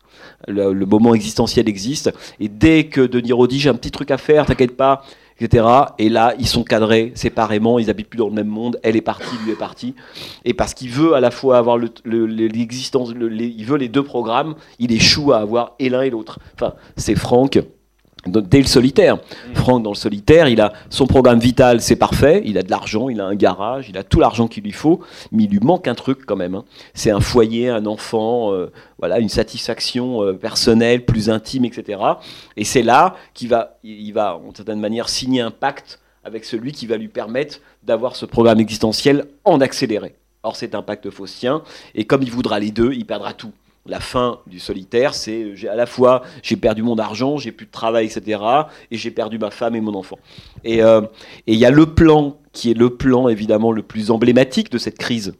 le, 0.49 0.73
moment 0.85 1.13
existentiel 1.13 1.69
existe. 1.69 2.11
Et 2.41 2.49
dès 2.49 2.87
que 2.87 2.99
Denis 2.99 3.27
Niro 3.27 3.47
dit, 3.47 3.57
j'ai 3.57 3.69
un 3.69 3.75
petit 3.75 3.91
truc 3.91 4.11
à 4.11 4.17
faire, 4.17 4.47
t'inquiète 4.47 4.75
pas, 4.75 5.05
etc. 5.39 5.65
Et 5.97 6.09
là, 6.09 6.33
ils 6.39 6.47
sont 6.47 6.63
cadrés 6.63 7.11
séparément, 7.15 7.79
ils 7.79 7.89
habitent 7.89 8.09
plus 8.09 8.17
dans 8.17 8.29
le 8.29 8.33
même 8.33 8.47
monde. 8.47 8.79
Elle 8.83 8.95
est 8.95 9.01
partie, 9.01 9.35
lui 9.45 9.51
est 9.51 9.57
parti. 9.57 9.95
Et 10.45 10.53
parce 10.53 10.73
qu'il 10.73 10.89
veut 10.89 11.13
à 11.13 11.19
la 11.19 11.31
fois 11.31 11.57
avoir 11.57 11.77
l'existence, 11.77 13.13
il 13.13 13.65
veut 13.65 13.77
les 13.77 13.89
deux 13.89 14.03
programmes, 14.03 14.55
il 14.79 14.91
échoue 14.91 15.31
à 15.33 15.37
avoir 15.37 15.73
et 15.79 15.89
l'un 15.89 16.01
et 16.01 16.09
l'autre. 16.09 16.39
Enfin, 16.55 16.73
c'est 16.97 17.15
Franck 17.15 17.59
dès 18.25 18.59
le 18.59 18.67
solitaire. 18.67 19.15
Mm. 19.15 19.55
Franck, 19.55 19.83
dans 19.83 19.91
le 19.91 19.95
solitaire, 19.95 20.47
il 20.47 20.61
a 20.61 20.73
son 20.89 21.07
programme 21.07 21.39
vital, 21.39 21.81
c'est 21.81 21.95
parfait, 21.95 22.41
il 22.45 22.57
a 22.57 22.63
de 22.63 22.69
l'argent, 22.69 23.09
il 23.09 23.19
a 23.21 23.25
un 23.25 23.35
garage, 23.35 23.89
il 23.89 23.97
a 23.97 24.03
tout 24.03 24.19
l'argent 24.19 24.47
qu'il 24.47 24.63
lui 24.63 24.71
faut, 24.71 25.01
mais 25.31 25.43
il 25.43 25.49
lui 25.49 25.59
manque 25.59 25.87
un 25.87 25.95
truc 25.95 26.25
quand 26.25 26.35
même. 26.35 26.55
Hein. 26.55 26.65
C'est 26.93 27.11
un 27.11 27.19
foyer, 27.19 27.69
un 27.69 27.85
enfant, 27.85 28.53
euh, 28.53 28.71
voilà, 28.99 29.19
une 29.19 29.29
satisfaction 29.29 30.23
euh, 30.23 30.33
personnelle, 30.33 31.05
plus 31.05 31.29
intime, 31.29 31.65
etc. 31.65 31.99
Et 32.57 32.63
c'est 32.63 32.83
là 32.83 33.15
qu'il 33.33 33.49
va, 33.49 33.77
il 33.83 34.11
va, 34.11 34.35
en 34.37 34.53
certaine 34.53 34.79
manière, 34.79 35.09
signer 35.09 35.41
un 35.41 35.51
pacte 35.51 35.99
avec 36.23 36.45
celui 36.45 36.71
qui 36.71 36.87
va 36.87 36.97
lui 36.97 37.09
permettre 37.09 37.59
d'avoir 37.83 38.15
ce 38.15 38.25
programme 38.25 38.59
existentiel 38.59 39.25
en 39.43 39.59
accéléré. 39.59 40.15
Or, 40.43 40.55
c'est 40.55 40.75
un 40.75 40.81
pacte 40.81 41.09
faustien, 41.09 41.61
et 41.95 42.05
comme 42.05 42.21
il 42.21 42.31
voudra 42.31 42.59
les 42.59 42.71
deux, 42.71 42.93
il 42.93 43.05
perdra 43.05 43.33
tout 43.33 43.51
la 43.85 43.99
fin 43.99 44.39
du 44.47 44.59
solitaire, 44.59 45.13
c'est 45.13 45.53
à 45.67 45.75
la 45.75 45.85
fois 45.85 46.23
j'ai 46.41 46.55
perdu 46.55 46.83
mon 46.83 46.97
argent, 46.97 47.37
j'ai 47.37 47.51
plus 47.51 47.65
de 47.65 47.71
travail, 47.71 48.05
etc. 48.05 48.41
Et 48.91 48.97
j'ai 48.97 49.11
perdu 49.11 49.37
ma 49.37 49.51
femme 49.51 49.75
et 49.75 49.81
mon 49.81 49.93
enfant. 49.93 50.17
Euh, 50.65 51.01
et 51.47 51.53
il 51.53 51.59
y 51.59 51.65
a 51.65 51.71
le 51.71 51.87
plan 51.87 52.37
qui 52.53 52.71
est 52.71 52.77
le 52.77 52.91
plan 52.91 53.27
évidemment 53.27 53.71
le 53.71 53.83
plus 53.83 54.11
emblématique 54.11 54.71
de 54.71 54.77
cette 54.77 54.97
crise, 54.97 55.33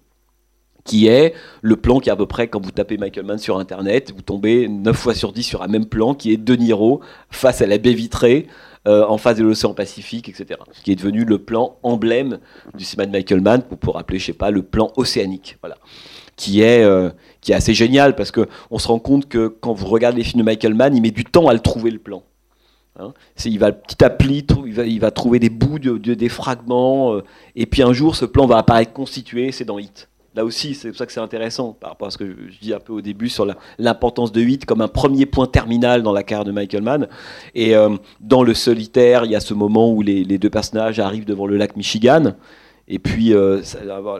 qui 0.83 1.07
est 1.07 1.33
le 1.61 1.77
plan 1.77 1.99
qui 1.99 2.09
est 2.09 2.11
à 2.11 2.17
peu 2.17 2.25
près 2.25 2.49
quand 2.49 2.61
vous 2.61 2.71
tapez 2.71 2.97
Michael 2.97 3.25
Mann 3.25 3.37
sur 3.37 3.57
internet, 3.57 4.11
vous 4.13 4.21
tombez 4.21 4.67
9 4.67 4.95
fois 4.95 5.15
sur 5.15 5.31
10 5.31 5.43
sur 5.43 5.61
un 5.61 5.67
même 5.67 5.85
plan 5.85 6.13
qui 6.13 6.33
est 6.33 6.37
De 6.37 6.55
Niro 6.55 6.99
face 7.29 7.61
à 7.61 7.67
la 7.67 7.77
baie 7.77 7.93
vitrée. 7.93 8.47
Euh, 8.85 9.05
en 9.07 9.17
face 9.17 9.37
de 9.37 9.43
l'océan 9.45 9.73
Pacifique, 9.73 10.27
etc. 10.27 10.59
Qui 10.83 10.91
est 10.91 10.97
devenu 10.97 11.23
le 11.23 11.37
plan 11.37 11.77
emblème 11.83 12.39
du 12.73 12.83
cinéma 12.83 13.05
de 13.05 13.13
Michael 13.13 13.39
Mann, 13.39 13.61
pour, 13.61 13.77
pour 13.77 13.93
rappeler, 13.93 14.19
je 14.19 14.25
sais 14.25 14.33
pas, 14.33 14.51
le 14.51 14.61
plan 14.61 14.91
océanique. 14.97 15.55
Voilà 15.61 15.77
qui 16.35 16.61
est, 16.61 16.83
euh, 16.83 17.09
qui 17.43 17.51
est 17.51 17.55
assez 17.55 17.73
génial 17.73 18.15
parce 18.15 18.31
qu'on 18.31 18.79
se 18.79 18.87
rend 18.87 18.99
compte 18.99 19.27
que 19.27 19.47
quand 19.47 19.73
vous 19.73 19.87
regardez 19.87 20.17
les 20.17 20.23
films 20.23 20.39
de 20.39 20.45
Michael 20.45 20.73
Mann, 20.73 20.95
il 20.95 21.01
met 21.01 21.11
du 21.11 21.25
temps 21.25 21.47
à 21.47 21.53
le 21.53 21.59
trouver 21.59 21.91
le 21.91 21.99
plan. 21.99 22.23
Hein. 22.99 23.11
il 23.45 23.57
va 23.57 23.71
petit 23.71 24.03
à 24.03 24.11
petit, 24.11 24.45
il 24.67 24.99
va, 24.99 25.09
trouver 25.09 25.39
des 25.39 25.49
bouts, 25.49 25.79
de, 25.79 25.97
des 25.97 26.29
fragments, 26.29 27.15
euh, 27.15 27.23
et 27.55 27.65
puis 27.65 27.81
un 27.81 27.91
jour 27.91 28.15
ce 28.15 28.23
plan 28.23 28.45
va 28.45 28.57
apparaître 28.59 28.93
constitué, 28.93 29.51
c'est 29.51 29.65
dans 29.65 29.79
Hit. 29.79 30.09
Là 30.35 30.45
aussi, 30.45 30.75
c'est 30.75 30.89
pour 30.89 30.97
ça 30.97 31.07
que 31.07 31.11
c'est 31.11 31.19
intéressant 31.19 31.73
par 31.73 31.91
rapport 31.91 32.07
à 32.07 32.11
ce 32.11 32.19
que 32.19 32.25
je, 32.25 32.59
dis 32.59 32.71
un 32.71 32.79
peu 32.79 32.93
au 32.93 33.01
début 33.01 33.29
sur 33.29 33.47
l'importance 33.79 34.31
de 34.31 34.41
Hit 34.41 34.65
comme 34.65 34.81
un 34.81 34.87
premier 34.87 35.25
point 35.25 35.47
terminal 35.47 36.03
dans 36.03 36.11
la 36.11 36.21
carrière 36.21 36.45
de 36.45 36.51
Michael 36.51 36.83
Mann. 36.83 37.07
Et 37.55 37.75
euh, 37.75 37.97
dans 38.19 38.43
le 38.43 38.53
solitaire, 38.53 39.25
il 39.25 39.31
y 39.31 39.35
a 39.35 39.39
ce 39.39 39.55
moment 39.55 39.91
où 39.91 40.01
les 40.03 40.37
deux 40.37 40.49
personnages 40.49 40.99
arrivent 40.99 41.25
devant 41.25 41.47
le 41.47 41.57
lac 41.57 41.75
Michigan. 41.75 42.33
Et 42.87 42.99
puis, 42.99 43.33
euh, 43.33 43.63
ça 43.63 43.79
avoir 43.95 44.19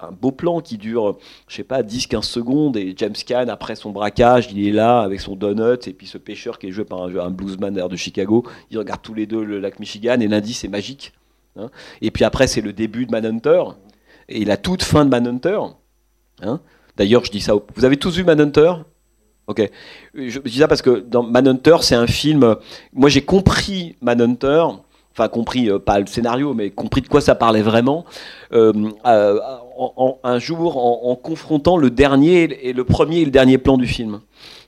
un 0.00 0.10
beau 0.10 0.32
plan 0.32 0.60
qui 0.60 0.76
dure, 0.76 1.18
je 1.46 1.54
sais 1.54 1.64
pas, 1.64 1.82
10-15 1.82 2.22
secondes. 2.22 2.76
Et 2.76 2.94
James 2.96 3.14
Caan, 3.26 3.48
après 3.48 3.76
son 3.76 3.90
braquage, 3.90 4.48
il 4.52 4.66
est 4.66 4.72
là 4.72 5.02
avec 5.02 5.20
son 5.20 5.36
donut. 5.36 5.86
Et 5.86 5.92
puis 5.92 6.06
ce 6.06 6.18
pêcheur 6.18 6.58
qui 6.58 6.66
est 6.66 6.72
joué 6.72 6.84
par 6.84 7.02
un, 7.02 7.30
bluesman 7.30 7.72
d'air 7.72 7.88
de 7.88 7.96
Chicago, 7.96 8.44
ils 8.70 8.78
regardent 8.78 9.02
tous 9.02 9.14
les 9.14 9.26
deux 9.26 9.44
le 9.44 9.60
lac 9.60 9.78
Michigan. 9.78 10.18
Et 10.20 10.26
lundi, 10.26 10.52
c'est 10.52 10.68
magique. 10.68 11.12
Hein. 11.56 11.70
Et 12.00 12.10
puis 12.10 12.24
après, 12.24 12.48
c'est 12.48 12.60
le 12.60 12.72
début 12.72 13.06
de 13.06 13.12
Manhunter. 13.12 13.62
Et 14.28 14.44
la 14.44 14.56
toute 14.56 14.82
fin 14.82 15.04
de 15.04 15.10
Manhunter. 15.10 15.60
Hein. 16.42 16.60
D'ailleurs, 16.96 17.24
je 17.24 17.30
dis 17.30 17.40
ça. 17.40 17.54
Vous 17.74 17.84
avez 17.84 17.96
tous 17.96 18.16
vu 18.16 18.24
Manhunter? 18.24 18.72
Ok. 19.46 19.70
Je 20.14 20.40
dis 20.40 20.58
ça 20.58 20.68
parce 20.68 20.82
que 20.82 21.00
dans 21.00 21.22
Manhunter, 21.22 21.76
c'est 21.82 21.94
un 21.94 22.06
film. 22.08 22.56
Moi, 22.92 23.08
j'ai 23.10 23.22
compris 23.22 23.96
Manhunter 24.00 24.64
enfin 25.12 25.28
compris 25.28 25.70
euh, 25.70 25.78
pas 25.78 26.00
le 26.00 26.06
scénario, 26.06 26.54
mais 26.54 26.70
compris 26.70 27.00
de 27.00 27.08
quoi 27.08 27.20
ça 27.20 27.34
parlait 27.34 27.62
vraiment, 27.62 28.04
euh, 28.52 28.72
euh, 29.06 29.38
un 30.24 30.38
jour 30.38 30.76
en, 31.06 31.14
confrontant 31.16 31.76
le 31.76 31.90
dernier 31.90 32.68
et 32.68 32.72
le 32.72 32.84
premier 32.84 33.20
et 33.20 33.24
le 33.24 33.30
dernier 33.30 33.58
plan 33.58 33.76
du 33.76 33.86
film. 33.86 34.20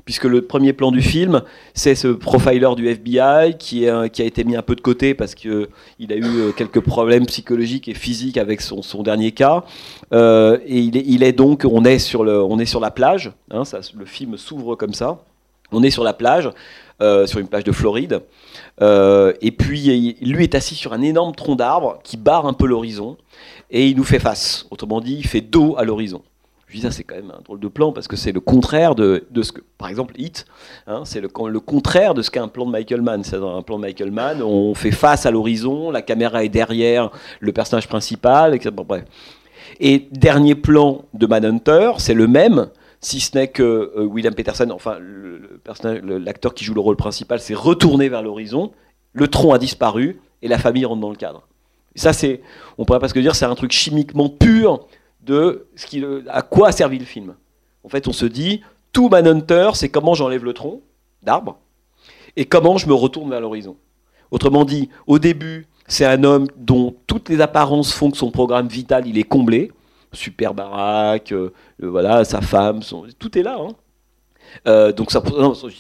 Puisque 0.05 0.25
le 0.25 0.43
premier 0.43 0.75
plan 0.75 0.93
du 0.93 1.01
film, 1.01 1.41
c'est 1.73 1.95
ce 1.95 2.09
profiler 2.09 2.69
du 2.77 2.87
FBI 2.89 3.57
qui, 3.59 3.89
a 3.89 4.07
été 4.07 4.45
mis 4.45 4.55
un 4.55 4.61
peu 4.61 4.75
de 4.75 4.83
côté 4.83 5.15
parce 5.15 5.35
qu'il 5.35 5.67
a 6.11 6.17
eu 6.17 6.53
quelques 6.55 6.81
problèmes 6.81 7.25
psychologiques 7.25 7.89
et 7.89 7.95
physiques 7.95 8.37
avec 8.37 8.61
son, 8.61 9.03
dernier 9.03 9.33
cas. 9.33 9.65
et 10.13 10.79
il 10.79 10.99
est, 10.99 11.05
il 11.07 11.23
est, 11.23 11.33
donc, 11.33 11.65
on 11.65 11.87
est 11.87 11.99
sur, 11.99 12.23
le, 12.23 12.43
on 12.43 12.59
est 12.59 12.67
sur 12.67 12.81
la 12.81 12.91
plage, 12.91 13.33
hein, 13.51 13.65
ça, 13.65 13.81
le 13.97 14.05
film 14.05 14.37
s'ouvre 14.37 14.75
comme 14.75 14.93
ça. 14.93 15.21
On 15.73 15.83
est 15.83 15.91
sur 15.91 16.05
la 16.05 16.13
plage, 16.13 16.51
sur 17.01 17.39
une 17.39 17.49
plage 17.49 17.65
de 17.65 17.73
Floride. 17.73 18.23
Euh, 18.83 19.33
et 19.41 19.53
puis, 19.53 20.17
lui 20.21 20.45
est 20.45 20.55
assis 20.55 20.75
sur 20.75 20.93
un 20.93 21.03
énorme 21.03 21.35
tronc 21.35 21.57
d'arbre 21.57 21.99
qui 22.03 22.17
barre 22.17 22.47
un 22.47 22.53
peu 22.53 22.67
l'horizon, 22.67 23.17
et 23.71 23.89
il 23.89 23.97
nous 23.97 24.05
fait 24.05 24.19
face. 24.19 24.67
Autrement 24.71 25.01
dit, 25.01 25.17
il 25.19 25.27
fait 25.27 25.41
dos 25.41 25.75
à 25.79 25.85
l'horizon. 25.85 26.23
Je 26.67 26.81
dis 26.81 26.87
c'est 26.93 27.05
quand 27.05 27.15
même 27.15 27.31
un 27.31 27.41
drôle 27.43 27.61
de 27.61 27.69
plan 27.69 27.93
parce 27.93 28.09
que 28.09 28.17
c'est 28.17 28.33
le 28.33 28.41
contraire 28.41 28.97
de, 28.97 29.27
de, 29.31 29.43
ce 29.43 29.53
que, 29.53 29.61
par 29.79 29.89
exemple, 29.89 30.15
Hit, 30.19 30.45
hein, 30.89 31.03
c'est 31.05 31.21
le, 31.21 31.29
le, 31.49 31.61
contraire 31.61 32.15
de 32.15 32.23
ce 32.23 32.33
qu'est 32.33 32.41
un 32.41 32.49
plan 32.49 32.67
de 32.67 32.73
Michael 32.73 33.01
Mann. 33.01 33.23
C'est 33.23 33.37
un 33.37 33.63
plan 33.63 33.77
de 33.77 33.83
Michael 33.83 34.11
Mann, 34.11 34.43
on 34.43 34.75
fait 34.75 34.91
face 34.91 35.25
à 35.25 35.31
l'horizon, 35.31 35.93
la 35.93 36.03
caméra 36.03 36.43
est 36.43 36.49
derrière 36.49 37.11
le 37.39 37.53
personnage 37.53 37.87
principal, 37.87 38.57
etc. 38.57 38.75
Bref. 38.75 39.05
Et 39.79 40.09
dernier 40.11 40.57
plan 40.57 41.05
de 41.15 41.27
Manhunter, 41.27 41.93
c'est 41.99 42.15
le 42.15 42.27
même, 42.27 42.69
si 43.05 43.21
ce 43.21 43.37
n'est 43.37 43.49
que 43.49 43.93
euh, 43.97 44.05
William 44.05 44.35
Peterson, 44.35 44.71
enfin 44.71 44.99
l'acteur 46.01 46.55
qui 46.55 46.65
joue 46.65 46.75
le 46.75 46.81
rôle 46.81 46.97
principal, 46.97 47.39
s'est 47.39 47.55
retourné 47.55 48.09
vers 48.09 48.23
l'horizon, 48.23 48.73
le 49.13 49.29
tronc 49.29 49.53
a 49.53 49.59
disparu 49.59 50.21
et 50.41 50.49
la 50.49 50.59
famille 50.59 50.87
rentre 50.87 51.03
dans 51.03 51.11
le 51.11 51.17
cadre. 51.17 51.47
Ça, 51.97 52.13
c'est, 52.13 52.41
on 52.79 52.85
pourrait 52.85 52.99
presque 52.99 53.19
dire, 53.19 53.37
c'est 53.37 53.45
un 53.45 53.55
truc 53.55 53.73
chimiquement 53.73 54.29
pur 54.29 54.87
de 55.23 55.67
ce 55.77 55.87
qui, 55.87 56.03
à 56.29 56.43
quoi 56.43 56.69
a 56.69 56.73
servi 56.73 56.99
le 56.99 57.05
film. 57.05 57.35
En 57.85 57.89
fait, 57.89 58.09
on 58.09 58.13
se 58.13 58.25
dit, 58.25 58.63
tout 58.93 59.09
Manhunter, 59.11 59.71
c'est 59.75 59.91
comment 59.91 60.15
j'enlève 60.15 60.45
le 60.45 60.55
tronc 60.55 60.81
d'arbre 61.23 61.59
et 62.37 62.47
comment 62.47 62.79
je 62.79 62.89
me 62.89 62.95
retourne 62.95 63.31
vers 63.31 63.41
l'horizon. 63.41 63.77
Autrement 64.31 64.65
dit, 64.65 64.89
au 65.07 65.19
début, 65.19 65.67
c'est 65.87 66.07
un 66.07 66.25
homme 66.25 66.47
dont 66.57 66.97
toutes 67.07 67.29
les 67.29 67.43
apparences 67.43 67.93
font 67.93 68.11
que 68.11 68.17
son 68.17 68.31
programme 68.31 68.67
vital, 68.67 69.07
il 69.07 69.19
est 69.19 69.25
comblé 69.25 69.71
super 70.15 70.55
baraque, 70.55 71.33
euh, 71.33 71.53
voilà, 71.79 72.25
sa 72.25 72.41
femme, 72.41 72.81
tout 73.19 73.39
est 73.39 73.43
là. 73.43 73.57
Hein. 73.61 73.69
Euh, 74.69 74.93
donc 74.93 75.11
ça, 75.11 75.21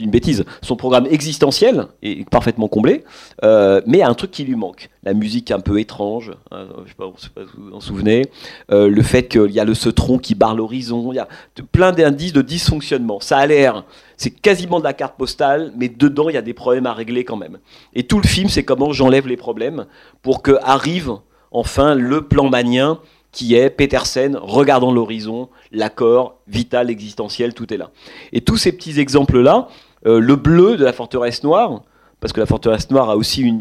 une 0.00 0.10
bêtise, 0.10 0.44
son 0.62 0.74
programme 0.74 1.06
existentiel 1.06 1.86
est 2.02 2.28
parfaitement 2.28 2.66
comblé, 2.66 3.04
euh, 3.44 3.80
mais 3.86 3.98
il 3.98 4.00
y 4.00 4.02
a 4.02 4.08
un 4.08 4.14
truc 4.14 4.32
qui 4.32 4.42
lui 4.42 4.56
manque. 4.56 4.90
La 5.04 5.14
musique 5.14 5.50
un 5.52 5.60
peu 5.60 5.78
étrange, 5.78 6.32
hein, 6.50 6.66
je 6.84 6.88
sais, 6.88 6.94
pas 6.96 7.04
si 7.16 7.28
vous 7.56 7.68
vous 7.68 7.76
en 7.76 7.80
souvenez, 7.80 8.22
le 8.70 9.02
fait 9.02 9.28
qu'il 9.28 9.50
y 9.52 9.60
a 9.60 9.64
le 9.64 9.74
tronc 9.92 10.18
qui 10.18 10.34
barre 10.34 10.56
l'horizon, 10.56 11.12
il 11.12 11.16
y 11.16 11.20
a 11.20 11.28
plein 11.70 11.92
d'indices 11.92 12.32
de 12.32 12.42
dysfonctionnement. 12.42 13.20
Ça 13.20 13.38
a 13.38 13.46
l'air, 13.46 13.84
c'est 14.16 14.30
quasiment 14.30 14.80
de 14.80 14.84
la 14.84 14.94
carte 14.94 15.16
postale, 15.16 15.72
mais 15.76 15.88
dedans 15.88 16.28
il 16.28 16.34
y 16.34 16.38
a 16.38 16.42
des 16.42 16.54
problèmes 16.54 16.86
à 16.86 16.94
régler 16.94 17.24
quand 17.24 17.36
même. 17.36 17.58
Et 17.92 18.04
tout 18.04 18.18
le 18.18 18.26
film, 18.26 18.48
c'est 18.48 18.64
comment 18.64 18.92
j'enlève 18.92 19.28
les 19.28 19.36
problèmes 19.36 19.86
pour 20.22 20.42
que 20.42 20.58
arrive 20.62 21.12
enfin 21.54 21.94
le 21.94 22.22
plan 22.22 22.50
manien 22.50 22.98
qui 23.34 23.54
est 23.54 23.68
Petersen 23.68 24.38
regardant 24.40 24.92
l'horizon, 24.92 25.50
l'accord 25.72 26.36
vital, 26.46 26.88
existentiel, 26.88 27.52
tout 27.52 27.74
est 27.74 27.76
là. 27.76 27.90
Et 28.32 28.40
tous 28.40 28.56
ces 28.56 28.72
petits 28.72 28.98
exemples-là, 28.98 29.68
euh, 30.06 30.20
le 30.20 30.36
bleu 30.36 30.76
de 30.76 30.84
la 30.84 30.92
forteresse 30.92 31.42
noire, 31.42 31.82
parce 32.20 32.32
que 32.32 32.40
la 32.40 32.46
forteresse 32.46 32.90
noire 32.90 33.10
a 33.10 33.16
aussi 33.16 33.42
une, 33.42 33.60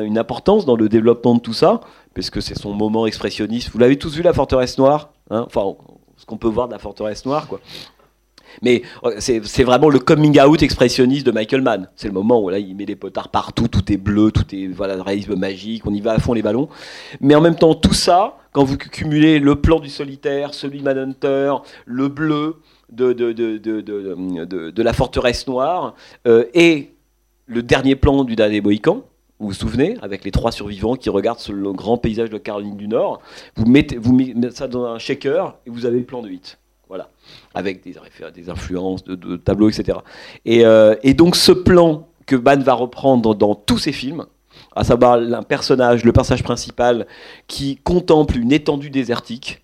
une 0.00 0.18
importance 0.18 0.64
dans 0.64 0.76
le 0.76 0.88
développement 0.88 1.34
de 1.34 1.40
tout 1.40 1.52
ça, 1.52 1.80
parce 2.14 2.30
que 2.30 2.40
c'est 2.40 2.58
son 2.58 2.72
moment 2.72 3.06
expressionniste. 3.06 3.70
Vous 3.70 3.78
l'avez 3.78 3.98
tous 3.98 4.16
vu, 4.16 4.22
la 4.22 4.32
forteresse 4.32 4.78
noire 4.78 5.10
hein? 5.30 5.44
Enfin, 5.46 5.76
ce 6.16 6.26
qu'on 6.26 6.38
peut 6.38 6.48
voir 6.48 6.68
de 6.68 6.72
la 6.72 6.78
forteresse 6.78 7.24
noire, 7.26 7.46
quoi. 7.46 7.60
Mais 8.60 8.82
euh, 9.04 9.14
c'est 9.18 9.64
vraiment 9.64 9.88
le 9.88 9.98
coming 9.98 10.40
out 10.40 10.62
expressionniste 10.62 11.26
de 11.26 11.32
Michael 11.32 11.62
Mann. 11.62 11.88
C'est 11.96 12.08
le 12.08 12.14
moment 12.14 12.40
où 12.42 12.50
là, 12.50 12.58
il 12.58 12.76
met 12.76 12.86
des 12.86 12.96
potards 12.96 13.30
partout, 13.30 13.68
tout 13.68 13.92
est 13.92 13.96
bleu, 13.96 14.30
tout 14.30 14.44
est 14.54 14.66
voilà, 14.66 15.02
réalisme 15.02 15.36
magique, 15.36 15.86
on 15.86 15.94
y 15.94 16.00
va 16.00 16.12
à 16.12 16.18
fond 16.18 16.32
les 16.32 16.42
ballons. 16.42 16.68
Mais 17.20 17.34
en 17.34 17.40
même 17.40 17.56
temps, 17.56 17.74
tout 17.74 17.94
ça, 17.94 18.36
quand 18.52 18.64
vous 18.64 18.76
cumulez 18.76 19.38
le 19.38 19.56
plan 19.56 19.80
du 19.80 19.88
solitaire, 19.88 20.54
celui 20.54 20.80
de 20.80 20.84
Manhunter, 20.84 21.54
le 21.86 22.08
bleu 22.08 22.56
de, 22.90 23.12
de, 23.12 23.32
de, 23.32 23.60
de 24.70 24.82
la 24.82 24.92
forteresse 24.92 25.46
noire, 25.46 25.94
euh, 26.26 26.44
et 26.54 26.92
le 27.46 27.62
dernier 27.62 27.96
plan 27.96 28.24
du 28.24 28.36
dernier 28.36 28.60
Bohican, 28.60 29.04
vous 29.42 29.48
vous 29.48 29.54
souvenez, 29.54 29.96
avec 30.02 30.24
les 30.24 30.30
trois 30.30 30.52
survivants 30.52 30.94
qui 30.94 31.10
regardent 31.10 31.40
le 31.50 31.72
grand 31.72 31.98
paysage 31.98 32.30
de 32.30 32.38
Caroline 32.38 32.76
du 32.76 32.86
Nord, 32.86 33.20
vous 33.56 33.66
mettez, 33.66 33.96
vous 33.96 34.14
mettez 34.14 34.50
ça 34.52 34.68
dans 34.68 34.84
un 34.84 34.98
shaker 34.98 35.56
et 35.66 35.70
vous 35.70 35.84
avez 35.84 35.98
le 35.98 36.04
plan 36.04 36.22
de 36.22 36.28
8. 36.28 36.58
Avec 37.54 37.82
des, 37.82 37.98
influences, 38.48 39.04
de, 39.04 39.36
tableaux, 39.36 39.68
etc. 39.68 39.98
Euh, 40.46 40.96
et, 41.02 41.14
donc 41.14 41.36
ce 41.36 41.52
plan 41.52 42.08
que 42.26 42.36
Mann 42.36 42.62
va 42.62 42.74
reprendre 42.74 43.34
dans 43.34 43.54
tous 43.54 43.78
ses 43.78 43.92
films, 43.92 44.26
à 44.74 44.84
savoir 44.84 45.14
un 45.14 45.42
personnage, 45.42 46.04
le 46.04 46.12
personnage 46.12 46.42
principal, 46.42 47.06
qui 47.46 47.76
contemple 47.76 48.36
une 48.38 48.52
étendue 48.52 48.90
désertique, 48.90 49.62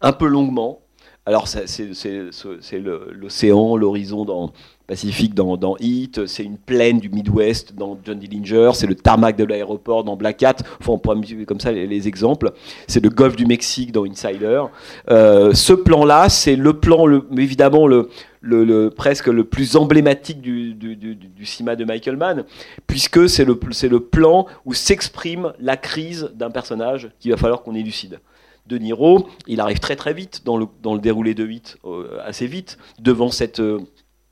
un 0.00 0.12
peu 0.12 0.26
longuement. 0.26 0.80
Alors 1.26 1.48
c'est 1.48 2.82
l'océan, 3.12 3.76
l'horizon 3.76 4.26
dans 4.26 4.52
Pacifique 4.86 5.34
dans, 5.34 5.56
dans 5.56 5.78
Heat, 5.80 6.26
c'est 6.26 6.44
une 6.44 6.58
plaine 6.58 6.98
du 6.98 7.08
Midwest 7.08 7.74
dans 7.74 7.98
John 8.04 8.18
Dillinger, 8.18 8.72
c'est 8.74 8.86
le 8.86 8.94
tarmac 8.94 9.34
de 9.34 9.44
l'aéroport 9.44 10.04
dans 10.04 10.14
Black 10.16 10.36
Cat, 10.36 10.56
enfin, 10.78 10.92
on 10.92 10.98
pourrait 10.98 11.44
comme 11.46 11.60
ça 11.60 11.72
les, 11.72 12.06
exemples, 12.06 12.52
c'est 12.86 13.02
le 13.02 13.08
golfe 13.08 13.36
du 13.36 13.46
Mexique 13.46 13.92
dans 13.92 14.04
Insider. 14.04 14.64
Euh, 15.10 15.54
ce 15.54 15.72
plan-là, 15.72 16.28
c'est 16.28 16.56
le 16.56 16.74
plan, 16.74 17.06
évidemment, 17.34 17.88
presque 18.94 19.28
le 19.28 19.44
plus 19.44 19.76
emblématique 19.76 20.42
du, 20.42 20.74
du, 20.74 21.46
cinéma 21.46 21.76
de 21.76 21.86
Michael 21.86 22.18
Mann, 22.18 22.44
puisque 22.86 23.26
c'est 23.30 23.46
le, 23.46 23.58
le 23.88 24.00
plan 24.00 24.44
où 24.66 24.74
s'exprime 24.74 25.54
la 25.60 25.78
crise 25.78 26.30
d'un 26.34 26.50
personnage 26.50 27.08
qu'il 27.20 27.30
va 27.30 27.38
falloir 27.38 27.62
qu'on 27.62 27.74
élucide. 27.74 28.20
De 28.66 28.78
Niro, 28.78 29.28
il 29.46 29.60
arrive 29.60 29.78
très 29.78 29.94
très 29.94 30.14
vite 30.14 30.42
dans 30.44 30.56
le, 30.56 30.66
dans 30.82 30.94
le 30.94 31.00
déroulé 31.00 31.34
de 31.34 31.44
8, 31.44 31.78
euh, 31.84 32.18
assez 32.24 32.46
vite, 32.46 32.78
devant 32.98 33.30
cette, 33.30 33.60
euh, 33.60 33.80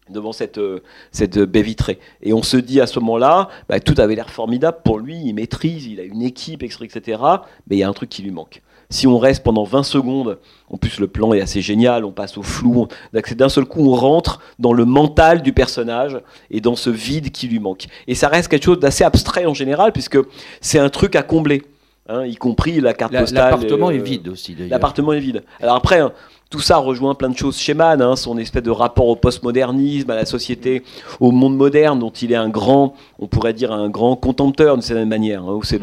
devant 0.08 0.32
cette, 0.32 0.58
euh, 0.58 0.80
cette 1.10 1.38
baie 1.38 1.62
vitrée. 1.62 1.98
Et 2.22 2.32
on 2.32 2.42
se 2.42 2.56
dit 2.56 2.80
à 2.80 2.86
ce 2.86 2.98
moment-là, 3.00 3.48
bah, 3.68 3.78
tout 3.80 3.94
avait 3.98 4.14
l'air 4.14 4.30
formidable 4.30 4.78
pour 4.84 4.98
lui, 4.98 5.20
il 5.22 5.34
maîtrise, 5.34 5.86
il 5.86 6.00
a 6.00 6.04
une 6.04 6.22
équipe, 6.22 6.62
etc. 6.62 7.20
Mais 7.66 7.76
il 7.76 7.78
y 7.80 7.82
a 7.82 7.88
un 7.88 7.92
truc 7.92 8.08
qui 8.08 8.22
lui 8.22 8.30
manque. 8.30 8.62
Si 8.92 9.06
on 9.06 9.16
reste 9.16 9.42
pendant 9.42 9.64
20 9.64 9.84
secondes, 9.84 10.38
en 10.68 10.76
plus 10.76 11.00
le 11.00 11.08
plan 11.08 11.32
est 11.32 11.40
assez 11.40 11.62
génial, 11.62 12.04
on 12.04 12.12
passe 12.12 12.36
au 12.36 12.42
flou, 12.42 12.88
d'un 13.12 13.48
seul 13.48 13.64
coup 13.64 13.80
on 13.80 13.94
rentre 13.94 14.40
dans 14.58 14.74
le 14.74 14.84
mental 14.84 15.40
du 15.40 15.54
personnage 15.54 16.20
et 16.50 16.60
dans 16.60 16.76
ce 16.76 16.90
vide 16.90 17.30
qui 17.30 17.48
lui 17.48 17.58
manque. 17.58 17.86
Et 18.06 18.14
ça 18.14 18.28
reste 18.28 18.48
quelque 18.48 18.64
chose 18.64 18.80
d'assez 18.80 19.02
abstrait 19.02 19.46
en 19.46 19.54
général, 19.54 19.92
puisque 19.92 20.18
c'est 20.60 20.78
un 20.78 20.90
truc 20.90 21.16
à 21.16 21.22
combler. 21.22 21.62
Hein, 22.08 22.26
y 22.26 22.34
compris 22.34 22.80
la 22.80 22.94
carte 22.94 23.12
postale. 23.12 23.44
L'appartement 23.44 23.90
est 23.90 23.98
vide 23.98 24.28
aussi. 24.28 24.56
L'appartement 24.68 25.12
est 25.12 25.20
vide. 25.20 25.44
Alors 25.60 25.76
après, 25.76 26.00
hein, 26.00 26.12
tout 26.52 26.60
ça 26.60 26.76
rejoint 26.76 27.14
plein 27.14 27.30
de 27.30 27.36
choses 27.36 27.56
chez 27.56 27.72
Mann, 27.72 28.02
hein, 28.02 28.14
son 28.14 28.36
espèce 28.36 28.62
de 28.62 28.70
rapport 28.70 29.08
au 29.08 29.16
postmodernisme, 29.16 30.10
à 30.10 30.16
la 30.16 30.26
société, 30.26 30.82
au 31.18 31.30
monde 31.30 31.56
moderne, 31.56 31.98
dont 31.98 32.10
il 32.10 32.30
est 32.30 32.36
un 32.36 32.50
grand, 32.50 32.92
on 33.18 33.26
pourrait 33.26 33.54
dire 33.54 33.72
un 33.72 33.88
grand 33.88 34.16
contempteur 34.16 34.74
d'une 34.74 34.82
certaine 34.82 35.08
manière. 35.08 35.42
Hein, 35.44 35.60
c'est 35.62 35.80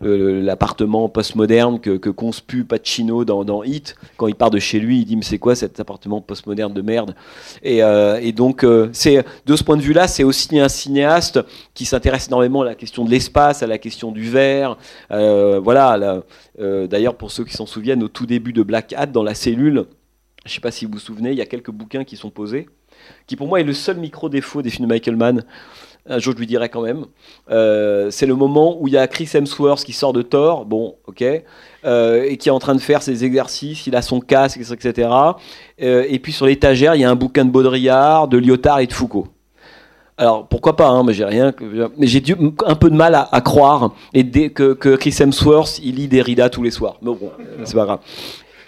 l'appartement 0.00 1.08
postmoderne 1.08 1.80
que, 1.80 1.96
que 1.96 2.08
conspue 2.08 2.62
Pacino 2.62 3.24
dans, 3.24 3.64
Hit. 3.64 3.96
Quand 4.16 4.28
il 4.28 4.36
part 4.36 4.50
de 4.50 4.60
chez 4.60 4.78
lui, 4.78 5.00
il 5.00 5.04
dit 5.06 5.16
mais 5.16 5.24
c'est 5.24 5.38
quoi 5.38 5.56
cet 5.56 5.80
appartement 5.80 6.20
postmoderne 6.20 6.72
de 6.72 6.82
merde? 6.82 7.16
Et, 7.64 7.82
euh, 7.82 8.20
et, 8.22 8.30
donc 8.30 8.62
euh, 8.62 8.88
c'est 8.92 9.24
de 9.44 9.56
ce 9.56 9.64
point 9.64 9.76
de 9.76 9.82
vue-là, 9.82 10.06
c'est 10.06 10.22
aussi 10.22 10.56
un 10.60 10.68
cinéaste 10.68 11.40
qui 11.74 11.84
s'intéresse 11.84 12.28
énormément 12.28 12.62
à 12.62 12.64
la 12.64 12.76
question 12.76 13.04
de 13.04 13.10
l'espace, 13.10 13.64
à 13.64 13.66
la 13.66 13.78
question 13.78 14.12
du 14.12 14.30
verre. 14.30 14.78
Euh, 15.10 15.58
voilà. 15.58 16.22
D'ailleurs, 16.58 17.16
pour 17.16 17.32
ceux 17.32 17.44
qui 17.44 17.54
s'en 17.54 17.66
souviennent, 17.66 18.04
au 18.04 18.08
tout 18.08 18.24
début 18.24 18.52
de 18.52 18.62
Black 18.62 18.94
Hat, 18.96 19.06
dans 19.06 19.22
la 19.22 19.34
cellule 19.34 19.86
je 20.46 20.52
ne 20.52 20.54
sais 20.54 20.60
pas 20.60 20.70
si 20.70 20.84
vous 20.84 20.92
vous 20.92 20.98
souvenez, 20.98 21.32
il 21.32 21.36
y 21.36 21.42
a 21.42 21.46
quelques 21.46 21.72
bouquins 21.72 22.04
qui 22.04 22.16
sont 22.16 22.30
posés, 22.30 22.68
qui 23.26 23.34
pour 23.34 23.48
moi 23.48 23.60
est 23.60 23.64
le 23.64 23.72
seul 23.72 23.96
micro-défaut 23.98 24.62
des 24.62 24.70
films 24.70 24.86
de 24.86 24.94
Michael 24.94 25.16
Mann. 25.16 25.44
Un 26.08 26.20
jour, 26.20 26.34
je 26.34 26.38
lui 26.38 26.46
dirai 26.46 26.68
quand 26.68 26.82
même. 26.82 27.06
Euh, 27.50 28.12
c'est 28.12 28.26
le 28.26 28.36
moment 28.36 28.80
où 28.80 28.86
il 28.86 28.94
y 28.94 28.96
a 28.96 29.08
Chris 29.08 29.28
Hemsworth 29.34 29.84
qui 29.84 29.92
sort 29.92 30.12
de 30.12 30.22
Thor, 30.22 30.64
bon, 30.64 30.94
ok, 31.06 31.24
euh, 31.84 32.22
et 32.22 32.36
qui 32.36 32.48
est 32.48 32.52
en 32.52 32.60
train 32.60 32.76
de 32.76 32.80
faire 32.80 33.02
ses 33.02 33.24
exercices, 33.24 33.88
il 33.88 33.96
a 33.96 34.02
son 34.02 34.20
casque, 34.20 34.60
etc. 34.60 35.08
Euh, 35.82 36.04
et 36.08 36.20
puis 36.20 36.32
sur 36.32 36.46
l'étagère, 36.46 36.94
il 36.94 37.00
y 37.00 37.04
a 37.04 37.10
un 37.10 37.16
bouquin 37.16 37.44
de 37.44 37.50
Baudrillard, 37.50 38.28
de 38.28 38.38
Lyotard 38.38 38.78
et 38.78 38.86
de 38.86 38.92
Foucault. 38.92 39.26
Alors 40.16 40.46
pourquoi 40.46 40.76
pas, 40.76 40.88
hein, 40.88 41.02
mais 41.04 41.12
j'ai 41.12 41.24
rien, 41.24 41.52
mais 41.98 42.06
j'ai 42.06 42.22
un 42.64 42.74
peu 42.76 42.88
de 42.88 42.96
mal 42.96 43.14
à, 43.14 43.40
croire 43.42 43.92
que, 44.14 44.72
que, 44.72 44.96
Chris 44.96 45.14
Hemsworth 45.20 45.78
il 45.82 45.96
lit 45.96 46.08
Derrida 46.08 46.48
tous 46.48 46.62
les 46.62 46.70
soirs. 46.70 46.96
Mais 47.02 47.10
bon, 47.10 47.32
c'est 47.64 47.74
pas 47.74 47.84
grave. 47.84 47.98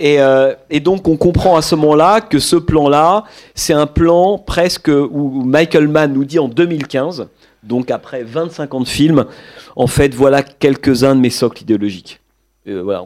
Euh, 0.01 0.55
et, 0.71 0.81
donc 0.81 1.09
on 1.09 1.17
comprend 1.17 1.57
à 1.57 1.63
ce 1.63 1.75
moment-là 1.75 2.21
que 2.21 2.39
ce 2.39 2.57
plan-là, 2.57 3.25
c'est 3.55 3.73
un 3.73 3.87
plan 3.87 4.39
presque 4.39 4.89
où 4.89 5.43
Michael 5.45 5.89
Mann 5.89 6.13
nous 6.13 6.25
dit 6.25 6.39
en 6.39 6.49
2015, 6.49 7.29
donc 7.63 7.91
après 7.91 8.23
25 8.23 8.75
ans 8.75 8.81
de 8.81 8.89
film, 8.89 9.25
en 9.77 9.87
fait 9.87 10.15
voilà 10.15 10.43
quelques-uns 10.43 11.17
de 11.17 11.21
mes 11.21 11.31
socles 11.31 11.63
idéologiques. 11.63 12.21
Euh, 12.69 12.83
voilà, 12.83 13.03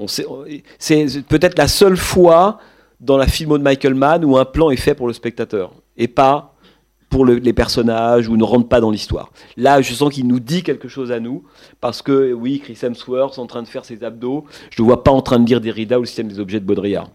c'est 0.79 1.23
peut-être 1.29 1.57
la 1.57 1.69
seule 1.69 1.97
fois 1.97 2.59
dans 3.01 3.17
la 3.17 3.27
filmo 3.27 3.59
de 3.59 3.63
Michael 3.63 3.95
Mann 3.95 4.25
où 4.25 4.37
un 4.37 4.45
plan 4.45 4.71
est 4.71 4.77
fait 4.77 4.95
pour 4.95 5.07
le 5.07 5.13
spectateur 5.13 5.73
et 5.97 6.09
pas 6.09 6.52
pour 7.13 7.27
les 7.27 7.53
personnages 7.53 8.27
ou 8.27 8.39
ne 8.39 8.43
rentre 8.43 8.69
pas 8.69 8.81
dans 8.81 8.91
l'histoire. 8.91 9.31
Là, 9.59 9.83
je 9.83 9.93
sens 9.93 10.13
qu'il 10.13 10.27
nous 10.27 10.41
dit 10.41 10.63
quelque 10.63 10.89
chose 10.89 11.13
à 11.13 11.21
nous, 11.21 11.45
parce 11.79 12.01
que 12.01 12.33
oui, 12.33 12.59
Chris 12.59 12.79
Hemsworth 12.83 13.39
en 13.39 13.47
train 13.47 13.63
de 13.63 13.69
faire 13.69 13.85
ses 13.85 14.03
abdos, 14.03 14.47
je 14.71 14.81
ne 14.81 14.87
le 14.87 14.95
vois 14.95 15.05
pas 15.05 15.11
en 15.11 15.21
train 15.21 15.39
de 15.39 15.47
lire 15.47 15.61
Derrida 15.61 15.99
ou 15.99 16.03
le 16.03 16.07
système 16.07 16.29
des 16.29 16.41
objets 16.41 16.59
de 16.59 16.65
Baudrillard. 16.65 17.11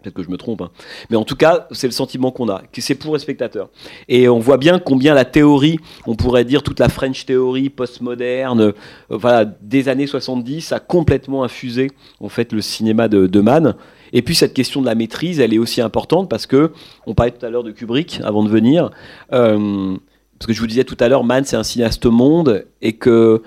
Peut-être 0.00 0.14
que 0.14 0.22
je 0.22 0.30
me 0.30 0.36
trompe. 0.36 0.62
Hein. 0.62 0.70
Mais 1.10 1.16
en 1.16 1.24
tout 1.24 1.34
cas, 1.34 1.66
c'est 1.72 1.88
le 1.88 1.92
sentiment 1.92 2.30
qu'on 2.30 2.48
a, 2.48 2.62
que 2.72 2.80
c'est 2.80 2.94
pour 2.94 3.14
les 3.14 3.18
spectateurs. 3.18 3.70
Et 4.08 4.28
on 4.28 4.38
voit 4.38 4.56
bien 4.56 4.78
combien 4.78 5.14
la 5.14 5.24
théorie, 5.24 5.78
on 6.06 6.14
pourrait 6.14 6.44
dire 6.44 6.62
toute 6.62 6.78
la 6.78 6.88
French 6.88 7.26
théorie 7.26 7.70
postmoderne, 7.70 8.60
euh, 8.60 8.72
voilà, 9.10 9.44
des 9.44 9.88
années 9.88 10.06
70, 10.06 10.70
a 10.70 10.78
complètement 10.78 11.42
infusé 11.42 11.90
en 12.20 12.28
fait 12.28 12.52
le 12.52 12.62
cinéma 12.62 13.08
de, 13.08 13.26
de 13.26 13.40
Mann. 13.40 13.74
Et 14.12 14.22
puis 14.22 14.34
cette 14.34 14.54
question 14.54 14.80
de 14.80 14.86
la 14.86 14.94
maîtrise, 14.94 15.40
elle 15.40 15.54
est 15.54 15.58
aussi 15.58 15.80
importante 15.80 16.28
parce 16.28 16.46
que 16.46 16.72
on 17.06 17.14
parlait 17.14 17.32
tout 17.32 17.44
à 17.44 17.50
l'heure 17.50 17.64
de 17.64 17.70
Kubrick 17.70 18.20
avant 18.24 18.42
de 18.42 18.48
venir. 18.48 18.90
Euh, 19.32 19.96
parce 20.38 20.46
que 20.46 20.52
je 20.52 20.60
vous 20.60 20.66
disais 20.66 20.84
tout 20.84 20.96
à 21.00 21.08
l'heure, 21.08 21.24
Mann 21.24 21.44
c'est 21.44 21.56
un 21.56 21.62
cinéaste 21.62 22.06
monde 22.06 22.66
et 22.80 22.94
que 22.94 23.42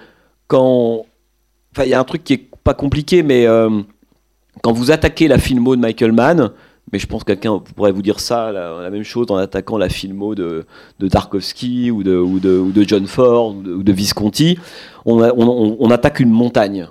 quand, 0.48 1.06
enfin 1.72 1.84
il 1.86 1.90
y 1.90 1.94
a 1.94 2.00
un 2.00 2.04
truc 2.04 2.24
qui 2.24 2.34
est 2.34 2.50
pas 2.64 2.74
compliqué, 2.74 3.24
mais 3.24 3.46
euh, 3.46 3.82
quand 4.62 4.72
vous 4.72 4.92
attaquez 4.92 5.28
la 5.28 5.38
filmo 5.38 5.76
de 5.76 5.82
Michael 5.82 6.12
Mann, 6.12 6.52
mais 6.92 7.00
je 7.00 7.08
pense 7.08 7.24
que 7.24 7.34
quelqu'un 7.34 7.60
pourrait 7.76 7.92
vous 7.92 8.04
dire 8.04 8.20
ça, 8.20 8.52
la, 8.52 8.90
même 8.92 9.04
chose 9.04 9.26
en 9.30 9.38
attaquant 9.38 9.78
la 9.78 9.90
filmo 9.90 10.36
de, 10.36 10.66
de 11.00 11.08
Tarkovsky 11.08 11.90
ou 11.90 12.04
de, 12.04 12.84
John 12.88 13.08
Ford 13.08 13.56
ou 13.56 13.84
de, 13.84 13.92
Visconti, 13.92 14.60
on, 15.06 15.20
on, 15.22 15.78
on, 15.80 15.92
attaque 15.92 16.20
une 16.20 16.30
montagne. 16.30 16.88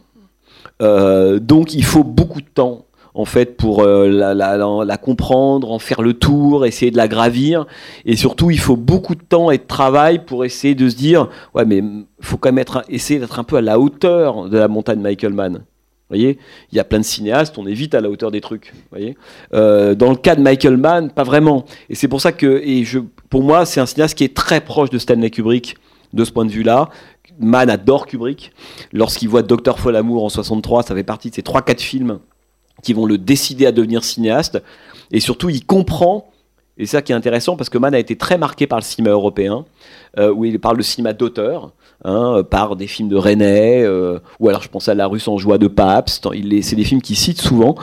Euh, 0.81 1.39
donc 1.39 1.75
il 1.75 1.85
faut 1.85 2.03
beaucoup 2.03 2.41
de 2.41 2.47
temps 2.47 2.87
en 3.15 3.25
fait 3.25 3.57
pour 3.57 3.83
euh, 3.83 4.09
la, 4.09 4.97
comprendre, 4.97 5.71
en 5.71 5.79
faire 5.79 6.03
le 6.03 6.15
tour, 6.15 6.67
essayer 6.67 6.91
de 6.91 6.97
la 6.97 7.09
gravir. 7.09 7.67
Et 8.05 8.17
surtout, 8.17 8.51
il 8.51 8.59
faut 8.59 8.77
beaucoup 8.77 9.15
de 9.15 9.23
temps 9.23 9.51
et 9.51 9.59
de 9.59 9.67
travail 9.67 10.25
pour 10.25 10.45
essayer 10.45 10.75
de 10.75 10.89
se 10.89 10.97
dire, 10.97 11.29
ouais, 11.55 11.65
mais 11.65 11.83
faut 12.21 12.37
quand 12.37 12.53
même 12.53 12.65
essayer 12.89 13.21
d'être 13.21 13.39
un 13.39 13.45
peu 13.45 13.57
à 13.57 13.61
la 13.61 13.79
hauteur 13.79 14.49
de 14.49 14.59
la 14.59 14.69
montagne 14.69 15.01
Michael 15.01 15.33
Mann. 15.33 15.65
Voyez, 16.09 16.39
il 16.71 16.77
y 16.77 16.79
a 16.79 16.85
plein 16.85 16.99
de 16.99 17.05
cinéastes, 17.05 17.57
on 17.57 17.67
est 17.67 17.73
vite 17.73 17.95
à 17.95 18.03
la 18.03 18.11
hauteur 18.11 18.31
des 18.31 18.43
trucs. 18.43 18.75
Voyez, 18.91 19.17
euh, 19.55 19.95
dans 19.95 20.11
le 20.11 20.17
cas 20.17 20.35
de 20.35 20.43
Michael 20.43 20.77
Mann, 20.77 21.11
pas 21.11 21.23
vraiment. 21.23 21.65
Et 21.89 21.95
c'est 21.95 22.09
pour 22.09 22.21
ça 22.21 22.33
que, 22.33 22.63
pour 23.31 23.43
moi, 23.43 23.65
c'est 23.65 23.81
un 23.81 23.87
cinéaste 23.87 24.19
qui 24.19 24.25
est 24.25 24.35
très 24.35 24.61
proche 24.61 24.91
de 24.91 24.99
Stanley 24.99 25.31
Kubrick 25.31 25.77
de 26.13 26.25
ce 26.25 26.31
point 26.31 26.45
de 26.45 26.51
vue-là. 26.51 26.91
Mann 27.41 27.71
adore 27.71 28.07
Kubrick. 28.07 28.53
Lorsqu'il 28.93 29.31
voit 29.31 29.43
Docteur 29.43 29.79
Folamour 29.79 30.23
en 30.25 30.29
63, 30.29 30.83
ça 30.83 30.95
fait 30.95 31.03
partie 31.03 31.31
de 31.31 31.35
ces 31.35 31.41
3-4 31.41 31.81
films 31.81 32.19
qui 32.83 32.93
vont 32.93 33.07
le 33.07 33.19
décider 33.19 33.67
à 33.67 33.73
devenir 33.73 34.05
cinéaste. 34.05 34.63
Et 35.11 35.21
surtout, 35.21 35.51
il 35.51 35.65
comprend, 35.65 36.31
et 36.79 36.87
c'est 36.87 36.97
ça 36.97 37.03
qui 37.03 37.13
est 37.13 37.15
intéressant, 37.15 37.57
parce 37.57 37.69
que 37.69 37.79
Mann 37.79 37.95
a 37.95 37.99
été 37.99 38.17
très 38.17 38.39
marqué 38.39 38.67
par 38.67 38.79
le 38.79 38.85
cinéma 38.85 39.11
européen, 39.11 39.65
euh, 40.19 40.33
où 40.33 40.45
il 40.45 40.59
parle 40.59 40.79
de 40.79 40.83
cinéma 40.83 41.13
d'auteur, 41.13 41.73
hein, 42.05 42.43
par 42.49 42.77
des 42.77 42.87
films 42.87 43.09
de 43.09 43.17
René, 43.17 43.83
euh, 43.83 44.19
ou 44.41 44.49
alors 44.49 44.63
je 44.63 44.69
pense 44.69 44.89
à 44.89 44.95
La 44.95 45.07
rue 45.07 45.21
sans 45.21 45.39
joie 45.39 45.59
de 45.59 45.69
Pabst, 45.69 46.29
c'est 46.63 46.77
des 46.77 46.85
films 46.85 47.03
qu'il 47.03 47.17
cite 47.17 47.41
souvent. 47.41 47.77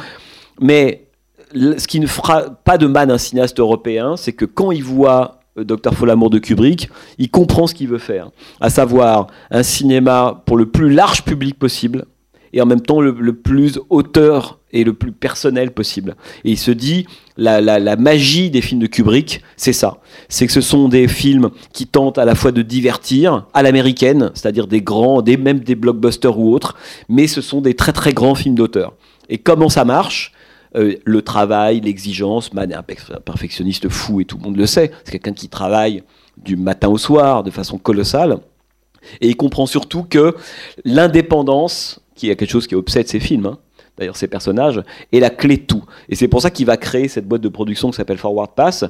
Mais 0.59 1.05
ce 1.53 1.87
qui 1.87 1.99
ne 1.99 2.07
fera 2.07 2.49
pas 2.49 2.77
de 2.77 2.87
Mann 2.87 3.11
un 3.11 3.17
cinéaste 3.17 3.59
européen, 3.59 4.17
c'est 4.17 4.33
que 4.33 4.45
quand 4.45 4.71
il 4.71 4.83
voit 4.83 5.39
euh, 5.57 5.63
Docteur 5.63 5.93
Folamour 5.93 6.29
de 6.29 6.39
Kubrick, 6.39 6.89
il 7.17 7.29
comprend 7.29 7.67
ce 7.67 7.73
qu'il 7.73 7.87
veut 7.87 7.97
faire, 7.97 8.29
à 8.59 8.69
savoir 8.69 9.27
un 9.51 9.63
cinéma 9.63 10.43
pour 10.45 10.57
le 10.57 10.65
plus 10.67 10.89
large 10.89 11.23
public 11.23 11.57
possible, 11.57 12.05
et 12.53 12.61
en 12.61 12.65
même 12.65 12.81
temps 12.81 13.01
le, 13.01 13.33
plus 13.33 13.79
auteur 13.89 14.59
et 14.71 14.83
le 14.83 14.93
plus 14.93 15.11
personnel 15.11 15.71
possible. 15.71 16.15
Et 16.43 16.51
il 16.51 16.57
se 16.57 16.71
dit, 16.71 17.05
la, 17.37 17.95
magie 17.95 18.49
des 18.49 18.61
films 18.61 18.81
de 18.81 18.87
Kubrick, 18.87 19.41
c'est 19.57 19.73
ça. 19.73 19.99
C'est 20.27 20.47
que 20.47 20.53
ce 20.53 20.61
sont 20.61 20.89
des 20.89 21.07
films 21.07 21.49
qui 21.73 21.87
tentent 21.87 22.17
à 22.17 22.25
la 22.25 22.35
fois 22.35 22.51
de 22.51 22.61
divertir 22.61 23.47
à 23.53 23.63
l'américaine, 23.63 24.31
c'est-à-dire 24.33 24.67
des 24.67 24.81
grands, 24.81 25.21
des, 25.21 25.37
même 25.37 25.59
des 25.59 25.75
blockbusters 25.75 26.37
ou 26.37 26.53
autres, 26.53 26.75
mais 27.07 27.27
ce 27.27 27.41
sont 27.41 27.61
des 27.61 27.75
très 27.75 27.93
très 27.93 28.13
grands 28.13 28.35
films 28.35 28.55
d'auteur. 28.55 28.93
Et 29.29 29.37
comment 29.37 29.69
ça 29.69 29.85
marche? 29.85 30.33
Euh, 30.75 30.95
le 31.03 31.21
travail, 31.23 31.81
l'exigence, 31.81 32.53
Man 32.53 32.71
est 32.71 32.75
un 32.75 32.83
perfectionniste 32.83 33.89
fou 33.89 34.21
et 34.21 34.25
tout 34.25 34.37
le 34.37 34.43
monde 34.43 34.57
le 34.57 34.67
sait. 34.67 34.91
C'est 35.03 35.13
quelqu'un 35.13 35.33
qui 35.33 35.49
travaille 35.49 36.03
du 36.37 36.55
matin 36.55 36.89
au 36.89 36.97
soir 36.97 37.43
de 37.43 37.51
façon 37.51 37.77
colossale. 37.77 38.37
Et 39.21 39.29
il 39.29 39.35
comprend 39.35 39.65
surtout 39.65 40.03
que 40.03 40.35
l'indépendance 40.85 42.01
qui 42.19 42.29
est 42.29 42.35
quelque 42.35 42.51
chose 42.51 42.67
qui 42.67 42.75
obsède 42.75 43.07
ses 43.07 43.21
films, 43.21 43.45
hein. 43.45 43.57
d'ailleurs 43.97 44.17
ses 44.17 44.27
personnages, 44.27 44.83
est 45.13 45.21
la 45.21 45.29
clé 45.29 45.55
de 45.55 45.61
tout. 45.61 45.85
Et 46.09 46.15
c'est 46.15 46.27
pour 46.27 46.41
ça 46.41 46.51
qu'il 46.51 46.65
va 46.65 46.75
créer 46.75 47.07
cette 47.07 47.25
boîte 47.25 47.41
de 47.41 47.47
production 47.47 47.89
qui 47.89 47.95
s'appelle 47.95 48.17
Forward 48.17 48.51
Pass. 48.55 48.83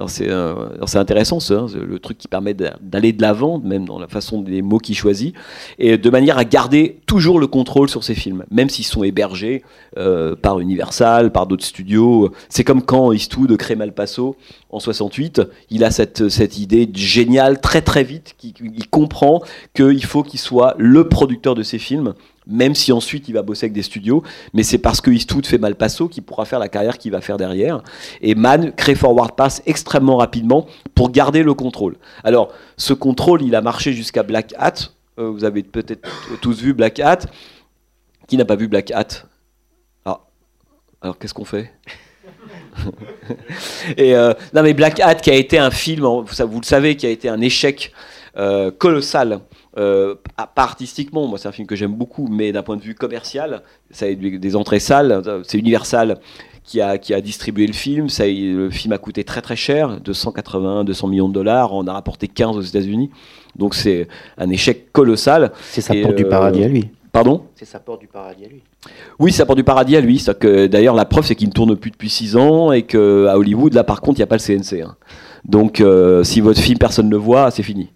Euh, 0.00 0.68
c'est 0.86 0.98
intéressant, 0.98 1.40
ça, 1.40 1.54
hein, 1.54 1.66
le 1.74 1.98
truc 1.98 2.18
qui 2.18 2.28
permet 2.28 2.54
d'aller 2.54 3.12
de 3.12 3.22
l'avant, 3.22 3.58
même 3.58 3.86
dans 3.86 3.98
la 3.98 4.06
façon 4.06 4.42
des 4.42 4.60
mots 4.60 4.78
qu'il 4.78 4.94
choisit, 4.94 5.34
et 5.78 5.96
de 5.96 6.10
manière 6.10 6.36
à 6.36 6.44
garder 6.44 7.00
toujours 7.06 7.40
le 7.40 7.46
contrôle 7.46 7.88
sur 7.88 8.04
ses 8.04 8.14
films, 8.14 8.44
même 8.50 8.68
s'ils 8.68 8.84
sont 8.84 9.02
hébergés 9.02 9.62
euh, 9.96 10.36
par 10.36 10.60
Universal, 10.60 11.32
par 11.32 11.46
d'autres 11.46 11.64
studios. 11.64 12.30
C'est 12.50 12.64
comme 12.64 12.82
quand 12.82 13.12
Eastwood 13.12 13.56
crée 13.56 13.76
Malpasso 13.76 14.36
en 14.70 14.78
68, 14.78 15.42
il 15.70 15.82
a 15.84 15.90
cette, 15.90 16.28
cette 16.28 16.58
idée 16.58 16.88
géniale 16.94 17.60
très 17.60 17.80
très 17.80 18.04
vite, 18.04 18.34
qu'il 18.36 18.52
il 18.60 18.88
comprend 18.88 19.42
qu'il 19.74 20.04
faut 20.04 20.22
qu'il 20.22 20.40
soit 20.40 20.74
le 20.78 21.08
producteur 21.08 21.54
de 21.54 21.62
ses 21.62 21.78
films 21.78 22.14
même 22.48 22.74
si 22.74 22.90
ensuite 22.92 23.28
il 23.28 23.32
va 23.32 23.42
bosser 23.42 23.66
avec 23.66 23.74
des 23.74 23.82
studios, 23.82 24.22
mais 24.54 24.62
c'est 24.62 24.78
parce 24.78 25.00
que 25.00 25.10
Eastwood 25.10 25.46
fait 25.46 25.58
Malpasso 25.58 26.08
qu'il 26.08 26.22
pourra 26.22 26.46
faire 26.46 26.58
la 26.58 26.68
carrière 26.68 26.98
qu'il 26.98 27.12
va 27.12 27.20
faire 27.20 27.36
derrière. 27.36 27.82
Et 28.22 28.34
Mann 28.34 28.72
crée 28.72 28.94
Forward 28.94 29.32
Pass 29.36 29.62
extrêmement 29.78 30.16
rapidement 30.16 30.66
pour 30.96 31.10
garder 31.10 31.44
le 31.44 31.54
contrôle. 31.54 31.96
Alors, 32.24 32.52
ce 32.76 32.92
contrôle, 32.92 33.42
il 33.42 33.54
a 33.54 33.60
marché 33.60 33.92
jusqu'à 33.92 34.24
Black 34.24 34.52
Hat. 34.58 34.90
Euh, 35.18 35.30
vous 35.30 35.44
avez 35.44 35.62
peut-être 35.62 36.08
tous 36.40 36.60
vu 36.60 36.74
Black 36.74 36.98
Hat. 36.98 37.20
Qui 38.26 38.36
n'a 38.36 38.44
pas 38.44 38.56
vu 38.56 38.66
Black 38.66 38.90
Hat? 38.90 39.26
Ah. 40.04 40.20
Alors, 41.00 41.18
qu'est-ce 41.18 41.34
qu'on 41.34 41.44
fait? 41.44 41.72
Euh, 43.98 44.34
non 44.54 44.62
mais 44.62 44.72
Black 44.72 45.00
Hat 45.00 45.16
qui 45.16 45.30
a 45.30 45.34
été 45.34 45.58
un 45.58 45.70
film, 45.70 46.04
vous, 46.04 46.60
le 46.60 46.64
savez, 46.64 46.96
qui 46.96 47.06
a 47.06 47.10
été 47.10 47.28
un 47.28 47.40
échec 47.40 47.92
euh, 48.36 48.70
colossal. 48.70 49.40
Pas 49.74 50.22
artistiquement, 50.56 51.26
moi 51.26 51.38
c'est 51.38 51.48
un 51.48 51.52
film 51.52 51.66
que 51.66 51.74
j'aime 51.74 51.94
beaucoup, 51.94 52.28
mais 52.28 52.52
d'un 52.52 52.62
point 52.62 52.76
de 52.76 52.82
vue 52.82 52.94
commercial, 52.94 53.62
ça 53.90 54.06
a 54.06 54.08
eu 54.08 54.38
des 54.38 54.56
entrées 54.56 54.80
sales. 54.80 55.42
C'est 55.44 55.58
Universal 55.58 56.20
qui 56.68 56.82
a, 56.82 56.98
qui 56.98 57.14
a 57.14 57.20
distribué 57.22 57.66
le 57.66 57.72
film. 57.72 58.10
Ça, 58.10 58.26
le 58.26 58.68
film 58.68 58.92
a 58.92 58.98
coûté 58.98 59.24
très 59.24 59.40
très 59.40 59.56
cher, 59.56 60.00
280, 60.00 60.84
200 60.84 61.08
millions 61.08 61.28
de 61.28 61.32
dollars. 61.32 61.72
On 61.72 61.86
a 61.86 61.94
rapporté 61.94 62.28
15 62.28 62.58
aux 62.58 62.60
États-Unis. 62.60 63.10
Donc 63.56 63.74
c'est 63.74 64.06
un 64.36 64.50
échec 64.50 64.92
colossal. 64.92 65.52
C'est 65.70 65.80
sa 65.80 65.94
porte 65.94 66.14
du 66.14 66.26
paradis 66.26 66.62
à 66.62 66.68
lui. 66.68 66.90
Pardon? 67.10 67.42
C'est 67.54 67.64
sa 67.64 67.78
porte 67.78 68.00
du 68.00 68.06
paradis 68.06 68.44
à 68.44 68.48
lui. 68.48 68.62
Oui, 69.18 69.32
ça 69.32 69.46
porte 69.46 69.56
du 69.56 69.64
paradis 69.64 69.96
à 69.96 70.02
lui. 70.02 70.22
Que, 70.38 70.66
d'ailleurs, 70.66 70.94
la 70.94 71.06
preuve, 71.06 71.24
c'est 71.24 71.34
qu'il 71.34 71.48
ne 71.48 71.54
tourne 71.54 71.74
plus 71.74 71.90
depuis 71.90 72.10
6 72.10 72.36
ans 72.36 72.70
et 72.70 72.82
qu'à 72.82 72.98
Hollywood, 72.98 73.72
là, 73.72 73.82
par 73.82 74.02
contre, 74.02 74.18
il 74.18 74.20
n'y 74.20 74.24
a 74.24 74.26
pas 74.26 74.36
le 74.36 74.42
CNC. 74.42 74.82
Hein. 74.82 74.94
Donc, 75.44 75.80
euh, 75.80 76.24
si 76.24 76.40
votre 76.40 76.60
film, 76.60 76.78
personne 76.78 77.06
ne 77.06 77.10
le 77.10 77.16
voit, 77.16 77.50
c'est 77.50 77.62
fini. 77.62 77.90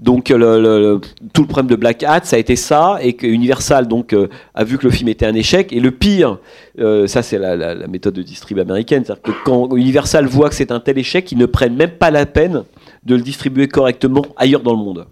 Donc, 0.00 0.24
tout 0.26 0.34
le 0.34 1.00
problème 1.46 1.68
de 1.68 1.76
Black 1.76 2.02
Hat, 2.02 2.22
ça 2.24 2.36
a 2.36 2.38
été 2.38 2.56
ça, 2.56 2.98
et 3.00 3.14
que 3.14 3.26
Universal 3.26 3.86
donc, 3.86 4.12
euh, 4.12 4.28
a 4.54 4.64
vu 4.64 4.78
que 4.78 4.84
le 4.84 4.90
film 4.90 5.08
était 5.08 5.26
un 5.26 5.34
échec. 5.34 5.72
Et 5.72 5.80
le 5.80 5.90
pire, 5.90 6.38
euh, 6.78 7.06
ça, 7.06 7.22
c'est 7.22 7.38
la, 7.38 7.86
méthode 7.86 8.14
de 8.14 8.22
distrib 8.22 8.58
américaine, 8.58 9.04
c'est-à-dire 9.04 9.22
que 9.22 9.32
quand 9.44 9.74
Universal 9.76 10.26
voit 10.26 10.48
que 10.48 10.54
c'est 10.54 10.72
un 10.72 10.80
tel 10.80 10.98
échec, 10.98 11.30
ils 11.32 11.38
ne 11.38 11.46
prennent 11.46 11.76
même 11.76 11.92
pas 11.92 12.10
la 12.10 12.26
peine 12.26 12.64
de 13.04 13.14
le 13.14 13.22
distribuer 13.22 13.68
correctement 13.68 14.24
ailleurs 14.36 14.62
dans 14.62 14.72
le 14.72 14.78
monde. 14.78 15.06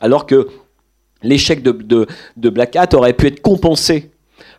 Alors 0.00 0.26
que 0.26 0.48
l'échec 1.22 1.62
de 1.62 2.50
Black 2.50 2.76
Hat 2.76 2.94
aurait 2.94 3.12
pu 3.12 3.26
être 3.26 3.40
compensé 3.40 4.10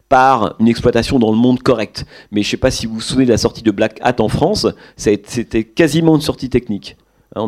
par 0.09 0.55
une 0.59 0.67
exploitation 0.67 1.19
dans 1.19 1.31
le 1.31 1.37
monde 1.37 1.61
correct. 1.61 2.05
Mais 2.31 2.41
je 2.41 2.47
ne 2.47 2.51
sais 2.51 2.57
pas 2.57 2.71
si 2.71 2.85
vous 2.85 2.95
vous 2.95 3.01
souvenez 3.01 3.25
de 3.25 3.31
la 3.31 3.37
sortie 3.37 3.61
de 3.61 3.71
Black 3.71 3.99
Hat 4.01 4.15
en 4.19 4.29
France, 4.29 4.67
c'était 4.95 5.63
quasiment 5.63 6.15
une 6.15 6.21
sortie 6.21 6.49
technique. 6.49 6.97
Hein, 7.35 7.47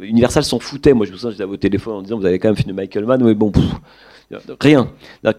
Universal 0.00 0.44
s'en 0.44 0.58
foutait. 0.58 0.94
Moi, 0.94 1.06
je 1.06 1.12
me 1.12 1.16
souviens, 1.16 1.30
j'étais 1.30 1.42
à 1.42 1.46
vos 1.46 1.56
téléphones 1.56 1.96
en 1.96 2.02
disant 2.02 2.18
Vous 2.18 2.26
avez 2.26 2.38
quand 2.38 2.48
même 2.48 2.56
fait 2.56 2.66
de 2.66 2.72
Michael 2.72 3.04
Mann, 3.04 3.22
mais 3.22 3.34
bon, 3.34 3.52
rien. 4.60 4.88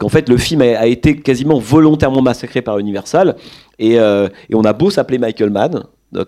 En 0.01 0.09
fait, 0.09 0.29
le 0.29 0.37
film 0.37 0.61
a, 0.61 0.87
été 0.87 1.17
quasiment 1.17 1.59
volontairement 1.59 2.21
massacré 2.21 2.61
par 2.61 2.79
Universal. 2.79 3.35
Et, 3.79 3.99
euh, 3.99 4.27
on 4.53 4.63
a 4.63 4.73
beau 4.73 4.89
s'appeler 4.89 5.17
Michael 5.17 5.49
Mann, 5.49 5.83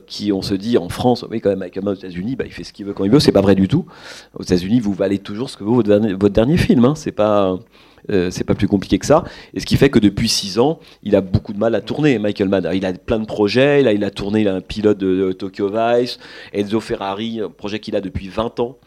qui 0.07 0.31
on 0.31 0.41
se 0.41 0.53
dit 0.53 0.77
en 0.77 0.89
France, 0.89 1.25
oui, 1.29 1.41
quand 1.41 1.49
même, 1.49 1.59
Michael 1.59 1.83
Mann 1.83 1.93
aux 1.93 1.97
États-Unis, 1.97 2.35
bah, 2.35 2.45
il 2.45 2.51
fait 2.51 2.63
ce 2.63 2.73
qu'il 2.73 2.85
veut 2.85 2.93
quand 2.93 3.05
il 3.05 3.11
veut. 3.11 3.19
C'est 3.19 3.31
pas 3.31 3.41
vrai 3.41 3.55
du 3.55 3.67
tout. 3.67 3.85
Aux 4.37 4.43
États-Unis, 4.43 4.79
vous 4.79 4.93
valez 4.93 5.19
toujours 5.19 5.49
ce 5.49 5.57
que 5.57 5.63
vaut 5.63 5.75
votre 5.75 5.89
dernier, 5.89 6.13
votre 6.13 6.33
dernier 6.33 6.57
film. 6.57 6.85
Hein. 6.85 6.93
C'est 6.95 7.11
pas. 7.11 7.57
Euh, 8.11 8.31
c'est 8.31 8.43
pas 8.43 8.55
plus 8.55 8.67
compliqué 8.67 8.97
que 8.97 9.05
ça. 9.05 9.23
Et 9.53 9.59
ce 9.59 9.65
qui 9.65 9.77
fait 9.77 9.89
que 9.89 9.99
depuis 9.99 10.29
6 10.29 10.59
ans, 10.59 10.79
il 11.03 11.15
a 11.15 11.21
beaucoup 11.21 11.53
de 11.53 11.59
mal 11.59 11.75
à 11.75 11.81
tourner, 11.81 12.19
Michael 12.19 12.49
Mann. 12.49 12.69
Il 12.73 12.85
a 12.85 12.93
plein 12.93 13.19
de 13.19 13.25
projets. 13.25 13.81
Là, 13.81 13.93
il 13.93 14.03
a 14.03 14.11
tourné, 14.11 14.41
il 14.41 14.47
a 14.47 14.55
un 14.55 14.61
pilote 14.61 14.97
de, 14.97 15.31
Tokyo 15.31 15.69
Vice, 15.69 16.19
Enzo 16.53 16.79
Ferrari, 16.79 17.41
un 17.41 17.49
projet 17.49 17.79
qu'il 17.79 17.95
a 17.95 18.01
depuis 18.01 18.27
20 18.27 18.59
ans. 18.59 18.77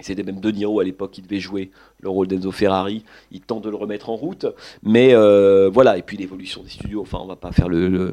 C'était 0.00 0.24
même 0.24 0.40
De 0.40 0.50
Niro 0.50 0.80
à 0.80 0.84
l'époque 0.84 1.12
qui 1.12 1.22
devait 1.22 1.38
jouer 1.38 1.70
le 2.00 2.08
rôle 2.08 2.26
d'Enzo 2.26 2.50
Ferrari. 2.50 3.04
Il 3.30 3.40
tente 3.40 3.64
de 3.64 3.70
le 3.70 3.76
remettre 3.76 4.10
en 4.10 4.16
route. 4.16 4.46
Mais 4.82 5.14
euh, 5.14 5.70
voilà, 5.72 5.96
et 5.96 6.02
puis 6.02 6.16
l'évolution 6.16 6.62
des 6.62 6.68
studios. 6.68 7.00
Enfin, 7.02 7.18
on 7.22 7.26
va 7.26 7.36
pas 7.36 7.52
faire 7.52 7.68
le, 7.68 8.12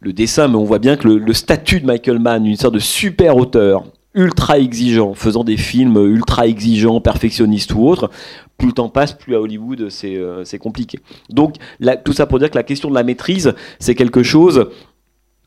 le, 0.00 0.12
dessin, 0.12 0.48
mais 0.48 0.56
on 0.56 0.64
voit 0.64 0.78
bien 0.78 0.96
que 0.96 1.06
le, 1.06 1.18
le, 1.18 1.32
statut 1.34 1.80
de 1.80 1.86
Michael 1.86 2.18
Mann, 2.18 2.46
une 2.46 2.56
sorte 2.56 2.74
de 2.74 2.80
super 2.80 3.36
auteur, 3.36 3.84
ultra 4.14 4.58
exigeant, 4.58 5.14
faisant 5.14 5.44
des 5.44 5.56
films 5.56 5.96
ultra 5.96 6.46
exigeants, 6.46 7.00
perfectionnistes 7.00 7.74
ou 7.74 7.86
autres, 7.86 8.10
plus 8.58 8.68
le 8.68 8.72
temps 8.74 8.88
passe, 8.88 9.12
plus 9.12 9.34
à 9.34 9.40
Hollywood 9.40 9.88
c'est 9.88 10.16
euh, 10.16 10.44
compliqué. 10.60 10.98
Donc 11.28 11.56
tout 12.04 12.12
ça 12.12 12.26
pour 12.26 12.38
dire 12.38 12.50
que 12.50 12.56
la 12.56 12.62
question 12.62 12.90
de 12.90 12.94
la 12.94 13.02
maîtrise, 13.02 13.54
c'est 13.78 13.94
quelque 13.94 14.22
chose 14.22 14.68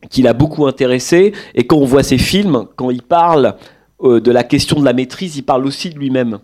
qui 0.10 0.22
l'a 0.22 0.34
beaucoup 0.34 0.66
intéressé, 0.68 1.34
et 1.56 1.66
quand 1.66 1.78
on 1.78 1.86
voit 1.86 2.04
ses 2.04 2.18
films, 2.18 2.66
quand 2.76 2.90
il 2.90 3.02
parle 3.02 3.56
euh, 4.04 4.20
de 4.20 4.32
la 4.32 4.44
question 4.44 4.80
de 4.80 4.86
la 4.86 4.94
maîtrise, 4.94 5.38
il 5.38 5.44
parle 5.44 5.66
aussi 5.66 5.90
de 5.90 5.98
lui-même 5.98 6.40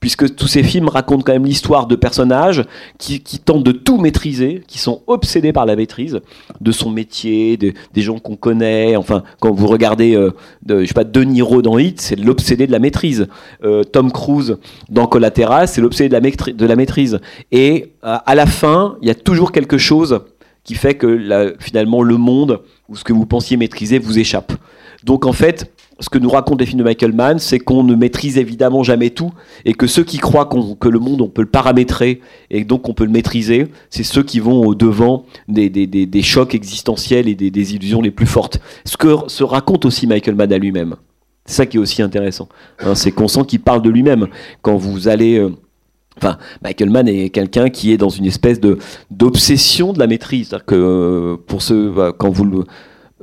puisque 0.00 0.34
tous 0.34 0.48
ces 0.48 0.62
films 0.62 0.88
racontent 0.88 1.22
quand 1.22 1.32
même 1.32 1.44
l'histoire 1.44 1.86
de 1.86 1.94
personnages 1.94 2.64
qui, 2.98 3.20
tentent 3.38 3.62
de 3.62 3.72
tout 3.72 3.98
maîtriser, 3.98 4.62
qui 4.66 4.78
sont 4.78 5.02
obsédés 5.06 5.52
par 5.52 5.66
la 5.66 5.76
maîtrise 5.76 6.20
de 6.60 6.72
son 6.72 6.90
métier, 6.90 7.56
des 7.56 8.02
gens 8.02 8.18
qu'on 8.18 8.36
connaît. 8.36 8.96
Enfin, 8.96 9.22
quand 9.38 9.52
vous 9.52 9.66
regardez, 9.66 10.16
euh, 10.16 10.30
de, 10.62 10.80
je 10.80 10.86
sais 10.86 10.94
pas, 10.94 11.04
De 11.04 11.22
Niro 11.22 11.62
dans 11.62 11.78
Hit, 11.78 12.00
c'est 12.00 12.16
l'obsédé 12.16 12.66
de 12.66 12.72
la 12.72 12.78
maîtrise. 12.78 13.28
Euh, 13.62 13.84
Tom 13.84 14.10
Cruise 14.10 14.56
dans 14.88 15.06
Collateral, 15.06 15.68
c'est 15.68 15.80
l'obsédé 15.80 16.08
de, 16.08 16.14
la 16.14 16.52
de 16.52 16.66
la 16.66 16.76
maîtrise. 16.76 17.20
Et 17.52 17.92
euh, 18.04 18.16
à 18.24 18.34
la 18.34 18.46
fin, 18.46 18.96
il 19.02 19.08
y 19.08 19.10
a 19.10 19.14
toujours 19.14 19.52
quelque 19.52 19.78
chose 19.78 20.20
qui 20.64 20.74
fait 20.74 20.94
que 20.94 21.56
finalement 21.58 22.02
le 22.02 22.16
monde 22.16 22.60
ou 22.88 22.96
ce 22.96 23.04
que 23.04 23.12
vous 23.12 23.26
pensiez 23.26 23.56
maîtriser 23.56 23.98
vous 23.98 24.18
échappe. 24.18 24.52
Donc 25.04 25.24
en 25.24 25.32
fait, 25.32 25.72
ce 26.00 26.08
que 26.08 26.18
nous 26.18 26.30
racontent 26.30 26.58
les 26.58 26.66
films 26.66 26.78
de 26.78 26.84
Michael 26.84 27.12
Mann, 27.12 27.38
c'est 27.38 27.58
qu'on 27.58 27.84
ne 27.84 27.94
maîtrise 27.94 28.38
évidemment 28.38 28.82
jamais 28.82 29.10
tout, 29.10 29.30
et 29.64 29.74
que 29.74 29.86
ceux 29.86 30.02
qui 30.02 30.18
croient 30.18 30.48
que 30.80 30.88
le 30.88 30.98
monde, 30.98 31.20
on 31.20 31.28
peut 31.28 31.42
le 31.42 31.48
paramétrer, 31.48 32.20
et 32.50 32.64
donc 32.64 32.88
on 32.88 32.94
peut 32.94 33.04
le 33.04 33.10
maîtriser, 33.10 33.68
c'est 33.90 34.02
ceux 34.02 34.22
qui 34.22 34.40
vont 34.40 34.66
au 34.66 34.74
devant 34.74 35.26
des, 35.46 36.22
chocs 36.22 36.54
existentiels 36.54 37.28
et 37.28 37.34
des, 37.34 37.74
illusions 37.74 38.00
les 38.00 38.10
plus 38.10 38.26
fortes. 38.26 38.60
Ce 38.84 38.96
que 38.96 39.14
se 39.28 39.44
raconte 39.44 39.84
aussi 39.84 40.06
Michael 40.06 40.34
Mann 40.34 40.52
à 40.52 40.58
lui-même. 40.58 40.96
C'est 41.44 41.56
ça 41.56 41.66
qui 41.66 41.76
est 41.76 41.80
aussi 41.80 42.02
intéressant. 42.02 42.48
Hein, 42.80 42.94
c'est 42.94 43.12
qu'on 43.12 43.28
sent 43.28 43.44
qu'il 43.46 43.60
parle 43.60 43.82
de 43.82 43.90
lui-même. 43.90 44.28
Quand 44.62 44.76
vous 44.76 45.08
allez... 45.08 45.38
Euh, 45.38 45.50
enfin, 46.16 46.38
Michael 46.62 46.90
Mann 46.90 47.08
est 47.08 47.30
quelqu'un 47.30 47.70
qui 47.70 47.92
est 47.92 47.96
dans 47.96 48.08
une 48.08 48.26
espèce 48.26 48.60
de 48.60 48.78
d'obsession 49.10 49.92
de 49.92 49.98
la 49.98 50.06
maîtrise. 50.06 50.48
C'est-à-dire 50.48 50.66
que 50.66 50.74
euh, 50.74 51.36
pour 51.46 51.62
ceux, 51.62 51.92
quand 52.18 52.30
vous 52.30 52.44
le, 52.44 52.64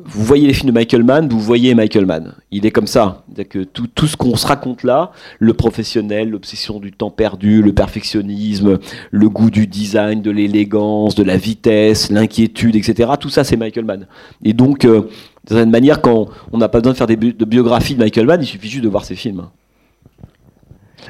vous 0.06 0.24
voyez 0.24 0.46
les 0.46 0.54
films 0.54 0.68
de 0.68 0.74
Michael 0.74 1.04
Mann, 1.04 1.28
vous 1.28 1.40
voyez 1.40 1.74
Michael 1.74 2.06
Mann. 2.06 2.36
Il 2.52 2.66
est 2.68 2.72
comme 2.72 2.86
ça. 2.86 3.24
Que 3.50 3.64
tout, 3.64 3.88
tout, 3.88 4.06
ce 4.06 4.16
qu'on 4.16 4.36
se 4.36 4.46
raconte 4.46 4.84
là, 4.84 5.12
le 5.40 5.54
professionnel, 5.54 6.30
l'obsession 6.30 6.80
du 6.80 6.92
temps 6.92 7.10
perdu, 7.10 7.64
le 7.64 7.74
perfectionnisme, 7.74 8.78
le 9.10 9.30
goût 9.30 9.50
du 9.50 9.66
design, 9.66 10.22
de 10.22 10.30
l'élégance, 10.30 11.16
de 11.16 11.24
la 11.24 11.38
vitesse, 11.38 12.12
l'inquiétude, 12.12 12.76
etc. 12.76 13.12
Tout 13.20 13.30
ça, 13.30 13.44
c'est 13.44 13.58
Michael 13.58 13.86
Mann. 13.86 14.08
Et 14.44 14.54
donc, 14.54 14.86
euh, 14.86 15.02
d'une 15.02 15.10
certaine 15.48 15.72
manière, 15.72 16.02
quand 16.02 16.28
on 16.52 16.58
n'a 16.60 16.70
pas 16.70 16.80
besoin 16.80 16.94
de 16.94 16.98
faire 16.98 17.08
des 17.08 17.16
de 17.16 17.46
biographies 17.46 17.96
de 17.96 18.00
Michael 18.00 18.28
Mann, 18.28 18.42
il 18.42 18.48
suffit 18.48 18.70
juste 18.70 18.84
de 18.84 18.90
voir 18.90 19.04
ses 19.04 19.16
films. 19.16 19.48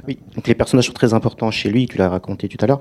Oui, 0.08 0.18
donc 0.36 0.48
les 0.48 0.56
personnages 0.56 0.88
sont 0.88 0.94
très 0.94 1.14
importants 1.14 1.52
chez 1.52 1.70
lui, 1.70 1.88
tu 1.88 1.98
l'as 1.98 2.10
raconté 2.10 2.48
tout 2.48 2.58
à 2.64 2.68
l'heure 2.68 2.80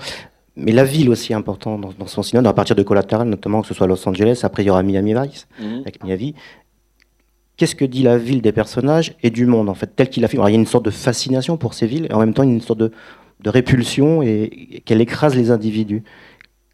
mais 0.56 0.72
la 0.72 0.84
ville 0.84 1.10
aussi 1.10 1.32
est 1.32 1.36
importante 1.36 1.94
dans, 1.98 2.06
son 2.06 2.22
cinéma, 2.22 2.48
à 2.48 2.52
partir 2.52 2.74
de 2.74 2.82
Collateral, 2.82 3.28
notamment 3.28 3.60
que 3.60 3.68
ce 3.68 3.74
soit 3.74 3.86
Los 3.86 4.08
Angeles, 4.08 4.40
après 4.42 4.62
il 4.62 4.66
y 4.66 4.70
aura 4.70 4.82
Miami 4.82 5.14
Vice, 5.14 5.46
mhm. 5.60 5.80
avec 5.82 6.02
Miami. 6.02 6.34
Qu'est-ce 7.56 7.74
que 7.74 7.84
dit 7.84 8.02
la 8.02 8.18
ville 8.18 8.42
des 8.42 8.52
personnages 8.52 9.14
et 9.22 9.30
du 9.30 9.46
monde, 9.46 9.68
en 9.68 9.74
fait, 9.74 9.94
tel 9.94 10.08
qu'il 10.08 10.24
a 10.24 10.28
fait? 10.28 10.36
Il 10.36 10.40
y 10.40 10.46
a 10.46 10.50
une 10.50 10.66
sorte 10.66 10.84
de 10.84 10.90
fascination 10.90 11.56
pour 11.56 11.74
ces 11.74 11.86
villes, 11.86 12.06
et 12.10 12.12
en 12.12 12.20
même 12.20 12.34
temps 12.34 12.42
une 12.42 12.60
sorte 12.60 12.80
de, 12.80 12.90
répulsion, 13.44 14.22
et, 14.22 14.82
qu'elle 14.84 15.00
écrase 15.00 15.34
les 15.34 15.50
individus. 15.50 16.02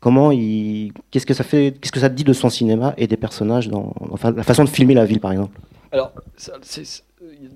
Comment 0.01 0.33
il, 0.33 0.93
qu'est-ce 1.11 1.27
que 1.27 1.35
ça 1.35 1.45
fait, 1.45 1.77
qu'est-ce 1.81 1.93
que 1.93 2.01
ça 2.01 2.09
dit 2.09 2.25
de 2.25 2.33
son 2.33 2.51
cinéma 2.51 2.95
et 2.97 3.07
des 3.07 3.17
personnages 3.17 3.69
dans, 3.69 3.95
enfin, 4.11 4.33
la 4.33 4.43
façon 4.43 4.65
de 4.65 4.69
filmer 4.69 4.95
la 4.95 5.05
ville, 5.05 5.21
par 5.21 5.33
exemple? 5.33 5.61
Alors, 5.93 6.13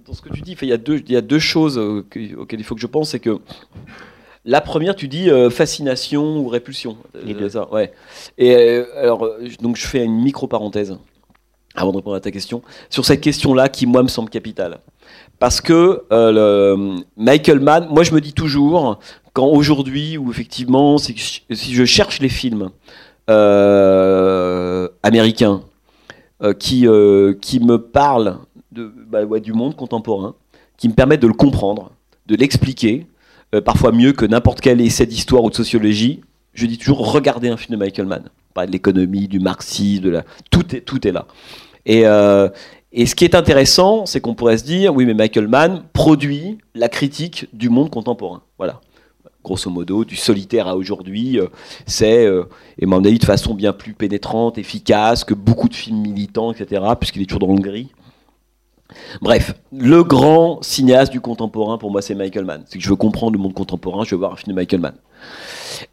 dans 0.04 0.12
ce 0.12 0.22
que 0.22 0.28
tu 0.32 0.42
dis, 0.42 0.56
il 0.60 0.68
y 0.68 0.72
a 0.72 0.76
deux, 0.76 0.98
il 0.98 1.12
y 1.12 1.16
a 1.16 1.20
deux 1.20 1.38
choses 1.38 1.78
euh, 1.78 2.04
auxquelles 2.36 2.60
il 2.60 2.64
faut 2.64 2.74
que 2.74 2.80
je 2.80 2.86
pense, 2.86 3.10
c'est 3.10 3.20
que 3.20 3.40
la 4.46 4.60
première, 4.60 4.94
tu 4.94 5.08
dis 5.08 5.28
euh, 5.28 5.50
fascination 5.50 6.38
ou 6.38 6.46
répulsion. 6.48 6.96
Les 7.24 7.34
deux. 7.34 7.48
Ça, 7.48 7.68
ouais. 7.72 7.92
Et 8.38 8.54
euh, 8.54 8.84
alors, 8.96 9.28
donc 9.60 9.76
je 9.76 9.86
fais 9.86 10.04
une 10.04 10.22
micro 10.22 10.46
parenthèse 10.46 10.96
avant 11.74 11.90
de 11.90 11.96
répondre 11.96 12.16
à 12.16 12.20
ta 12.20 12.30
question 12.30 12.62
sur 12.88 13.04
cette 13.04 13.20
question-là 13.20 13.68
qui 13.68 13.86
moi 13.86 14.02
me 14.04 14.08
semble 14.08 14.30
capitale. 14.30 14.78
Parce 15.40 15.60
que 15.60 16.04
euh, 16.12 16.96
Michael 17.16 17.60
Mann, 17.60 17.88
moi 17.90 18.04
je 18.04 18.14
me 18.14 18.20
dis 18.20 18.32
toujours 18.32 19.00
quand 19.32 19.48
aujourd'hui 19.48 20.16
ou 20.16 20.30
effectivement 20.30 20.96
si, 20.96 21.42
je 21.50 21.84
cherche 21.84 22.20
les 22.20 22.28
films 22.30 22.70
américains 25.02 25.62
qui 26.58 26.86
qui 27.42 27.60
me 27.60 27.76
parlent 27.76 28.38
de, 28.72 28.90
bah, 29.08 29.26
du 29.40 29.52
monde 29.52 29.74
contemporain, 29.76 30.34
qui 30.78 30.88
me 30.88 30.94
permettent 30.94 31.22
de 31.22 31.26
le 31.26 31.34
comprendre, 31.34 31.90
de 32.26 32.36
l'expliquer 32.36 33.06
euh, 33.56 33.60
parfois 33.60 33.92
mieux 33.92 34.12
que 34.12 34.24
n'importe 34.24 34.60
quel 34.60 34.80
essai 34.80 35.06
d'histoire 35.06 35.42
ou 35.44 35.50
de 35.50 35.54
sociologie, 35.54 36.20
je 36.54 36.66
dis 36.66 36.78
toujours 36.78 37.12
regardez 37.12 37.48
un 37.48 37.56
film 37.56 37.78
de 37.78 37.84
Michael 37.84 38.06
Mann. 38.06 38.24
Pas 38.54 38.66
de 38.66 38.72
l'économie, 38.72 39.28
du 39.28 39.40
marxisme, 39.40 40.04
de 40.04 40.10
la... 40.10 40.24
tout, 40.50 40.74
est, 40.74 40.80
tout 40.80 41.06
est 41.06 41.12
là. 41.12 41.26
Et, 41.84 42.06
euh, 42.06 42.48
et 42.92 43.06
ce 43.06 43.14
qui 43.14 43.24
est 43.24 43.34
intéressant, 43.34 44.06
c'est 44.06 44.20
qu'on 44.20 44.34
pourrait 44.34 44.58
se 44.58 44.64
dire 44.64 44.94
oui, 44.94 45.04
mais 45.04 45.14
Michael 45.14 45.48
Mann 45.48 45.82
produit 45.92 46.58
la 46.74 46.88
critique 46.88 47.48
du 47.52 47.68
monde 47.68 47.90
contemporain. 47.90 48.42
Voilà. 48.58 48.80
Grosso 49.44 49.70
modo, 49.70 50.04
du 50.04 50.16
solitaire 50.16 50.66
à 50.66 50.76
aujourd'hui, 50.76 51.38
euh, 51.38 51.46
c'est, 51.86 52.26
et 52.78 52.86
m'en 52.86 53.00
de 53.00 53.24
façon 53.24 53.54
bien 53.54 53.72
plus 53.72 53.92
pénétrante, 53.92 54.58
efficace 54.58 55.22
que 55.22 55.34
beaucoup 55.34 55.68
de 55.68 55.74
films 55.74 56.00
militants, 56.00 56.52
etc., 56.52 56.82
puisqu'il 56.98 57.22
est 57.22 57.26
toujours 57.26 57.46
dans 57.46 57.54
le 57.54 57.60
gris. 57.60 57.90
Bref, 59.20 59.54
le 59.72 60.02
grand 60.04 60.62
cinéaste 60.62 61.12
du 61.12 61.20
contemporain, 61.20 61.78
pour 61.78 61.90
moi, 61.90 62.02
c'est 62.02 62.14
Michael 62.14 62.44
Mann. 62.44 62.62
C'est 62.66 62.78
que 62.78 62.84
je 62.84 62.88
veux 62.88 62.96
comprendre 62.96 63.32
le 63.32 63.38
monde 63.38 63.54
contemporain, 63.54 64.04
je 64.04 64.10
veux 64.14 64.18
voir 64.18 64.32
un 64.32 64.36
film 64.36 64.54
de 64.54 64.60
Michael 64.60 64.80
Mann. 64.80 64.94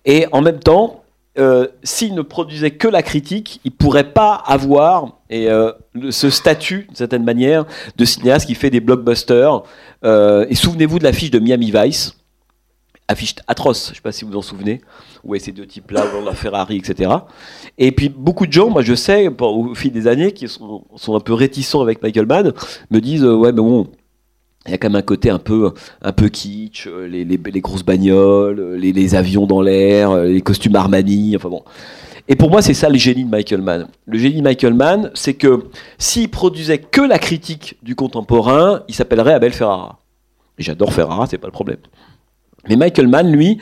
Et 0.05 0.27
en 0.31 0.41
même 0.41 0.59
temps, 0.59 1.03
euh, 1.39 1.67
s'il 1.81 2.13
ne 2.13 2.21
produisait 2.21 2.71
que 2.71 2.87
la 2.87 3.01
critique, 3.01 3.59
il 3.63 3.71
pourrait 3.71 4.11
pas 4.11 4.33
avoir 4.45 5.17
et, 5.31 5.49
euh, 5.49 5.71
ce 6.11 6.29
statut, 6.29 6.85
d'une 6.87 6.95
certaine 6.95 7.23
manière, 7.23 7.65
de 7.97 8.05
cinéaste 8.05 8.45
qui 8.45 8.55
fait 8.55 8.69
des 8.69 8.79
blockbusters. 8.79 9.63
Euh, 10.03 10.45
et 10.49 10.55
souvenez-vous 10.55 10.99
de 10.99 11.03
l'affiche 11.03 11.31
de 11.31 11.39
Miami 11.39 11.71
Vice, 11.71 12.15
affiche 13.07 13.35
atroce, 13.47 13.87
je 13.87 13.91
ne 13.91 13.95
sais 13.95 14.01
pas 14.01 14.11
si 14.11 14.25
vous 14.25 14.31
vous 14.31 14.37
en 14.37 14.41
souvenez, 14.41 14.81
où 15.23 15.35
ces 15.37 15.51
deux 15.51 15.65
types-là, 15.65 16.05
la 16.23 16.33
Ferrari, 16.33 16.77
etc. 16.77 17.11
Et 17.77 17.91
puis 17.91 18.09
beaucoup 18.09 18.47
de 18.47 18.53
gens, 18.53 18.69
moi 18.69 18.81
je 18.81 18.95
sais, 18.95 19.29
au 19.39 19.75
fil 19.75 19.91
des 19.91 20.07
années, 20.07 20.31
qui 20.31 20.47
sont, 20.47 20.83
un 21.07 21.19
peu 21.19 21.33
réticents 21.33 21.81
avec 21.81 22.01
Michael 22.01 22.25
Mann, 22.25 22.53
me 22.91 22.99
disent, 22.99 23.25
ouais, 23.25 23.51
mais 23.51 23.61
bon, 23.61 23.89
il 24.65 24.71
y 24.71 24.73
a 24.73 24.77
quand 24.77 24.89
même 24.89 24.99
un 24.99 25.01
côté 25.01 25.29
un 25.29 25.39
peu, 25.39 25.73
un 26.01 26.11
peu 26.13 26.29
kitsch, 26.29 26.87
euh, 26.87 27.05
les, 27.05 27.25
les, 27.25 27.61
grosses 27.61 27.83
bagnoles, 27.83 28.59
euh, 28.59 28.77
les, 28.77 29.15
avions 29.15 29.45
dans 29.45 29.61
l'air, 29.61 30.11
euh, 30.11 30.25
les 30.25 30.41
costumes 30.41 30.75
Armani, 30.75 31.35
enfin 31.35 31.49
bon. 31.49 31.63
Et 32.29 32.37
pour 32.37 32.49
moi, 32.49 32.61
c'est 32.61 32.73
ça 32.73 32.87
le 32.87 32.97
génie 32.97 33.25
de 33.25 33.29
Michael 33.29 33.61
Mann. 33.61 33.87
Le 34.05 34.17
génie 34.17 34.37
de 34.37 34.43
Michael 34.43 34.73
Mann, 34.73 35.11
c'est 35.13 35.33
que 35.33 35.65
s'il 35.97 36.29
produisait 36.29 36.77
que 36.77 37.01
la 37.01 37.19
critique 37.19 37.77
du 37.83 37.95
contemporain, 37.95 38.83
il 38.87 38.95
s'appellerait 38.95 39.33
Abel 39.33 39.51
Ferrara. 39.51 39.99
J'adore 40.57 40.93
Ferrara, 40.93 41.27
c'est 41.27 41.37
pas 41.37 41.47
le 41.47 41.51
problème. 41.51 41.79
Mais 42.69 42.75
Michael 42.75 43.07
Mann, 43.07 43.31
lui, 43.31 43.59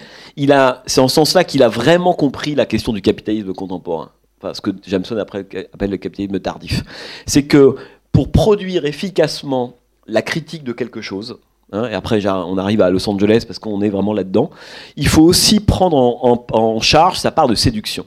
c'est 0.85 1.01
en 1.01 1.07
ce 1.07 1.15
sens-là 1.15 1.43
qu'il 1.43 1.63
a 1.63 1.69
vraiment 1.69 2.13
compris 2.13 2.55
la 2.55 2.65
question 2.65 2.93
du 2.93 3.01
capitalisme 3.01 3.53
contemporain. 3.53 4.11
Enfin, 4.41 4.53
ce 4.53 4.61
que 4.61 4.71
Jameson 4.85 5.17
appelle 5.17 5.89
le 5.89 5.97
capitalisme 5.97 6.39
tardif. 6.39 6.83
C'est 7.25 7.43
que 7.43 7.75
pour 8.11 8.31
produire 8.31 8.85
efficacement 8.85 9.75
la 10.07 10.21
critique 10.21 10.63
de 10.63 10.73
quelque 10.73 11.01
chose, 11.01 11.39
hein, 11.71 11.87
et 11.89 11.93
après 11.93 12.25
on 12.27 12.57
arrive 12.57 12.81
à 12.81 12.89
Los 12.89 13.07
Angeles 13.09 13.43
parce 13.45 13.59
qu'on 13.59 13.81
est 13.81 13.89
vraiment 13.89 14.13
là-dedans, 14.13 14.49
il 14.97 15.07
faut 15.07 15.21
aussi 15.21 15.59
prendre 15.59 15.95
en, 15.95 16.79
charge 16.79 17.17
sa 17.17 17.31
part 17.31 17.47
de 17.47 17.55
séduction. 17.55 18.05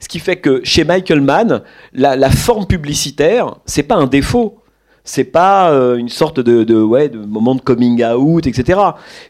Ce 0.00 0.08
qui 0.08 0.18
fait 0.18 0.36
que 0.36 0.64
chez 0.64 0.84
Michael 0.84 1.20
Mann, 1.20 1.62
la, 1.92 2.16
la 2.16 2.30
forme 2.30 2.66
publicitaire, 2.66 3.56
c'est 3.66 3.82
pas 3.82 3.96
un 3.96 4.06
défaut, 4.06 4.59
c'est 5.04 5.24
pas 5.24 5.70
euh, 5.70 5.96
une 5.96 6.08
sorte 6.08 6.40
de, 6.40 6.82
ouais, 6.82 7.08
de 7.08 7.18
moment 7.18 7.54
de 7.54 7.60
coming 7.60 8.04
out, 8.04 8.46
etc. 8.46 8.78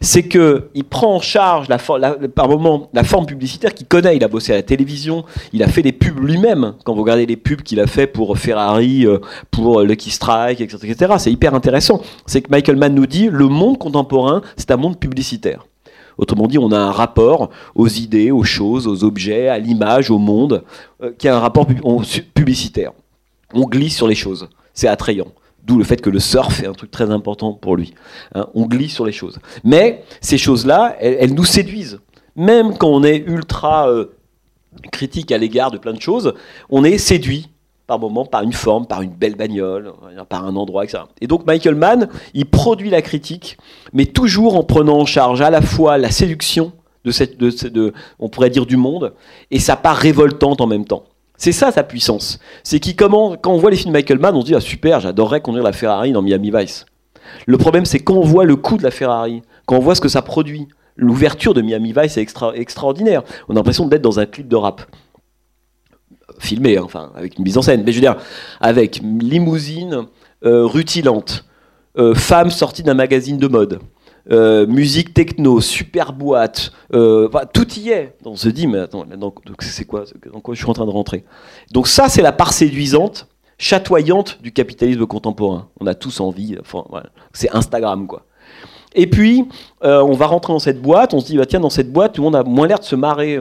C'est 0.00 0.24
que 0.24 0.68
il 0.74 0.84
prend 0.84 1.16
en 1.16 1.20
charge 1.20 1.68
par 2.34 2.48
moment 2.48 2.88
la 2.92 3.04
forme 3.04 3.26
publicitaire 3.26 3.74
qu'il 3.74 3.86
connaît. 3.86 4.16
Il 4.16 4.24
a 4.24 4.28
bossé 4.28 4.52
à 4.52 4.56
la 4.56 4.62
télévision, 4.62 5.24
il 5.52 5.62
a 5.62 5.68
fait 5.68 5.82
des 5.82 5.92
pubs 5.92 6.18
lui-même. 6.18 6.74
Quand 6.84 6.94
vous 6.94 7.02
regardez 7.02 7.26
les 7.26 7.36
pubs 7.36 7.62
qu'il 7.62 7.80
a 7.80 7.86
fait 7.86 8.06
pour 8.06 8.36
Ferrari, 8.38 9.06
euh, 9.06 9.18
pour 9.50 9.82
Lucky 9.82 10.10
Strike, 10.10 10.60
etc., 10.60 10.78
etc. 10.88 11.14
C'est 11.18 11.32
hyper 11.32 11.54
intéressant. 11.54 12.00
C'est 12.26 12.42
que 12.42 12.50
Michael 12.50 12.76
Mann 12.76 12.94
nous 12.94 13.06
dit 13.06 13.28
le 13.30 13.46
monde 13.46 13.78
contemporain, 13.78 14.42
c'est 14.56 14.70
un 14.70 14.76
monde 14.76 14.98
publicitaire. 14.98 15.64
Autrement 16.20 16.48
dit, 16.48 16.58
on 16.58 16.70
a 16.70 16.78
un 16.78 16.90
rapport 16.92 17.48
aux 17.74 17.88
idées, 17.88 18.30
aux 18.30 18.44
choses, 18.44 18.86
aux 18.86 19.04
objets, 19.04 19.48
à 19.48 19.58
l'image, 19.58 20.10
au 20.10 20.18
monde, 20.18 20.64
euh, 21.02 21.12
qui 21.16 21.28
a 21.28 21.34
un 21.34 21.40
rapport 21.40 21.66
publicitaire. 22.34 22.92
On 23.54 23.62
glisse 23.62 23.96
sur 23.96 24.06
les 24.06 24.14
choses. 24.14 24.48
C'est 24.74 24.86
attrayant. 24.86 25.28
D'où 25.64 25.78
le 25.78 25.84
fait 25.84 26.00
que 26.00 26.10
le 26.10 26.20
surf 26.20 26.62
est 26.62 26.66
un 26.66 26.72
truc 26.72 26.90
très 26.90 27.10
important 27.10 27.52
pour 27.52 27.76
lui. 27.76 27.94
Hein. 28.34 28.46
on 28.54 28.66
glisse 28.66 28.94
sur 28.94 29.04
les 29.04 29.12
choses. 29.12 29.38
Mais 29.62 30.04
ces 30.20 30.38
choses-là, 30.38 30.96
elles, 31.00 31.34
nous 31.34 31.44
séduisent. 31.44 32.00
Même 32.36 32.76
quand 32.76 32.88
on 32.88 33.04
est 33.04 33.18
ultra 33.18 33.88
euh, 33.88 34.06
critique 34.90 35.32
à 35.32 35.38
l'égard 35.38 35.70
de 35.70 35.78
plein 35.78 35.92
de 35.92 36.00
choses, 36.00 36.34
on 36.70 36.84
est 36.84 36.98
séduit 36.98 37.50
par 37.86 37.98
moment 37.98 38.24
par 38.24 38.42
une 38.42 38.52
forme, 38.52 38.86
par 38.86 39.02
une 39.02 39.10
belle 39.10 39.34
bagnole, 39.34 39.92
par 40.28 40.44
un 40.44 40.54
endroit, 40.54 40.84
etc. 40.84 41.02
Et 41.20 41.26
donc 41.26 41.44
Michael 41.44 41.74
Mann, 41.74 42.08
il 42.34 42.46
produit 42.46 42.88
la 42.88 43.02
critique, 43.02 43.58
mais 43.92 44.06
toujours 44.06 44.56
en 44.56 44.62
prenant 44.62 45.00
en 45.00 45.06
charge 45.06 45.40
à 45.40 45.50
la 45.50 45.60
fois 45.60 45.98
la 45.98 46.12
séduction 46.12 46.72
de 47.04 47.10
cette, 47.10 47.36
on 48.20 48.28
pourrait 48.28 48.50
dire 48.50 48.64
du 48.64 48.76
monde, 48.76 49.14
et 49.50 49.58
sa 49.58 49.74
part 49.74 49.96
révoltante 49.96 50.60
en 50.60 50.68
même 50.68 50.84
temps. 50.84 51.02
C'est 51.40 51.52
ça 51.52 51.72
sa 51.72 51.82
puissance. 51.84 52.38
C'est 52.62 52.80
qui 52.80 52.94
comment 52.94 53.34
quand 53.34 53.54
on 53.54 53.56
voit 53.56 53.70
les 53.70 53.76
films 53.78 53.94
de 53.94 53.98
Michael 53.98 54.18
Mann, 54.18 54.36
on 54.36 54.42
se 54.42 54.46
dit 54.46 54.54
ah 54.54 54.60
super, 54.60 55.00
j'adorerais 55.00 55.40
conduire 55.40 55.64
la 55.64 55.72
Ferrari 55.72 56.12
dans 56.12 56.20
Miami 56.20 56.52
Vice. 56.54 56.84
Le 57.46 57.56
problème 57.56 57.86
c'est 57.86 57.98
quand 57.98 58.16
on 58.16 58.26
voit 58.26 58.44
le 58.44 58.56
coût 58.56 58.76
de 58.76 58.82
la 58.82 58.90
Ferrari, 58.90 59.40
quand 59.64 59.76
on 59.76 59.80
voit 59.80 59.94
ce 59.94 60.02
que 60.02 60.10
ça 60.10 60.20
produit. 60.20 60.68
L'ouverture 60.96 61.54
de 61.54 61.62
Miami 61.62 61.94
Vice 61.96 62.18
est 62.18 62.28
extraordinaire. 62.54 63.22
On 63.48 63.54
a 63.54 63.56
l'impression 63.56 63.86
d'être 63.86 64.02
dans 64.02 64.20
un 64.20 64.26
clip 64.26 64.48
de 64.48 64.56
rap 64.56 64.82
filmé, 66.38 66.76
hein, 66.76 66.82
enfin 66.84 67.10
avec 67.16 67.38
une 67.38 67.44
mise 67.44 67.56
en 67.56 67.62
scène. 67.62 67.84
Mais 67.86 67.92
je 67.92 67.96
veux 67.96 68.02
dire, 68.02 68.16
avec 68.60 69.00
limousine 69.02 70.08
euh, 70.44 70.66
rutilante, 70.66 71.46
euh, 71.96 72.14
femme 72.14 72.50
sortie 72.50 72.82
d'un 72.82 72.92
magazine 72.92 73.38
de 73.38 73.48
mode. 73.48 73.80
Euh, 74.30 74.66
musique 74.66 75.14
techno, 75.14 75.60
super 75.60 76.12
boîte, 76.12 76.72
euh, 76.92 77.28
tout 77.52 77.72
y 77.74 77.90
est. 77.90 78.16
On 78.24 78.36
se 78.36 78.48
dit, 78.48 78.66
mais 78.66 78.78
attends, 78.78 79.04
c'est 79.60 79.84
quoi 79.84 80.04
Dans 80.32 80.40
quoi 80.40 80.54
je 80.54 80.60
suis 80.60 80.70
en 80.70 80.74
train 80.74 80.86
de 80.86 80.90
rentrer? 80.90 81.24
Donc 81.72 81.88
ça, 81.88 82.08
c'est 82.08 82.22
la 82.22 82.32
part 82.32 82.52
séduisante, 82.52 83.28
chatoyante 83.58 84.38
du 84.42 84.52
capitalisme 84.52 85.06
contemporain. 85.06 85.68
On 85.80 85.86
a 85.86 85.94
tous 85.94 86.20
envie, 86.20 86.56
c'est 87.32 87.54
Instagram, 87.54 88.06
quoi. 88.06 88.24
Et 88.92 89.06
puis, 89.06 89.44
euh, 89.84 90.02
on 90.02 90.14
va 90.14 90.26
rentrer 90.26 90.52
dans 90.52 90.58
cette 90.58 90.82
boîte, 90.82 91.14
on 91.14 91.20
se 91.20 91.26
dit, 91.26 91.36
bah, 91.36 91.46
tiens, 91.46 91.60
dans 91.60 91.70
cette 91.70 91.92
boîte, 91.92 92.14
tout 92.14 92.22
le 92.22 92.24
monde 92.24 92.34
a 92.34 92.42
moins 92.42 92.66
l'air 92.66 92.80
de 92.80 92.84
se 92.84 92.96
marrer. 92.96 93.40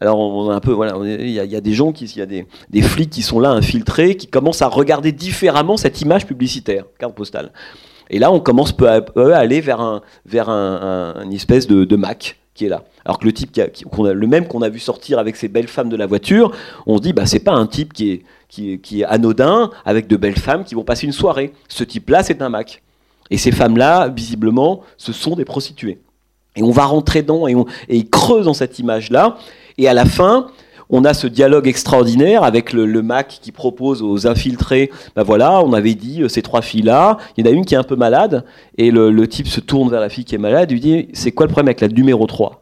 alors, 0.00 0.50
un 0.50 0.60
peu, 0.60 0.72
voilà, 0.72 0.96
il 1.04 1.30
y, 1.30 1.38
a 1.38 1.60
des 1.60 1.72
gens, 1.72 1.92
il 1.92 2.16
y 2.16 2.20
a 2.20 2.26
des, 2.26 2.82
flics 2.82 3.10
qui 3.10 3.22
sont 3.22 3.38
là, 3.38 3.50
infiltrés, 3.50 4.16
qui 4.16 4.26
commencent 4.26 4.62
à 4.62 4.68
regarder 4.68 5.12
différemment 5.12 5.76
cette 5.76 6.00
image 6.00 6.26
publicitaire, 6.26 6.84
carte 6.98 7.14
postale. 7.14 7.52
Et 8.10 8.18
là, 8.18 8.32
on 8.32 8.40
commence 8.40 8.72
peu 8.72 8.88
à 8.88 9.00
peu 9.00 9.34
à 9.34 9.38
aller 9.38 9.60
vers 9.60 9.80
un, 9.80 10.02
vers 10.26 10.48
un, 10.48 11.14
une 11.24 11.32
espèce 11.32 11.66
de, 11.66 11.96
Mac 11.96 12.38
qui 12.54 12.66
est 12.66 12.68
là. 12.68 12.84
Alors 13.04 13.18
que 13.18 13.24
le 13.24 13.32
type, 13.32 13.52
qui 13.52 13.60
a, 13.60 13.66
le 14.12 14.26
même 14.26 14.46
qu'on 14.46 14.62
a 14.62 14.68
vu 14.68 14.78
sortir 14.78 15.18
avec 15.18 15.36
ces 15.36 15.48
belles 15.48 15.68
femmes 15.68 15.88
de 15.88 15.96
la 15.96 16.06
voiture, 16.06 16.52
on 16.86 16.98
se 16.98 17.02
dit, 17.02 17.12
bah, 17.12 17.26
c'est 17.26 17.40
pas 17.40 17.52
un 17.52 17.66
type 17.66 17.92
qui 17.92 18.10
est, 18.10 18.22
qui, 18.48 19.00
est 19.00 19.04
anodin 19.04 19.70
avec 19.84 20.06
de 20.06 20.16
belles 20.16 20.38
femmes 20.38 20.64
qui 20.64 20.74
vont 20.74 20.84
passer 20.84 21.06
une 21.06 21.12
soirée. 21.12 21.52
Ce 21.68 21.84
type-là, 21.84 22.22
c'est 22.22 22.42
un 22.42 22.48
Mac. 22.48 22.82
Et 23.30 23.38
ces 23.38 23.52
femmes-là, 23.52 24.08
visiblement, 24.08 24.82
ce 24.98 25.12
sont 25.12 25.36
des 25.36 25.44
prostituées. 25.44 26.00
Et 26.54 26.62
on 26.62 26.70
va 26.70 26.84
rentrer 26.84 27.22
dedans 27.22 27.48
et, 27.48 27.54
on, 27.54 27.64
et 27.88 28.06
creuse 28.06 28.44
dans 28.44 28.54
cette 28.54 28.78
image-là. 28.78 29.38
Et 29.78 29.88
à 29.88 29.94
la 29.94 30.04
fin, 30.04 30.48
on 30.92 31.04
a 31.04 31.14
ce 31.14 31.26
dialogue 31.26 31.66
extraordinaire 31.66 32.44
avec 32.44 32.72
le, 32.72 33.02
Mac 33.02 33.38
qui 33.42 33.50
propose 33.50 34.02
aux 34.02 34.28
infiltrés, 34.28 34.90
ben 35.16 35.24
voilà, 35.24 35.60
on 35.62 35.72
avait 35.72 35.94
dit 35.94 36.22
euh, 36.22 36.28
ces 36.28 36.42
trois 36.42 36.62
filles-là, 36.62 37.16
il 37.36 37.44
y 37.44 37.48
en 37.48 37.50
a 37.50 37.54
une 37.54 37.64
qui 37.64 37.74
est 37.74 37.78
un 37.78 37.82
peu 37.82 37.96
malade, 37.96 38.44
et 38.78 38.92
le, 38.92 39.10
le 39.10 39.26
type 39.26 39.48
se 39.48 39.60
tourne 39.60 39.90
vers 39.90 40.00
la 40.00 40.08
fille 40.08 40.24
qui 40.24 40.36
est 40.36 40.38
malade, 40.38 40.70
lui 40.70 40.78
dit, 40.78 41.08
c'est 41.14 41.32
quoi 41.32 41.46
le 41.46 41.52
problème 41.52 41.68
avec 41.68 41.80
la 41.80 41.88
numéro 41.88 42.26
3 42.26 42.61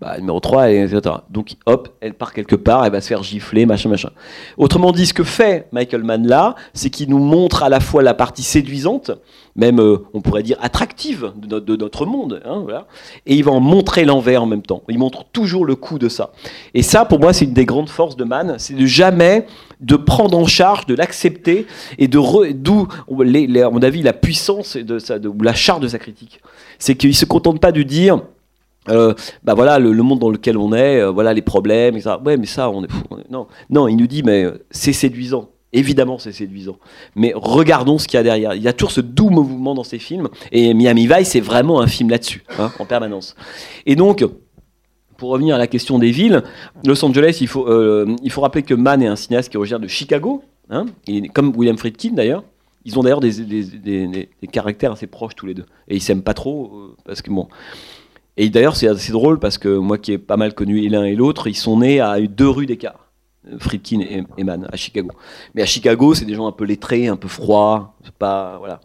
bah, 0.00 0.16
numéro 0.18 0.38
3, 0.38 0.70
etc. 0.70 1.00
Donc, 1.28 1.56
hop, 1.66 1.88
elle 2.00 2.14
part 2.14 2.32
quelque 2.32 2.54
part, 2.54 2.84
elle 2.84 2.92
va 2.92 3.00
se 3.00 3.08
faire 3.08 3.24
gifler, 3.24 3.66
machin, 3.66 3.88
machin. 3.88 4.10
Autrement 4.56 4.92
dit, 4.92 5.06
ce 5.06 5.14
que 5.14 5.24
fait 5.24 5.66
Michael 5.72 6.04
Mann 6.04 6.24
là, 6.24 6.54
c'est 6.72 6.88
qu'il 6.88 7.10
nous 7.10 7.18
montre 7.18 7.64
à 7.64 7.68
la 7.68 7.80
fois 7.80 8.04
la 8.04 8.14
partie 8.14 8.44
séduisante, 8.44 9.10
même, 9.56 9.80
euh, 9.80 9.98
on 10.14 10.20
pourrait 10.20 10.44
dire, 10.44 10.56
attractive 10.60 11.32
de 11.36 11.76
notre, 11.76 12.06
monde, 12.06 12.40
hein, 12.44 12.60
voilà, 12.62 12.86
et 13.26 13.34
il 13.34 13.42
va 13.42 13.50
en 13.50 13.58
montrer 13.58 14.04
l'envers 14.04 14.44
en 14.44 14.46
même 14.46 14.62
temps. 14.62 14.82
Il 14.88 14.98
montre 14.98 15.24
toujours 15.32 15.64
le 15.64 15.74
coup 15.74 15.98
de 15.98 16.08
ça. 16.08 16.30
Et 16.74 16.82
ça, 16.82 17.04
pour 17.04 17.18
moi, 17.18 17.32
c'est 17.32 17.46
une 17.46 17.52
des 17.52 17.66
grandes 17.66 17.88
forces 17.88 18.16
de 18.16 18.22
Mann, 18.22 18.54
c'est 18.58 18.74
de 18.74 18.86
jamais 18.86 19.46
de 19.80 19.96
prendre 19.96 20.38
en 20.38 20.46
charge, 20.46 20.86
de 20.86 20.94
l'accepter, 20.94 21.66
et 21.98 22.06
de 22.06 22.52
d'où, 22.52 22.86
à 23.08 23.70
mon 23.70 23.82
avis, 23.82 24.02
la 24.02 24.12
puissance 24.12 24.76
de, 24.76 25.00
sa, 25.00 25.18
de, 25.18 25.30
la 25.42 25.54
charge 25.54 25.80
de 25.80 25.88
sa 25.88 25.98
critique. 25.98 26.40
C'est 26.78 26.94
qu'il 26.94 27.14
se 27.16 27.24
contente 27.24 27.60
pas 27.60 27.72
de 27.72 27.82
dire 27.82 28.20
euh, 28.88 29.14
bah 29.44 29.54
voilà 29.54 29.78
le, 29.78 29.92
monde 30.02 30.18
dans 30.18 30.30
lequel 30.30 30.56
on 30.56 30.72
est, 30.72 31.00
euh, 31.00 31.10
voilà 31.10 31.34
les 31.34 31.42
problèmes, 31.42 31.96
etc. 31.96 32.16
Ouais, 32.24 32.36
mais 32.36 32.46
ça, 32.46 32.70
on 32.70 32.84
est. 32.84 32.88
Non, 33.30 33.46
non, 33.70 33.88
il 33.88 33.96
nous 33.96 34.06
dit, 34.06 34.22
mais 34.22 34.44
euh, 34.44 34.64
c'est 34.70 34.92
séduisant. 34.92 35.50
Évidemment, 35.72 36.18
c'est 36.18 36.32
séduisant. 36.32 36.78
Mais 37.14 37.32
regardons 37.34 37.98
ce 37.98 38.08
qu'il 38.08 38.16
y 38.16 38.20
a 38.20 38.22
derrière. 38.22 38.54
Il 38.54 38.62
y 38.62 38.68
a 38.68 38.72
toujours 38.72 38.90
ce 38.90 39.02
doux 39.02 39.28
mouvement 39.28 39.74
dans 39.74 39.84
ces 39.84 39.98
films. 39.98 40.28
Et 40.50 40.72
Miami 40.72 41.06
Vice, 41.06 41.28
c'est 41.28 41.40
vraiment 41.40 41.80
un 41.80 41.86
film 41.86 42.08
là-dessus, 42.08 42.42
hein, 42.58 42.72
en 42.78 42.86
permanence. 42.86 43.36
Et 43.84 43.94
donc, 43.94 44.24
pour 45.18 45.28
revenir 45.30 45.56
à 45.56 45.58
la 45.58 45.66
question 45.66 45.98
des 45.98 46.10
villes, 46.10 46.42
Los 46.86 47.04
Angeles, 47.04 47.38
il 47.42 47.48
faut, 47.48 47.68
il 48.22 48.30
faut 48.30 48.40
rappeler 48.40 48.62
que 48.62 48.72
Mann 48.72 49.02
est 49.02 49.08
un 49.08 49.16
cinéaste 49.16 49.50
qui 49.50 49.58
originaire 49.58 49.80
de 49.80 49.88
Chicago, 49.88 50.42
hein, 50.70 50.86
comme 51.34 51.54
William 51.54 51.76
Friedkin 51.76 52.12
d'ailleurs. 52.12 52.44
Ils 52.86 52.98
ont 52.98 53.02
d'ailleurs 53.02 53.20
des, 53.20 53.44
des, 53.44 54.06
des, 54.06 54.46
caractères 54.50 54.92
assez 54.92 55.06
proches 55.06 55.34
tous 55.34 55.44
les 55.44 55.52
deux. 55.52 55.66
Et 55.88 55.96
ils 55.96 56.00
s'aiment 56.00 56.22
pas 56.22 56.32
trop, 56.32 56.94
parce 57.04 57.20
que 57.20 57.30
bon. 57.30 57.48
Et 58.38 58.48
d'ailleurs, 58.50 58.76
c'est 58.76 58.88
assez 58.88 59.12
drôle 59.12 59.38
parce 59.40 59.58
que 59.58 59.68
moi 59.68 59.98
qui 59.98 60.12
ai 60.12 60.18
pas 60.18 60.36
mal 60.36 60.54
connu 60.54 60.88
l'un 60.88 61.04
et 61.04 61.16
l'autre, 61.16 61.48
ils 61.48 61.56
sont 61.56 61.80
nés 61.80 62.00
à 62.00 62.18
deux 62.20 62.48
rues 62.48 62.66
d'écart. 62.66 63.10
Friedkin 63.58 64.00
et 64.00 64.22
Eman 64.36 64.68
à 64.70 64.76
Chicago. 64.76 65.10
Mais 65.54 65.62
à 65.62 65.66
Chicago, 65.66 66.14
c'est 66.14 66.24
des 66.24 66.34
gens 66.34 66.46
un 66.46 66.52
peu 66.52 66.64
lettrés, 66.64 67.08
un 67.08 67.16
peu 67.16 67.28
froids, 67.28 67.94
pas 68.18 68.56
voilà. 68.58 68.80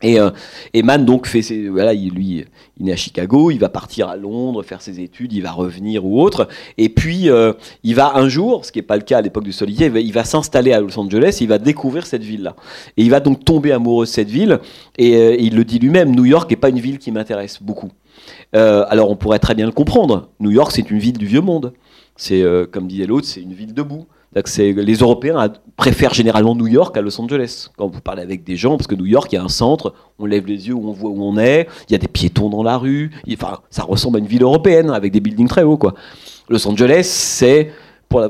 Et, 0.00 0.20
euh, 0.20 0.30
Mann 0.84 1.04
donc 1.04 1.26
fait 1.26 1.42
voilà, 1.68 1.92
il, 1.92 2.12
lui, 2.12 2.44
il 2.78 2.88
est 2.88 2.92
à 2.92 2.96
Chicago, 2.96 3.50
il 3.50 3.58
va 3.58 3.68
partir 3.68 4.08
à 4.08 4.16
Londres 4.16 4.62
faire 4.62 4.80
ses 4.80 5.00
études, 5.00 5.32
il 5.32 5.42
va 5.42 5.50
revenir 5.50 6.06
ou 6.06 6.22
autre, 6.22 6.46
et 6.76 6.88
puis 6.88 7.28
euh, 7.28 7.52
il 7.82 7.96
va 7.96 8.16
un 8.16 8.28
jour, 8.28 8.64
ce 8.64 8.70
qui 8.70 8.78
n'est 8.78 8.84
pas 8.84 8.96
le 8.96 9.02
cas 9.02 9.18
à 9.18 9.22
l'époque 9.22 9.42
du 9.42 9.52
Solidier, 9.52 9.90
il 9.92 10.12
va, 10.12 10.22
s'installer 10.22 10.72
à 10.72 10.80
Los 10.80 10.96
Angeles, 11.00 11.38
il 11.40 11.48
va 11.48 11.58
découvrir 11.58 12.06
cette 12.06 12.22
ville-là, 12.22 12.54
et 12.96 13.02
il 13.02 13.10
va 13.10 13.18
donc 13.18 13.44
tomber 13.44 13.72
amoureux 13.72 14.04
de 14.04 14.10
cette 14.10 14.30
ville, 14.30 14.60
et 14.98 15.16
euh, 15.16 15.36
il 15.36 15.56
le 15.56 15.64
dit 15.64 15.80
lui-même, 15.80 16.14
New 16.14 16.26
York 16.26 16.48
n'est 16.48 16.56
pas 16.56 16.68
une 16.68 16.78
ville 16.78 16.98
qui 16.98 17.10
m'intéresse 17.10 17.60
beaucoup. 17.60 17.90
Alors 18.52 19.10
on 19.10 19.16
pourrait 19.16 19.38
très 19.38 19.54
bien 19.54 19.66
le 19.66 19.72
comprendre, 19.72 20.28
New 20.40 20.50
York 20.50 20.72
c'est 20.74 20.90
une 20.90 20.98
ville 20.98 21.18
du 21.18 21.26
vieux 21.26 21.40
monde, 21.40 21.72
c'est 22.16 22.44
comme 22.72 22.86
disait 22.86 23.06
l'autre, 23.06 23.26
c'est 23.26 23.42
une 23.42 23.52
ville 23.52 23.74
debout 23.74 24.06
les 24.34 24.94
Européens 24.94 25.52
préfèrent 25.76 26.14
généralement 26.14 26.54
New 26.54 26.66
York 26.66 26.96
à 26.96 27.00
Los 27.00 27.20
Angeles. 27.20 27.68
Quand 27.76 27.88
vous 27.88 28.00
parlez 28.00 28.22
avec 28.22 28.44
des 28.44 28.56
gens, 28.56 28.76
parce 28.76 28.86
que 28.86 28.94
New 28.94 29.06
York, 29.06 29.32
il 29.32 29.36
y 29.36 29.38
a 29.38 29.42
un 29.42 29.48
centre, 29.48 29.94
on 30.18 30.26
lève 30.26 30.46
les 30.46 30.68
yeux 30.68 30.74
on 30.74 30.92
voit 30.92 31.10
où 31.10 31.22
on 31.22 31.38
est, 31.38 31.66
il 31.88 31.92
y 31.92 31.94
a 31.94 31.98
des 31.98 32.08
piétons 32.08 32.50
dans 32.50 32.62
la 32.62 32.76
rue, 32.76 33.10
ça 33.70 33.82
ressemble 33.82 34.18
à 34.18 34.20
une 34.20 34.26
ville 34.26 34.42
européenne 34.42 34.90
avec 34.90 35.12
des 35.12 35.20
buildings 35.20 35.48
très 35.48 35.62
hauts. 35.62 35.78
Quoi. 35.78 35.94
Los 36.48 36.66
Angeles, 36.68 37.04
c'est 37.04 37.72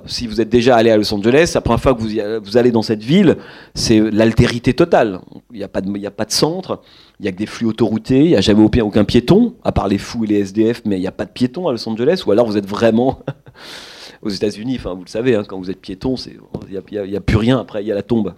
si 0.06 0.26
vous 0.26 0.40
êtes 0.40 0.48
déjà 0.48 0.76
allé 0.76 0.90
à 0.90 0.96
Los 0.96 1.12
Angeles, 1.14 1.52
la 1.54 1.60
première 1.60 1.80
fois 1.80 1.94
que 1.94 2.00
vous, 2.00 2.56
allez 2.56 2.70
dans 2.70 2.82
cette 2.82 3.02
ville, 3.02 3.36
c'est 3.74 4.00
l'altérité 4.10 4.74
totale. 4.74 5.20
Il 5.52 5.58
n'y 5.58 5.64
a, 5.64 5.68
pas 5.68 5.80
de, 5.80 6.06
a 6.06 6.10
pas 6.10 6.24
de 6.24 6.32
centre, 6.32 6.82
il 7.20 7.22
n'y 7.22 7.28
a 7.28 7.32
que 7.32 7.38
des 7.38 7.46
flux 7.46 7.66
autoroutés, 7.66 8.24
il 8.24 8.28
n'y 8.28 8.36
a 8.36 8.40
jamais 8.40 8.62
aucun 8.62 9.04
piéton, 9.04 9.54
à 9.64 9.72
part 9.72 9.88
les 9.88 9.98
fous 9.98 10.24
et 10.24 10.26
les 10.26 10.40
SDF, 10.40 10.82
mais 10.84 10.96
il 10.96 11.00
n'y 11.00 11.06
a 11.06 11.12
pas 11.12 11.24
de 11.24 11.30
piéton 11.30 11.68
à 11.68 11.72
Los 11.72 11.88
Angeles, 11.88 12.24
ou 12.26 12.32
alors 12.32 12.46
vous 12.46 12.56
êtes 12.56 12.66
vraiment 12.66 13.20
aux 14.22 14.30
États-Unis, 14.30 14.78
vous 14.78 15.04
le 15.04 15.08
savez, 15.10 15.36
hein, 15.36 15.44
quand 15.46 15.58
vous 15.58 15.70
êtes 15.70 15.80
piéton, 15.80 16.16
il 16.16 16.82
n'y 17.08 17.16
a, 17.16 17.20
plus 17.20 17.36
rien 17.36 17.58
après, 17.58 17.84
il 17.84 17.86
y 17.86 17.92
a 17.92 17.94
la 17.94 18.02
tombe. 18.02 18.34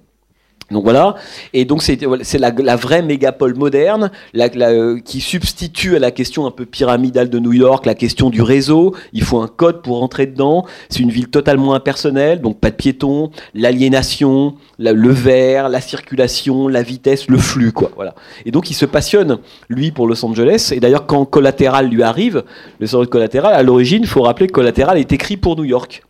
Donc 0.70 0.84
voilà, 0.84 1.16
et 1.52 1.64
donc 1.64 1.82
c'est 1.82 2.00
la, 2.38 2.50
la, 2.50 2.76
vraie 2.76 3.02
mégapole 3.02 3.56
moderne 3.56 4.12
euh, 4.36 5.00
qui 5.04 5.20
substitue 5.20 5.96
à 5.96 5.98
la 5.98 6.12
question 6.12 6.46
un 6.46 6.52
peu 6.52 6.64
pyramidale 6.64 7.28
de 7.28 7.40
New 7.40 7.52
York 7.52 7.86
la 7.86 7.96
question 7.96 8.30
du 8.30 8.40
réseau. 8.40 8.94
Il 9.12 9.24
faut 9.24 9.40
un 9.40 9.48
code 9.48 9.82
pour 9.82 9.98
rentrer 9.98 10.26
dedans. 10.26 10.64
C'est 10.88 11.00
une 11.00 11.10
ville 11.10 11.28
totalement 11.28 11.74
impersonnelle, 11.74 12.40
donc 12.40 12.60
pas 12.60 12.70
de 12.70 12.76
piétons, 12.76 13.32
l'aliénation, 13.52 14.54
le 14.78 15.10
verre, 15.10 15.68
la 15.68 15.80
circulation, 15.80 16.68
la 16.68 16.82
vitesse, 16.82 17.28
le 17.28 17.38
flux, 17.38 17.72
quoi. 17.72 17.90
Voilà. 17.96 18.14
Et 18.46 18.52
donc 18.52 18.70
il 18.70 18.74
se 18.74 18.86
passionne 18.86 19.38
lui 19.68 19.90
pour 19.90 20.06
Los 20.06 20.24
Angeles. 20.24 20.70
Et 20.72 20.78
d'ailleurs 20.78 21.06
quand 21.06 21.24
Collateral 21.24 21.88
lui 21.88 22.04
arrive, 22.04 22.44
le 22.78 22.86
sort 22.86 23.00
de 23.00 23.06
Collateral, 23.06 23.54
à 23.54 23.62
l'origine, 23.64 24.02
il 24.02 24.08
faut 24.08 24.22
rappeler 24.22 24.46
que 24.46 24.52
Collateral 24.52 24.98
est 24.98 25.12
écrit 25.12 25.36
pour 25.36 25.56
New 25.56 25.64
York. 25.64 26.02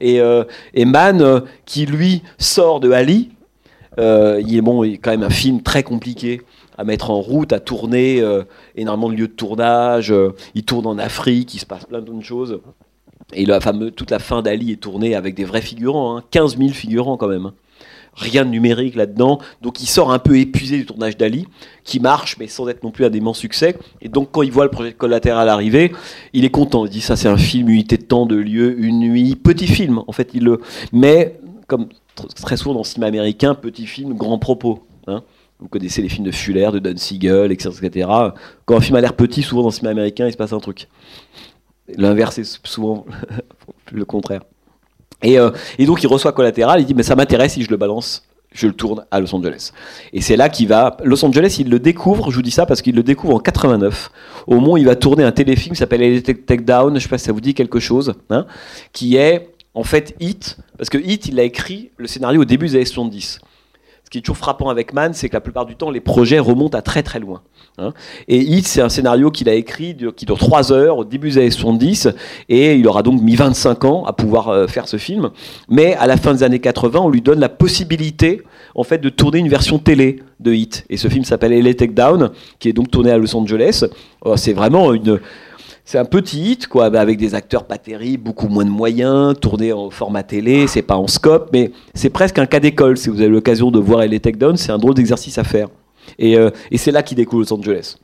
Et, 0.00 0.20
euh, 0.20 0.44
Mann, 0.76 1.22
euh, 1.22 1.40
qui 1.66 1.86
lui 1.86 2.22
sort 2.38 2.80
de 2.80 2.90
Ali, 2.90 3.30
euh, 3.98 4.42
il 4.46 4.56
est 4.56 4.60
bon, 4.60 4.82
quand 4.82 5.10
même 5.10 5.22
un 5.22 5.30
film 5.30 5.62
très 5.62 5.82
compliqué 5.82 6.42
à 6.76 6.84
mettre 6.84 7.10
en 7.10 7.20
route, 7.20 7.52
à 7.52 7.60
tourner, 7.60 8.20
euh, 8.20 8.42
énormément 8.76 9.08
de 9.08 9.14
lieux 9.14 9.28
de 9.28 9.32
tournage. 9.32 10.10
Euh, 10.10 10.34
il 10.54 10.64
tourne 10.64 10.86
en 10.86 10.98
Afrique, 10.98 11.54
il 11.54 11.58
se 11.58 11.66
passe 11.66 11.84
plein 11.84 12.00
d'autres 12.00 12.24
choses. 12.24 12.60
Et 13.32 13.46
la 13.46 13.60
fameux, 13.60 13.90
toute 13.90 14.10
la 14.10 14.18
fin 14.18 14.42
d'Ali 14.42 14.72
est 14.72 14.76
tournée 14.76 15.14
avec 15.14 15.34
des 15.34 15.44
vrais 15.44 15.62
figurants, 15.62 16.20
15 16.30 16.54
hein. 16.54 16.56
000 16.58 16.70
figurants 16.70 17.16
quand 17.16 17.28
même. 17.28 17.46
Hein. 17.46 17.54
Rien 18.16 18.44
de 18.44 18.50
numérique 18.50 18.94
là-dedans. 18.94 19.40
Donc 19.60 19.82
il 19.82 19.86
sort 19.86 20.12
un 20.12 20.20
peu 20.20 20.38
épuisé 20.38 20.76
du 20.76 20.86
tournage 20.86 21.16
d'Ali, 21.16 21.46
qui 21.82 21.98
marche, 21.98 22.36
mais 22.38 22.46
sans 22.46 22.68
être 22.68 22.84
non 22.84 22.92
plus 22.92 23.04
un 23.04 23.12
immense 23.12 23.38
succès. 23.38 23.76
Et 24.02 24.08
donc 24.08 24.30
quand 24.30 24.42
il 24.42 24.52
voit 24.52 24.64
le 24.64 24.70
projet 24.70 24.90
de 24.90 24.96
collatéral 24.96 25.48
arriver, 25.48 25.92
il 26.32 26.44
est 26.44 26.50
content. 26.50 26.86
Il 26.86 26.90
dit 26.90 27.00
ça 27.00 27.16
c'est 27.16 27.28
un 27.28 27.36
film, 27.36 27.68
unité 27.68 27.96
de 27.96 28.04
temps, 28.04 28.26
de 28.26 28.36
lieu, 28.36 28.78
une 28.78 29.00
nuit. 29.00 29.34
Petit 29.34 29.66
film, 29.66 30.02
en 30.06 30.12
fait. 30.12 30.30
Il 30.34 30.44
le... 30.44 30.60
Mais 30.92 31.40
comme 31.66 31.88
très 32.42 32.56
souvent 32.56 32.74
dans 32.74 32.80
le 32.80 32.84
cinéma 32.84 33.06
américain, 33.06 33.54
petit 33.54 33.86
film, 33.86 34.14
grand 34.14 34.38
propos. 34.38 34.86
Hein. 35.06 35.22
Vous 35.60 35.68
connaissez 35.68 36.02
les 36.02 36.08
films 36.08 36.26
de 36.26 36.32
Fuller, 36.32 36.70
de 36.72 36.78
Don 36.78 36.96
Siegel, 36.96 37.52
etc., 37.52 38.08
Quand 38.64 38.76
un 38.76 38.80
film 38.80 38.96
a 38.96 39.00
l'air 39.00 39.14
petit, 39.14 39.42
souvent 39.42 39.62
dans 39.62 39.68
le 39.68 39.74
cinéma 39.74 39.92
américain, 39.92 40.26
il 40.26 40.32
se 40.32 40.36
passe 40.36 40.52
un 40.52 40.60
truc. 40.60 40.88
L'inverse 41.96 42.38
est 42.38 42.60
souvent 42.66 43.06
le 43.92 44.04
contraire. 44.04 44.42
Euh, 45.24 45.52
et, 45.78 45.86
donc 45.86 46.02
il 46.02 46.06
reçoit 46.06 46.32
collatéral, 46.32 46.80
il 46.80 46.86
dit 46.86 46.94
mais 46.94 47.02
ça 47.02 47.16
m'intéresse 47.16 47.54
si 47.54 47.62
je 47.62 47.70
le 47.70 47.76
balance, 47.76 48.24
je 48.52 48.66
le 48.66 48.72
tourne 48.72 49.04
à 49.10 49.20
Los 49.20 49.34
Angeles. 49.34 49.72
Et 50.12 50.20
c'est 50.20 50.36
là 50.36 50.48
qu'il 50.48 50.68
va. 50.68 50.96
Los 51.02 51.24
Angeles, 51.24 51.56
il 51.58 51.70
le 51.70 51.78
découvre, 51.78 52.30
je 52.30 52.36
vous 52.36 52.42
dis 52.42 52.50
ça 52.50 52.66
parce 52.66 52.82
qu'il 52.82 52.94
le 52.94 53.02
découvre 53.02 53.34
en 53.34 53.38
89. 53.38 54.10
Au 54.46 54.54
moment 54.56 54.72
où 54.72 54.76
il 54.76 54.86
va 54.86 54.96
tourner 54.96 55.24
un 55.24 55.32
téléfilm 55.32 55.74
qui 55.74 55.78
s'appelle 55.78 56.22
Take 56.22 56.64
Down, 56.64 56.90
je 56.90 56.94
ne 56.94 56.98
sais 56.98 57.08
pas 57.08 57.18
si 57.18 57.24
ça 57.24 57.32
vous 57.32 57.40
dit 57.40 57.54
quelque 57.54 57.80
chose, 57.80 58.14
hein, 58.30 58.46
qui 58.92 59.16
est 59.16 59.53
en 59.74 59.84
fait 59.84 60.14
Hit, 60.20 60.58
parce 60.78 60.88
que 60.88 60.98
Hit, 60.98 61.26
il 61.26 61.38
a 61.40 61.42
écrit 61.42 61.90
le 61.96 62.06
scénario 62.06 62.42
au 62.42 62.44
début 62.44 62.66
des 62.66 62.76
années 62.76 62.84
70. 62.84 63.40
Ce 64.04 64.10
qui 64.10 64.18
est 64.18 64.20
toujours 64.20 64.36
frappant 64.36 64.68
avec 64.68 64.92
Mann, 64.92 65.14
c'est 65.14 65.28
que 65.28 65.34
la 65.34 65.40
plupart 65.40 65.64
du 65.64 65.76
temps, 65.76 65.90
les 65.90 66.00
projets 66.00 66.38
remontent 66.38 66.76
à 66.76 66.82
très 66.82 67.02
très 67.02 67.18
loin. 67.18 67.40
Hein. 67.78 67.92
Et 68.28 68.38
Hit, 68.38 68.66
c'est 68.66 68.82
un 68.82 68.90
scénario 68.90 69.30
qu'il 69.30 69.48
a 69.48 69.54
écrit 69.54 69.96
qui 70.14 70.26
dure 70.26 70.38
3 70.38 70.72
heures 70.72 70.98
au 70.98 71.04
début 71.04 71.30
des 71.30 71.38
années 71.38 71.50
70, 71.50 72.08
et 72.48 72.76
il 72.76 72.86
aura 72.86 73.02
donc 73.02 73.20
mis 73.22 73.34
25 73.34 73.84
ans 73.84 74.04
à 74.04 74.12
pouvoir 74.12 74.50
euh, 74.50 74.66
faire 74.66 74.86
ce 74.86 74.98
film. 74.98 75.30
Mais 75.68 75.94
à 75.94 76.06
la 76.06 76.16
fin 76.16 76.34
des 76.34 76.42
années 76.42 76.60
80, 76.60 77.00
on 77.00 77.08
lui 77.08 77.22
donne 77.22 77.40
la 77.40 77.48
possibilité 77.48 78.42
en 78.74 78.84
fait 78.84 78.98
de 78.98 79.08
tourner 79.08 79.38
une 79.38 79.48
version 79.48 79.78
télé 79.78 80.22
de 80.38 80.52
Hit. 80.52 80.84
Et 80.90 80.96
ce 80.96 81.08
film 81.08 81.24
s'appelle 81.24 81.52
LA 81.58 81.74
Take 81.74 81.94
Down, 81.94 82.30
qui 82.58 82.68
est 82.68 82.72
donc 82.74 82.90
tourné 82.90 83.10
à 83.10 83.16
Los 83.16 83.34
Angeles. 83.34 83.84
Oh, 84.22 84.36
c'est 84.36 84.52
vraiment 84.52 84.92
une 84.92 85.18
c'est 85.84 85.98
un 85.98 86.04
petit 86.04 86.40
hit, 86.40 86.66
quoi, 86.66 86.86
avec 86.86 87.18
des 87.18 87.34
acteurs 87.34 87.64
pas 87.64 87.76
terribles, 87.76 88.22
beaucoup 88.22 88.48
moins 88.48 88.64
de 88.64 88.70
moyens, 88.70 89.38
tourné 89.38 89.72
en 89.72 89.90
format 89.90 90.22
télé, 90.22 90.66
c'est 90.66 90.82
pas 90.82 90.96
en 90.96 91.06
scope, 91.06 91.50
mais 91.52 91.72
c'est 91.92 92.10
presque 92.10 92.38
un 92.38 92.46
cas 92.46 92.60
d'école. 92.60 92.96
Si 92.96 93.10
vous 93.10 93.20
avez 93.20 93.28
l'occasion 93.28 93.70
de 93.70 93.78
voir 93.78 94.00
LA 94.06 94.18
Down, 94.18 94.56
c'est 94.56 94.72
un 94.72 94.78
drôle 94.78 94.94
d'exercice 94.94 95.36
à 95.36 95.44
faire. 95.44 95.68
Et, 96.18 96.36
euh, 96.36 96.50
et 96.70 96.78
c'est 96.78 96.90
là 96.90 97.02
qu'il 97.02 97.16
découle 97.16 97.40
Los 97.40 97.52
Angeles. 97.52 97.96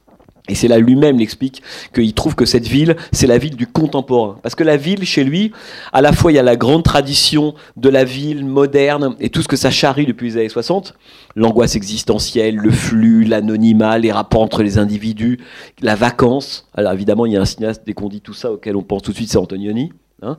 Et 0.50 0.54
c'est 0.56 0.68
là 0.68 0.78
lui-même 0.78 1.18
l'explique 1.18 1.62
qu'il 1.94 2.12
trouve 2.12 2.34
que 2.34 2.44
cette 2.44 2.66
ville, 2.66 2.96
c'est 3.12 3.28
la 3.28 3.38
ville 3.38 3.54
du 3.54 3.68
contemporain. 3.68 4.38
Parce 4.42 4.56
que 4.56 4.64
la 4.64 4.76
ville, 4.76 5.04
chez 5.04 5.22
lui, 5.22 5.52
à 5.92 6.02
la 6.02 6.12
fois 6.12 6.32
il 6.32 6.34
y 6.34 6.38
a 6.38 6.42
la 6.42 6.56
grande 6.56 6.82
tradition 6.82 7.54
de 7.76 7.88
la 7.88 8.04
ville 8.04 8.44
moderne 8.44 9.14
et 9.20 9.30
tout 9.30 9.42
ce 9.42 9.48
que 9.48 9.56
ça 9.56 9.70
charrie 9.70 10.06
depuis 10.06 10.30
les 10.30 10.36
années 10.38 10.48
60, 10.48 10.94
l'angoisse 11.36 11.76
existentielle, 11.76 12.56
le 12.56 12.70
flux, 12.72 13.24
l'anonymat, 13.24 13.98
les 13.98 14.10
rapports 14.10 14.42
entre 14.42 14.64
les 14.64 14.78
individus, 14.78 15.38
la 15.80 15.94
vacance. 15.94 16.68
Alors 16.74 16.92
évidemment, 16.92 17.26
il 17.26 17.32
y 17.32 17.36
a 17.36 17.40
un 17.40 17.44
cinéaste, 17.44 17.82
dès 17.86 17.92
qu'on 17.92 18.08
dit 18.08 18.20
tout 18.20 18.34
ça, 18.34 18.50
auquel 18.50 18.74
on 18.74 18.82
pense 18.82 19.02
tout 19.02 19.12
de 19.12 19.16
suite, 19.16 19.30
c'est 19.30 19.38
Antonioni. 19.38 19.92
Hein. 20.22 20.36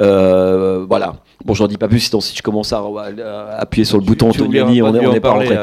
Euh, 0.00 0.86
voilà. 0.88 1.16
Bon, 1.44 1.54
j'en 1.54 1.66
dis 1.66 1.76
pas 1.76 1.88
plus, 1.88 2.00
sinon 2.00 2.20
si 2.20 2.36
je 2.36 2.42
commence 2.42 2.72
à, 2.72 2.82
appuyer 3.58 3.84
sur 3.84 3.98
le 3.98 4.04
bouton 4.04 4.30
Antonioni, 4.30 4.82
on 4.82 4.92
n'est 4.92 5.20
pas 5.20 5.30
rentré. 5.30 5.56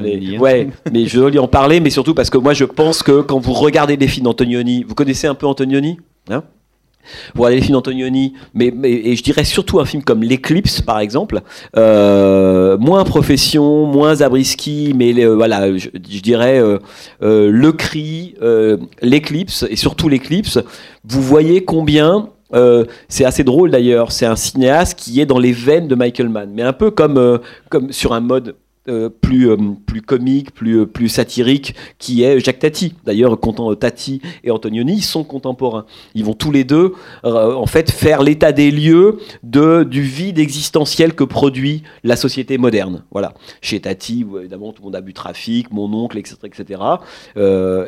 Mais, 0.00 0.36
hein. 0.36 0.38
ouais, 0.38 0.68
mais 0.92 1.06
je 1.06 1.18
dois 1.18 1.30
lui 1.30 1.38
en 1.38 1.48
parler, 1.48 1.80
mais 1.80 1.90
surtout 1.90 2.14
parce 2.14 2.30
que 2.30 2.38
moi 2.38 2.54
je 2.54 2.64
pense 2.64 3.02
que 3.02 3.20
quand 3.20 3.38
vous 3.38 3.52
regardez 3.52 3.96
les 3.96 4.08
films 4.08 4.24
d'Antonioni, 4.24 4.84
vous 4.84 4.94
connaissez 4.94 5.26
un 5.26 5.34
peu 5.34 5.46
Antonioni 5.46 5.98
hein? 6.30 6.42
Vous 7.34 7.42
regardez 7.42 7.56
les 7.56 7.62
films 7.62 7.74
d'Antonioni, 7.74 8.34
mais, 8.52 8.70
mais, 8.74 8.90
et 8.90 9.16
je 9.16 9.22
dirais 9.22 9.44
surtout 9.44 9.80
un 9.80 9.86
film 9.86 10.02
comme 10.02 10.22
L'Eclipse, 10.22 10.82
par 10.82 11.00
exemple, 11.00 11.40
euh, 11.74 12.76
moins 12.76 13.04
profession, 13.04 13.86
moins 13.86 14.16
Zabriskie, 14.16 14.92
mais 14.94 15.24
voilà, 15.24 15.74
je, 15.78 15.88
dirais 16.20 16.60
euh, 16.60 16.78
Le 17.20 17.72
Cri, 17.72 18.34
L'Eclipse, 19.00 19.64
et 19.70 19.76
surtout 19.76 20.10
L'Eclipse, 20.10 20.58
vous 21.04 21.22
voyez 21.22 21.64
combien 21.64 22.28
euh, 22.54 22.84
c'est 23.08 23.24
assez 23.24 23.44
drôle 23.44 23.70
d'ailleurs. 23.70 24.12
C'est 24.12 24.26
un 24.26 24.36
cinéaste 24.36 24.98
qui 24.98 25.20
est 25.20 25.26
dans 25.26 25.38
les 25.38 25.52
veines 25.52 25.88
de 25.88 25.94
Michael 25.94 26.28
Mann, 26.28 26.50
mais 26.52 26.62
un 26.62 26.72
peu 26.72 26.90
comme, 26.90 27.18
euh, 27.18 27.38
comme 27.68 27.92
sur 27.92 28.12
un 28.12 28.20
mode 28.20 28.56
euh, 28.88 29.10
plus, 29.10 29.50
euh, 29.50 29.56
plus 29.86 30.00
comique, 30.00 30.52
plus, 30.52 30.80
euh, 30.80 30.86
plus 30.86 31.08
satirique, 31.08 31.74
qui 31.98 32.22
est 32.22 32.40
Jacques 32.40 32.60
Tati. 32.60 32.94
D'ailleurs, 33.04 33.38
Tati 33.78 34.22
et 34.44 34.50
Antonioni 34.50 35.02
sont 35.02 35.24
contemporains. 35.24 35.84
Ils 36.14 36.24
vont 36.24 36.32
tous 36.32 36.50
les 36.50 36.64
deux, 36.64 36.94
en 37.24 37.66
fait, 37.66 37.90
faire 37.90 38.22
l'état 38.22 38.52
des 38.52 38.70
lieux 38.70 39.18
de, 39.42 39.82
du 39.82 40.02
vide 40.02 40.38
existentiel 40.38 41.14
que 41.14 41.24
produit 41.24 41.82
la 42.02 42.16
société 42.16 42.56
moderne. 42.56 43.04
Voilà. 43.10 43.34
Chez 43.60 43.80
Tati, 43.80 44.24
évidemment, 44.38 44.72
tout 44.72 44.82
le 44.82 44.86
monde 44.86 44.96
a 44.96 45.00
bu 45.00 45.12
trafic, 45.12 45.70
mon 45.70 45.92
oncle, 45.92 46.18
etc. 46.18 46.36
etc. 46.44 46.80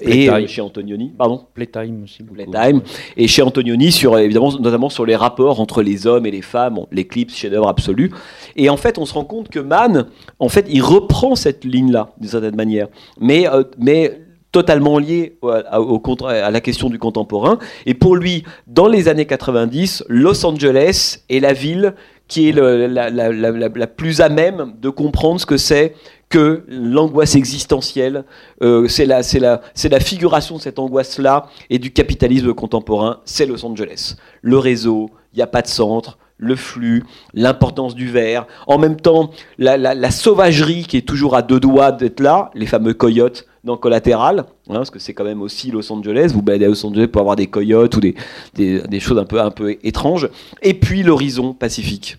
et 0.02 0.46
chez 0.46 0.60
Antonioni, 0.60 1.12
pardon 1.16 1.46
Playtime 1.54 2.04
aussi. 2.04 2.22
Playtime. 2.22 2.82
Et 3.16 3.26
chez 3.26 3.42
Antonioni, 3.42 3.92
sur, 3.92 4.18
évidemment, 4.18 4.52
notamment 4.58 4.90
sur 4.90 5.06
les 5.06 5.16
rapports 5.16 5.60
entre 5.60 5.82
les 5.82 6.06
hommes 6.06 6.26
et 6.26 6.30
les 6.30 6.42
femmes, 6.42 6.80
l'éclipse, 6.92 7.34
chef-d'œuvre 7.34 7.68
absolu. 7.68 8.10
Et 8.56 8.68
en 8.68 8.76
fait, 8.76 8.98
on 8.98 9.06
se 9.06 9.14
rend 9.14 9.24
compte 9.24 9.48
que 9.48 9.60
Mann, 9.60 10.06
en 10.38 10.48
fait, 10.48 10.66
il 10.68 10.82
reprend 10.90 11.36
cette 11.36 11.64
ligne-là, 11.64 12.12
d'une 12.18 12.30
certaine 12.30 12.56
manière, 12.56 12.88
mais, 13.20 13.48
euh, 13.48 13.64
mais 13.78 14.20
totalement 14.52 14.98
liée 14.98 15.36
au, 15.42 16.02
à 16.26 16.50
la 16.50 16.60
question 16.60 16.90
du 16.90 16.98
contemporain. 16.98 17.58
Et 17.86 17.94
pour 17.94 18.16
lui, 18.16 18.44
dans 18.66 18.88
les 18.88 19.08
années 19.08 19.26
90, 19.26 20.04
Los 20.08 20.44
Angeles 20.44 21.20
est 21.28 21.40
la 21.40 21.52
ville 21.52 21.94
qui 22.26 22.48
est 22.48 22.52
la, 22.52 23.86
plus 23.86 24.20
à 24.20 24.28
même 24.28 24.74
de 24.80 24.88
comprendre 24.88 25.40
ce 25.40 25.46
que 25.46 25.56
c'est 25.56 25.94
que 26.28 26.62
l'angoisse 26.68 27.34
existentielle, 27.34 28.24
euh, 28.62 28.86
c'est 28.86 29.04
la 29.04 30.00
figuration 30.00 30.56
de 30.56 30.60
cette 30.60 30.78
angoisse-là 30.78 31.46
et 31.70 31.80
du 31.80 31.92
capitalisme 31.92 32.54
contemporain, 32.54 33.18
c'est 33.24 33.46
Los 33.46 33.64
Angeles. 33.64 34.14
Le 34.42 34.58
réseau, 34.58 35.10
il 35.32 35.36
n'y 35.36 35.42
a 35.42 35.48
pas 35.48 35.62
de 35.62 35.66
centre, 35.66 36.18
le 36.40 36.56
flux, 36.56 37.04
l'importance 37.34 37.94
du 37.94 38.08
verre, 38.08 38.46
en 38.66 38.78
même 38.78 38.96
temps 38.96 39.30
la, 39.58 40.10
sauvagerie 40.10 40.84
qui 40.84 40.96
est 40.96 41.06
toujours 41.06 41.36
à 41.36 41.42
deux 41.42 41.60
doigts 41.60 41.92
d'être 41.92 42.20
là, 42.20 42.50
les 42.54 42.66
fameux 42.66 42.94
coyotes 42.94 43.46
dans 43.62 43.76
Collatéral, 43.76 44.40
hein, 44.40 44.44
parce 44.72 44.90
que 44.90 44.98
c'est 44.98 45.12
quand 45.12 45.24
même 45.24 45.42
aussi 45.42 45.70
Los 45.70 45.92
Angeles, 45.92 46.30
vous 46.32 46.40
baladez 46.40 46.64
à 46.64 46.68
Los 46.68 46.84
Angeles 46.84 47.08
pour 47.08 47.20
avoir 47.20 47.36
des 47.36 47.46
coyotes 47.46 47.94
ou 47.96 48.00
des, 48.00 48.14
des, 48.54 49.00
choses 49.00 49.18
un 49.18 49.26
peu, 49.26 49.40
un 49.40 49.50
peu 49.50 49.76
étranges, 49.82 50.28
et 50.62 50.74
puis 50.74 51.02
l'horizon 51.02 51.52
pacifique. 51.52 52.16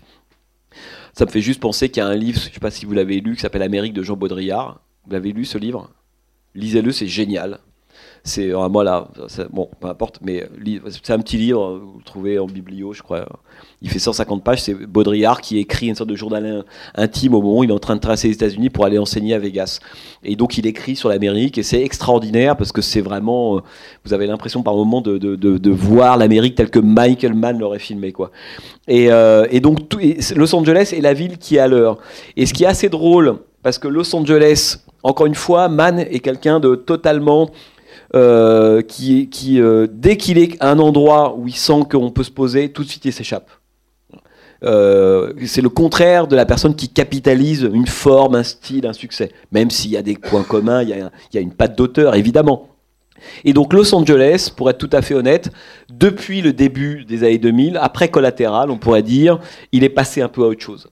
Ça 1.14 1.26
me 1.26 1.30
fait 1.30 1.40
juste 1.40 1.60
penser 1.60 1.88
qu'il 1.88 2.02
y 2.02 2.06
a 2.06 2.08
un 2.08 2.14
livre, 2.14 2.40
je 2.40 2.48
ne 2.48 2.54
sais 2.54 2.60
pas 2.60 2.70
si 2.70 2.86
vous 2.86 2.92
l'avez 2.92 3.20
lu, 3.20 3.34
qui 3.34 3.42
s'appelle 3.42 3.62
Amérique 3.62 3.92
de 3.92 4.02
Jean 4.02 4.16
Baudrillard. 4.16 4.80
Vous 5.04 5.12
l'avez 5.12 5.32
lu 5.32 5.44
ce 5.44 5.58
livre? 5.58 5.90
Lisez-le, 6.54 6.92
c'est 6.92 7.08
génial. 7.08 7.58
C'est 8.24 8.50
vraiment 8.50 8.82
là, 8.82 9.08
bon, 9.50 9.68
peu 9.80 9.88
importe, 9.88 10.20
mais 10.22 10.48
c'est 11.04 11.12
un 11.12 11.18
petit 11.18 11.36
livre, 11.36 11.80
vous 11.84 11.98
le 11.98 12.04
trouvez 12.04 12.38
en 12.38 12.46
biblio, 12.46 12.92
je 12.92 13.02
crois. 13.02 13.26
Il 13.80 13.90
fait 13.90 13.98
150 13.98 14.44
pages, 14.44 14.62
c'est 14.62 14.74
Baudrillard 14.74 15.40
qui 15.40 15.58
écrit 15.58 15.88
une 15.88 15.96
sorte 15.96 16.08
de 16.08 16.14
journal 16.14 16.64
intime 16.94 17.34
au 17.34 17.42
moment 17.42 17.58
où 17.58 17.64
il 17.64 17.70
est 17.70 17.74
en 17.74 17.80
train 17.80 17.96
de 17.96 18.00
tracer 18.00 18.28
les 18.28 18.34
États-Unis 18.34 18.70
pour 18.70 18.84
aller 18.84 18.98
enseigner 18.98 19.34
à 19.34 19.40
Vegas. 19.40 19.80
Et 20.22 20.36
donc 20.36 20.56
il 20.56 20.68
écrit 20.68 20.94
sur 20.94 21.08
l'Amérique 21.08 21.58
et 21.58 21.64
c'est 21.64 21.82
extraordinaire 21.82 22.56
parce 22.56 22.70
que 22.70 22.80
c'est 22.80 23.00
vraiment, 23.00 23.56
euh, 23.56 23.60
vous 24.04 24.14
avez 24.14 24.28
l'impression 24.28 24.62
par 24.62 24.76
moment 24.76 25.00
de, 25.00 25.18
de, 25.18 25.70
voir 25.70 26.16
l'Amérique 26.16 26.54
telle 26.54 26.70
que 26.70 26.78
Michael 26.78 27.34
Mann 27.34 27.58
l'aurait 27.58 27.80
filmé, 27.80 28.12
quoi. 28.12 28.30
Et, 28.86 29.10
euh, 29.10 29.48
et 29.50 29.58
donc 29.58 29.80
Los 30.36 30.54
Angeles 30.54 30.92
est 30.96 31.00
la 31.00 31.12
ville 31.12 31.38
qui 31.38 31.56
est 31.56 31.60
à 31.60 31.66
l'heure. 31.66 31.98
Et 32.36 32.46
ce 32.46 32.54
qui 32.54 32.62
est 32.62 32.68
assez 32.68 32.88
drôle, 32.88 33.38
parce 33.64 33.78
que 33.78 33.88
Los 33.88 34.14
Angeles, 34.14 34.78
encore 35.02 35.26
une 35.26 35.34
fois, 35.34 35.68
Mann 35.68 35.98
est 35.98 36.20
quelqu'un 36.20 36.60
de 36.60 36.76
totalement 36.76 37.50
euh, 38.14 38.82
qui, 38.82 39.28
euh, 39.60 39.86
dès 39.90 40.16
qu'il 40.16 40.38
est 40.38 40.56
à 40.60 40.70
un 40.70 40.78
endroit 40.78 41.34
où 41.36 41.48
il 41.48 41.56
sent 41.56 41.84
qu'on 41.90 42.10
peut 42.10 42.24
se 42.24 42.30
poser, 42.30 42.70
tout 42.70 42.84
de 42.84 42.88
suite 42.88 43.04
il 43.04 43.12
s'échappe. 43.12 43.50
Euh, 44.64 45.32
c'est 45.46 45.60
le 45.60 45.68
contraire 45.68 46.28
de 46.28 46.36
la 46.36 46.46
personne 46.46 46.76
qui 46.76 46.88
capitalise 46.88 47.68
une 47.72 47.88
forme, 47.88 48.36
un 48.36 48.44
style, 48.44 48.86
un 48.86 48.92
succès. 48.92 49.32
Même 49.50 49.70
s'il 49.70 49.90
y 49.90 49.96
a 49.96 50.02
des 50.02 50.14
points 50.14 50.44
communs, 50.44 50.82
il 50.82 50.90
y 50.90 50.92
a, 50.92 51.10
il 51.32 51.34
y 51.34 51.38
a 51.38 51.40
une 51.40 51.52
patte 51.52 51.76
d'auteur, 51.76 52.14
évidemment. 52.14 52.68
Et 53.44 53.52
donc 53.52 53.72
Los 53.72 53.94
Angeles, 53.94 54.52
pour 54.56 54.70
être 54.70 54.78
tout 54.78 54.90
à 54.92 55.02
fait 55.02 55.14
honnête, 55.14 55.50
depuis 55.90 56.42
le 56.42 56.52
début 56.52 57.04
des 57.04 57.24
années 57.24 57.38
2000, 57.38 57.78
après 57.80 58.08
Collatéral, 58.08 58.70
on 58.70 58.78
pourrait 58.78 59.02
dire, 59.02 59.38
il 59.72 59.84
est 59.84 59.88
passé 59.88 60.22
un 60.22 60.28
peu 60.28 60.42
à 60.42 60.46
autre 60.46 60.62
chose. 60.62 60.88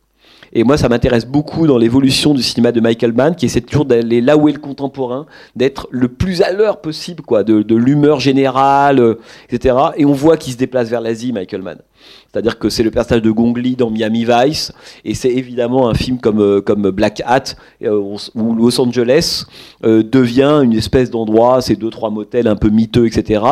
Et 0.52 0.64
moi, 0.64 0.76
ça 0.76 0.88
m'intéresse 0.88 1.26
beaucoup 1.26 1.66
dans 1.68 1.78
l'évolution 1.78 2.34
du 2.34 2.42
cinéma 2.42 2.72
de 2.72 2.80
Michael 2.80 3.12
Mann, 3.12 3.36
qui 3.36 3.46
essaie 3.46 3.60
toujours 3.60 3.84
d'aller 3.84 4.20
là 4.20 4.36
où 4.36 4.48
est 4.48 4.52
le 4.52 4.58
contemporain, 4.58 5.26
d'être 5.54 5.86
le 5.92 6.08
plus 6.08 6.42
à 6.42 6.52
l'heure 6.52 6.80
possible, 6.80 7.22
quoi, 7.22 7.44
de, 7.44 7.74
l'humeur 7.74 8.18
générale, 8.18 8.98
euh, 8.98 9.14
etc. 9.48 9.76
Et 9.96 10.04
on 10.04 10.12
voit 10.12 10.36
qu'il 10.36 10.52
se 10.52 10.58
déplace 10.58 10.88
vers 10.88 11.00
l'Asie, 11.00 11.32
Michael 11.32 11.62
Mann. 11.62 11.78
C'est-à-dire 12.32 12.58
que 12.58 12.68
c'est 12.68 12.82
le 12.82 12.90
personnage 12.90 13.22
de 13.22 13.30
Gong 13.30 13.54
Li 13.56 13.76
dans 13.76 13.90
Miami 13.90 14.24
Vice, 14.24 14.72
et 15.04 15.14
c'est 15.14 15.30
évidemment 15.30 15.88
un 15.88 15.94
film 15.94 16.18
comme, 16.18 16.40
euh, 16.40 16.60
comme 16.60 16.90
Black 16.90 17.22
Hat, 17.24 17.54
euh, 17.84 18.16
où 18.34 18.54
Los 18.54 18.80
Angeles 18.80 19.44
devient 19.82 20.62
une 20.64 20.72
espèce 20.74 21.10
d'endroit, 21.10 21.60
ces 21.60 21.76
deux, 21.76 21.90
trois 21.90 22.10
motels 22.10 22.48
un 22.48 22.56
peu 22.56 22.70
miteux, 22.70 23.06
etc. 23.06 23.42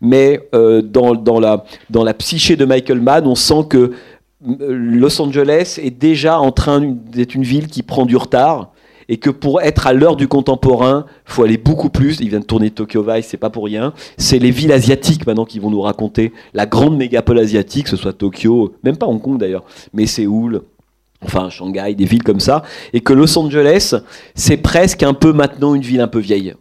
Mais 0.00 0.40
dans, 0.52 1.14
dans, 1.14 1.40
la, 1.40 1.64
dans 1.90 2.04
la 2.04 2.14
psyché 2.14 2.56
de 2.56 2.64
Michael 2.64 3.00
Mann, 3.00 3.26
on 3.26 3.34
sent 3.34 3.66
que 3.68 3.92
Los 4.40 5.20
Angeles 5.20 5.80
est 5.82 5.90
déjà 5.90 6.38
en 6.38 6.52
train 6.52 6.80
d'être 6.80 7.34
une 7.34 7.42
ville 7.42 7.66
qui 7.66 7.82
prend 7.82 8.06
du 8.06 8.16
retard 8.16 8.72
et 9.08 9.16
que 9.16 9.30
pour 9.30 9.60
être 9.62 9.86
à 9.86 9.92
l'heure 9.92 10.16
du 10.16 10.28
contemporain, 10.28 11.06
il 11.26 11.32
faut 11.32 11.42
aller 11.42 11.56
beaucoup 11.56 11.88
plus. 11.88 12.20
Il 12.20 12.28
vient 12.28 12.40
de 12.40 12.44
tourner 12.44 12.70
Tokyo 12.70 13.02
Vice, 13.02 13.26
c'est 13.26 13.36
pas 13.36 13.50
pour 13.50 13.64
rien. 13.64 13.94
C'est 14.16 14.38
les 14.38 14.50
villes 14.50 14.72
asiatiques 14.72 15.26
maintenant 15.26 15.44
qui 15.44 15.58
vont 15.58 15.70
nous 15.70 15.80
raconter 15.80 16.32
la 16.54 16.66
grande 16.66 16.96
mégapole 16.96 17.38
asiatique, 17.38 17.84
que 17.84 17.90
ce 17.90 17.96
soit 17.96 18.12
Tokyo, 18.12 18.74
même 18.84 18.96
pas 18.96 19.06
Hong 19.06 19.20
Kong 19.20 19.38
d'ailleurs, 19.38 19.64
mais 19.92 20.06
Séoul, 20.06 20.62
enfin 21.22 21.48
Shanghai, 21.50 21.94
des 21.94 22.04
villes 22.04 22.22
comme 22.22 22.40
ça, 22.40 22.62
et 22.92 23.00
que 23.00 23.14
Los 23.14 23.36
Angeles, 23.38 23.94
c'est 24.34 24.58
presque 24.58 25.02
un 25.02 25.14
peu 25.14 25.32
maintenant 25.32 25.74
une 25.74 25.82
ville 25.82 26.00
un 26.00 26.08
peu 26.08 26.20
vieille. 26.20 26.54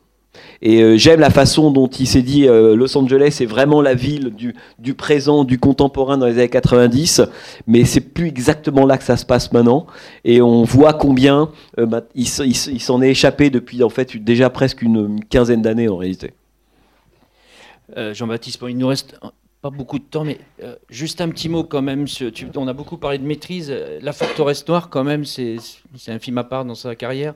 Et 0.61 0.81
euh, 0.81 0.97
j'aime 0.97 1.19
la 1.19 1.29
façon 1.29 1.71
dont 1.71 1.87
il 1.87 2.07
s'est 2.07 2.21
dit 2.21 2.47
euh, 2.47 2.75
Los 2.75 2.97
Angeles 2.97 3.37
est 3.41 3.45
vraiment 3.45 3.81
la 3.81 3.93
ville 3.93 4.31
du, 4.31 4.55
du, 4.79 4.93
présent, 4.93 5.43
du 5.43 5.59
contemporain 5.59 6.17
dans 6.17 6.25
les 6.25 6.33
années 6.33 6.49
90, 6.49 7.21
mais 7.67 7.85
c'est 7.85 8.01
plus 8.01 8.27
exactement 8.27 8.85
là 8.85 8.97
que 8.97 9.03
ça 9.03 9.17
se 9.17 9.25
passe 9.25 9.51
maintenant. 9.51 9.85
Et 10.25 10.41
on 10.41 10.63
voit 10.63 10.93
combien 10.93 11.51
euh, 11.77 12.01
il, 12.15 12.27
s'en 12.27 13.01
est 13.01 13.09
échappé 13.09 13.49
depuis 13.49 13.83
en 13.83 13.89
fait 13.89 14.17
déjà 14.17 14.49
presque 14.49 14.81
une, 14.81 15.23
quinzaine 15.29 15.61
d'années 15.61 15.89
en 15.89 15.97
réalité. 15.97 16.33
Jean-Baptiste, 17.95 18.59
il 18.67 18.77
nous 18.77 18.87
reste 18.87 19.17
pas 19.61 19.69
beaucoup 19.69 19.97
de 19.97 20.03
temps, 20.03 20.25
mais 20.25 20.39
juste 20.89 21.21
un 21.21 21.29
petit 21.29 21.47
mot 21.47 21.63
quand 21.63 21.81
même. 21.81 22.05
on 22.55 22.67
a 22.67 22.73
beaucoup 22.73 22.97
parlé 22.97 23.17
de 23.17 23.25
maîtrise. 23.25 23.73
La 24.01 24.11
forteresse 24.11 24.67
noire, 24.67 24.89
quand 24.89 25.05
même, 25.05 25.23
c'est 25.23 25.57
un 26.07 26.19
film 26.19 26.37
à 26.37 26.43
part 26.43 26.65
dans 26.65 26.75
sa 26.75 26.95
carrière 26.95 27.33